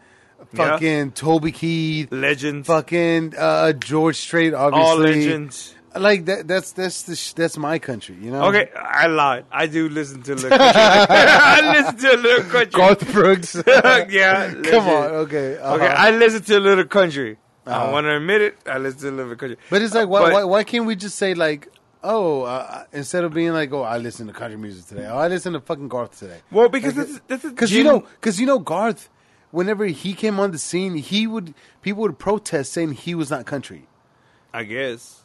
fucking 0.55 1.11
Toby 1.11 1.51
Keith, 1.51 2.11
legends 2.11 2.67
fucking 2.67 3.33
uh, 3.37 3.73
George 3.73 4.17
Strait. 4.17 4.53
Obviously, 4.53 4.89
all 4.89 4.97
legends 4.97 5.75
Like 5.95 6.25
that. 6.25 6.47
That's 6.47 6.71
that's 6.73 7.03
the 7.03 7.15
sh- 7.15 7.33
that's 7.33 7.57
my 7.57 7.79
country. 7.79 8.15
You 8.21 8.31
know. 8.31 8.45
Okay, 8.45 8.69
I 8.75 9.07
lied. 9.07 9.45
I 9.51 9.67
do 9.67 9.89
listen 9.89 10.21
to 10.23 10.35
little 10.35 10.49
country. 10.57 10.67
I 10.73 11.71
listen 11.79 11.97
to 11.97 12.17
little 12.17 12.43
country. 12.51 12.71
Garth 12.71 13.11
Brooks. 13.13 13.55
yeah, 13.67 14.53
Come 14.65 14.87
on. 14.87 15.05
Okay. 15.25 15.57
uh-huh. 15.57 15.75
Okay, 15.75 15.87
I 15.87 16.11
listen 16.11 16.41
to 16.43 16.59
little 16.59 16.85
country. 16.85 17.37
I 17.67 17.71
Uh-huh. 17.83 17.91
want 17.91 18.05
to 18.05 18.15
admit 18.15 18.41
it. 18.41 18.57
I 18.65 18.77
listen 18.77 19.01
to 19.01 19.09
a 19.09 19.11
little 19.11 19.35
country. 19.35 19.57
But 19.69 19.81
it's 19.81 19.93
like, 19.93 20.07
why, 20.07 20.21
But- 20.21 20.33
why, 20.33 20.43
why 20.45 20.63
can't 20.63 20.85
we 20.85 20.95
just 20.95 21.17
say 21.17 21.33
like, 21.33 21.67
oh, 22.03 22.43
uh, 22.43 22.85
instead 22.93 23.23
of 23.23 23.33
being 23.33 23.51
like, 23.53 23.71
oh, 23.73 23.81
I 23.83 23.97
listen 23.97 24.27
to 24.27 24.33
country 24.33 24.57
music 24.57 24.85
today, 24.87 25.07
oh, 25.07 25.17
I 25.17 25.27
listen 25.27 25.53
to 25.53 25.59
fucking 25.59 25.87
Garth 25.89 26.17
today. 26.19 26.39
Well, 26.51 26.69
because 26.69 26.93
this, 26.95 27.09
is- 27.09 27.21
this 27.27 27.43
is 27.43 27.51
Because 27.51 27.71
you 27.71 27.83
know, 27.83 27.99
because 28.01 28.39
you 28.39 28.45
know, 28.45 28.59
Garth, 28.59 29.09
whenever 29.51 29.85
he 29.85 30.13
came 30.13 30.39
on 30.39 30.51
the 30.51 30.57
scene, 30.59 30.95
he 30.95 31.27
would 31.27 31.53
people 31.81 32.03
would 32.03 32.17
protest 32.19 32.71
saying 32.73 32.93
he 32.93 33.13
was 33.15 33.29
not 33.29 33.45
country. 33.45 33.87
I 34.53 34.63
guess. 34.63 35.23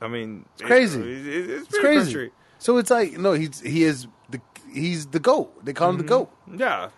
I 0.00 0.08
mean, 0.08 0.46
it's 0.54 0.62
crazy. 0.62 1.00
It's, 1.00 1.26
it's, 1.26 1.48
It's 1.62 1.68
pretty 1.68 1.84
crazy. 1.86 2.04
Country. 2.12 2.30
So 2.58 2.78
it's 2.78 2.90
like, 2.90 3.18
no, 3.18 3.32
he's 3.32 3.60
he 3.60 3.84
is 3.84 4.06
the 4.30 4.40
he's 4.72 5.06
the 5.08 5.18
goat. 5.20 5.64
They 5.64 5.72
call 5.72 5.90
him 5.90 5.98
the 5.98 6.04
goat. 6.04 6.30
Yeah. 6.54 6.90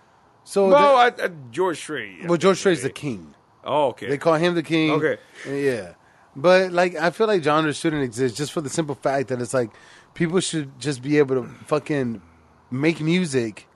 So 0.44 0.64
Mm-hmm. 0.64 0.72
well, 0.72 1.10
the- 1.10 1.22
I, 1.22 1.26
I, 1.26 1.30
George 1.50 1.78
Strait. 1.78 2.18
I 2.24 2.26
well, 2.26 2.36
George 2.36 2.58
Strait's 2.58 2.82
the 2.82 2.88
right? 2.88 2.94
king. 2.94 3.31
Oh, 3.64 3.88
okay. 3.88 4.08
They 4.08 4.18
call 4.18 4.34
him 4.34 4.54
the 4.54 4.62
king. 4.62 4.90
Okay. 4.92 5.18
Yeah. 5.48 5.94
But 6.34 6.72
like 6.72 6.94
I 6.96 7.10
feel 7.10 7.26
like 7.26 7.42
genres 7.42 7.76
shouldn't 7.76 8.02
exist 8.02 8.36
just 8.36 8.52
for 8.52 8.60
the 8.60 8.70
simple 8.70 8.94
fact 8.94 9.28
that 9.28 9.40
it's 9.40 9.52
like 9.54 9.70
people 10.14 10.40
should 10.40 10.78
just 10.80 11.02
be 11.02 11.18
able 11.18 11.42
to 11.42 11.48
fucking 11.66 12.22
make 12.70 13.00
music 13.00 13.68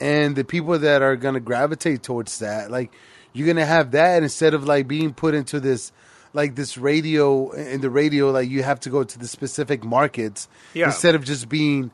and 0.00 0.36
the 0.36 0.44
people 0.44 0.78
that 0.78 1.02
are 1.02 1.16
gonna 1.16 1.40
gravitate 1.40 2.02
towards 2.02 2.38
that, 2.38 2.70
like 2.70 2.92
you're 3.32 3.46
gonna 3.46 3.66
have 3.66 3.90
that 3.92 4.22
instead 4.22 4.54
of 4.54 4.64
like 4.64 4.86
being 4.86 5.12
put 5.12 5.34
into 5.34 5.58
this 5.58 5.90
like 6.32 6.54
this 6.54 6.76
radio 6.78 7.50
in 7.52 7.80
the 7.80 7.88
radio 7.90 8.30
like 8.30 8.48
you 8.48 8.62
have 8.62 8.78
to 8.80 8.90
go 8.90 9.02
to 9.02 9.18
the 9.18 9.26
specific 9.26 9.82
markets 9.84 10.48
Yeah. 10.74 10.86
instead 10.86 11.14
of 11.14 11.24
just 11.24 11.48
being 11.48 11.90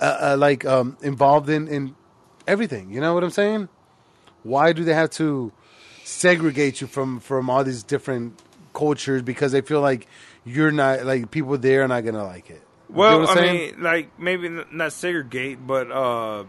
uh, 0.00 0.04
uh, 0.32 0.36
like 0.38 0.64
um 0.66 0.96
involved 1.02 1.48
in 1.48 1.68
in 1.68 1.94
everything 2.46 2.90
you 2.90 3.00
know 3.00 3.14
what 3.14 3.24
i'm 3.24 3.30
saying 3.30 3.68
why 4.42 4.72
do 4.74 4.84
they 4.84 4.92
have 4.92 5.08
to 5.10 5.52
segregate 6.04 6.80
you 6.80 6.86
from 6.86 7.20
from 7.20 7.48
all 7.50 7.64
these 7.64 7.82
different 7.82 8.40
cultures 8.74 9.22
because 9.22 9.52
they 9.52 9.60
feel 9.60 9.80
like 9.80 10.06
you're 10.44 10.72
not 10.72 11.04
like 11.04 11.30
people 11.30 11.56
there 11.58 11.82
are 11.84 11.88
not 11.88 12.04
gonna 12.04 12.24
like 12.24 12.50
it. 12.50 12.62
Well, 12.88 13.20
You 13.20 13.26
know 13.26 13.30
I 13.30 13.34
saying? 13.34 13.54
mean, 13.74 13.82
like 13.82 14.18
maybe 14.18 14.48
not 14.70 14.92
segregate, 14.92 15.64
but 15.66 15.90
uh, 15.90 16.44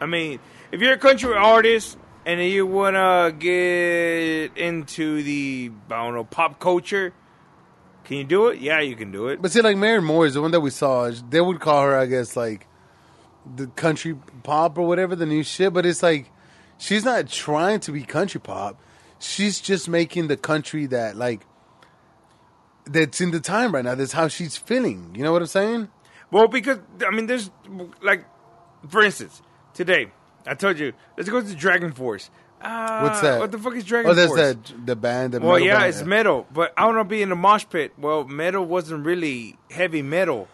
I 0.00 0.06
mean, 0.06 0.40
if 0.72 0.80
you're 0.80 0.92
a 0.94 0.98
country 0.98 1.34
artist 1.34 1.96
and 2.26 2.40
you 2.40 2.66
wanna 2.66 3.32
get 3.38 4.56
into 4.56 5.22
the 5.22 5.70
I 5.90 6.04
don't 6.04 6.14
know 6.14 6.24
pop 6.24 6.58
culture, 6.58 7.12
can 8.04 8.16
you 8.18 8.24
do 8.24 8.48
it? 8.48 8.60
Yeah, 8.60 8.80
you 8.80 8.96
can 8.96 9.12
do 9.12 9.28
it. 9.28 9.40
but 9.40 9.52
see, 9.52 9.62
like 9.62 9.76
Maren 9.76 10.04
Morris 10.04 10.30
is 10.30 10.34
the 10.34 10.42
one 10.42 10.50
that 10.50 10.60
we 10.60 10.70
saw. 10.70 11.10
They 11.10 11.40
would 11.40 11.60
call 11.60 11.82
her, 11.82 11.96
I 11.96 12.06
guess, 12.06 12.36
like 12.36 12.66
the 13.56 13.68
country 13.68 14.16
pop 14.42 14.76
or 14.78 14.86
whatever 14.86 15.14
the 15.16 15.26
new 15.26 15.42
shit. 15.42 15.72
But 15.72 15.86
it's 15.86 16.02
like 16.02 16.30
she's 16.80 17.04
not 17.04 17.28
trying 17.28 17.78
to 17.80 17.92
be 17.92 18.02
country 18.02 18.40
pop. 18.40 18.80
She's 19.20 19.60
just 19.60 19.88
making 19.88 20.26
the 20.26 20.36
country 20.36 20.86
that 20.86 21.14
like 21.14 21.46
that's 22.86 23.20
in 23.20 23.30
the 23.30 23.38
time 23.40 23.72
right 23.72 23.84
now. 23.84 23.94
That's 23.94 24.12
how 24.12 24.26
she's 24.28 24.56
feeling. 24.56 25.12
You 25.14 25.22
know 25.22 25.30
what 25.32 25.42
I'm 25.42 25.46
saying? 25.48 25.88
Well, 26.32 26.48
because 26.48 26.78
I 27.06 27.10
mean, 27.10 27.26
there's 27.26 27.50
like, 28.02 28.24
for 28.88 29.02
instance, 29.02 29.42
today 29.74 30.10
I 30.46 30.54
told 30.54 30.78
you 30.78 30.92
let's 31.16 31.28
go 31.28 31.40
to 31.40 31.54
Dragon 31.54 31.92
Force. 31.92 32.30
Uh, 32.62 33.00
What's 33.00 33.20
that? 33.22 33.40
What 33.40 33.52
the 33.52 33.58
fuck 33.58 33.74
is 33.74 33.84
Dragon 33.84 34.10
Oh, 34.10 34.14
that's 34.14 34.28
Force? 34.28 34.40
that 34.40 34.86
the 34.86 34.94
band. 34.96 35.32
The 35.32 35.40
Well, 35.40 35.58
yeah, 35.58 35.78
band. 35.78 35.88
it's 35.88 36.02
metal, 36.02 36.46
but 36.52 36.74
I 36.76 36.84
want 36.86 36.98
to 36.98 37.04
be 37.04 37.22
in 37.22 37.30
the 37.30 37.36
mosh 37.36 37.64
pit. 37.70 37.92
Well, 37.96 38.24
metal 38.24 38.64
wasn't 38.66 39.06
really 39.06 39.56
heavy 39.70 40.02
metal. 40.02 40.46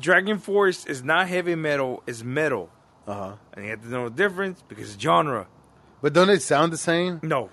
Dragon 0.00 0.38
Force 0.38 0.84
is 0.86 1.04
not 1.04 1.28
heavy 1.28 1.54
metal; 1.54 2.02
it's 2.06 2.24
metal, 2.24 2.68
Uh-huh. 3.06 3.34
and 3.52 3.64
you 3.64 3.70
have 3.70 3.82
to 3.82 3.88
know 3.88 4.08
the 4.08 4.14
difference 4.14 4.62
because 4.68 4.94
it's 4.94 5.02
genre. 5.02 5.46
But 6.00 6.12
don't 6.12 6.28
they 6.28 6.38
sound 6.38 6.72
the 6.72 6.76
same? 6.78 7.20
No, 7.22 7.50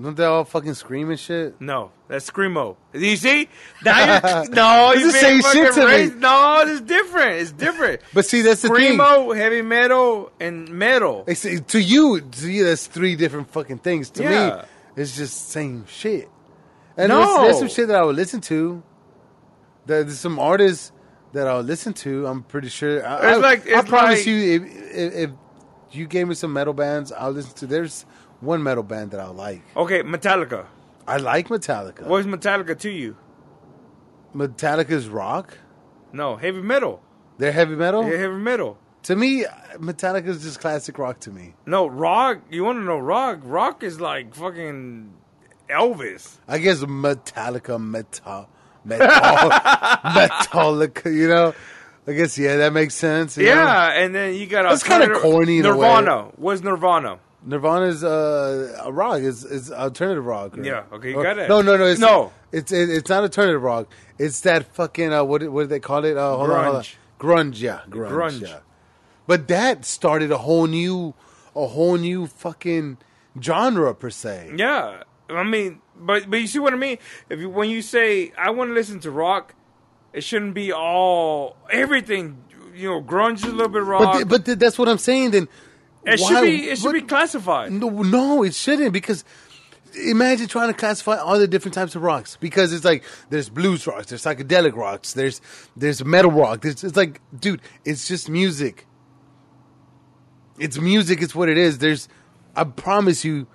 Don't 0.00 0.16
they 0.16 0.24
all 0.24 0.44
fucking 0.44 0.74
scream 0.74 1.10
and 1.10 1.18
shit? 1.18 1.60
no, 1.60 1.90
that's 2.08 2.30
screamo. 2.30 2.76
You 2.94 3.16
see? 3.16 3.48
Now 3.84 4.42
you 4.44 4.48
no, 4.50 4.90
It's 4.92 5.00
you 5.00 5.06
the 5.12 5.18
same 5.18 5.40
shit 5.42 5.74
to 5.74 5.86
me. 5.86 6.14
No, 6.18 6.64
it's 6.66 6.80
different. 6.80 7.32
It's 7.42 7.52
different. 7.52 8.00
But 8.14 8.24
see, 8.26 8.42
that's 8.42 8.62
the 8.62 8.68
thing. 8.68 8.98
screamo, 8.98 9.36
heavy 9.36 9.62
metal, 9.62 10.30
and 10.40 10.68
metal. 10.70 11.24
It's, 11.26 11.42
to 11.42 11.80
you, 11.80 12.20
to 12.20 12.50
you, 12.50 12.64
that's 12.64 12.86
three 12.86 13.16
different 13.16 13.50
fucking 13.50 13.78
things. 13.78 14.10
To 14.10 14.22
Yeah. 14.22 14.56
me, 14.56 14.62
it's 15.02 15.16
just 15.16 15.50
same 15.50 15.86
shit. 15.86 16.28
And 16.96 17.08
No. 17.10 17.18
there's, 17.24 17.40
there's 17.42 17.58
some 17.58 17.68
shit 17.68 17.88
that 17.88 17.96
I 17.96 18.04
would 18.04 18.16
listen 18.16 18.40
to. 18.42 18.82
There's 19.86 20.18
some 20.18 20.38
artists 20.38 20.92
that 21.32 21.46
I'll 21.46 21.60
listen 21.62 21.92
to. 21.94 22.26
I'm 22.26 22.42
pretty 22.42 22.68
sure. 22.68 23.06
I, 23.06 23.16
It's 23.16 23.24
I- 23.38 23.40
like- 23.40 23.68
I 23.72 23.82
promise 23.82 24.18
like- 24.20 24.26
you, 24.26 24.36
if, 24.36 24.62
if, 24.94 25.14
if 25.14 25.30
you 25.92 26.06
gave 26.06 26.28
me 26.28 26.34
some 26.34 26.52
metal 26.52 26.72
bands, 26.74 27.12
I'll 27.12 27.30
listen 27.32 27.54
to. 27.56 27.66
There's 27.66 28.04
one 28.40 28.62
metal 28.62 28.82
band 28.82 29.10
that 29.12 29.20
I 29.20 29.28
like. 29.28 29.62
Okay, 29.76 30.02
Metallica. 30.02 30.66
I 31.06 31.16
like 31.16 31.48
Metallica. 31.48 32.06
What's 32.06 32.26
Metallica 32.26 32.78
to 32.80 32.90
you? 32.90 33.16
Metallica's 34.34 35.08
rock. 35.08 35.58
No, 36.12 36.36
heavy 36.36 36.60
metal. 36.62 37.02
They're 37.38 37.52
heavy 37.52 37.74
metal. 37.74 38.04
Yeah, 38.08 38.16
heavy 38.18 38.34
metal. 38.34 38.78
To 39.04 39.16
me, 39.16 39.44
Metallica's 39.76 40.42
just 40.42 40.60
classic 40.60 40.98
rock 40.98 41.20
to 41.20 41.30
me. 41.30 41.54
No, 41.66 41.86
rock. 41.86 42.40
You 42.50 42.64
want 42.64 42.78
to 42.78 42.84
know 42.84 42.98
rock? 42.98 43.40
Rock 43.42 43.82
is 43.82 44.00
like 44.00 44.34
fucking 44.34 45.12
Elvis. 45.70 46.36
I 46.46 46.58
guess 46.58 46.80
Metallica, 46.80 47.80
metal, 47.80 48.48
metal, 48.84 49.06
Metallica. 50.04 51.12
You 51.14 51.28
know, 51.28 51.54
I 52.06 52.12
guess 52.12 52.38
yeah, 52.38 52.56
that 52.56 52.72
makes 52.72 52.94
sense. 52.94 53.36
you 53.36 53.46
know? 53.46 53.54
Yeah, 53.54 53.92
and 53.92 54.14
then 54.14 54.34
you 54.34 54.46
got 54.46 54.62
That's 54.68 54.82
kinda 54.82 55.04
alternative- 55.14 55.22
corny 55.22 55.58
in 55.58 55.66
a 55.66 55.76
way. 55.76 55.86
Nirvana. 55.88 56.28
What's 56.36 56.62
Nirvana? 56.62 57.18
Nirvana's 57.42 58.04
uh, 58.04 58.82
a 58.84 58.92
rock. 58.92 59.20
It's, 59.20 59.44
it's 59.44 59.70
alternative 59.70 60.24
rock. 60.26 60.56
right? 60.56 60.66
Yeah, 60.66 60.82
okay, 60.92 61.10
you 61.10 61.16
Or- 61.16 61.22
got 61.22 61.38
it. 61.38 61.48
No, 61.48 61.62
no, 61.62 61.76
no. 61.76 61.86
It's, 61.86 62.00
No. 62.00 62.32
it's 62.52 62.70
it, 62.72 62.90
it's 62.90 63.08
not 63.08 63.22
alternative 63.22 63.62
rock. 63.62 63.88
It's 64.18 64.40
that 64.42 64.66
fucking 64.74 65.12
uh, 65.12 65.24
what 65.24 65.42
what 65.50 65.62
do 65.62 65.66
they 65.68 65.80
call 65.80 66.04
it? 66.04 66.16
Uh, 66.16 66.36
hold 66.36 66.50
on, 66.50 66.64
hold 66.64 66.76
on. 66.76 66.82
Grunge. 66.82 66.94
Grunge, 67.18 67.60
yeah, 67.60 67.80
grunge, 67.88 68.10
Grunge. 68.10 68.42
yeah. 68.42 68.58
But 69.26 69.48
that 69.48 69.84
started 69.84 70.32
a 70.32 70.38
whole 70.38 70.66
new, 70.66 71.14
a 71.54 71.66
whole 71.66 71.96
new 71.96 72.26
fucking 72.26 72.96
genre 73.40 73.94
per 73.94 74.10
se. 74.10 74.52
Yeah, 74.56 75.02
I 75.28 75.42
mean, 75.44 75.80
but 76.00 76.28
but 76.30 76.40
you 76.40 76.46
see 76.46 76.58
what 76.58 76.72
I 76.72 76.76
mean? 76.76 76.98
If 77.28 77.40
you, 77.40 77.48
when 77.50 77.70
you 77.70 77.82
say 77.82 78.32
I 78.36 78.50
want 78.50 78.70
to 78.70 78.74
listen 78.74 79.00
to 79.00 79.10
rock, 79.10 79.54
it 80.12 80.22
shouldn't 80.22 80.54
be 80.54 80.72
all 80.72 81.56
everything. 81.70 82.42
You 82.74 82.88
know, 82.90 83.02
grunge 83.02 83.36
is 83.38 83.44
a 83.44 83.48
little 83.52 83.68
bit 83.68 83.82
rock. 83.82 84.00
But 84.02 84.12
th- 84.14 84.28
but 84.28 84.44
th- 84.46 84.58
that's 84.58 84.78
what 84.78 84.88
I'm 84.88 84.98
saying. 84.98 85.32
Then 85.32 85.48
it 86.06 86.20
why- 86.20 86.28
should 86.28 86.42
be 86.42 86.68
it 86.70 86.76
should 86.78 86.84
what- 86.86 86.92
be 86.94 87.02
classified. 87.02 87.72
No, 87.72 87.88
no, 87.88 88.42
it 88.42 88.54
shouldn't 88.54 88.92
because 88.92 89.24
imagine 90.06 90.46
trying 90.46 90.68
to 90.68 90.74
classify 90.74 91.16
all 91.16 91.36
the 91.38 91.48
different 91.48 91.74
types 91.74 91.96
of 91.96 92.02
rocks 92.02 92.36
because 92.40 92.72
it's 92.72 92.84
like 92.84 93.02
there's 93.28 93.48
blues 93.48 93.86
rocks, 93.86 94.06
there's 94.06 94.22
psychedelic 94.22 94.76
rocks, 94.76 95.12
there's 95.14 95.40
there's 95.76 96.04
metal 96.04 96.30
rock. 96.30 96.60
There's, 96.62 96.84
it's 96.84 96.96
like, 96.96 97.20
dude, 97.38 97.60
it's 97.84 98.06
just 98.06 98.28
music. 98.28 98.86
It's 100.58 100.78
music. 100.78 101.22
It's 101.22 101.34
what 101.34 101.48
it 101.48 101.58
is. 101.58 101.78
There's, 101.78 102.08
I 102.54 102.64
promise 102.64 103.24
you, 103.24 103.46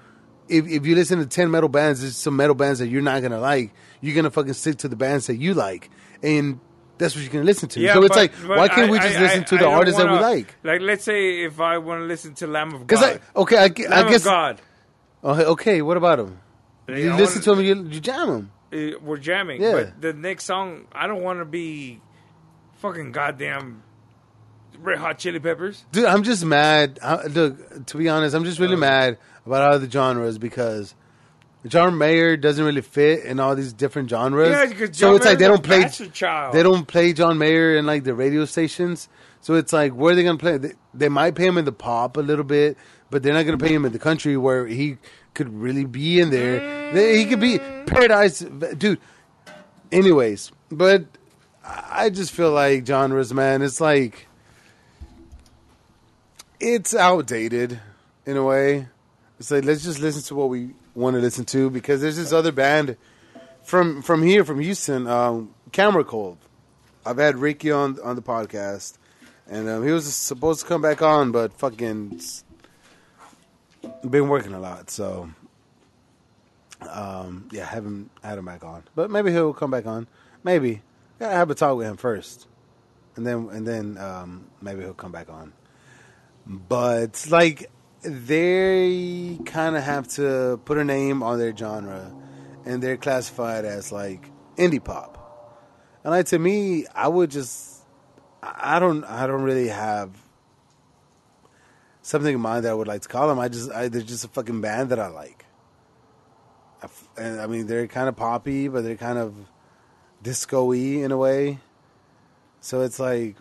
if 0.50 0.68
if 0.68 0.86
you 0.86 0.96
listen 0.96 1.20
to 1.20 1.26
ten 1.26 1.52
metal 1.52 1.70
bands, 1.70 2.02
there's 2.02 2.16
some 2.18 2.36
metal 2.36 2.56
bands 2.56 2.80
that 2.80 2.88
you're 2.88 3.02
not 3.02 3.22
gonna 3.22 3.40
like. 3.40 3.74
You're 4.02 4.16
gonna 4.16 4.32
fucking 4.32 4.54
stick 4.54 4.78
to 4.78 4.88
the 4.88 4.96
bands 4.96 5.28
that 5.28 5.36
you 5.38 5.54
like, 5.54 5.90
and 6.22 6.60
that's 6.98 7.16
what 7.16 7.24
you're 7.24 7.34
gonna 7.34 7.46
listen 7.46 7.70
to. 7.70 7.80
Yeah, 7.80 7.94
so 7.94 8.04
it's 8.04 8.10
but- 8.10 8.18
like, 8.18 8.32
but 8.48 8.58
why 8.58 8.68
can't 8.68 8.92
we 8.92 9.00
just 9.00 9.18
I- 9.18 9.22
listen 9.22 9.42
I- 9.42 9.44
to 9.46 9.56
I 9.56 9.60
the 9.60 9.66
artists 9.68 10.00
that 10.00 10.10
we 10.12 10.18
like? 10.20 10.56
Like, 10.64 10.82
let's 10.82 11.04
say 11.04 11.44
if 11.44 11.60
I 11.60 11.78
want 11.80 12.02
to 12.02 12.06
listen 12.06 12.34
to 12.36 12.48
Lamb 12.48 12.74
of 12.74 12.88
God, 12.88 13.04
I 13.36 13.40
okay, 13.40 13.58
I, 13.58 13.64
I 13.66 13.70
guess 13.70 14.22
of 14.22 14.24
God, 14.26 14.62
Oh, 15.24 15.34
okay, 15.54 15.82
what 15.82 15.98
about 15.98 16.18
them? 16.20 16.40
Yeah, 16.88 16.98
You 16.98 17.12
I 17.14 17.18
listen 17.18 17.42
wanna- 17.52 17.64
to 17.64 17.74
them, 17.74 17.88
you, 17.88 17.94
you 17.96 18.00
jam 18.00 18.28
them. 18.28 18.52
uh, 18.72 19.00
we're 19.02 19.18
jamming. 19.18 19.62
Yeah. 19.62 19.72
But 19.74 20.02
the 20.02 20.14
next 20.14 20.44
song, 20.46 20.86
I 20.92 21.08
don't 21.08 21.24
want 21.24 21.40
to 21.40 21.46
be 21.46 22.00
fucking 22.78 23.12
goddamn 23.12 23.82
Red 24.80 25.00
Hot 25.00 25.18
Chili 25.18 25.40
Peppers. 25.40 25.84
Dude, 25.92 26.06
I'm 26.06 26.22
just 26.24 26.46
mad. 26.46 27.00
I, 27.02 27.26
look, 27.28 27.86
to 27.88 27.98
be 27.98 28.08
honest, 28.10 28.36
I'm 28.36 28.44
just 28.44 28.60
Uh. 28.60 28.64
really 28.64 28.76
mad 28.76 29.18
about 29.46 29.62
all 29.74 29.80
the 29.80 29.90
genres 29.90 30.38
because 30.38 30.96
John 31.68 31.98
Mayer 31.98 32.38
doesn't 32.38 32.64
really 32.64 32.82
fit 32.82 33.26
in 33.26 33.40
all 33.40 33.56
these 33.56 33.74
different 33.74 34.10
genres. 34.10 34.50
Yeah, 34.50 34.66
because 34.66 34.98
so 34.98 35.08
John 35.08 35.16
it's 35.16 35.26
like 35.26 35.38
they 35.40 35.48
don't 35.48 35.64
play. 35.64 35.88
child. 36.14 36.54
They 36.54 36.64
don't 36.64 36.88
play 36.88 37.14
John 37.14 37.38
Mayer 37.38 37.76
in 37.78 37.86
like 37.86 38.04
the 38.04 38.14
radio 38.14 38.46
stations. 38.46 39.08
So 39.42 39.54
it's 39.56 39.74
like 39.74 39.94
where 39.94 40.14
are 40.14 40.16
they 40.16 40.24
gonna 40.24 40.38
play? 40.38 40.58
They, 40.58 40.74
they 40.94 41.10
might 41.10 41.36
pay 41.36 41.46
him 41.48 41.58
in 41.58 41.66
the 41.66 41.72
pop 41.72 42.18
a 42.18 42.22
little 42.22 42.46
bit, 42.46 42.78
but 43.10 43.24
they're 43.24 43.34
not 43.34 43.44
gonna 43.44 43.58
pay 43.58 43.74
him 43.74 43.86
in 43.86 43.92
the 43.94 44.00
country 44.00 44.38
where 44.38 44.66
he 44.68 44.98
could 45.34 45.54
really 45.54 45.86
be 45.86 46.20
in 46.20 46.30
there. 46.30 46.94
They- 46.94 47.18
He 47.18 47.26
could 47.26 47.40
be 47.40 47.60
Paradise, 47.86 48.40
dude. 48.40 49.00
Anyways, 49.92 50.52
but 50.72 51.06
I 51.64 52.10
just 52.10 52.32
feel 52.32 52.52
like 52.52 52.86
genres, 52.88 53.34
man. 53.34 53.62
It's 53.62 53.82
like 53.82 54.28
it's 56.60 56.96
outdated 56.96 57.80
in 58.26 58.38
a 58.38 58.44
way. 58.44 58.88
It's 59.40 59.52
like 59.52 59.66
let's 59.66 59.84
just 59.84 60.00
listen 60.00 60.24
to 60.24 60.36
what 60.36 60.50
we 60.50 60.72
want 60.94 61.16
to 61.16 61.22
listen 61.22 61.46
to 61.46 61.70
because 61.70 62.02
there's 62.02 62.16
this 62.16 62.32
other 62.32 62.52
band 62.52 62.96
from 63.64 64.02
from 64.02 64.24
here 64.24 64.46
from 64.46 64.60
Houston, 64.60 65.08
um, 65.08 65.54
Camera 65.72 66.04
Cold. 66.04 66.38
I've 67.06 67.18
had 67.18 67.38
Ricky 67.38 67.72
on 67.72 68.00
on 68.02 68.16
the 68.16 68.22
podcast, 68.22 68.98
and 69.48 69.68
um, 69.68 69.84
he 69.84 69.92
was 69.92 70.14
supposed 70.14 70.62
to 70.62 70.66
come 70.66 70.82
back 70.82 71.02
on, 71.02 71.32
but 71.32 71.54
fucking 71.54 72.22
been 74.10 74.30
working 74.30 74.54
a 74.54 74.60
lot, 74.60 74.90
so 74.90 75.30
um, 76.90 77.48
yeah, 77.52 77.66
haven't 77.66 78.10
had 78.24 78.38
him 78.38 78.46
back 78.46 78.64
on. 78.64 78.84
But 78.96 79.12
maybe 79.12 79.32
he'll 79.32 79.54
come 79.54 79.72
back 79.72 79.86
on. 79.86 80.08
Maybe 80.44 80.82
gotta 81.20 81.36
have 81.36 81.50
a 81.50 81.56
talk 81.56 81.78
with 81.78 81.88
him 81.88 81.98
first, 81.98 82.48
and 83.16 83.26
then 83.26 83.50
and 83.52 83.68
then 83.68 83.98
um, 83.98 84.46
maybe 84.62 84.82
he'll 84.82 84.94
come 84.94 85.12
back 85.12 85.30
on. 85.30 85.54
But 86.46 87.26
like 87.30 87.70
they 88.06 89.40
kind 89.46 89.76
of 89.76 89.84
have 89.84 90.08
to 90.10 90.60
put 90.66 90.78
a 90.78 90.84
name 90.84 91.24
on 91.24 91.40
their 91.40 91.56
genre, 91.56 92.14
and 92.66 92.82
they're 92.82 92.98
classified 92.98 93.66
as 93.66 93.92
like 93.92 94.30
indie 94.58 94.84
pop. 94.84 95.16
And 96.04 96.12
like 96.12 96.28
to 96.28 96.40
me, 96.40 96.86
I 96.94 97.08
would 97.08 97.32
just 97.32 97.84
I 98.44 98.80
don't 98.80 99.04
I 99.06 99.28
don't 99.28 99.42
really 99.42 99.70
have 99.70 100.12
something 102.02 102.36
in 102.36 102.42
mind 102.42 102.66
that 102.66 102.72
I 102.72 102.74
would 102.74 102.88
like 102.88 103.02
to 103.02 103.08
call 103.08 103.28
them. 103.28 103.40
I 103.40 103.48
just 103.48 103.72
I, 103.72 103.88
they're 103.88 104.02
just 104.02 104.24
a 104.24 104.28
fucking 104.28 104.62
band 104.62 104.90
that 104.90 105.00
I 105.00 105.08
like. 105.08 105.46
And 107.18 107.42
I 107.42 107.48
mean 107.48 107.66
they're 107.66 107.88
kind 107.88 108.08
of 108.08 108.16
poppy, 108.16 108.68
but 108.68 108.84
they're 108.84 108.96
kind 108.96 109.18
of 109.18 109.36
disco-y 110.22 110.76
in 111.04 111.12
a 111.12 111.18
way. 111.18 111.60
So 112.62 112.82
it's 112.82 113.00
like 113.00 113.38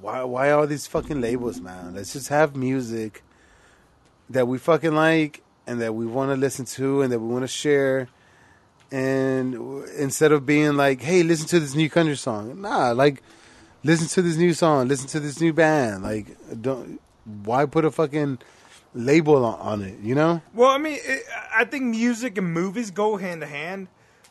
why 0.00 0.22
why 0.24 0.50
all 0.50 0.66
these 0.66 0.86
fucking 0.86 1.20
labels, 1.20 1.60
man? 1.60 1.94
Let's 1.94 2.12
just 2.12 2.28
have 2.28 2.54
music 2.54 3.22
that 4.30 4.46
we 4.46 4.58
fucking 4.58 4.94
like 4.94 5.42
and 5.66 5.80
that 5.80 5.94
we 5.94 6.06
want 6.06 6.30
to 6.30 6.36
listen 6.36 6.64
to 6.64 7.02
and 7.02 7.12
that 7.12 7.18
we 7.18 7.28
want 7.28 7.44
to 7.44 7.48
share. 7.48 8.08
And 8.90 9.54
instead 9.98 10.32
of 10.32 10.46
being 10.46 10.76
like, 10.76 11.02
"Hey, 11.02 11.22
listen 11.22 11.46
to 11.48 11.60
this 11.60 11.74
new 11.74 11.90
country 11.90 12.16
song," 12.16 12.60
nah, 12.62 12.92
like, 12.92 13.22
listen 13.84 14.08
to 14.08 14.22
this 14.22 14.36
new 14.36 14.54
song, 14.54 14.88
listen 14.88 15.08
to 15.08 15.20
this 15.20 15.40
new 15.40 15.52
band. 15.52 16.02
Like, 16.02 16.36
don't 16.60 17.00
why 17.44 17.66
put 17.66 17.84
a 17.84 17.90
fucking 17.90 18.38
label 18.94 19.44
on, 19.44 19.60
on 19.60 19.82
it? 19.82 19.98
You 20.00 20.14
know? 20.14 20.40
Well, 20.54 20.70
I 20.70 20.78
mean, 20.78 20.98
it, 21.02 21.24
I 21.54 21.64
think 21.64 21.84
music 21.84 22.38
and 22.38 22.52
movies 22.52 22.90
go 22.90 23.16
hand 23.16 23.42
to 23.42 23.46
hand. 23.46 23.88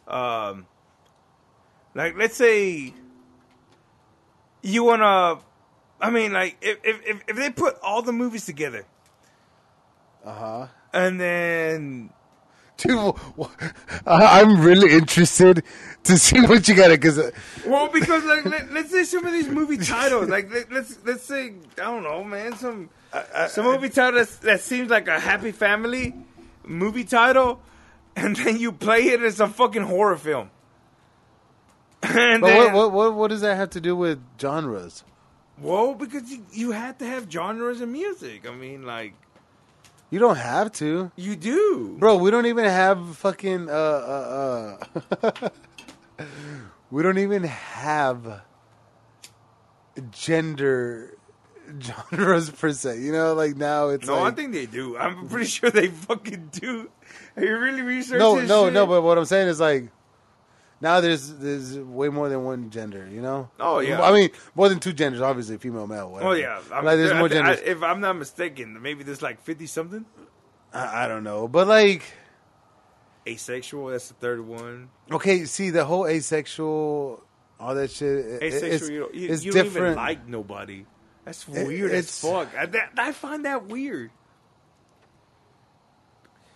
Um, 0.08 0.66
like, 1.94 2.18
let's 2.18 2.36
say 2.36 2.94
you 4.62 4.84
wanna. 4.84 5.40
I 6.00 6.10
mean, 6.10 6.34
like, 6.34 6.58
if 6.62 6.80
if, 6.84 7.24
if 7.28 7.36
they 7.36 7.50
put 7.50 7.78
all 7.82 8.02
the 8.02 8.14
movies 8.14 8.46
together, 8.46 8.86
Uh 10.28 10.34
huh. 10.34 10.68
and 10.94 11.20
then 11.22 12.10
Dude, 12.78 13.16
wh- 13.40 13.48
I- 14.06 14.42
I'm 14.42 14.62
really 14.62 14.92
interested 14.92 15.64
to 16.04 16.18
see 16.18 16.42
what 16.42 16.68
you 16.68 16.76
got 16.76 16.92
it 16.92 17.02
because 17.02 17.32
well, 17.66 17.88
because 17.88 18.24
like 18.26 18.46
let, 18.46 18.72
let's 18.78 18.92
say 18.92 19.04
some 19.04 19.26
of 19.26 19.32
these 19.32 19.48
movie 19.48 19.78
titles, 19.78 20.30
like 20.30 20.52
let, 20.52 20.72
let's 20.72 21.00
let's 21.06 21.24
say 21.24 21.54
I 21.80 21.86
don't 21.86 22.04
know, 22.04 22.24
man, 22.24 22.56
some 22.58 22.90
some 23.48 23.66
movie 23.66 23.90
title 23.90 24.20
that's, 24.20 24.36
that 24.40 24.60
seems 24.62 24.90
like 24.90 25.08
a 25.08 25.20
happy 25.20 25.52
family 25.52 26.14
movie 26.66 27.06
title, 27.06 27.62
and 28.16 28.36
then 28.36 28.58
you 28.60 28.72
play 28.72 29.04
it 29.08 29.22
as 29.22 29.40
a 29.40 29.48
fucking 29.48 29.84
horror 29.84 30.18
film. 30.18 30.52
And 32.04 32.42
But 32.42 32.48
then, 32.48 32.74
what, 32.74 32.92
what 32.92 32.92
what 32.92 33.14
what 33.16 33.28
does 33.30 33.42
that 33.42 33.56
have 33.56 33.72
to 33.72 33.82
do 33.82 33.96
with 33.96 34.20
genres? 34.40 35.04
Well, 35.60 35.96
because 35.96 36.30
you, 36.30 36.46
you 36.52 36.72
have 36.72 37.00
to 37.00 37.06
have 37.08 37.32
genres 37.32 37.82
of 37.82 37.90
music. 37.90 38.48
I 38.48 38.54
mean, 38.54 38.84
like 38.86 39.14
You 40.10 40.20
don't 40.20 40.38
have 40.38 40.72
to, 40.74 41.12
you 41.18 41.36
do. 41.36 41.96
bro. 42.00 42.16
We 42.18 42.32
don't 42.32 42.46
even 42.46 42.64
have 42.66 43.18
fucking 43.18 43.70
uh 43.70 43.74
uh. 43.74 44.78
uh 45.22 45.50
we 46.92 47.04
don't 47.04 47.18
even 47.18 47.44
have 47.44 48.42
gender 50.12 51.14
genres 51.82 52.50
per 52.50 52.72
se. 52.72 53.02
You 53.02 53.12
know, 53.12 53.34
like 53.34 53.58
now 53.58 53.90
it's 53.90 54.08
No, 54.08 54.16
like, 54.22 54.34
I 54.34 54.36
think 54.36 54.54
they 54.54 54.66
do. 54.66 54.98
I'm 54.98 55.28
pretty 55.28 55.46
sure 55.50 55.70
they 55.70 55.88
fucking 55.88 56.50
do. 56.54 56.90
Are 57.36 57.44
you 57.44 57.58
really 57.58 57.82
researching? 57.82 58.20
no, 58.20 58.40
this 58.40 58.48
no, 58.48 58.66
shit? 58.66 58.74
no. 58.74 58.88
But 58.88 59.02
what 59.02 59.18
I'm 59.18 59.26
saying 59.26 59.48
is 59.50 59.60
like. 59.60 59.90
Now 60.80 61.02
there's 61.02 61.34
there's 61.34 61.78
way 61.78 62.10
more 62.10 62.30
than 62.30 62.44
one 62.44 62.70
gender, 62.70 63.08
you 63.12 63.22
know. 63.22 63.50
Oh, 63.60 63.80
yeah. 63.80 64.00
I 64.02 64.12
mean 64.12 64.30
more 64.54 64.70
than 64.70 64.80
two 64.80 64.94
genders, 64.94 65.22
obviously 65.22 65.58
female, 65.58 65.88
male. 65.88 66.12
Whatever. 66.12 66.30
Oh 66.30 66.34
yeah, 66.34 66.62
I'm, 66.72 66.86
like 66.86 66.98
there's 66.98 67.12
I- 67.12 67.18
more 67.18 67.26
I- 67.26 67.30
genders. 67.30 67.60
if 67.66 67.82
I'm 67.82 68.00
not 68.00 68.16
mistaken, 68.16 68.80
maybe 68.82 69.04
there's 69.04 69.22
like 69.24 69.42
fifty 69.42 69.66
something. 69.66 70.06
I, 70.74 71.06
I 71.06 71.08
don't 71.08 71.24
know, 71.24 71.48
but 71.48 71.68
like, 71.68 72.04
asexual. 73.28 73.88
That's 73.88 74.10
the 74.10 74.14
third 74.16 74.46
one. 74.46 74.90
Okay, 75.12 75.46
see 75.46 75.72
the 75.72 75.84
whole 75.86 76.06
asexual, 76.06 77.24
all 77.60 77.74
that 77.76 77.90
shit. 77.90 78.44
Asexual, 78.44 78.72
it's, 78.74 78.90
you, 78.90 79.00
don't, 79.00 79.16
you, 79.16 79.30
it's 79.34 79.44
you 79.46 79.52
don't 79.54 79.64
different. 79.64 79.86
even 79.94 79.96
like 79.98 80.28
nobody. 80.28 80.86
That's 81.26 81.48
It- 81.48 81.66
weird 81.68 81.92
as 81.92 82.22
fuck. 82.22 82.50
I, 82.56 82.68
that, 82.68 82.92
I 82.98 83.12
find 83.14 83.46
that 83.46 83.66
weird. 83.68 84.12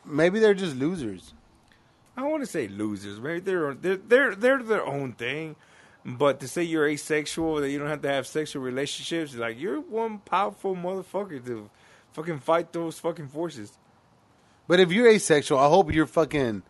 Maybe 0.06 0.40
they're 0.40 0.54
just 0.54 0.76
losers. 0.76 1.34
I 2.22 2.26
don't 2.26 2.32
want 2.34 2.44
to 2.44 2.48
say 2.48 2.68
losers. 2.68 3.20
Maybe 3.20 3.40
they're 3.40 3.74
they're 3.74 3.98
they're 3.98 4.36
they're 4.36 4.62
their 4.62 4.86
own 4.86 5.14
thing. 5.14 5.56
But 6.06 6.40
to 6.42 6.48
say 6.48 6.62
you're 6.62 6.88
asexual, 6.88 7.56
that 7.56 7.70
you 7.72 7.80
don't 7.80 7.88
have 7.88 8.04
to 8.04 8.10
have 8.10 8.28
sexual 8.28 8.62
relationships, 8.62 9.36
like 9.36 9.60
you're 9.60 9.80
one 9.82 10.20
powerful 10.20 10.76
motherfucker 10.76 11.44
to 11.46 11.70
fucking 12.14 12.40
fight 12.40 12.74
those 12.74 13.00
fucking 13.00 13.30
forces. 13.30 13.72
But 14.68 14.80
if 14.80 14.92
you're 14.92 15.08
asexual, 15.08 15.58
I 15.58 15.68
hope 15.68 15.92
you're 15.92 16.06
fucking. 16.06 16.62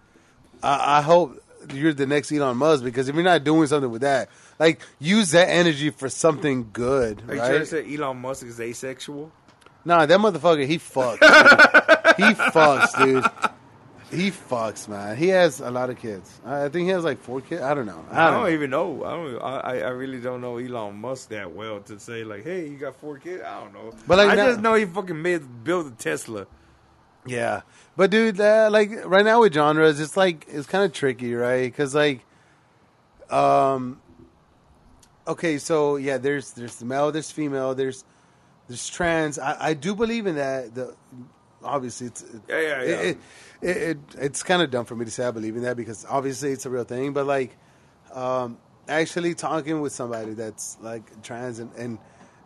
I, 0.64 1.00
I 1.00 1.02
hope 1.02 1.44
you're 1.74 1.94
the 1.94 2.08
next 2.08 2.32
Elon 2.32 2.56
Musk 2.56 2.84
because 2.84 3.10
if 3.10 3.16
you're 3.16 3.24
not 3.26 3.44
doing 3.44 3.68
something 3.68 3.92
with 3.92 4.04
that, 4.04 4.30
like 4.58 4.80
use 5.00 5.32
that 5.32 5.50
energy 5.50 5.90
for 5.90 6.08
something 6.08 6.70
good, 6.72 7.22
Are 7.28 7.36
you 7.36 7.40
trying 7.42 7.60
to 7.60 7.66
say 7.66 7.94
Elon 7.94 8.18
Musk 8.18 8.46
is 8.46 8.60
asexual? 8.60 9.34
Nah, 9.84 10.06
that 10.06 10.18
motherfucker, 10.18 10.66
he 10.66 10.78
fucks. 10.78 11.18
he 12.18 12.24
fucks, 12.24 13.04
dude. 13.04 13.51
He 14.12 14.30
fucks, 14.30 14.88
man. 14.90 15.16
He 15.16 15.30
has 15.30 15.62
a 15.62 15.72
lot 15.72 15.90
of 15.90 15.98
kids. 15.98 16.40
I 16.46 16.66
I 16.66 16.70
think 16.70 16.84
he 16.86 16.90
has 16.90 17.04
like 17.06 17.20
four 17.22 17.40
kids. 17.40 17.62
I 17.62 17.74
don't 17.74 17.86
know. 17.86 18.04
I 18.12 18.22
I 18.22 18.24
don't, 18.26 18.34
don't, 18.34 18.44
know. 18.44 18.50
even 18.50 18.70
know. 18.70 19.04
I 19.06 19.12
don't. 19.16 19.42
I, 19.42 19.82
I 19.82 19.90
really 19.90 20.20
don't 20.20 20.42
know 20.42 20.58
Elon 20.58 20.96
Musk 21.00 21.30
that 21.30 21.52
well 21.54 21.80
to 21.82 21.98
say 22.00 22.24
like, 22.26 22.44
hey, 22.44 22.68
you 22.68 22.78
got 22.78 22.96
four 22.98 23.18
kids. 23.20 23.42
I 23.44 23.62
don't 23.62 23.74
know. 23.74 23.94
But, 24.08 24.18
like, 24.18 24.30
I 24.30 24.36
now- 24.36 24.48
just 24.48 24.60
know 24.60 24.74
he 24.74 24.86
fucking 24.86 25.22
made 25.22 25.64
built 25.64 25.88
a 25.88 25.92
Tesla. 25.92 26.46
Yeah, 27.26 27.62
but 27.96 28.10
dude, 28.10 28.40
uh, 28.42 28.70
like 28.72 28.90
right 29.06 29.24
now 29.24 29.42
with 29.42 29.54
genres, 29.54 30.00
it's 30.00 30.18
like 30.18 30.46
it's 30.50 30.66
kind 30.68 30.84
of 30.84 30.92
tricky, 30.92 31.34
right? 31.36 31.64
Because 31.72 31.94
like, 31.94 32.26
um, 33.30 34.02
okay, 35.28 35.58
so 35.58 35.96
yeah, 35.98 36.18
there's 36.18 36.52
there's 36.54 36.76
the 36.78 36.86
male, 36.86 37.12
there's 37.12 37.32
female, 37.32 37.76
there's 37.76 38.04
there's 38.68 38.90
trans. 38.90 39.38
I, 39.40 39.68
I 39.70 39.74
do 39.76 39.96
believe 39.96 40.26
in 40.28 40.36
that. 40.36 40.74
The 40.74 40.96
obviously 41.64 42.08
it's 42.08 42.26
Yeah, 42.50 42.60
yeah, 42.60 42.68
yeah. 42.70 42.82
It, 42.82 43.06
it, 43.10 43.18
it, 43.62 43.78
it 43.78 43.98
it's 44.18 44.44
kind 44.44 44.62
of 44.62 44.72
dumb 44.72 44.86
for 44.86 44.96
me 44.96 45.06
to 45.06 45.12
say 45.12 45.26
I 45.26 45.32
believe 45.32 45.56
in 45.56 45.64
that 45.64 45.78
because 45.78 46.06
obviously 46.10 46.52
it's 46.52 46.66
a 46.66 46.70
real 46.70 46.84
thing, 46.84 47.14
but 47.14 47.26
like, 47.26 47.58
um, 48.14 48.58
actually 48.88 49.36
talking 49.36 49.82
with 49.82 49.94
somebody 49.94 50.34
that's 50.34 50.78
like 50.82 51.22
trans 51.24 51.60
and, 51.60 51.72
and 51.76 51.98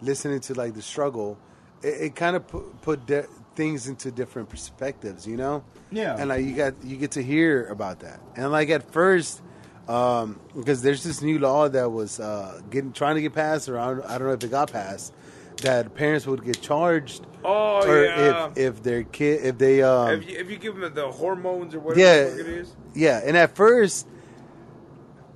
listening 0.01 0.39
to 0.41 0.53
like 0.53 0.73
the 0.73 0.81
struggle, 0.81 1.37
it, 1.81 2.01
it 2.01 2.15
kind 2.15 2.35
of 2.35 2.47
put, 2.47 2.81
put 2.81 3.05
de- 3.05 3.27
things 3.55 3.87
into 3.87 4.11
different 4.11 4.49
perspectives, 4.49 5.25
you 5.25 5.37
know? 5.37 5.63
Yeah. 5.91 6.15
And 6.17 6.29
like 6.29 6.45
you 6.45 6.55
got 6.55 6.73
you 6.83 6.97
get 6.97 7.11
to 7.11 7.23
hear 7.23 7.67
about 7.67 7.99
that, 8.01 8.19
and 8.35 8.51
like 8.51 8.69
at 8.69 8.91
first, 8.91 9.41
um, 9.87 10.39
because 10.55 10.81
there's 10.81 11.03
this 11.03 11.21
new 11.21 11.39
law 11.39 11.69
that 11.69 11.91
was 11.91 12.19
uh, 12.19 12.61
getting 12.69 12.91
trying 12.91 13.15
to 13.15 13.21
get 13.21 13.33
passed, 13.33 13.69
or 13.69 13.79
I 13.79 13.93
don't, 13.93 14.05
I 14.05 14.17
don't 14.17 14.27
know 14.27 14.33
if 14.33 14.43
it 14.43 14.51
got 14.51 14.71
passed, 14.71 15.13
that 15.57 15.95
parents 15.95 16.25
would 16.27 16.43
get 16.43 16.61
charged, 16.61 17.25
Oh 17.43 17.87
or 17.87 18.03
yeah. 18.03 18.49
if 18.55 18.57
if 18.57 18.83
their 18.83 19.03
kid 19.03 19.45
if 19.45 19.57
they 19.57 19.81
um, 19.83 20.21
if, 20.21 20.29
you, 20.29 20.37
if 20.37 20.49
you 20.49 20.57
give 20.57 20.75
them 20.77 20.93
the 20.93 21.11
hormones 21.11 21.75
or 21.75 21.79
whatever 21.79 21.99
yeah, 22.01 22.41
it 22.41 22.47
is. 22.47 22.75
yeah. 22.93 23.21
And 23.23 23.37
at 23.37 23.55
first, 23.55 24.07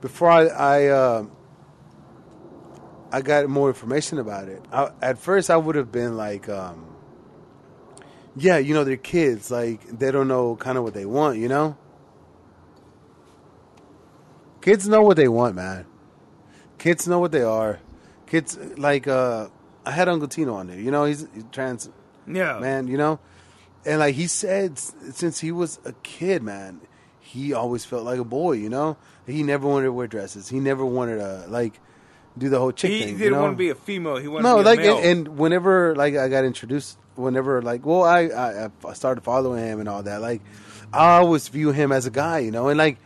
before 0.02 0.30
I 0.32 0.46
I, 0.48 0.86
uh, 0.88 1.26
I 3.12 3.22
got 3.22 3.48
more 3.48 3.68
information 3.70 4.20
about 4.20 4.48
it, 4.50 4.64
I, 4.72 4.90
at 5.02 5.18
first 5.20 5.50
I 5.50 5.58
would 5.58 5.76
have 5.76 5.92
been 5.92 6.18
like, 6.18 6.50
um, 6.50 6.86
yeah, 8.36 8.58
you 8.58 8.74
know, 8.74 8.84
they're 8.84 8.98
kids, 8.98 9.50
like 9.52 9.86
they 9.88 10.12
don't 10.12 10.28
know 10.28 10.56
kind 10.56 10.78
of 10.78 10.84
what 10.84 10.94
they 10.94 11.06
want, 11.06 11.38
you 11.38 11.48
know. 11.48 11.78
Kids 14.62 14.88
know 14.88 15.02
what 15.02 15.16
they 15.16 15.28
want, 15.28 15.56
man. 15.56 15.86
Kids 16.78 17.08
know 17.08 17.20
what 17.20 17.32
they 17.32 17.42
are. 17.44 17.80
Kids 18.28 18.58
like 18.78 19.08
uh, 19.08 19.48
I 19.86 19.92
had 19.92 20.10
Uncle 20.10 20.28
Tino 20.28 20.56
on 20.56 20.68
there. 20.68 20.80
You 20.80 20.92
know, 20.92 21.06
he's, 21.06 21.28
he's 21.34 21.46
trans 21.52 21.90
Yeah, 22.28 22.60
man, 22.60 22.88
you 22.88 22.98
know? 22.98 23.20
And 23.86 24.00
like 24.00 24.16
he 24.16 24.28
said, 24.28 24.78
since 24.78 25.40
he 25.40 25.52
was 25.52 25.80
a 25.86 25.94
kid, 26.04 26.44
man, 26.44 26.82
he 27.20 27.54
always 27.54 27.86
felt 27.86 28.04
like 28.04 28.20
a 28.20 28.26
boy, 28.26 28.54
you 28.54 28.70
know? 28.70 28.98
He 29.26 29.44
never 29.44 29.68
wanted 29.68 29.86
to 29.86 29.94
wear 29.94 30.08
dresses. 30.08 30.50
He 30.50 30.60
never 30.60 30.84
wanted 30.86 31.18
to, 31.18 31.46
like, 31.48 31.80
do 32.38 32.50
the 32.50 32.60
whole 32.60 32.72
chick 32.72 32.92
He 32.92 33.00
thing. 33.00 33.08
didn't 33.10 33.22
you 33.24 33.30
know? 33.32 33.42
want 33.42 33.54
to 33.54 33.58
be 33.58 33.70
a 33.70 33.76
female. 33.76 34.18
He 34.18 34.28
wanted 34.28 34.44
no, 34.44 34.58
to 34.58 34.64
be 34.64 34.66
like, 34.66 34.80
a 34.80 34.82
male. 34.82 34.98
and, 34.98 35.28
and 35.28 35.38
whenever, 35.38 35.96
like, 35.96 36.16
I 36.16 36.28
got 36.30 36.46
introduced, 36.46 36.98
whenever, 37.16 37.62
like, 37.62 37.86
well, 37.86 38.04
I, 38.04 38.22
I, 38.24 38.70
I 38.88 38.94
started 38.94 39.24
following 39.24 39.64
him 39.64 39.80
and 39.80 39.88
all 39.88 40.04
that, 40.04 40.22
like, 40.22 40.42
I 40.92 41.18
always 41.18 41.48
view 41.48 41.72
him 41.72 41.92
as 41.92 42.06
a 42.06 42.12
guy, 42.12 42.40
you 42.40 42.52
know? 42.52 42.70
And, 42.70 42.78
like, 42.78 42.98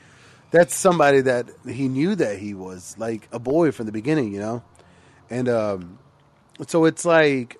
that's 0.52 0.76
somebody 0.76 1.22
that 1.22 1.50
he 1.68 1.88
knew 1.88 2.16
that 2.16 2.40
he 2.40 2.54
was, 2.54 2.96
like, 2.98 3.28
a 3.32 3.40
boy 3.40 3.72
from 3.72 3.86
the 3.86 3.92
beginning, 3.92 4.34
you 4.34 4.40
know? 4.40 4.64
And, 5.30 5.50
um, 5.50 6.00
so 6.68 6.86
it's 6.86 7.06
like, 7.06 7.60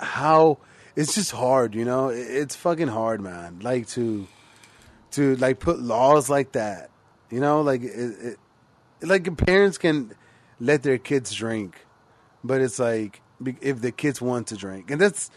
how 0.00 0.58
it's 0.96 1.14
just 1.14 1.32
hard, 1.32 1.74
you 1.74 1.84
know. 1.84 2.08
It's 2.08 2.54
fucking 2.56 2.88
hard, 2.88 3.20
man. 3.20 3.60
Like 3.62 3.88
to 3.88 4.26
to 5.12 5.36
like 5.36 5.60
put 5.60 5.80
laws 5.80 6.28
like 6.28 6.52
that, 6.52 6.90
you 7.30 7.40
know. 7.40 7.62
Like 7.62 7.82
it, 7.82 7.88
it 7.90 8.38
like 9.02 9.36
parents 9.36 9.78
can 9.78 10.12
let 10.60 10.82
their 10.82 10.98
kids 10.98 11.32
drink, 11.34 11.84
but 12.42 12.60
it's 12.60 12.78
like 12.78 13.20
if 13.60 13.80
the 13.80 13.92
kids 13.92 14.20
want 14.20 14.48
to 14.48 14.56
drink, 14.56 14.90
and 14.90 15.00
that's 15.00 15.30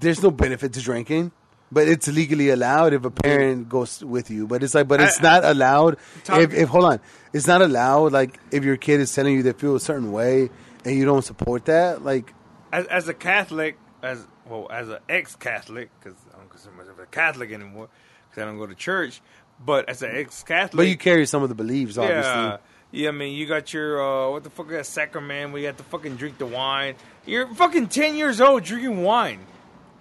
there's 0.00 0.22
no 0.22 0.30
benefit 0.30 0.72
to 0.74 0.80
drinking. 0.80 1.32
But 1.72 1.86
it's 1.86 2.08
legally 2.08 2.50
allowed 2.50 2.94
if 2.94 3.04
a 3.04 3.12
parent 3.12 3.68
goes 3.68 4.02
with 4.02 4.28
you. 4.28 4.48
But 4.48 4.64
it's 4.64 4.74
like, 4.74 4.88
but 4.88 5.00
it's 5.00 5.20
I- 5.20 5.22
not 5.22 5.44
allowed 5.44 5.98
if, 6.28 6.52
if 6.52 6.68
hold 6.68 6.84
on, 6.84 7.00
it's 7.32 7.46
not 7.46 7.62
allowed. 7.62 8.10
Like 8.12 8.40
if 8.50 8.64
your 8.64 8.76
kid 8.76 8.98
is 8.98 9.14
telling 9.14 9.34
you 9.36 9.44
they 9.44 9.52
feel 9.52 9.76
a 9.76 9.80
certain 9.80 10.10
way 10.10 10.50
and 10.84 10.96
you 10.96 11.04
don't 11.04 11.22
support 11.24 11.66
that, 11.66 12.04
like 12.04 12.32
as, 12.72 12.86
as 12.86 13.08
a 13.08 13.14
Catholic, 13.14 13.76
as 14.02 14.24
well 14.46 14.68
as 14.70 14.88
an 14.88 14.98
ex-Catholic, 15.08 15.90
because 15.98 16.18
I 16.32 16.38
don't 16.38 16.48
consider 16.50 16.74
myself 16.74 16.98
a 17.00 17.06
Catholic 17.06 17.52
anymore, 17.52 17.88
because 18.28 18.42
I 18.42 18.46
don't 18.46 18.58
go 18.58 18.66
to 18.66 18.74
church. 18.74 19.20
But 19.64 19.88
as 19.90 20.02
an 20.02 20.10
ex-Catholic, 20.14 20.76
But 20.76 20.88
you 20.88 20.96
carry 20.96 21.26
some 21.26 21.42
of 21.42 21.50
the 21.50 21.54
beliefs, 21.54 21.98
obviously. 21.98 22.22
yeah, 22.22 22.56
yeah. 22.92 23.08
I 23.08 23.12
mean, 23.12 23.36
you 23.36 23.46
got 23.46 23.72
your 23.74 24.00
uh, 24.02 24.30
what 24.30 24.42
the 24.44 24.50
fuck 24.50 24.66
is 24.66 24.72
that 24.72 24.86
sacrament? 24.86 25.54
you 25.58 25.66
have 25.66 25.76
to 25.76 25.82
fucking 25.84 26.16
drink 26.16 26.38
the 26.38 26.46
wine. 26.46 26.94
You're 27.26 27.46
fucking 27.54 27.88
ten 27.88 28.16
years 28.16 28.40
old 28.40 28.64
drinking 28.64 29.02
wine. 29.02 29.40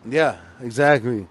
Yeah, 0.10 0.38
exactly. 0.62 1.28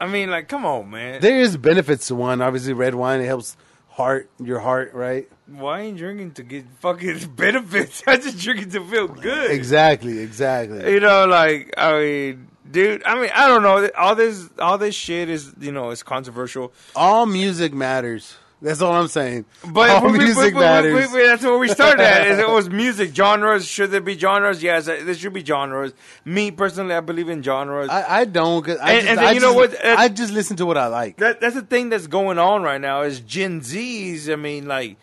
I 0.00 0.08
mean, 0.08 0.30
like, 0.30 0.48
come 0.48 0.66
on, 0.66 0.90
man. 0.90 1.20
There 1.20 1.40
is 1.40 1.56
benefits 1.56 2.08
to 2.08 2.16
wine. 2.16 2.40
Obviously, 2.40 2.72
red 2.72 2.96
wine 2.96 3.20
it 3.20 3.26
helps 3.26 3.56
heart 3.88 4.28
your 4.42 4.58
heart, 4.58 4.92
right? 4.94 5.28
Why 5.46 5.80
ain't 5.82 5.98
drinking 5.98 6.32
to 6.32 6.42
get 6.42 6.64
fucking 6.80 7.32
benefits? 7.36 8.02
I 8.06 8.16
just 8.16 8.38
drinking 8.38 8.70
to 8.70 8.84
feel 8.84 9.08
good. 9.08 9.50
Exactly, 9.50 10.18
exactly. 10.20 10.90
You 10.92 11.00
know, 11.00 11.26
like 11.26 11.72
I 11.76 11.98
mean, 12.00 12.48
dude. 12.70 13.02
I 13.04 13.20
mean, 13.20 13.30
I 13.34 13.46
don't 13.48 13.62
know. 13.62 13.88
All 13.96 14.14
this, 14.14 14.48
all 14.58 14.78
this 14.78 14.94
shit 14.94 15.28
is, 15.28 15.52
you 15.60 15.70
know, 15.72 15.90
it's 15.90 16.02
controversial. 16.02 16.72
All 16.96 17.26
music 17.26 17.74
matters. 17.74 18.36
That's 18.62 18.80
all 18.80 18.94
I'm 18.94 19.08
saying. 19.08 19.44
But 19.68 19.90
all 19.90 20.10
we- 20.10 20.16
music 20.16 20.36
we- 20.38 20.52
we- 20.54 20.60
matters. 20.60 21.12
that's 21.12 21.42
where 21.42 21.58
we 21.58 21.68
started 21.68 22.00
at. 22.02 22.26
Is 22.28 22.38
it 22.38 22.48
was 22.48 22.70
music 22.82 23.14
genres? 23.14 23.66
Should 23.66 23.90
there 23.90 24.00
be 24.00 24.16
genres? 24.16 24.62
Yes, 24.62 24.88
uh, 24.88 25.02
there 25.04 25.14
should 25.14 25.34
be 25.34 25.44
genres. 25.44 25.92
Me 26.24 26.50
personally, 26.50 26.94
I 26.94 27.00
believe 27.00 27.28
in 27.28 27.42
genres. 27.42 27.90
I, 27.90 28.20
I 28.20 28.24
don't. 28.24 28.64
'cause 28.64 28.78
I 28.78 28.92
And- 28.92 29.00
just, 29.00 29.08
and 29.10 29.18
then 29.18 29.24
I 29.26 29.32
you 29.32 29.40
know 29.40 29.52
just- 29.62 29.82
what, 29.82 29.84
uh, 29.84 29.96
I 29.98 30.08
just 30.08 30.32
listen 30.32 30.56
to 30.56 30.64
what 30.64 30.78
I 30.78 30.86
like. 30.86 31.18
that 31.18 31.42
that's 31.42 31.54
the 31.56 31.60
thing 31.62 31.90
that's 31.90 32.06
going 32.06 32.38
on 32.38 32.62
right 32.62 32.80
now. 32.80 33.02
Is 33.02 33.20
Gen 33.20 33.60
Zs? 33.60 34.32
I 34.32 34.36
mean, 34.36 34.66
like. 34.66 34.96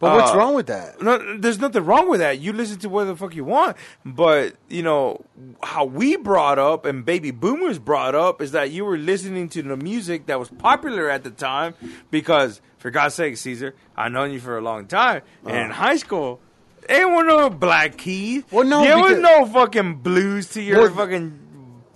But 0.00 0.14
what's 0.16 0.32
uh, 0.32 0.36
wrong 0.38 0.54
with 0.54 0.68
that? 0.68 1.02
No, 1.02 1.38
there's 1.38 1.58
nothing 1.58 1.84
wrong 1.84 2.08
with 2.08 2.20
that. 2.20 2.38
You 2.38 2.52
listen 2.52 2.78
to 2.80 2.88
whatever 2.88 3.12
the 3.12 3.16
fuck 3.18 3.34
you 3.34 3.42
want. 3.44 3.76
But, 4.04 4.54
you 4.68 4.82
know, 4.84 5.24
how 5.62 5.86
we 5.86 6.16
brought 6.16 6.58
up 6.60 6.84
and 6.84 7.04
baby 7.04 7.32
boomers 7.32 7.80
brought 7.80 8.14
up 8.14 8.40
is 8.40 8.52
that 8.52 8.70
you 8.70 8.84
were 8.84 8.96
listening 8.96 9.48
to 9.50 9.62
the 9.62 9.76
music 9.76 10.26
that 10.26 10.38
was 10.38 10.50
popular 10.50 11.10
at 11.10 11.24
the 11.24 11.30
time 11.32 11.74
because, 12.12 12.60
for 12.78 12.90
God's 12.92 13.16
sake, 13.16 13.36
Caesar, 13.38 13.74
I've 13.96 14.12
known 14.12 14.30
you 14.30 14.38
for 14.38 14.56
a 14.56 14.60
long 14.60 14.86
time. 14.86 15.22
And 15.44 15.56
in 15.56 15.70
high 15.70 15.96
school, 15.96 16.38
there 16.86 17.08
was 17.08 17.24
no 17.26 17.50
Black 17.50 17.96
Keys. 17.98 18.44
Well, 18.52 18.64
no, 18.64 18.82
There 18.84 18.98
was 18.98 19.18
no 19.18 19.46
fucking 19.46 19.96
blues 19.96 20.50
to 20.50 20.62
your 20.62 20.82
Well, 20.82 20.94
fucking 20.94 21.38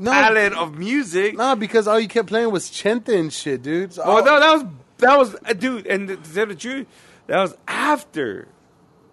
no. 0.00 0.10
palette 0.10 0.54
of 0.54 0.76
music. 0.76 1.36
No, 1.36 1.54
because 1.54 1.86
all 1.86 2.00
you 2.00 2.08
kept 2.08 2.26
playing 2.28 2.50
was 2.50 2.68
Chenta 2.68 3.16
and 3.16 3.32
shit, 3.32 3.62
dude. 3.62 3.92
So 3.92 4.02
Well, 4.04 4.16
all- 4.18 4.24
no, 4.24 4.40
that 4.40 4.52
was 4.54 4.64
that 4.98 5.18
was 5.18 5.36
uh, 5.46 5.52
dude, 5.52 5.86
and 5.86 6.08
to 6.08 6.16
tell 6.16 6.46
the 6.46 6.54
truth, 6.54 6.86
that 7.26 7.40
was 7.40 7.56
after 7.68 8.48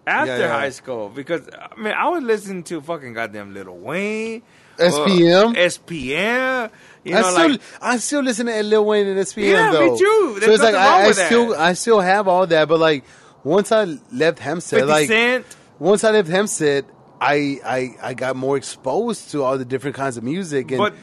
after 0.07 0.31
Yeah, 0.33 0.39
yeah. 0.39 0.49
high 0.59 0.69
school 0.71 1.09
because 1.09 1.47
I 1.53 1.79
mean 1.79 1.93
I 1.93 2.07
was 2.09 2.23
listening 2.23 2.63
to 2.63 2.81
fucking 2.81 3.13
goddamn 3.13 3.53
Lil 3.53 3.77
Wayne, 3.77 4.41
SPM? 4.77 5.51
uh, 5.51 5.53
SPM. 5.55 6.71
You 7.03 7.15
I 7.15 7.21
know, 7.21 7.29
still, 7.31 7.49
like 7.51 7.61
I 7.81 7.97
still 7.97 8.21
listen 8.21 8.45
to 8.47 8.63
Lil 8.63 8.85
Wayne 8.85 9.07
and 9.07 9.19
SPM 9.19 9.51
Yeah, 9.51 9.71
me 9.71 9.77
though. 9.77 9.97
too. 9.97 10.33
so 10.33 10.39
There's 10.39 10.53
it's 10.55 10.63
like 10.63 10.75
I, 10.75 11.05
I 11.07 11.11
still, 11.11 11.55
I 11.55 11.73
still 11.73 11.99
have 12.01 12.27
all 12.27 12.45
that. 12.47 12.67
But 12.67 12.79
like 12.79 13.03
once 13.43 13.71
I 13.71 13.85
left 14.11 14.39
Hempstead, 14.39 14.85
like 14.87 15.07
Cent. 15.07 15.45
once 15.79 16.03
I 16.03 16.11
left 16.11 16.27
Hempstead, 16.29 16.85
I, 17.21 17.59
I, 17.65 17.89
I 18.09 18.13
got 18.13 18.35
more 18.35 18.57
exposed 18.57 19.31
to 19.31 19.43
all 19.43 19.57
the 19.57 19.65
different 19.65 19.95
kinds 19.95 20.17
of 20.17 20.23
music, 20.23 20.71
and 20.71 20.77
But 20.77 20.93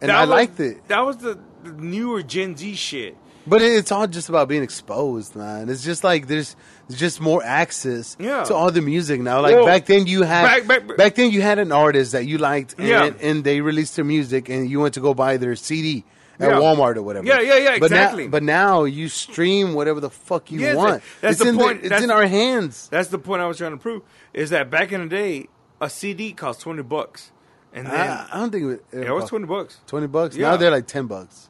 and 0.00 0.10
I 0.10 0.22
was- 0.22 0.30
liked 0.30 0.60
it. 0.60 0.86
That 0.88 1.00
was 1.00 1.18
the, 1.18 1.38
the 1.62 1.72
newer 1.72 2.22
Gen 2.22 2.56
Z 2.56 2.74
shit. 2.74 3.16
But 3.46 3.60
it's 3.62 3.90
all 3.90 4.06
just 4.06 4.28
about 4.28 4.48
being 4.48 4.62
exposed, 4.62 5.34
man. 5.34 5.68
It's 5.68 5.82
just 5.82 6.04
like 6.04 6.28
there's, 6.28 6.54
just 6.90 7.20
more 7.20 7.42
access 7.42 8.16
Yeah. 8.20 8.44
to 8.44 8.54
all 8.54 8.70
the 8.70 8.82
music 8.82 9.20
now. 9.20 9.40
Like 9.40 9.56
Well, 9.56 9.66
back 9.66 9.86
then, 9.86 10.06
you 10.06 10.22
had 10.22 10.42
back- 10.44 10.66
back, 10.86 10.96
back- 10.96 11.14
then 11.16 11.30
you 11.32 11.42
had 11.42 11.58
an 11.58 11.72
artist 11.72 12.12
that 12.12 12.26
you 12.26 12.38
liked, 12.38 12.74
and, 12.78 12.86
Yeah. 12.86 13.10
and 13.20 13.42
they 13.42 13.60
released 13.60 13.96
their 13.96 14.04
music, 14.04 14.48
and 14.48 14.70
you 14.70 14.78
went 14.80 14.94
to 14.94 15.00
go 15.00 15.12
buy 15.14 15.38
their 15.38 15.56
CD 15.56 16.04
at 16.38 16.50
Yeah. 16.50 16.56
Walmart 16.56 16.96
or 16.96 17.02
whatever. 17.02 17.26
Yeah, 17.26 17.40
yeah, 17.40 17.56
yeah, 17.56 17.78
But 17.80 17.90
now- 17.90 17.96
exactly. 17.96 18.28
But 18.28 18.42
now, 18.44 18.84
you 18.84 19.08
stream 19.08 19.74
whatever 19.74 19.98
the 20.00 20.10
fuck 20.10 20.50
you 20.52 20.60
Yes, 20.60 20.76
want. 20.76 21.02
that's 21.20 21.32
it's 21.34 21.42
the 21.42 21.48
in 21.48 21.58
point. 21.58 21.78
it's 21.80 21.88
That's- 21.88 22.02
in 22.04 22.10
our 22.10 22.26
hands. 22.26 22.88
That's 22.92 23.08
the 23.08 23.18
point 23.18 23.42
I 23.42 23.46
was 23.48 23.58
trying 23.58 23.72
to 23.72 23.76
prove. 23.76 24.02
Is 24.32 24.50
that 24.50 24.70
back 24.70 24.92
in 24.92 25.02
the 25.02 25.08
day, 25.08 25.48
a 25.80 25.90
CD 25.90 26.32
cost 26.32 26.60
twenty 26.60 26.82
bucks, 26.82 27.32
and 27.74 27.86
then 27.88 27.94
I, 27.94 28.28
I 28.32 28.38
don't 28.38 28.50
think 28.52 28.64
it, 28.72 28.84
yeah, 28.92 29.00
it 29.08 29.12
was 29.14 29.28
twenty 29.28 29.46
bucks. 29.46 29.78
Twenty 29.88 30.06
bucks. 30.06 30.36
Yeah. 30.36 30.50
Now 30.50 30.56
they're 30.58 30.70
like 30.70 30.86
ten 30.86 31.06
bucks. 31.06 31.48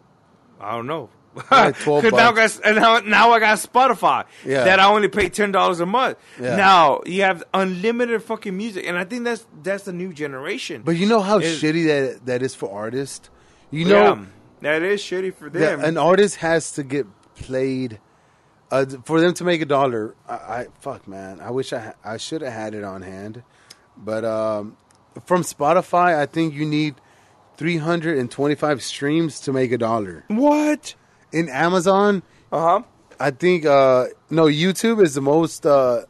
I 0.60 0.72
don't 0.72 0.86
know. 0.86 1.10
12 1.34 1.74
'Cause 1.76 2.12
now, 2.12 2.30
I 2.30 2.34
got, 2.34 2.60
and 2.64 2.76
now, 2.76 2.98
now 3.00 3.30
I 3.32 3.40
got 3.40 3.58
Spotify 3.58 4.24
Yeah. 4.44 4.64
that 4.64 4.78
I 4.80 4.86
only 4.86 5.08
pay 5.08 5.28
ten 5.28 5.50
dollars 5.52 5.80
a 5.80 5.86
month. 5.86 6.18
Yeah. 6.40 6.56
Now 6.56 7.00
you 7.06 7.22
have 7.22 7.42
unlimited 7.54 8.22
fucking 8.22 8.56
music, 8.56 8.84
and 8.86 8.98
I 8.98 9.04
think 9.04 9.24
that's 9.24 9.46
that's 9.62 9.84
the 9.84 9.92
new 9.92 10.12
generation. 10.12 10.82
But 10.84 10.96
you 10.96 11.06
know 11.06 11.20
how 11.20 11.38
It- 11.38 11.44
shitty 11.44 11.86
that 11.86 12.26
that 12.26 12.42
is 12.42 12.54
for 12.54 12.70
artists. 12.72 13.30
You 13.70 13.86
know, 13.86 14.26
yeah, 14.60 14.78
that 14.78 14.82
is 14.82 15.00
shitty 15.00 15.34
for 15.34 15.48
them. 15.48 15.80
an 15.82 15.96
artist 15.96 16.36
has 16.36 16.72
to 16.72 16.82
get 16.82 17.06
played 17.36 17.98
uh, 18.70 18.84
for 19.04 19.20
them 19.20 19.32
to 19.34 19.44
make 19.44 19.62
a 19.62 19.66
dollar. 19.66 20.14
I, 20.28 20.34
I 20.34 20.66
fuck 20.80 21.08
man, 21.08 21.40
I 21.40 21.50
wish 21.50 21.72
I 21.72 21.78
ha- 21.78 21.94
I 22.04 22.16
should 22.18 22.42
have 22.42 22.52
had 22.52 22.74
it 22.74 22.84
on 22.84 23.00
hand, 23.02 23.42
but 23.96 24.24
um, 24.26 24.76
from 25.24 25.42
Spotify, 25.42 26.14
I 26.18 26.26
think 26.26 26.52
you 26.54 26.66
need 26.66 26.96
325 27.56 28.82
streams 28.82 29.40
to 29.40 29.52
make 29.52 29.72
a 29.72 29.78
dollar. 29.78 30.24
what? 30.28 30.94
In 31.32 31.48
Amazon, 31.48 32.22
Uh 32.50 32.60
huh. 32.60 32.82
I 33.18 33.30
think 33.30 33.64
uh, 33.64 34.06
no 34.30 34.46
YouTube 34.46 35.02
is 35.02 35.14
the 35.14 35.20
most. 35.22 35.64
Uh, 35.64 36.02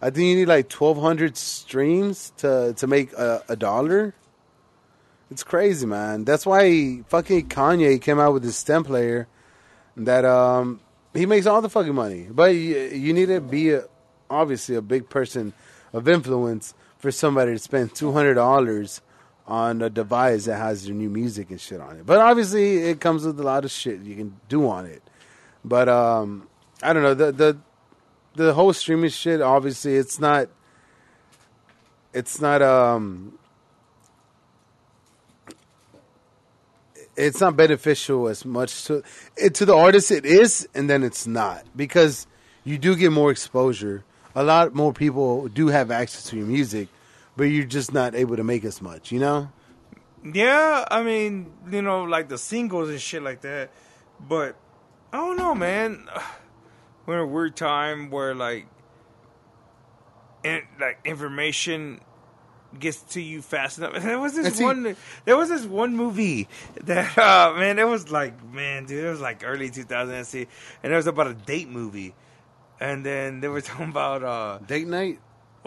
I 0.00 0.10
think 0.10 0.26
you 0.26 0.36
need 0.36 0.48
like 0.48 0.70
1,200 0.70 1.36
streams 1.36 2.32
to 2.38 2.74
to 2.76 2.86
make 2.86 3.12
a, 3.12 3.42
a 3.48 3.56
dollar. 3.56 4.14
It's 5.30 5.44
crazy, 5.44 5.86
man. 5.86 6.24
That's 6.24 6.44
why 6.44 7.00
fucking 7.08 7.48
Kanye 7.48 8.00
came 8.00 8.18
out 8.18 8.34
with 8.34 8.42
this 8.42 8.56
stem 8.56 8.84
player 8.84 9.28
that 9.96 10.24
um 10.24 10.80
he 11.14 11.24
makes 11.26 11.46
all 11.46 11.62
the 11.62 11.70
fucking 11.70 11.94
money. 11.94 12.28
But 12.30 12.54
you, 12.54 12.76
you 12.92 13.12
need 13.12 13.26
to 13.26 13.40
be 13.40 13.70
a, 13.70 13.84
obviously 14.28 14.74
a 14.74 14.82
big 14.82 15.08
person 15.08 15.52
of 15.92 16.08
influence 16.08 16.74
for 16.98 17.10
somebody 17.10 17.52
to 17.52 17.58
spend 17.58 17.94
two 17.94 18.12
hundred 18.12 18.34
dollars 18.34 19.00
on 19.46 19.82
a 19.82 19.90
device 19.90 20.44
that 20.44 20.56
has 20.56 20.86
your 20.86 20.96
new 20.96 21.10
music 21.10 21.50
and 21.50 21.60
shit 21.60 21.80
on 21.80 21.96
it. 21.96 22.06
But 22.06 22.18
obviously, 22.18 22.78
it 22.78 23.00
comes 23.00 23.24
with 23.24 23.38
a 23.40 23.42
lot 23.42 23.64
of 23.64 23.70
shit 23.70 24.00
you 24.00 24.14
can 24.14 24.36
do 24.48 24.68
on 24.68 24.86
it. 24.86 25.02
But 25.64 25.88
um 25.88 26.48
I 26.82 26.92
don't 26.92 27.02
know 27.02 27.14
the 27.14 27.32
the 27.32 27.58
the 28.34 28.54
whole 28.54 28.72
streaming 28.72 29.10
shit. 29.10 29.40
Obviously, 29.40 29.96
it's 29.96 30.18
not. 30.18 30.48
It's 32.14 32.40
not 32.40 32.62
um 32.62 33.38
it's 37.16 37.40
not 37.40 37.56
beneficial 37.56 38.28
as 38.28 38.44
much 38.44 38.84
to 38.84 39.02
it, 39.36 39.54
to 39.54 39.64
the 39.64 39.74
artist 39.74 40.10
it 40.10 40.24
is 40.24 40.68
and 40.74 40.88
then 40.88 41.02
it's 41.02 41.26
not 41.26 41.64
because 41.76 42.26
you 42.64 42.78
do 42.78 42.96
get 42.96 43.12
more 43.12 43.30
exposure 43.30 44.02
a 44.34 44.42
lot 44.42 44.74
more 44.74 44.92
people 44.92 45.48
do 45.48 45.68
have 45.68 45.90
access 45.90 46.24
to 46.24 46.36
your 46.36 46.46
music 46.46 46.88
but 47.36 47.44
you're 47.44 47.64
just 47.64 47.92
not 47.92 48.14
able 48.14 48.36
to 48.36 48.44
make 48.44 48.64
as 48.64 48.80
much 48.82 49.12
you 49.12 49.18
know 49.18 49.50
Yeah, 50.24 50.84
I 50.88 51.02
mean, 51.02 51.52
you 51.68 51.82
know, 51.82 52.04
like 52.04 52.28
the 52.28 52.38
singles 52.38 52.88
and 52.90 53.00
shit 53.00 53.22
like 53.24 53.40
that. 53.40 53.70
But 54.20 54.54
I 55.12 55.16
don't 55.16 55.36
know, 55.36 55.52
man. 55.52 56.06
We're 57.06 57.14
in 57.14 57.20
a 57.20 57.26
weird 57.26 57.56
time 57.56 58.08
where 58.10 58.32
like, 58.32 58.66
in, 60.44 60.62
like 60.80 61.00
information 61.04 62.00
gets 62.78 63.02
to 63.14 63.20
you 63.20 63.42
fast 63.42 63.78
enough. 63.78 63.94
There 64.02 64.18
was 64.20 64.34
this 64.34 64.54
see- 64.54 64.64
one. 64.64 64.96
There 65.24 65.36
was 65.36 65.48
this 65.48 65.64
one 65.64 65.96
movie 65.96 66.46
that 66.84 67.18
uh, 67.28 67.54
man. 67.58 67.78
It 67.78 67.88
was 67.88 68.10
like 68.10 68.42
man, 68.44 68.86
dude. 68.86 69.04
It 69.04 69.10
was 69.10 69.20
like 69.20 69.42
early 69.44 69.70
2000 69.70 70.14
and 70.14 70.26
see, 70.26 70.46
and 70.84 70.92
it 70.92 70.96
was 70.96 71.06
about 71.08 71.26
a 71.26 71.34
date 71.34 71.68
movie. 71.68 72.14
And 72.78 73.04
then 73.04 73.40
they 73.40 73.48
were 73.48 73.60
talking 73.68 73.90
about 73.90 74.22
uh, 74.22 74.58
date 74.66 74.86
night 74.86 75.18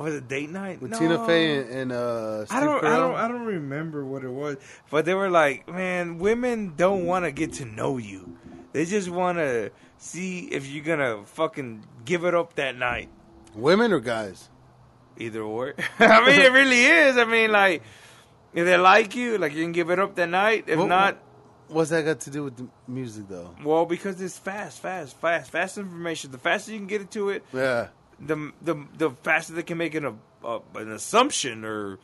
was 0.03 0.13
it 0.15 0.27
date 0.27 0.49
night 0.49 0.81
with 0.81 0.91
No. 0.91 0.99
tina 0.99 1.25
fey 1.25 1.57
and, 1.57 1.69
and 1.69 1.91
uh 1.91 2.45
I 2.49 2.59
don't, 2.59 2.83
I 2.83 2.97
don't, 2.97 3.15
I 3.15 3.27
don't 3.27 3.45
remember 3.45 4.05
what 4.05 4.23
it 4.23 4.29
was, 4.29 4.57
but 4.91 5.05
they 5.05 5.13
were 5.13 5.29
like, 5.29 5.67
man, 5.69 6.17
women 6.19 6.73
don't 6.75 7.05
want 7.05 7.25
to 7.25 7.31
get 7.31 7.53
to 7.53 7.65
know 7.65 7.97
you. 7.97 8.37
They 8.73 8.83
just 8.85 9.09
want 9.09 9.37
to 9.37 9.71
see 9.97 10.47
if 10.47 10.67
you're 10.67 10.83
gonna 10.83 11.23
fucking 11.25 11.85
give 12.03 12.25
it 12.25 12.35
up 12.35 12.55
that 12.55 12.77
night. 12.77 13.09
women 13.55 13.93
or 13.93 13.99
guys 14.01 14.49
Either 15.17 15.41
or. 15.41 15.73
I 15.99 16.25
mean, 16.25 16.41
it 16.41 16.51
really 16.51 16.83
is. 16.85 17.15
I 17.17 17.23
mean, 17.23 17.49
like, 17.49 17.81
if 18.53 18.65
they 18.65 18.75
like 18.75 19.15
you, 19.15 19.37
like 19.37 19.53
you 19.53 19.63
can 19.63 19.71
give 19.71 19.89
it 19.89 19.97
up 19.97 20.15
that 20.15 20.27
night. 20.27 20.65
If 20.67 20.77
What- 20.77 20.89
not, 20.89 21.17
what's 21.69 21.89
that 21.91 22.03
got 22.03 22.19
to 22.21 22.29
do 22.29 22.43
with 22.43 22.57
the 22.57 22.67
music 22.87 23.27
though 23.29 23.55
well, 23.63 23.85
because 23.85 24.19
it's 24.21 24.37
fast, 24.37 24.81
fast, 24.81 25.17
fast, 25.21 25.51
fast 25.51 25.77
information. 25.77 26.31
The 26.31 26.37
faster 26.37 26.73
you 26.73 26.77
can 26.79 26.87
get 26.87 26.99
into 27.01 27.29
it, 27.29 27.45
yeah 27.53 27.87
the 28.19 28.51
the 28.61 28.75
the 28.97 29.09
faster 29.11 29.53
they 29.53 29.63
can 29.63 29.77
make 29.77 29.95
an 29.95 30.17
a, 30.43 30.59
an 30.75 30.91
assumption 30.91 31.65
or 31.65 31.99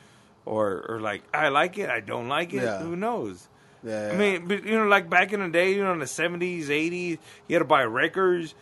or 0.45 0.85
or 0.87 0.99
like 0.99 1.23
I 1.33 1.49
like 1.49 1.77
it, 1.77 1.89
I 1.89 1.99
don't 1.99 2.27
like 2.27 2.53
it. 2.53 2.63
Yeah. 2.63 2.79
Who 2.79 2.95
knows? 2.95 3.47
yeah 3.83 4.11
I 4.13 4.17
mean, 4.17 4.47
but, 4.47 4.63
you 4.63 4.77
know, 4.77 4.85
like 4.85 5.09
back 5.09 5.33
in 5.33 5.39
the 5.39 5.49
day, 5.49 5.73
you 5.73 5.83
know, 5.83 5.93
in 5.93 5.99
the 5.99 6.07
seventies, 6.07 6.69
eighties, 6.69 7.17
you 7.47 7.55
had 7.55 7.59
to 7.59 7.65
buy 7.65 7.83
records, 7.83 8.53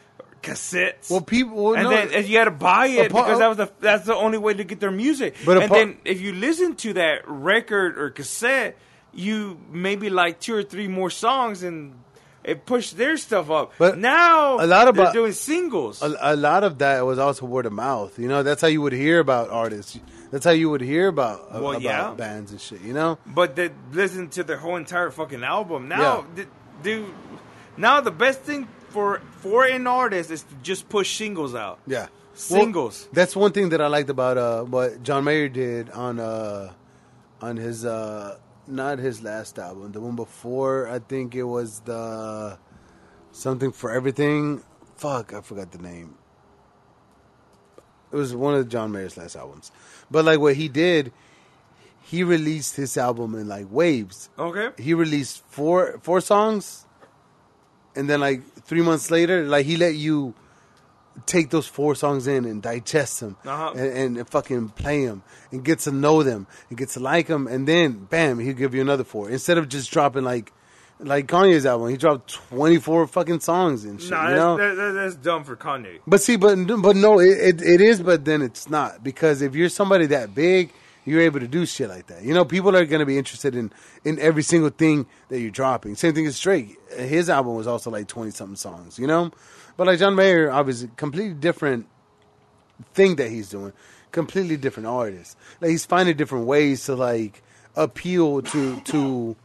cassettes. 0.41 1.09
well 1.09 1.21
people 1.21 1.63
well, 1.63 1.73
and 1.73 1.83
no, 1.83 1.89
then 1.89 2.11
and 2.13 2.25
you 2.27 2.37
had 2.37 2.45
to 2.45 2.51
buy 2.51 2.87
it 2.87 3.09
because 3.09 3.39
that 3.39 3.47
was 3.47 3.57
the 3.57 3.71
that's 3.79 4.05
the 4.05 4.15
only 4.15 4.37
way 4.37 4.53
to 4.53 4.63
get 4.63 4.79
their 4.79 4.91
music. 4.91 5.35
But 5.45 5.63
and 5.63 5.71
then 5.71 5.97
if 6.05 6.21
you 6.21 6.33
listen 6.33 6.75
to 6.77 6.93
that 6.93 7.27
record 7.27 7.97
or 7.97 8.09
cassette, 8.09 8.77
you 9.13 9.59
maybe 9.71 10.09
like 10.09 10.39
two 10.39 10.55
or 10.55 10.63
three 10.63 10.87
more 10.87 11.09
songs 11.09 11.63
and 11.63 11.95
it 12.49 12.65
pushed 12.65 12.97
their 12.97 13.15
stuff 13.17 13.49
up. 13.49 13.73
But 13.77 13.97
now 13.97 14.59
a 14.59 14.67
lot 14.67 14.87
of 14.87 14.95
they're 14.95 15.13
doing 15.13 15.33
singles. 15.33 16.01
a, 16.01 16.15
a 16.21 16.35
lot 16.35 16.63
of 16.63 16.77
that 16.79 17.05
was 17.05 17.19
also 17.19 17.45
word 17.45 17.65
of 17.65 17.73
mouth. 17.73 18.17
You 18.19 18.27
know, 18.27 18.43
that's 18.43 18.61
how 18.61 18.67
you 18.67 18.81
would 18.81 18.93
hear 18.93 19.19
about 19.19 19.49
artists. 19.49 19.99
That's 20.31 20.45
how 20.45 20.51
you 20.51 20.69
would 20.69 20.81
hear 20.81 21.07
about 21.07 21.51
Well, 21.51 21.71
about 21.71 21.81
yeah. 21.81 22.13
bands 22.13 22.51
and 22.51 22.61
shit. 22.61 22.81
You 22.81 22.93
know, 22.93 23.17
But 23.25 23.55
they 23.55 23.71
listen 23.91 24.29
to 24.29 24.43
their 24.43 24.57
whole 24.57 24.75
entire 24.75 25.09
fucking 25.11 25.43
album. 25.43 25.87
Now, 25.87 26.25
Yeah. 26.35 26.45
dude, 26.83 27.05
now 27.77 28.01
the 28.01 28.11
best 28.11 28.41
thing 28.41 28.67
for 28.89 29.21
for 29.41 29.65
an 29.65 29.87
artist 29.87 30.29
is 30.31 30.43
to 30.43 30.55
just 30.61 30.89
push 30.89 31.15
singles 31.17 31.55
out. 31.55 31.79
yeah, 31.87 32.07
Singles. 32.33 33.03
Well, 33.05 33.09
that's 33.13 33.35
one 33.35 33.51
thing 33.51 33.69
that 33.69 33.81
I 33.81 33.87
liked 33.87 34.09
about 34.09 34.37
uh, 34.37 34.63
what 34.63 35.03
John 35.03 35.23
Mayer 35.25 35.49
did 35.49 35.89
on 35.91 36.19
uh, 36.19 36.71
on 37.41 37.57
his 37.57 37.85
uh, 37.85 38.37
not 38.69 38.99
his 38.99 39.23
last 39.23 39.59
album, 39.59 39.91
the 39.91 40.01
one 40.01 40.15
before. 40.15 40.87
I 40.87 40.99
think 40.99 41.35
it 41.35 41.43
was 41.43 41.81
the 41.81 42.57
something 43.31 43.71
for 43.71 43.91
everything. 43.91 44.63
Fuck, 44.95 45.33
I 45.33 45.41
forgot 45.41 45.71
the 45.71 45.77
name. 45.77 46.15
It 48.11 48.15
was 48.15 48.35
one 48.35 48.55
of 48.55 48.69
John 48.69 48.91
Mayer's 48.91 49.17
last 49.17 49.35
albums, 49.35 49.71
but 50.09 50.25
like 50.25 50.39
what 50.39 50.55
he 50.55 50.67
did, 50.67 51.11
he 52.01 52.23
released 52.23 52.75
his 52.75 52.97
album 52.97 53.35
in 53.35 53.47
like 53.47 53.67
waves. 53.69 54.29
Okay. 54.37 54.69
he 54.81 54.93
released 54.93 55.43
four 55.47 55.99
four 56.01 56.21
songs, 56.21 56.85
and 57.95 58.09
then 58.09 58.19
like 58.19 58.41
three 58.63 58.81
months 58.81 59.11
later, 59.11 59.45
like 59.45 59.65
he 59.65 59.77
let 59.77 59.95
you 59.95 60.33
take 61.25 61.49
those 61.49 61.67
four 61.67 61.95
songs 61.95 62.27
in 62.27 62.45
and 62.45 62.61
digest 62.61 63.19
them 63.19 63.35
Uh-huh. 63.45 63.73
and, 63.75 64.17
and 64.17 64.29
fucking 64.29 64.69
play 64.69 65.05
them 65.05 65.23
and 65.51 65.63
get 65.63 65.79
to 65.79 65.91
know 65.91 66.23
them 66.23 66.47
and 66.69 66.77
get 66.77 66.89
to 66.89 66.99
like 66.99 67.27
them, 67.27 67.47
and 67.47 67.67
then 67.67 68.05
bam, 68.09 68.39
he'll 68.39 68.53
give 68.53 68.73
you 68.75 68.81
another 68.81 69.03
four 69.03 69.29
instead 69.29 69.57
of 69.57 69.67
just 69.69 69.91
dropping 69.91 70.23
like 70.23 70.51
like 71.01 71.27
Kanye's 71.27 71.65
album. 71.65 71.89
He 71.89 71.97
dropped 71.97 72.33
twenty 72.33 72.77
four 72.77 73.07
fucking 73.07 73.39
songs 73.39 73.85
and 73.85 74.01
shit. 74.01 74.11
Nah, 74.11 74.23
you 74.23 74.29
that's, 74.29 74.39
know. 74.39 74.57
that, 74.57 74.75
that, 74.75 74.91
that's 74.91 75.15
dumb 75.15 75.45
for 75.45 75.55
Kanye. 75.55 75.99
But 76.05 76.21
see, 76.21 76.35
but 76.35 76.55
but 76.81 76.95
no, 76.97 77.19
it, 77.19 77.37
it 77.37 77.61
it 77.61 77.81
is, 77.81 78.01
but 78.01 78.25
then 78.25 78.41
it's 78.41 78.69
not 78.69 79.01
because 79.03 79.41
if 79.41 79.55
you're 79.55 79.69
somebody 79.69 80.07
that 80.07 80.35
big, 80.35 80.73
you're 81.05 81.21
able 81.21 81.39
to 81.39 81.47
do 81.47 81.65
shit 81.65 81.87
like 81.89 82.07
that. 82.07 82.23
You 82.23 82.33
know, 82.33 82.43
people 82.43 82.75
are 82.75 82.83
going 82.85 82.99
to 82.99 83.05
be 83.05 83.17
interested 83.17 83.55
in 83.55 83.71
in 84.03 84.19
every 84.19 84.43
single 84.43 84.71
thing 84.71 85.05
that 85.29 85.39
you're 85.39 85.51
dropping. 85.51 85.95
Same 85.95 86.13
thing 86.13 86.27
as 86.27 86.37
Drake. 86.37 86.77
His 86.97 87.29
album 87.29 87.55
was 87.55 87.65
also 87.65 87.89
like 87.89 88.07
twenty 88.09 88.31
something 88.31 88.57
songs. 88.57 88.99
You 88.99 89.07
know, 89.07 89.31
but 89.79 89.87
like 89.87 89.97
John 89.97 90.13
Mayer, 90.13 90.51
obviously, 90.51 90.89
completely 90.97 91.33
different 91.35 91.87
thing 92.93 93.15
that 93.15 93.29
he's 93.31 93.47
doing. 93.47 93.71
Completely 94.11 94.57
different 94.57 94.87
artist. 94.87 95.37
Like 95.61 95.71
he's 95.71 95.85
finding 95.85 96.17
different 96.17 96.47
ways 96.47 96.83
to 96.87 96.95
like 96.95 97.41
appeal 97.77 98.41
to 98.41 98.81
to 98.81 99.35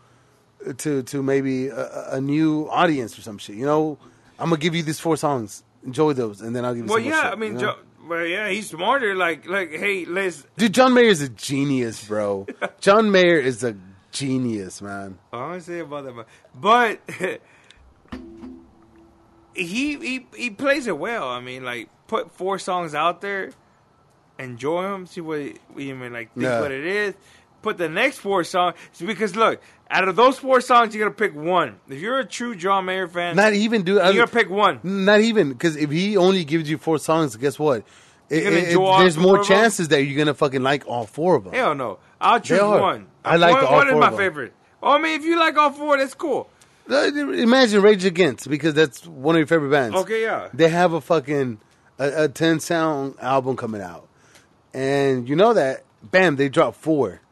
to 0.78 1.02
to 1.04 1.22
maybe 1.22 1.68
a, 1.68 2.14
a 2.16 2.20
new 2.20 2.68
audience 2.68 3.16
or 3.16 3.22
some 3.22 3.38
shit. 3.38 3.54
You 3.54 3.64
know, 3.66 3.96
I'm 4.40 4.48
gonna 4.50 4.60
give 4.60 4.74
you 4.74 4.82
these 4.82 4.98
four 4.98 5.16
songs. 5.16 5.62
Enjoy 5.84 6.14
those, 6.14 6.40
and 6.40 6.56
then 6.56 6.64
I'll 6.64 6.74
give 6.74 6.86
you. 6.86 6.90
Well, 6.90 6.98
some 6.98 7.08
yeah, 7.08 7.22
shit, 7.22 7.32
I 7.32 7.36
mean, 7.36 7.52
you 7.52 7.58
know? 7.58 7.72
Jo- 7.74 7.78
well, 8.08 8.26
yeah, 8.26 8.48
he's 8.48 8.70
smarter. 8.70 9.14
Like, 9.14 9.46
like, 9.46 9.70
hey, 9.70 10.04
let's. 10.04 10.44
dude, 10.56 10.74
John 10.74 10.94
Mayer 10.94 11.10
is 11.10 11.20
a 11.22 11.28
genius, 11.28 12.04
bro. 12.08 12.46
John 12.80 13.12
Mayer 13.12 13.38
is 13.38 13.62
a 13.62 13.76
genius, 14.10 14.82
man. 14.82 15.18
Oh, 15.32 15.38
I 15.38 15.50
don't 15.52 15.60
say 15.60 15.78
about 15.78 16.04
that, 16.04 16.14
but- 16.16 16.28
but 17.08 17.40
he 19.54 19.96
he 19.96 20.26
he 20.36 20.50
plays 20.50 20.86
it 20.86 20.98
well. 20.98 21.28
I 21.28 21.40
mean, 21.40 21.64
like 21.64 21.88
put 22.06 22.30
four 22.32 22.58
songs 22.58 22.94
out 22.94 23.20
there, 23.20 23.52
enjoy 24.38 24.82
them, 24.82 25.06
see 25.06 25.20
what 25.20 25.40
you 25.76 25.94
mean, 25.94 26.12
like 26.12 26.32
think 26.34 26.44
Yeah. 26.44 26.60
what 26.60 26.72
it 26.72 26.84
is. 26.86 27.14
Put 27.62 27.78
the 27.78 27.88
next 27.88 28.18
four 28.18 28.44
songs 28.44 28.74
because 29.04 29.34
look, 29.36 29.60
out 29.90 30.06
of 30.06 30.16
those 30.16 30.38
four 30.38 30.60
songs, 30.60 30.94
you're 30.94 31.06
gonna 31.06 31.16
pick 31.16 31.34
one. 31.34 31.76
If 31.88 31.98
you're 32.00 32.18
a 32.18 32.24
true 32.26 32.54
John 32.54 32.84
Mayer 32.84 33.08
fan, 33.08 33.36
Not 33.36 33.54
even, 33.54 33.82
do 33.82 33.94
you're 33.94 34.02
gonna 34.12 34.26
pick 34.26 34.50
one. 34.50 34.80
Not 34.82 35.20
even 35.20 35.50
because 35.50 35.76
if 35.76 35.90
he 35.90 36.16
only 36.18 36.44
gives 36.44 36.68
you 36.68 36.76
four 36.76 36.98
songs, 36.98 37.36
guess 37.36 37.58
what? 37.58 37.84
It- 38.28 38.42
gonna 38.44 38.56
it- 38.56 38.98
there's 39.00 39.16
more 39.16 39.42
chances 39.42 39.88
that 39.88 40.02
you're 40.04 40.18
gonna 40.18 40.34
fucking 40.34 40.62
like 40.62 40.84
all 40.86 41.06
four 41.06 41.36
of 41.36 41.44
them. 41.44 41.54
Hell 41.54 41.74
no, 41.74 41.98
I'll 42.20 42.40
choose 42.40 42.60
one. 42.60 43.06
I 43.24 43.36
like 43.36 43.54
one, 43.54 43.64
all 43.64 43.76
one 43.76 43.88
is 43.88 43.94
my 43.94 44.10
favorite. 44.14 44.52
Oh, 44.82 44.92
I 44.92 44.98
mean, 44.98 45.18
if 45.18 45.24
you 45.24 45.38
like 45.38 45.56
all 45.56 45.70
four, 45.70 45.96
that's 45.96 46.12
cool. 46.12 46.50
Imagine 46.88 47.82
Rage 47.82 48.04
Against 48.04 48.48
because 48.48 48.74
that's 48.74 49.06
one 49.06 49.34
of 49.36 49.38
your 49.38 49.46
favorite 49.46 49.70
bands. 49.70 49.96
Okay, 49.96 50.22
yeah. 50.22 50.48
They 50.52 50.68
have 50.68 50.92
a 50.92 51.00
fucking 51.00 51.60
a, 51.98 52.24
a 52.24 52.28
ten 52.28 52.60
sound 52.60 53.14
album 53.20 53.56
coming 53.56 53.80
out, 53.80 54.08
and 54.72 55.28
you 55.28 55.36
know 55.36 55.54
that. 55.54 55.84
Bam, 56.02 56.36
they 56.36 56.50
drop 56.50 56.74
four. 56.74 57.22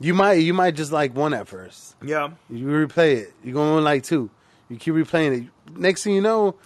You 0.00 0.14
might 0.14 0.34
you 0.34 0.54
might 0.54 0.74
just 0.74 0.92
like 0.92 1.14
one 1.14 1.34
at 1.34 1.46
first. 1.46 1.94
Yeah, 2.02 2.30
You 2.48 2.66
replay 2.66 3.16
it. 3.18 3.34
You're 3.44 3.52
going 3.54 3.76
to 3.76 3.82
like 3.82 4.02
two. 4.02 4.30
You 4.70 4.76
keep 4.78 4.94
replaying 4.94 5.42
it. 5.44 5.76
Next 5.78 6.02
thing 6.04 6.14
you 6.14 6.22
know, 6.22 6.56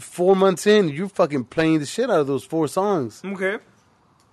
four 0.00 0.34
months 0.34 0.66
in, 0.66 0.88
you're 0.88 1.08
fucking 1.08 1.44
playing 1.44 1.78
the 1.78 1.86
shit 1.86 2.10
out 2.10 2.18
of 2.20 2.26
those 2.26 2.42
four 2.44 2.66
songs. 2.66 3.22
okay. 3.24 3.58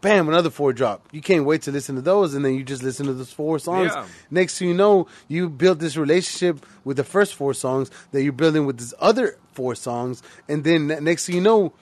Bam, 0.02 0.28
another 0.30 0.50
four 0.52 0.72
drop. 0.72 1.08
You 1.12 1.22
can't 1.22 1.46
wait 1.46 1.64
to 1.64 1.72
listen 1.72 1.96
to 1.96 2.02
those, 2.02 2.36
and 2.36 2.46
then 2.46 2.54
you 2.54 2.64
just 2.64 2.84
listen 2.84 3.08
to 3.08 3.14
those 3.14 3.32
four 3.32 3.58
songs. 3.58 3.92
Yeah. 3.94 4.06
Next 4.30 4.60
thing 4.60 4.68
you 4.68 4.74
know, 4.76 5.08
you 5.28 5.50
built 5.50 5.80
this 5.80 5.98
relationship 5.98 6.64
with 6.84 6.98
the 6.98 7.04
first 7.04 7.34
four 7.34 7.54
songs 7.56 7.90
that 8.12 8.22
you're 8.22 8.34
building 8.34 8.66
with 8.68 8.78
this 8.78 8.94
other 9.00 9.38
four 9.54 9.74
songs, 9.74 10.22
and 10.48 10.64
then 10.64 10.88
next 11.04 11.26
thing 11.26 11.36
you 11.36 11.42
know, 11.42 11.74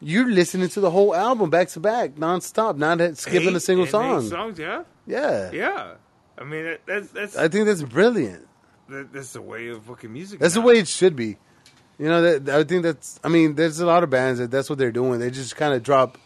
you're 0.00 0.28
listening 0.28 0.68
to 0.70 0.80
the 0.80 0.90
whole 0.90 1.14
album 1.14 1.50
back 1.50 1.68
to 1.68 1.78
back, 1.80 2.16
nonstop, 2.16 2.76
not 2.78 3.16
skipping 3.16 3.50
Eight 3.50 3.54
a 3.56 3.60
single 3.60 3.86
song. 3.86 4.28
songs, 4.28 4.58
yeah, 4.58 4.82
Yeah. 5.06 5.50
yeah. 5.52 5.92
I 6.36 6.44
mean, 6.44 6.78
that's 6.86 7.08
that's 7.10 7.36
I 7.36 7.46
think 7.46 7.66
that's 7.66 7.82
brilliant. 7.82 8.48
that, 8.88 9.12
that's 9.12 9.34
the 9.34 9.42
way 9.42 9.68
of 9.68 9.84
fucking 9.84 10.12
music. 10.12 10.40
That's 10.40 10.56
now. 10.56 10.62
the 10.62 10.66
way 10.66 10.78
it 10.78 10.88
should 10.88 11.14
be. 11.14 11.36
You 11.98 12.08
know, 12.08 12.38
that 12.40 12.48
I 12.52 12.64
think 12.64 12.82
that's. 12.82 13.20
I 13.22 13.28
mean, 13.28 13.54
there's 13.54 13.78
a 13.78 13.86
lot 13.86 14.02
of 14.02 14.10
bands 14.10 14.40
that 14.40 14.50
that's 14.50 14.68
what 14.68 14.78
they're 14.80 14.90
doing. 14.90 15.20
They 15.20 15.30
just 15.30 15.54
kind 15.54 15.72
of 15.74 15.84
drop 15.84 16.18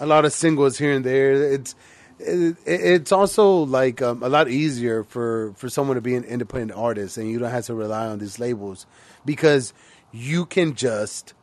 a 0.00 0.06
lot 0.06 0.24
of 0.24 0.32
singles 0.32 0.76
here 0.78 0.92
and 0.92 1.04
there. 1.04 1.32
It's 1.52 1.74
it, 2.18 2.56
it's 2.66 3.12
also 3.12 3.50
like 3.64 4.02
um, 4.02 4.22
a 4.22 4.28
lot 4.28 4.48
easier 4.48 5.04
for 5.04 5.52
for 5.56 5.68
someone 5.68 5.94
to 5.94 6.00
be 6.00 6.14
an 6.16 6.24
independent 6.24 6.72
artist, 6.78 7.16
and 7.16 7.30
you 7.30 7.38
don't 7.38 7.50
have 7.50 7.66
to 7.66 7.74
rely 7.74 8.06
on 8.08 8.18
these 8.18 8.38
labels 8.38 8.86
because 9.24 9.72
you 10.12 10.44
can 10.46 10.74
just 10.74 11.34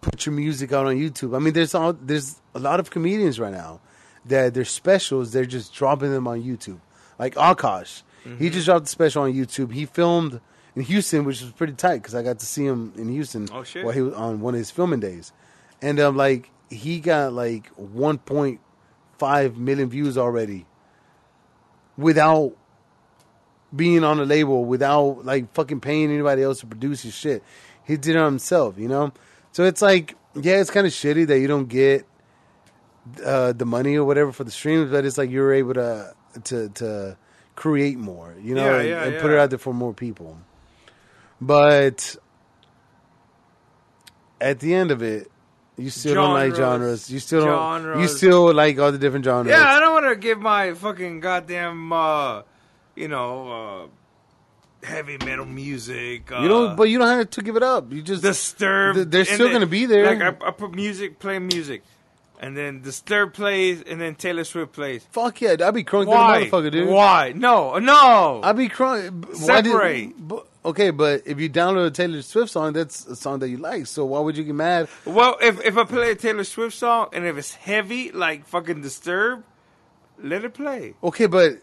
put 0.00 0.26
your 0.26 0.34
music 0.34 0.72
out 0.72 0.86
on 0.86 0.96
YouTube. 0.96 1.34
I 1.36 1.38
mean, 1.38 1.54
there's 1.54 1.74
all 1.74 1.92
there's 1.92 2.40
a 2.54 2.58
lot 2.58 2.80
of 2.80 2.90
comedians 2.90 3.38
right 3.40 3.52
now 3.52 3.80
that 4.26 4.54
their 4.54 4.64
specials 4.64 5.32
they're 5.32 5.44
just 5.46 5.72
dropping 5.74 6.10
them 6.12 6.26
on 6.26 6.42
YouTube. 6.42 6.80
Like 7.18 7.34
Akaash, 7.36 8.02
Mm-hmm. 8.26 8.42
he 8.42 8.48
just 8.48 8.64
dropped 8.64 8.86
the 8.86 8.90
special 8.90 9.22
on 9.24 9.34
YouTube. 9.34 9.70
He 9.70 9.84
filmed 9.84 10.40
in 10.74 10.80
Houston, 10.82 11.24
which 11.26 11.42
was 11.42 11.52
pretty 11.52 11.74
tight 11.74 11.98
because 11.98 12.14
I 12.14 12.22
got 12.22 12.38
to 12.38 12.46
see 12.46 12.64
him 12.64 12.92
in 12.96 13.10
Houston 13.10 13.48
Oh, 13.52 13.62
shit. 13.64 13.84
while 13.84 13.92
he 13.92 14.00
was 14.00 14.14
on 14.14 14.40
one 14.40 14.54
of 14.54 14.58
his 14.58 14.70
filming 14.70 15.00
days, 15.00 15.30
and 15.82 16.00
um, 16.00 16.16
like 16.16 16.50
he 16.74 17.00
got 17.00 17.32
like 17.32 17.74
1.5 17.76 19.56
million 19.56 19.88
views 19.88 20.18
already 20.18 20.66
without 21.96 22.56
being 23.74 24.04
on 24.04 24.20
a 24.20 24.24
label 24.24 24.64
without 24.64 25.24
like 25.24 25.52
fucking 25.54 25.80
paying 25.80 26.10
anybody 26.10 26.42
else 26.42 26.60
to 26.60 26.66
produce 26.66 27.02
his 27.02 27.14
shit. 27.14 27.42
He 27.84 27.96
did 27.96 28.16
it 28.16 28.24
himself, 28.24 28.78
you 28.78 28.88
know. 28.88 29.12
So 29.52 29.64
it's 29.64 29.82
like, 29.82 30.16
yeah, 30.34 30.60
it's 30.60 30.70
kind 30.70 30.86
of 30.86 30.92
shitty 30.92 31.26
that 31.26 31.38
you 31.38 31.48
don't 31.48 31.68
get 31.68 32.06
uh, 33.24 33.52
the 33.52 33.66
money 33.66 33.96
or 33.96 34.04
whatever 34.04 34.32
for 34.32 34.44
the 34.44 34.50
streams, 34.50 34.90
but 34.90 35.04
it's 35.04 35.18
like 35.18 35.30
you're 35.30 35.52
able 35.52 35.74
to 35.74 36.14
to 36.44 36.68
to 36.70 37.16
create 37.54 37.98
more, 37.98 38.34
you 38.40 38.54
know, 38.54 38.64
Yeah, 38.64 38.78
and, 38.80 38.88
yeah, 38.88 39.04
and 39.04 39.20
put 39.20 39.30
it 39.30 39.38
out 39.38 39.50
there 39.50 39.58
for 39.58 39.72
more 39.74 39.94
people. 39.94 40.38
But 41.40 42.16
at 44.40 44.60
the 44.60 44.74
end 44.74 44.90
of 44.90 45.02
it, 45.02 45.30
you 45.76 45.90
still 45.90 46.14
don't 46.14 46.32
like 46.34 46.54
Genres. 46.54 46.56
genres. 46.56 47.10
You 47.10 47.18
still 47.18 47.44
don't. 47.44 48.00
You 48.00 48.08
still 48.08 48.52
like 48.54 48.78
all 48.78 48.92
the 48.92 48.98
different 48.98 49.24
genres. 49.24 49.50
Yeah, 49.50 49.64
I 49.66 49.80
don't 49.80 49.92
want 49.92 50.06
to 50.06 50.16
give 50.16 50.38
my 50.40 50.72
fucking 50.74 51.20
goddamn, 51.20 51.92
uh, 51.92 52.42
you 52.94 53.08
know, 53.08 53.88
uh, 54.82 54.86
heavy 54.86 55.16
metal 55.18 55.46
music. 55.46 56.30
Uh, 56.30 56.40
you 56.42 56.48
don't. 56.48 56.76
But 56.76 56.84
you 56.90 56.98
don't 56.98 57.08
have 57.08 57.30
to 57.30 57.42
give 57.42 57.56
it 57.56 57.62
up. 57.62 57.92
You 57.92 58.02
just 58.02 58.22
Disturb. 58.22 58.94
Th- 58.96 59.08
they're 59.08 59.24
still 59.24 59.46
then- 59.46 59.54
gonna 59.54 59.66
be 59.66 59.86
there. 59.86 60.14
Like 60.14 60.42
I, 60.42 60.48
I 60.48 60.50
put 60.52 60.72
music, 60.74 61.18
play 61.18 61.38
music, 61.40 61.82
and 62.38 62.56
then 62.56 62.82
Disturb 62.82 63.32
plays, 63.34 63.82
and 63.82 64.00
then 64.00 64.14
Taylor 64.14 64.44
Swift 64.44 64.72
plays. 64.72 65.04
Fuck 65.10 65.40
yeah, 65.40 65.56
I'd 65.60 65.74
be 65.74 65.82
crunk 65.82 66.06
Why? 66.06 66.38
a 66.38 66.46
motherfucker, 66.46 66.70
dude. 66.70 66.88
Why? 66.88 67.32
No, 67.34 67.78
no. 67.78 68.40
I'd 68.44 68.56
be 68.56 68.68
crunk. 68.68 69.34
Separate. 69.34 70.12
Okay, 70.64 70.90
but 70.90 71.22
if 71.26 71.38
you 71.40 71.48
download 71.50 71.86
a 71.86 71.90
Taylor 71.90 72.22
Swift 72.22 72.50
song, 72.50 72.72
that's 72.72 73.06
a 73.06 73.16
song 73.16 73.38
that 73.40 73.48
you 73.48 73.58
like. 73.58 73.86
So 73.86 74.04
why 74.04 74.20
would 74.20 74.36
you 74.36 74.44
get 74.44 74.54
mad? 74.54 74.88
well, 75.04 75.36
if 75.40 75.60
if 75.64 75.76
I 75.76 75.84
play 75.84 76.10
a 76.12 76.14
Taylor 76.14 76.44
Swift 76.44 76.76
song 76.76 77.08
and 77.12 77.24
if 77.26 77.36
it's 77.36 77.54
heavy, 77.54 78.10
like 78.12 78.46
fucking 78.46 78.82
Disturb, 78.82 79.44
let 80.18 80.44
it 80.44 80.54
play. 80.54 80.94
Okay, 81.02 81.26
but 81.26 81.58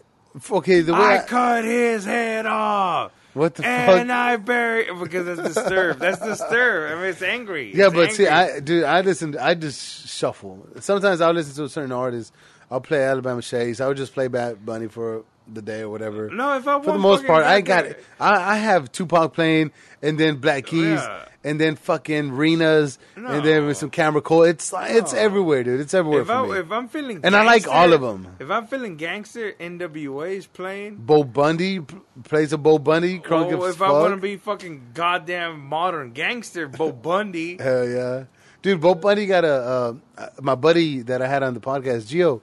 okay, 0.50 0.80
the 0.80 0.92
way 0.94 0.98
I, 1.00 1.18
I, 1.18 1.26
cut 1.26 1.64
his 1.64 2.04
head 2.04 2.46
off. 2.46 3.12
what 3.34 3.54
the 3.54 3.66
And 3.66 3.90
fuck? 3.90 4.00
And 4.00 4.12
I 4.12 4.36
bury 4.36 4.86
because 4.94 5.26
it's 5.38 5.54
disturbed. 5.54 6.00
That's 6.00 6.20
disturbed. 6.20 6.92
I 6.92 6.96
mean, 6.96 7.04
it's 7.10 7.22
angry. 7.22 7.74
yeah, 7.74 7.86
It's 7.86 7.94
but 7.94 8.12
see. 8.12 8.26
I 8.26 8.60
dude, 8.60 8.84
I 8.84 9.00
listen. 9.00 9.36
I 9.38 9.54
just 9.54 10.08
shuffle. 10.08 10.66
Sometimes 10.80 11.20
I'll 11.20 11.32
listen 11.32 11.54
to 11.56 11.64
a 11.64 11.68
certain 11.68 11.92
artist. 11.92 12.32
I'll 12.70 12.80
play 12.80 13.02
Alabama 13.04 13.42
Shakes. 13.42 13.80
I 13.80 13.88
would 13.88 13.98
just 13.98 14.14
play 14.14 14.28
Bad 14.28 14.64
Bunny 14.64 14.88
for 14.88 15.24
the 15.52 15.62
day 15.62 15.80
or 15.80 15.88
whatever. 15.88 16.28
no. 16.30 16.56
If 16.56 16.66
I 16.68 16.80
for 16.82 16.92
the 16.92 16.98
most 16.98 17.26
part, 17.26 17.44
I 17.44 17.60
got 17.60 17.86
it. 17.86 18.04
I, 18.20 18.52
I 18.52 18.56
have 18.56 18.90
Tupac 18.92 19.34
playing, 19.34 19.72
and 20.02 20.18
then 20.18 20.36
Black 20.36 20.66
Keys, 20.66 21.00
Yeah. 21.00 21.24
and 21.44 21.60
then 21.60 21.76
fucking 21.76 22.32
Rena's, 22.32 22.98
and 23.16 23.44
then 23.44 23.66
with 23.66 23.76
some 23.76 23.90
Camera 23.90 24.20
Cole. 24.22 24.44
It's 24.44 24.72
it's 24.76 25.12
No. 25.12 25.18
everywhere, 25.18 25.64
dude. 25.64 25.80
It's 25.80 25.94
everywhere 25.94 26.20
If, 26.22 26.26
for 26.28 26.32
I, 26.32 26.46
me. 26.46 26.58
if 26.58 26.70
I'm 26.72 26.88
feeling 26.88 27.20
And 27.24 27.34
I 27.34 27.42
like 27.44 27.66
all 27.68 27.92
of 27.92 28.00
them. 28.00 28.28
If 28.38 28.50
I'm 28.50 28.66
feeling 28.66 28.96
gangster, 28.96 29.52
NWA 29.58 30.36
is 30.36 30.46
playing. 30.46 30.96
Bo 30.96 31.24
Bundy 31.24 31.80
plays 32.24 32.52
a 32.52 32.58
Bo 32.58 32.78
Bundy, 32.78 33.18
crunk 33.18 33.52
Oh, 33.52 33.64
if 33.66 33.82
I 33.82 33.90
want 33.90 34.14
to 34.14 34.20
be 34.20 34.36
fucking 34.36 34.90
goddamn 34.94 35.60
modern 35.60 36.12
gangster, 36.12 36.68
Bo 36.68 36.92
Bundy. 37.08 37.56
Hell 37.58 37.88
yeah, 37.88 38.24
dude. 38.62 38.80
Bo 38.80 38.94
Bundy 38.94 39.26
got 39.26 39.44
a 39.44 39.52
uh, 39.52 39.94
uh, 40.18 40.26
my 40.40 40.54
buddy 40.54 41.02
that 41.02 41.20
I 41.20 41.26
had 41.26 41.42
on 41.42 41.54
the 41.54 41.60
podcast, 41.60 42.02
Gio 42.06 42.40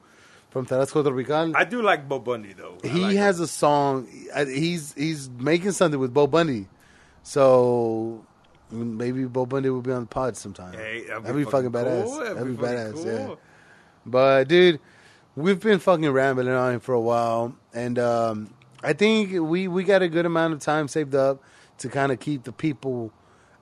from 0.49 0.65
Tarasco 0.65 1.03
Tropical. 1.03 1.55
I 1.55 1.63
do 1.63 1.81
like 1.81 2.07
Bo 2.07 2.19
Bundy 2.19 2.53
though. 2.53 2.77
I 2.83 2.87
he 2.87 3.01
like 3.01 3.15
has 3.17 3.39
a 3.39 3.47
song. 3.47 4.07
He's 4.35 4.93
he's 4.93 5.29
making 5.29 5.71
something 5.71 5.99
with 5.99 6.13
Bo 6.13 6.27
Bundy, 6.27 6.67
so 7.23 8.25
maybe 8.71 9.25
Bo 9.25 9.45
Bundy 9.45 9.69
will 9.69 9.81
be 9.81 9.91
on 9.91 10.01
the 10.01 10.07
pod 10.07 10.37
sometime. 10.37 10.73
him. 10.73 10.79
Hey, 10.79 11.03
that'd 11.07 11.23
that'd 11.23 11.35
be 11.35 11.49
fucking 11.49 11.71
badass. 11.71 12.03
cool. 12.03 12.19
That'd 12.19 12.47
be 12.47 12.55
fucking 12.55 12.77
badass. 12.77 12.93
cool. 12.93 13.05
Yeah. 13.05 13.35
But 14.05 14.47
dude, 14.47 14.79
we've 15.35 15.59
been 15.59 15.79
fucking 15.79 16.09
rambling 16.09 16.47
on 16.49 16.73
him 16.75 16.79
for 16.79 16.93
a 16.93 17.01
while, 17.01 17.55
and 17.73 17.99
um, 17.99 18.53
I 18.83 18.93
think 18.93 19.31
we 19.31 19.67
we 19.67 19.83
got 19.83 20.01
a 20.01 20.09
good 20.09 20.25
amount 20.25 20.53
of 20.53 20.59
time 20.59 20.87
saved 20.87 21.15
up 21.15 21.43
to 21.79 21.89
kind 21.89 22.11
of 22.11 22.19
keep 22.19 22.43
the 22.43 22.51
people 22.51 23.11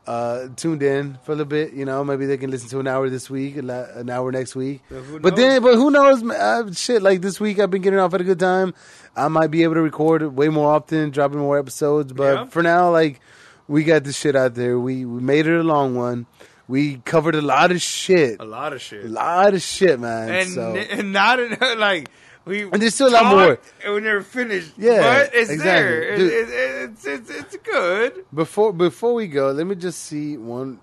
uh, 0.07 0.47
tuned 0.55 0.81
in 0.81 1.17
for 1.23 1.34
a 1.34 1.35
little 1.35 1.49
bit. 1.49 1.73
You 1.73 1.85
know, 1.85 2.03
maybe 2.03 2.25
they 2.25 2.38
can 2.38 2.49
listen 2.49 2.69
to 2.69 2.79
an 2.79 2.88
hour 2.88 3.09
this 3.09 3.29
week, 3.29 3.57
an 3.57 4.09
hour 4.09 4.31
next 4.31 4.55
week. 4.55 4.81
Who 4.89 5.19
But 5.19 5.35
then, 5.35 5.61
but 5.61 5.75
who 5.75 5.91
knows? 5.91 6.23
Uh, 6.23 6.71
shit, 6.73 7.01
like 7.01 7.21
this 7.21 7.39
week, 7.39 7.59
I've 7.59 7.69
been 7.69 7.81
getting 7.81 7.99
off 7.99 8.13
at 8.13 8.21
a 8.21 8.23
good 8.23 8.39
time. 8.39 8.73
I 9.15 9.27
might 9.27 9.47
be 9.47 9.63
able 9.63 9.73
to 9.75 9.81
record 9.81 10.23
way 10.35 10.49
more 10.49 10.73
often, 10.73 11.09
dropping 11.11 11.39
more 11.39 11.59
episodes. 11.59 12.13
But 12.13 12.34
Yeah. 12.34 12.45
for 12.45 12.63
now, 12.63 12.89
like 12.91 13.19
we 13.67 13.84
got 13.84 14.03
this 14.03 14.17
shit 14.17 14.35
out 14.35 14.55
there. 14.55 14.79
We 14.79 15.05
we 15.05 15.19
made 15.21 15.45
it 15.45 15.59
a 15.59 15.63
long 15.63 15.95
one. 15.95 16.25
We 16.69 16.97
covered 17.05 17.35
a 17.35 17.41
lot 17.41 17.71
of 17.71 17.81
shit. 17.81 18.39
A 18.39 18.45
lot 18.45 18.73
of 18.73 18.81
shit. 18.81 19.05
A 19.05 19.07
lot 19.07 19.53
of 19.53 19.61
shit, 19.61 19.99
man. 19.99 20.29
and, 20.29 20.49
so 20.49 20.75
and 20.75 21.13
not 21.13 21.39
in, 21.39 21.57
like 21.77 22.09
we 22.48 22.64
And 22.64 22.82
there's 22.82 22.95
still 22.95 23.10
a 23.10 23.11
lot 23.11 23.26
more. 23.36 23.60
and 23.84 23.94
we 23.94 23.99
never 24.02 24.22
finished 24.22 24.74
Yeah, 24.78 25.02
but 25.26 25.36
it's 25.36 25.49
exactly. 25.49 25.61
there 25.61 26.02
it, 26.14 26.19
it, 26.22 26.49
it's, 26.90 27.06
it's 27.06 27.30
it's 27.30 27.56
good 27.57 28.26
before 28.34 28.74
before 28.74 29.14
we 29.14 29.28
go, 29.28 29.52
let 29.52 29.68
me 29.68 29.76
just 29.76 29.99
see 30.03 30.38
one 30.38 30.80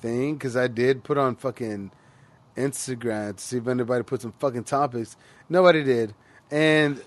thing 0.00 0.34
because 0.34 0.56
I 0.56 0.66
did 0.68 1.02
put 1.04 1.18
on 1.18 1.36
fucking 1.36 1.90
Instagram 2.56 3.36
to 3.36 3.42
see 3.42 3.56
if 3.58 3.66
anybody 3.68 4.02
put 4.04 4.22
some 4.22 4.32
fucking 4.38 4.64
topics. 4.64 5.16
Nobody 5.48 5.82
did, 5.84 6.14
and 6.50 7.00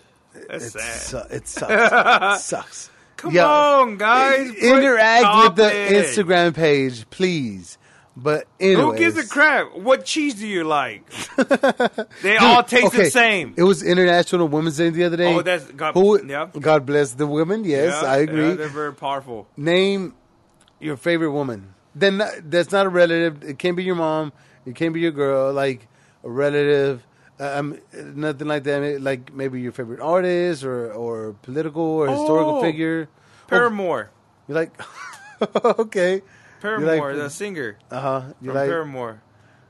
That's 0.49 0.67
it, 0.67 0.71
sad. 0.79 0.99
su- 1.01 1.35
it 1.35 1.47
sucks. 1.47 1.71
it 1.71 2.39
sucks. 2.43 2.89
come 3.17 3.33
Yeah. 3.33 3.47
on 3.47 3.97
guys 3.97 4.49
Interact 4.55 5.43
with 5.43 5.55
the. 5.57 5.69
Instagram 5.69 6.53
page, 6.55 7.09
please. 7.09 7.77
But 8.15 8.45
anyways, 8.59 8.83
who 8.83 8.95
gives 8.97 9.17
a 9.17 9.27
crap 9.27 9.75
what 9.75 10.05
cheese 10.05 10.35
do 10.35 10.45
you 10.47 10.63
like 10.63 11.01
they 12.21 12.37
all 12.37 12.63
taste 12.63 12.87
okay, 12.87 13.05
the 13.05 13.09
same 13.09 13.55
It 13.57 13.63
was 13.63 13.81
International 13.81 14.47
Women's 14.47 14.77
Day 14.77 14.89
the 14.91 15.03
other 15.05 15.17
day. 15.17 15.33
Oh, 15.33 15.41
that's- 15.41 15.69
God- 15.71 15.95
Who, 15.95 16.23
yeah. 16.25 16.47
God 16.59 16.85
bless 16.85 17.13
the 17.13 17.25
women. 17.25 17.63
Yes, 17.63 17.99
Yeah, 18.03 18.07
I 18.11 18.17
agree. 18.17 18.49
yeah, 18.49 18.53
they're 18.55 18.67
very 18.67 18.93
powerful 18.93 19.47
Name 19.57 20.13
your 20.79 20.95
favorite 20.95 21.31
woman. 21.31 21.73
then 21.95 22.19
that- 22.19 22.51
that's 22.51 22.71
not 22.71 22.85
a 22.85 22.89
relative. 22.89 23.43
It 23.43 23.57
can't 23.57 23.75
be 23.75 23.83
your 23.83 23.95
mom. 23.95 24.31
It 24.65 24.75
can't 24.75 24.93
be 24.93 24.99
your 25.01 25.11
girl. 25.11 25.51
Like 25.51 25.87
a 26.23 26.29
relative. 26.29 27.05
Uh, 27.39 27.57
um, 27.59 27.79
nothing 27.93 28.47
like 28.47 28.63
that. 28.65 29.01
Like 29.01 29.33
maybe 29.33 29.59
your 29.59 29.71
favorite 29.71 29.99
artist 30.01 30.63
or 30.63 30.93
or 30.93 31.33
political 31.41 31.81
or 31.83 32.07
historical 32.07 32.57
Oh. 32.57 32.61
figure. 32.61 33.09
Paramore. 33.47 34.11
You're 34.47 34.55
like, 34.57 34.71
okay, 35.65 36.21
Paramore, 36.63 37.13
like- 37.13 37.21
the 37.23 37.29
singer 37.29 37.77
uh 37.91 37.99
huh. 37.99 38.21
You 38.41 38.47
from 38.49 38.55
like 38.57 38.69
Paramore. 38.69 39.21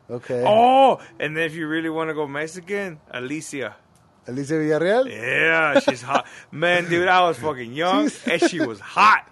okay. 0.10 0.44
Oh, 0.48 1.02
and 1.20 1.36
then 1.36 1.44
if 1.44 1.56
you 1.56 1.68
really 1.68 1.90
want 1.90 2.10
to 2.10 2.14
go 2.14 2.28
Mexican, 2.28 3.00
Alicia. 3.12 3.76
Alicia 4.26 4.54
Villarreal. 4.54 5.10
Yeah, 5.12 5.80
she's 5.82 6.02
hot. 6.10 6.26
Man, 6.50 6.88
dude, 6.88 7.10
I 7.10 7.28
was 7.28 7.38
fucking 7.40 7.74
young 7.74 8.10
and 8.26 8.42
she 8.42 8.62
was 8.62 8.80
hot. 8.80 9.28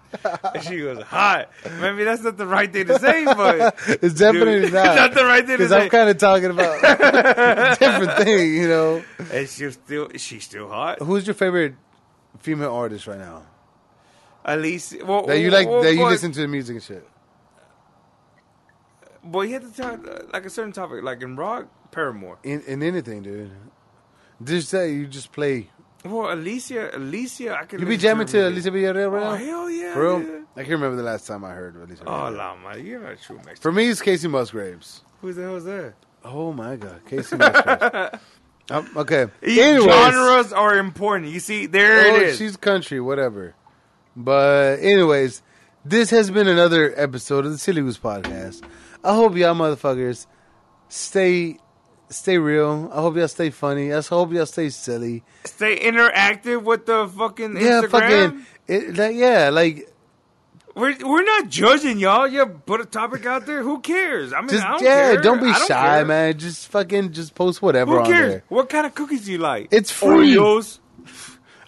And 0.54 0.62
she 0.64 0.82
was 0.82 0.98
hot. 1.00 1.48
Maybe 1.80 2.04
that's 2.04 2.20
not 2.22 2.36
the 2.36 2.46
right 2.46 2.70
thing 2.70 2.86
to 2.88 2.98
say, 2.98 3.24
but 3.42 3.74
It's 3.88 4.12
definitely 4.12 4.60
Dude, 4.68 4.74
not. 4.74 4.86
it's 4.88 4.96
not 4.96 5.14
the 5.14 5.24
right 5.24 5.46
thing 5.46 5.56
to 5.56 5.64
Because 5.64 5.70
say. 5.70 5.84
I'm 5.84 5.88
kind 5.88 6.10
of 6.10 6.18
talking 6.18 6.50
about 6.50 6.76
a 6.84 7.76
different 7.80 8.12
thing, 8.18 8.52
you 8.54 8.68
know. 8.68 9.02
and 9.32 9.48
she's 9.48 9.72
still 9.72 10.10
she's 10.16 10.44
still 10.44 10.68
hot. 10.68 11.00
Who's 11.00 11.26
your 11.26 11.32
favorite 11.34 11.74
female 12.40 12.74
artist 12.74 13.06
right 13.06 13.18
now? 13.18 13.44
Alicia, 14.44 15.04
well, 15.06 15.24
That 15.26 15.38
you 15.38 15.50
like? 15.50 15.68
well, 15.68 15.82
that 15.82 15.94
you 15.94 16.00
well, 16.00 16.10
listen 16.10 16.32
to 16.32 16.40
the 16.40 16.48
music 16.48 16.74
and 16.76 16.82
shit. 16.82 17.08
Boy, 19.24 19.42
you 19.42 19.54
have 19.54 19.72
to 19.74 19.82
talk 19.82 20.06
uh, 20.08 20.24
like 20.32 20.44
a 20.46 20.50
certain 20.50 20.72
topic, 20.72 21.02
like 21.02 21.22
in 21.22 21.36
rock, 21.36 21.68
Paramore. 21.92 22.38
In, 22.42 22.60
in 22.62 22.82
anything, 22.82 23.22
dude. 23.22 23.50
Just 24.42 24.68
say 24.68 24.92
you 24.92 25.06
just 25.06 25.30
play. 25.32 25.70
Well, 26.04 26.32
Alicia, 26.32 26.96
Alicia, 26.96 27.56
I 27.56 27.64
can. 27.64 27.78
You 27.78 27.86
be 27.86 27.96
jamming 27.96 28.26
to 28.28 28.38
her 28.40 28.46
Alicia 28.48 28.70
Villarreal 28.72 29.12
right 29.12 29.22
Oh 29.22 29.30
now? 29.30 29.36
hell 29.36 29.70
yeah! 29.70 29.94
For 29.94 30.02
real? 30.02 30.18
dude. 30.20 30.46
I 30.56 30.60
can't 30.60 30.70
remember 30.70 30.96
the 30.96 31.04
last 31.04 31.26
time 31.28 31.44
I 31.44 31.50
heard 31.52 31.76
Alicia. 31.76 32.02
Oh. 32.06 32.28
Lama, 32.30 32.76
you're 32.76 32.98
not 33.00 33.12
a 33.12 33.16
true 33.16 33.36
Mexican. 33.36 33.60
For 33.62 33.70
me, 33.70 33.88
it's 33.88 34.02
Kacey 34.02 34.28
Musgraves. 34.28 35.02
Who 35.20 35.32
the 35.32 35.42
hell 35.42 35.56
is 35.56 35.64
that? 35.64 35.94
Oh 36.24 36.52
my 36.52 36.74
god, 36.74 37.02
Kacey 37.06 37.38
Musgraves. 37.38 38.22
um, 38.70 38.88
okay. 38.96 39.26
Anyways, 39.42 39.84
Genres 39.84 40.52
are 40.52 40.76
important. 40.78 41.30
You 41.30 41.38
see, 41.38 41.66
there 41.66 42.00
oh, 42.12 42.16
it 42.16 42.22
is. 42.24 42.38
she's 42.38 42.56
country, 42.56 43.00
whatever. 43.00 43.54
But 44.16 44.80
anyways, 44.80 45.42
this 45.84 46.10
has 46.10 46.32
been 46.32 46.48
another 46.48 46.92
episode 47.00 47.46
of 47.46 47.52
the 47.52 47.58
Silly 47.58 47.80
Goose 47.82 47.98
Podcast. 47.98 48.62
I 49.04 49.14
hope 49.14 49.36
y'all 49.36 49.54
motherfuckers 49.54 50.26
stay 50.88 51.58
stay 52.08 52.38
real. 52.38 52.90
I 52.92 53.00
hope 53.00 53.16
y'all 53.16 53.28
stay 53.28 53.50
funny. 53.50 53.92
I 53.92 54.00
hope 54.02 54.32
y'all 54.32 54.46
stay 54.46 54.68
silly. 54.68 55.22
Stay 55.44 55.78
interactive 55.80 56.62
with 56.62 56.86
the 56.86 57.08
fucking 57.08 57.56
Yeah, 57.56 57.82
Instagram. 57.82 57.90
fucking 57.90 58.46
it, 58.68 58.96
like, 58.96 59.16
yeah, 59.16 59.48
like 59.50 59.88
We're 60.74 60.94
we're 61.04 61.24
not 61.24 61.48
judging 61.48 61.98
y'all. 61.98 62.26
You 62.28 62.46
put 62.46 62.80
a 62.80 62.84
topic 62.86 63.26
out 63.26 63.44
there. 63.46 63.62
Who 63.62 63.80
cares? 63.80 64.32
I 64.32 64.40
mean, 64.40 64.50
just 64.50 64.64
I 64.64 64.70
don't 64.72 64.82
yeah, 64.82 65.12
care. 65.12 65.20
don't 65.20 65.40
be 65.40 65.52
don't 65.52 65.66
shy, 65.68 65.96
care. 65.96 66.04
man. 66.06 66.38
Just 66.38 66.68
fucking 66.68 67.12
just 67.12 67.34
post 67.34 67.60
whatever 67.60 67.92
Who 67.92 67.98
on 68.00 68.06
cares? 68.06 68.42
What 68.48 68.68
kind 68.68 68.86
of 68.86 68.94
cookies 68.94 69.24
do 69.26 69.32
you 69.32 69.38
like? 69.38 69.68
It's 69.70 69.90
free. 69.90 70.34
Oreos. 70.36 70.78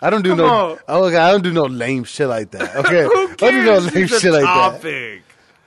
I 0.01 0.11
don't 0.11 0.23
do 0.23 0.31
Come 0.31 0.39
no. 0.39 0.47
on. 0.73 0.79
Oh, 0.87 1.05
okay, 1.07 1.17
I 1.17 1.31
don't 1.33 1.43
do 1.43 1.53
no 1.53 1.65
lame 1.65 2.05
shit 2.05 2.29
like 2.29 2.51
that. 2.53 2.77
Okay, 2.85 3.05
Who 3.05 3.11
I 3.11 3.35
don't 3.37 3.53
do 3.53 3.65
no 3.65 3.81
cares? 3.81 3.95
lame 3.95 4.07
shit 4.07 4.33
like 4.33 4.43
that. 4.43 4.81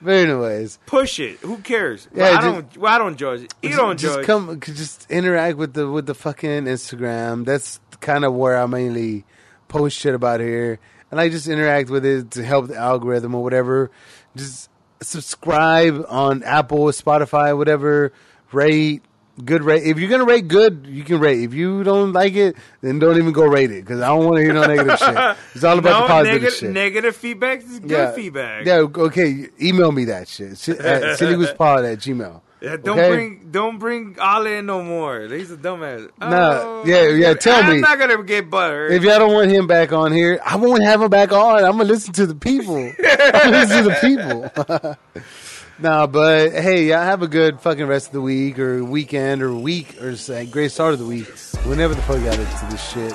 But 0.01 0.13
anyways, 0.13 0.77
Push 0.85 1.19
it. 1.19 1.39
Who 1.39 1.57
cares? 1.57 2.07
Yeah, 2.13 2.23
Well, 2.23 2.31
I 2.31 2.35
just- 2.41 2.45
don't. 2.53 2.77
Well, 2.77 2.93
I 2.93 2.97
don't 2.99 3.17
judge. 3.17 3.47
You 3.63 3.75
don't 3.75 3.99
just 3.99 4.21
come, 4.23 4.59
just 4.59 5.09
interact 5.09 5.57
with 5.57 5.73
the 5.73 5.89
with 5.89 6.05
the 6.05 6.13
fucking 6.13 6.65
Instagram. 6.65 7.45
That's 7.45 7.79
kind 7.99 8.23
of 8.23 8.33
where 8.33 8.57
I 8.61 8.65
mainly 8.67 9.25
post 9.67 9.97
shit 9.97 10.13
about 10.13 10.39
here, 10.39 10.79
and 11.09 11.19
I 11.19 11.29
just 11.29 11.47
interact 11.47 11.89
with 11.89 12.05
it 12.05 12.31
to 12.31 12.43
help 12.43 12.67
the 12.67 12.75
algorithm 12.75 13.33
or 13.33 13.41
whatever. 13.43 13.89
Just 14.35 14.69
subscribe 15.01 16.05
on 16.09 16.43
Apple, 16.43 16.85
Spotify, 16.87 17.55
whatever. 17.57 18.13
Rate 18.51 19.01
good 19.43 19.63
rate. 19.63 19.83
If 19.83 19.99
you're 19.99 20.09
gonna 20.09 20.25
rate 20.25 20.47
good, 20.47 20.85
you 20.87 21.03
can 21.03 21.19
rate. 21.19 21.43
If 21.43 21.53
you 21.53 21.83
don't 21.83 22.13
like 22.13 22.33
it, 22.35 22.55
then 22.81 22.99
don't 22.99 23.17
even 23.17 23.31
go 23.33 23.45
rate 23.45 23.71
it 23.71 23.85
because 23.85 24.01
I 24.01 24.07
don't 24.07 24.25
want 24.25 24.37
to 24.37 24.41
hear 24.43 24.53
no 24.53 24.65
negative 24.65 24.99
shit. 24.99 25.37
It's 25.55 25.63
all 25.63 25.77
about 25.79 25.91
no, 25.91 26.01
the 26.01 26.07
positive 26.07 26.41
negative, 26.41 26.53
shit. 26.59 26.71
negative 26.71 27.15
feedback 27.15 27.63
is 27.63 27.79
good 27.79 27.91
yeah, 27.91 28.11
feedback. 28.11 28.65
Yeah, 28.65 28.75
okay. 28.79 29.49
Email 29.61 29.91
me 29.91 30.05
that 30.05 30.27
shit. 30.27 30.57
Si- 30.57 30.71
at 30.73 31.19
sillygoosepod 31.19 31.91
at 31.91 31.99
gmail. 31.99 32.41
Yeah, 32.59 32.75
don't 32.77 32.97
Okay? 32.97 33.09
bring 33.11 33.51
don't 33.51 33.77
bring 33.77 34.15
Ale 34.19 34.47
in 34.47 34.65
no 34.65 34.81
more. 34.81 35.21
He's 35.27 35.51
a 35.51 35.57
dumbass. 35.57 36.09
Nah, 36.19 36.27
Oh, 36.59 36.83
yeah, 36.87 37.07
yeah, 37.09 37.35
tell 37.35 37.61
me. 37.61 37.75
I'm 37.75 37.81
not 37.81 37.99
gonna 37.99 38.23
get 38.23 38.49
butter. 38.49 38.87
If 38.87 39.03
y'all 39.03 39.19
don't 39.19 39.31
want 39.33 39.51
him 39.51 39.67
back 39.67 39.93
on 39.93 40.11
here, 40.11 40.39
I 40.43 40.55
won't 40.55 40.81
have 40.81 40.99
him 41.03 41.09
back 41.11 41.31
on. 41.31 41.63
I'm 41.63 41.73
gonna 41.73 41.83
listen 41.83 42.13
to 42.13 42.25
the 42.25 42.33
people. 42.33 42.77
I'm 42.99 43.51
gonna 43.51 43.57
listen 43.59 43.83
to 43.83 43.89
the 43.89 43.97
people. 44.01 45.23
nah, 45.79 46.07
but 46.07 46.51
hey, 46.51 46.85
y'all 46.85 47.03
have 47.03 47.21
a 47.21 47.27
good 47.27 47.59
fucking 47.59 47.85
rest 47.85 48.07
of 48.07 48.13
the 48.13 48.21
week 48.21 48.59
or 48.59 48.83
weekend 48.83 49.41
or 49.41 49.53
week 49.53 50.01
or 50.01 50.15
say 50.15 50.45
great 50.45 50.71
start 50.71 50.93
of 50.93 50.99
the 50.99 51.05
week. 51.05 51.27
Whenever 51.65 51.93
the 51.93 52.01
fuck 52.03 52.17
y'all 52.17 52.35
listen 52.35 52.67
to 52.67 52.71
this 52.71 52.89
shit, 52.89 53.13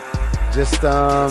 just 0.52 0.84
um, 0.84 1.30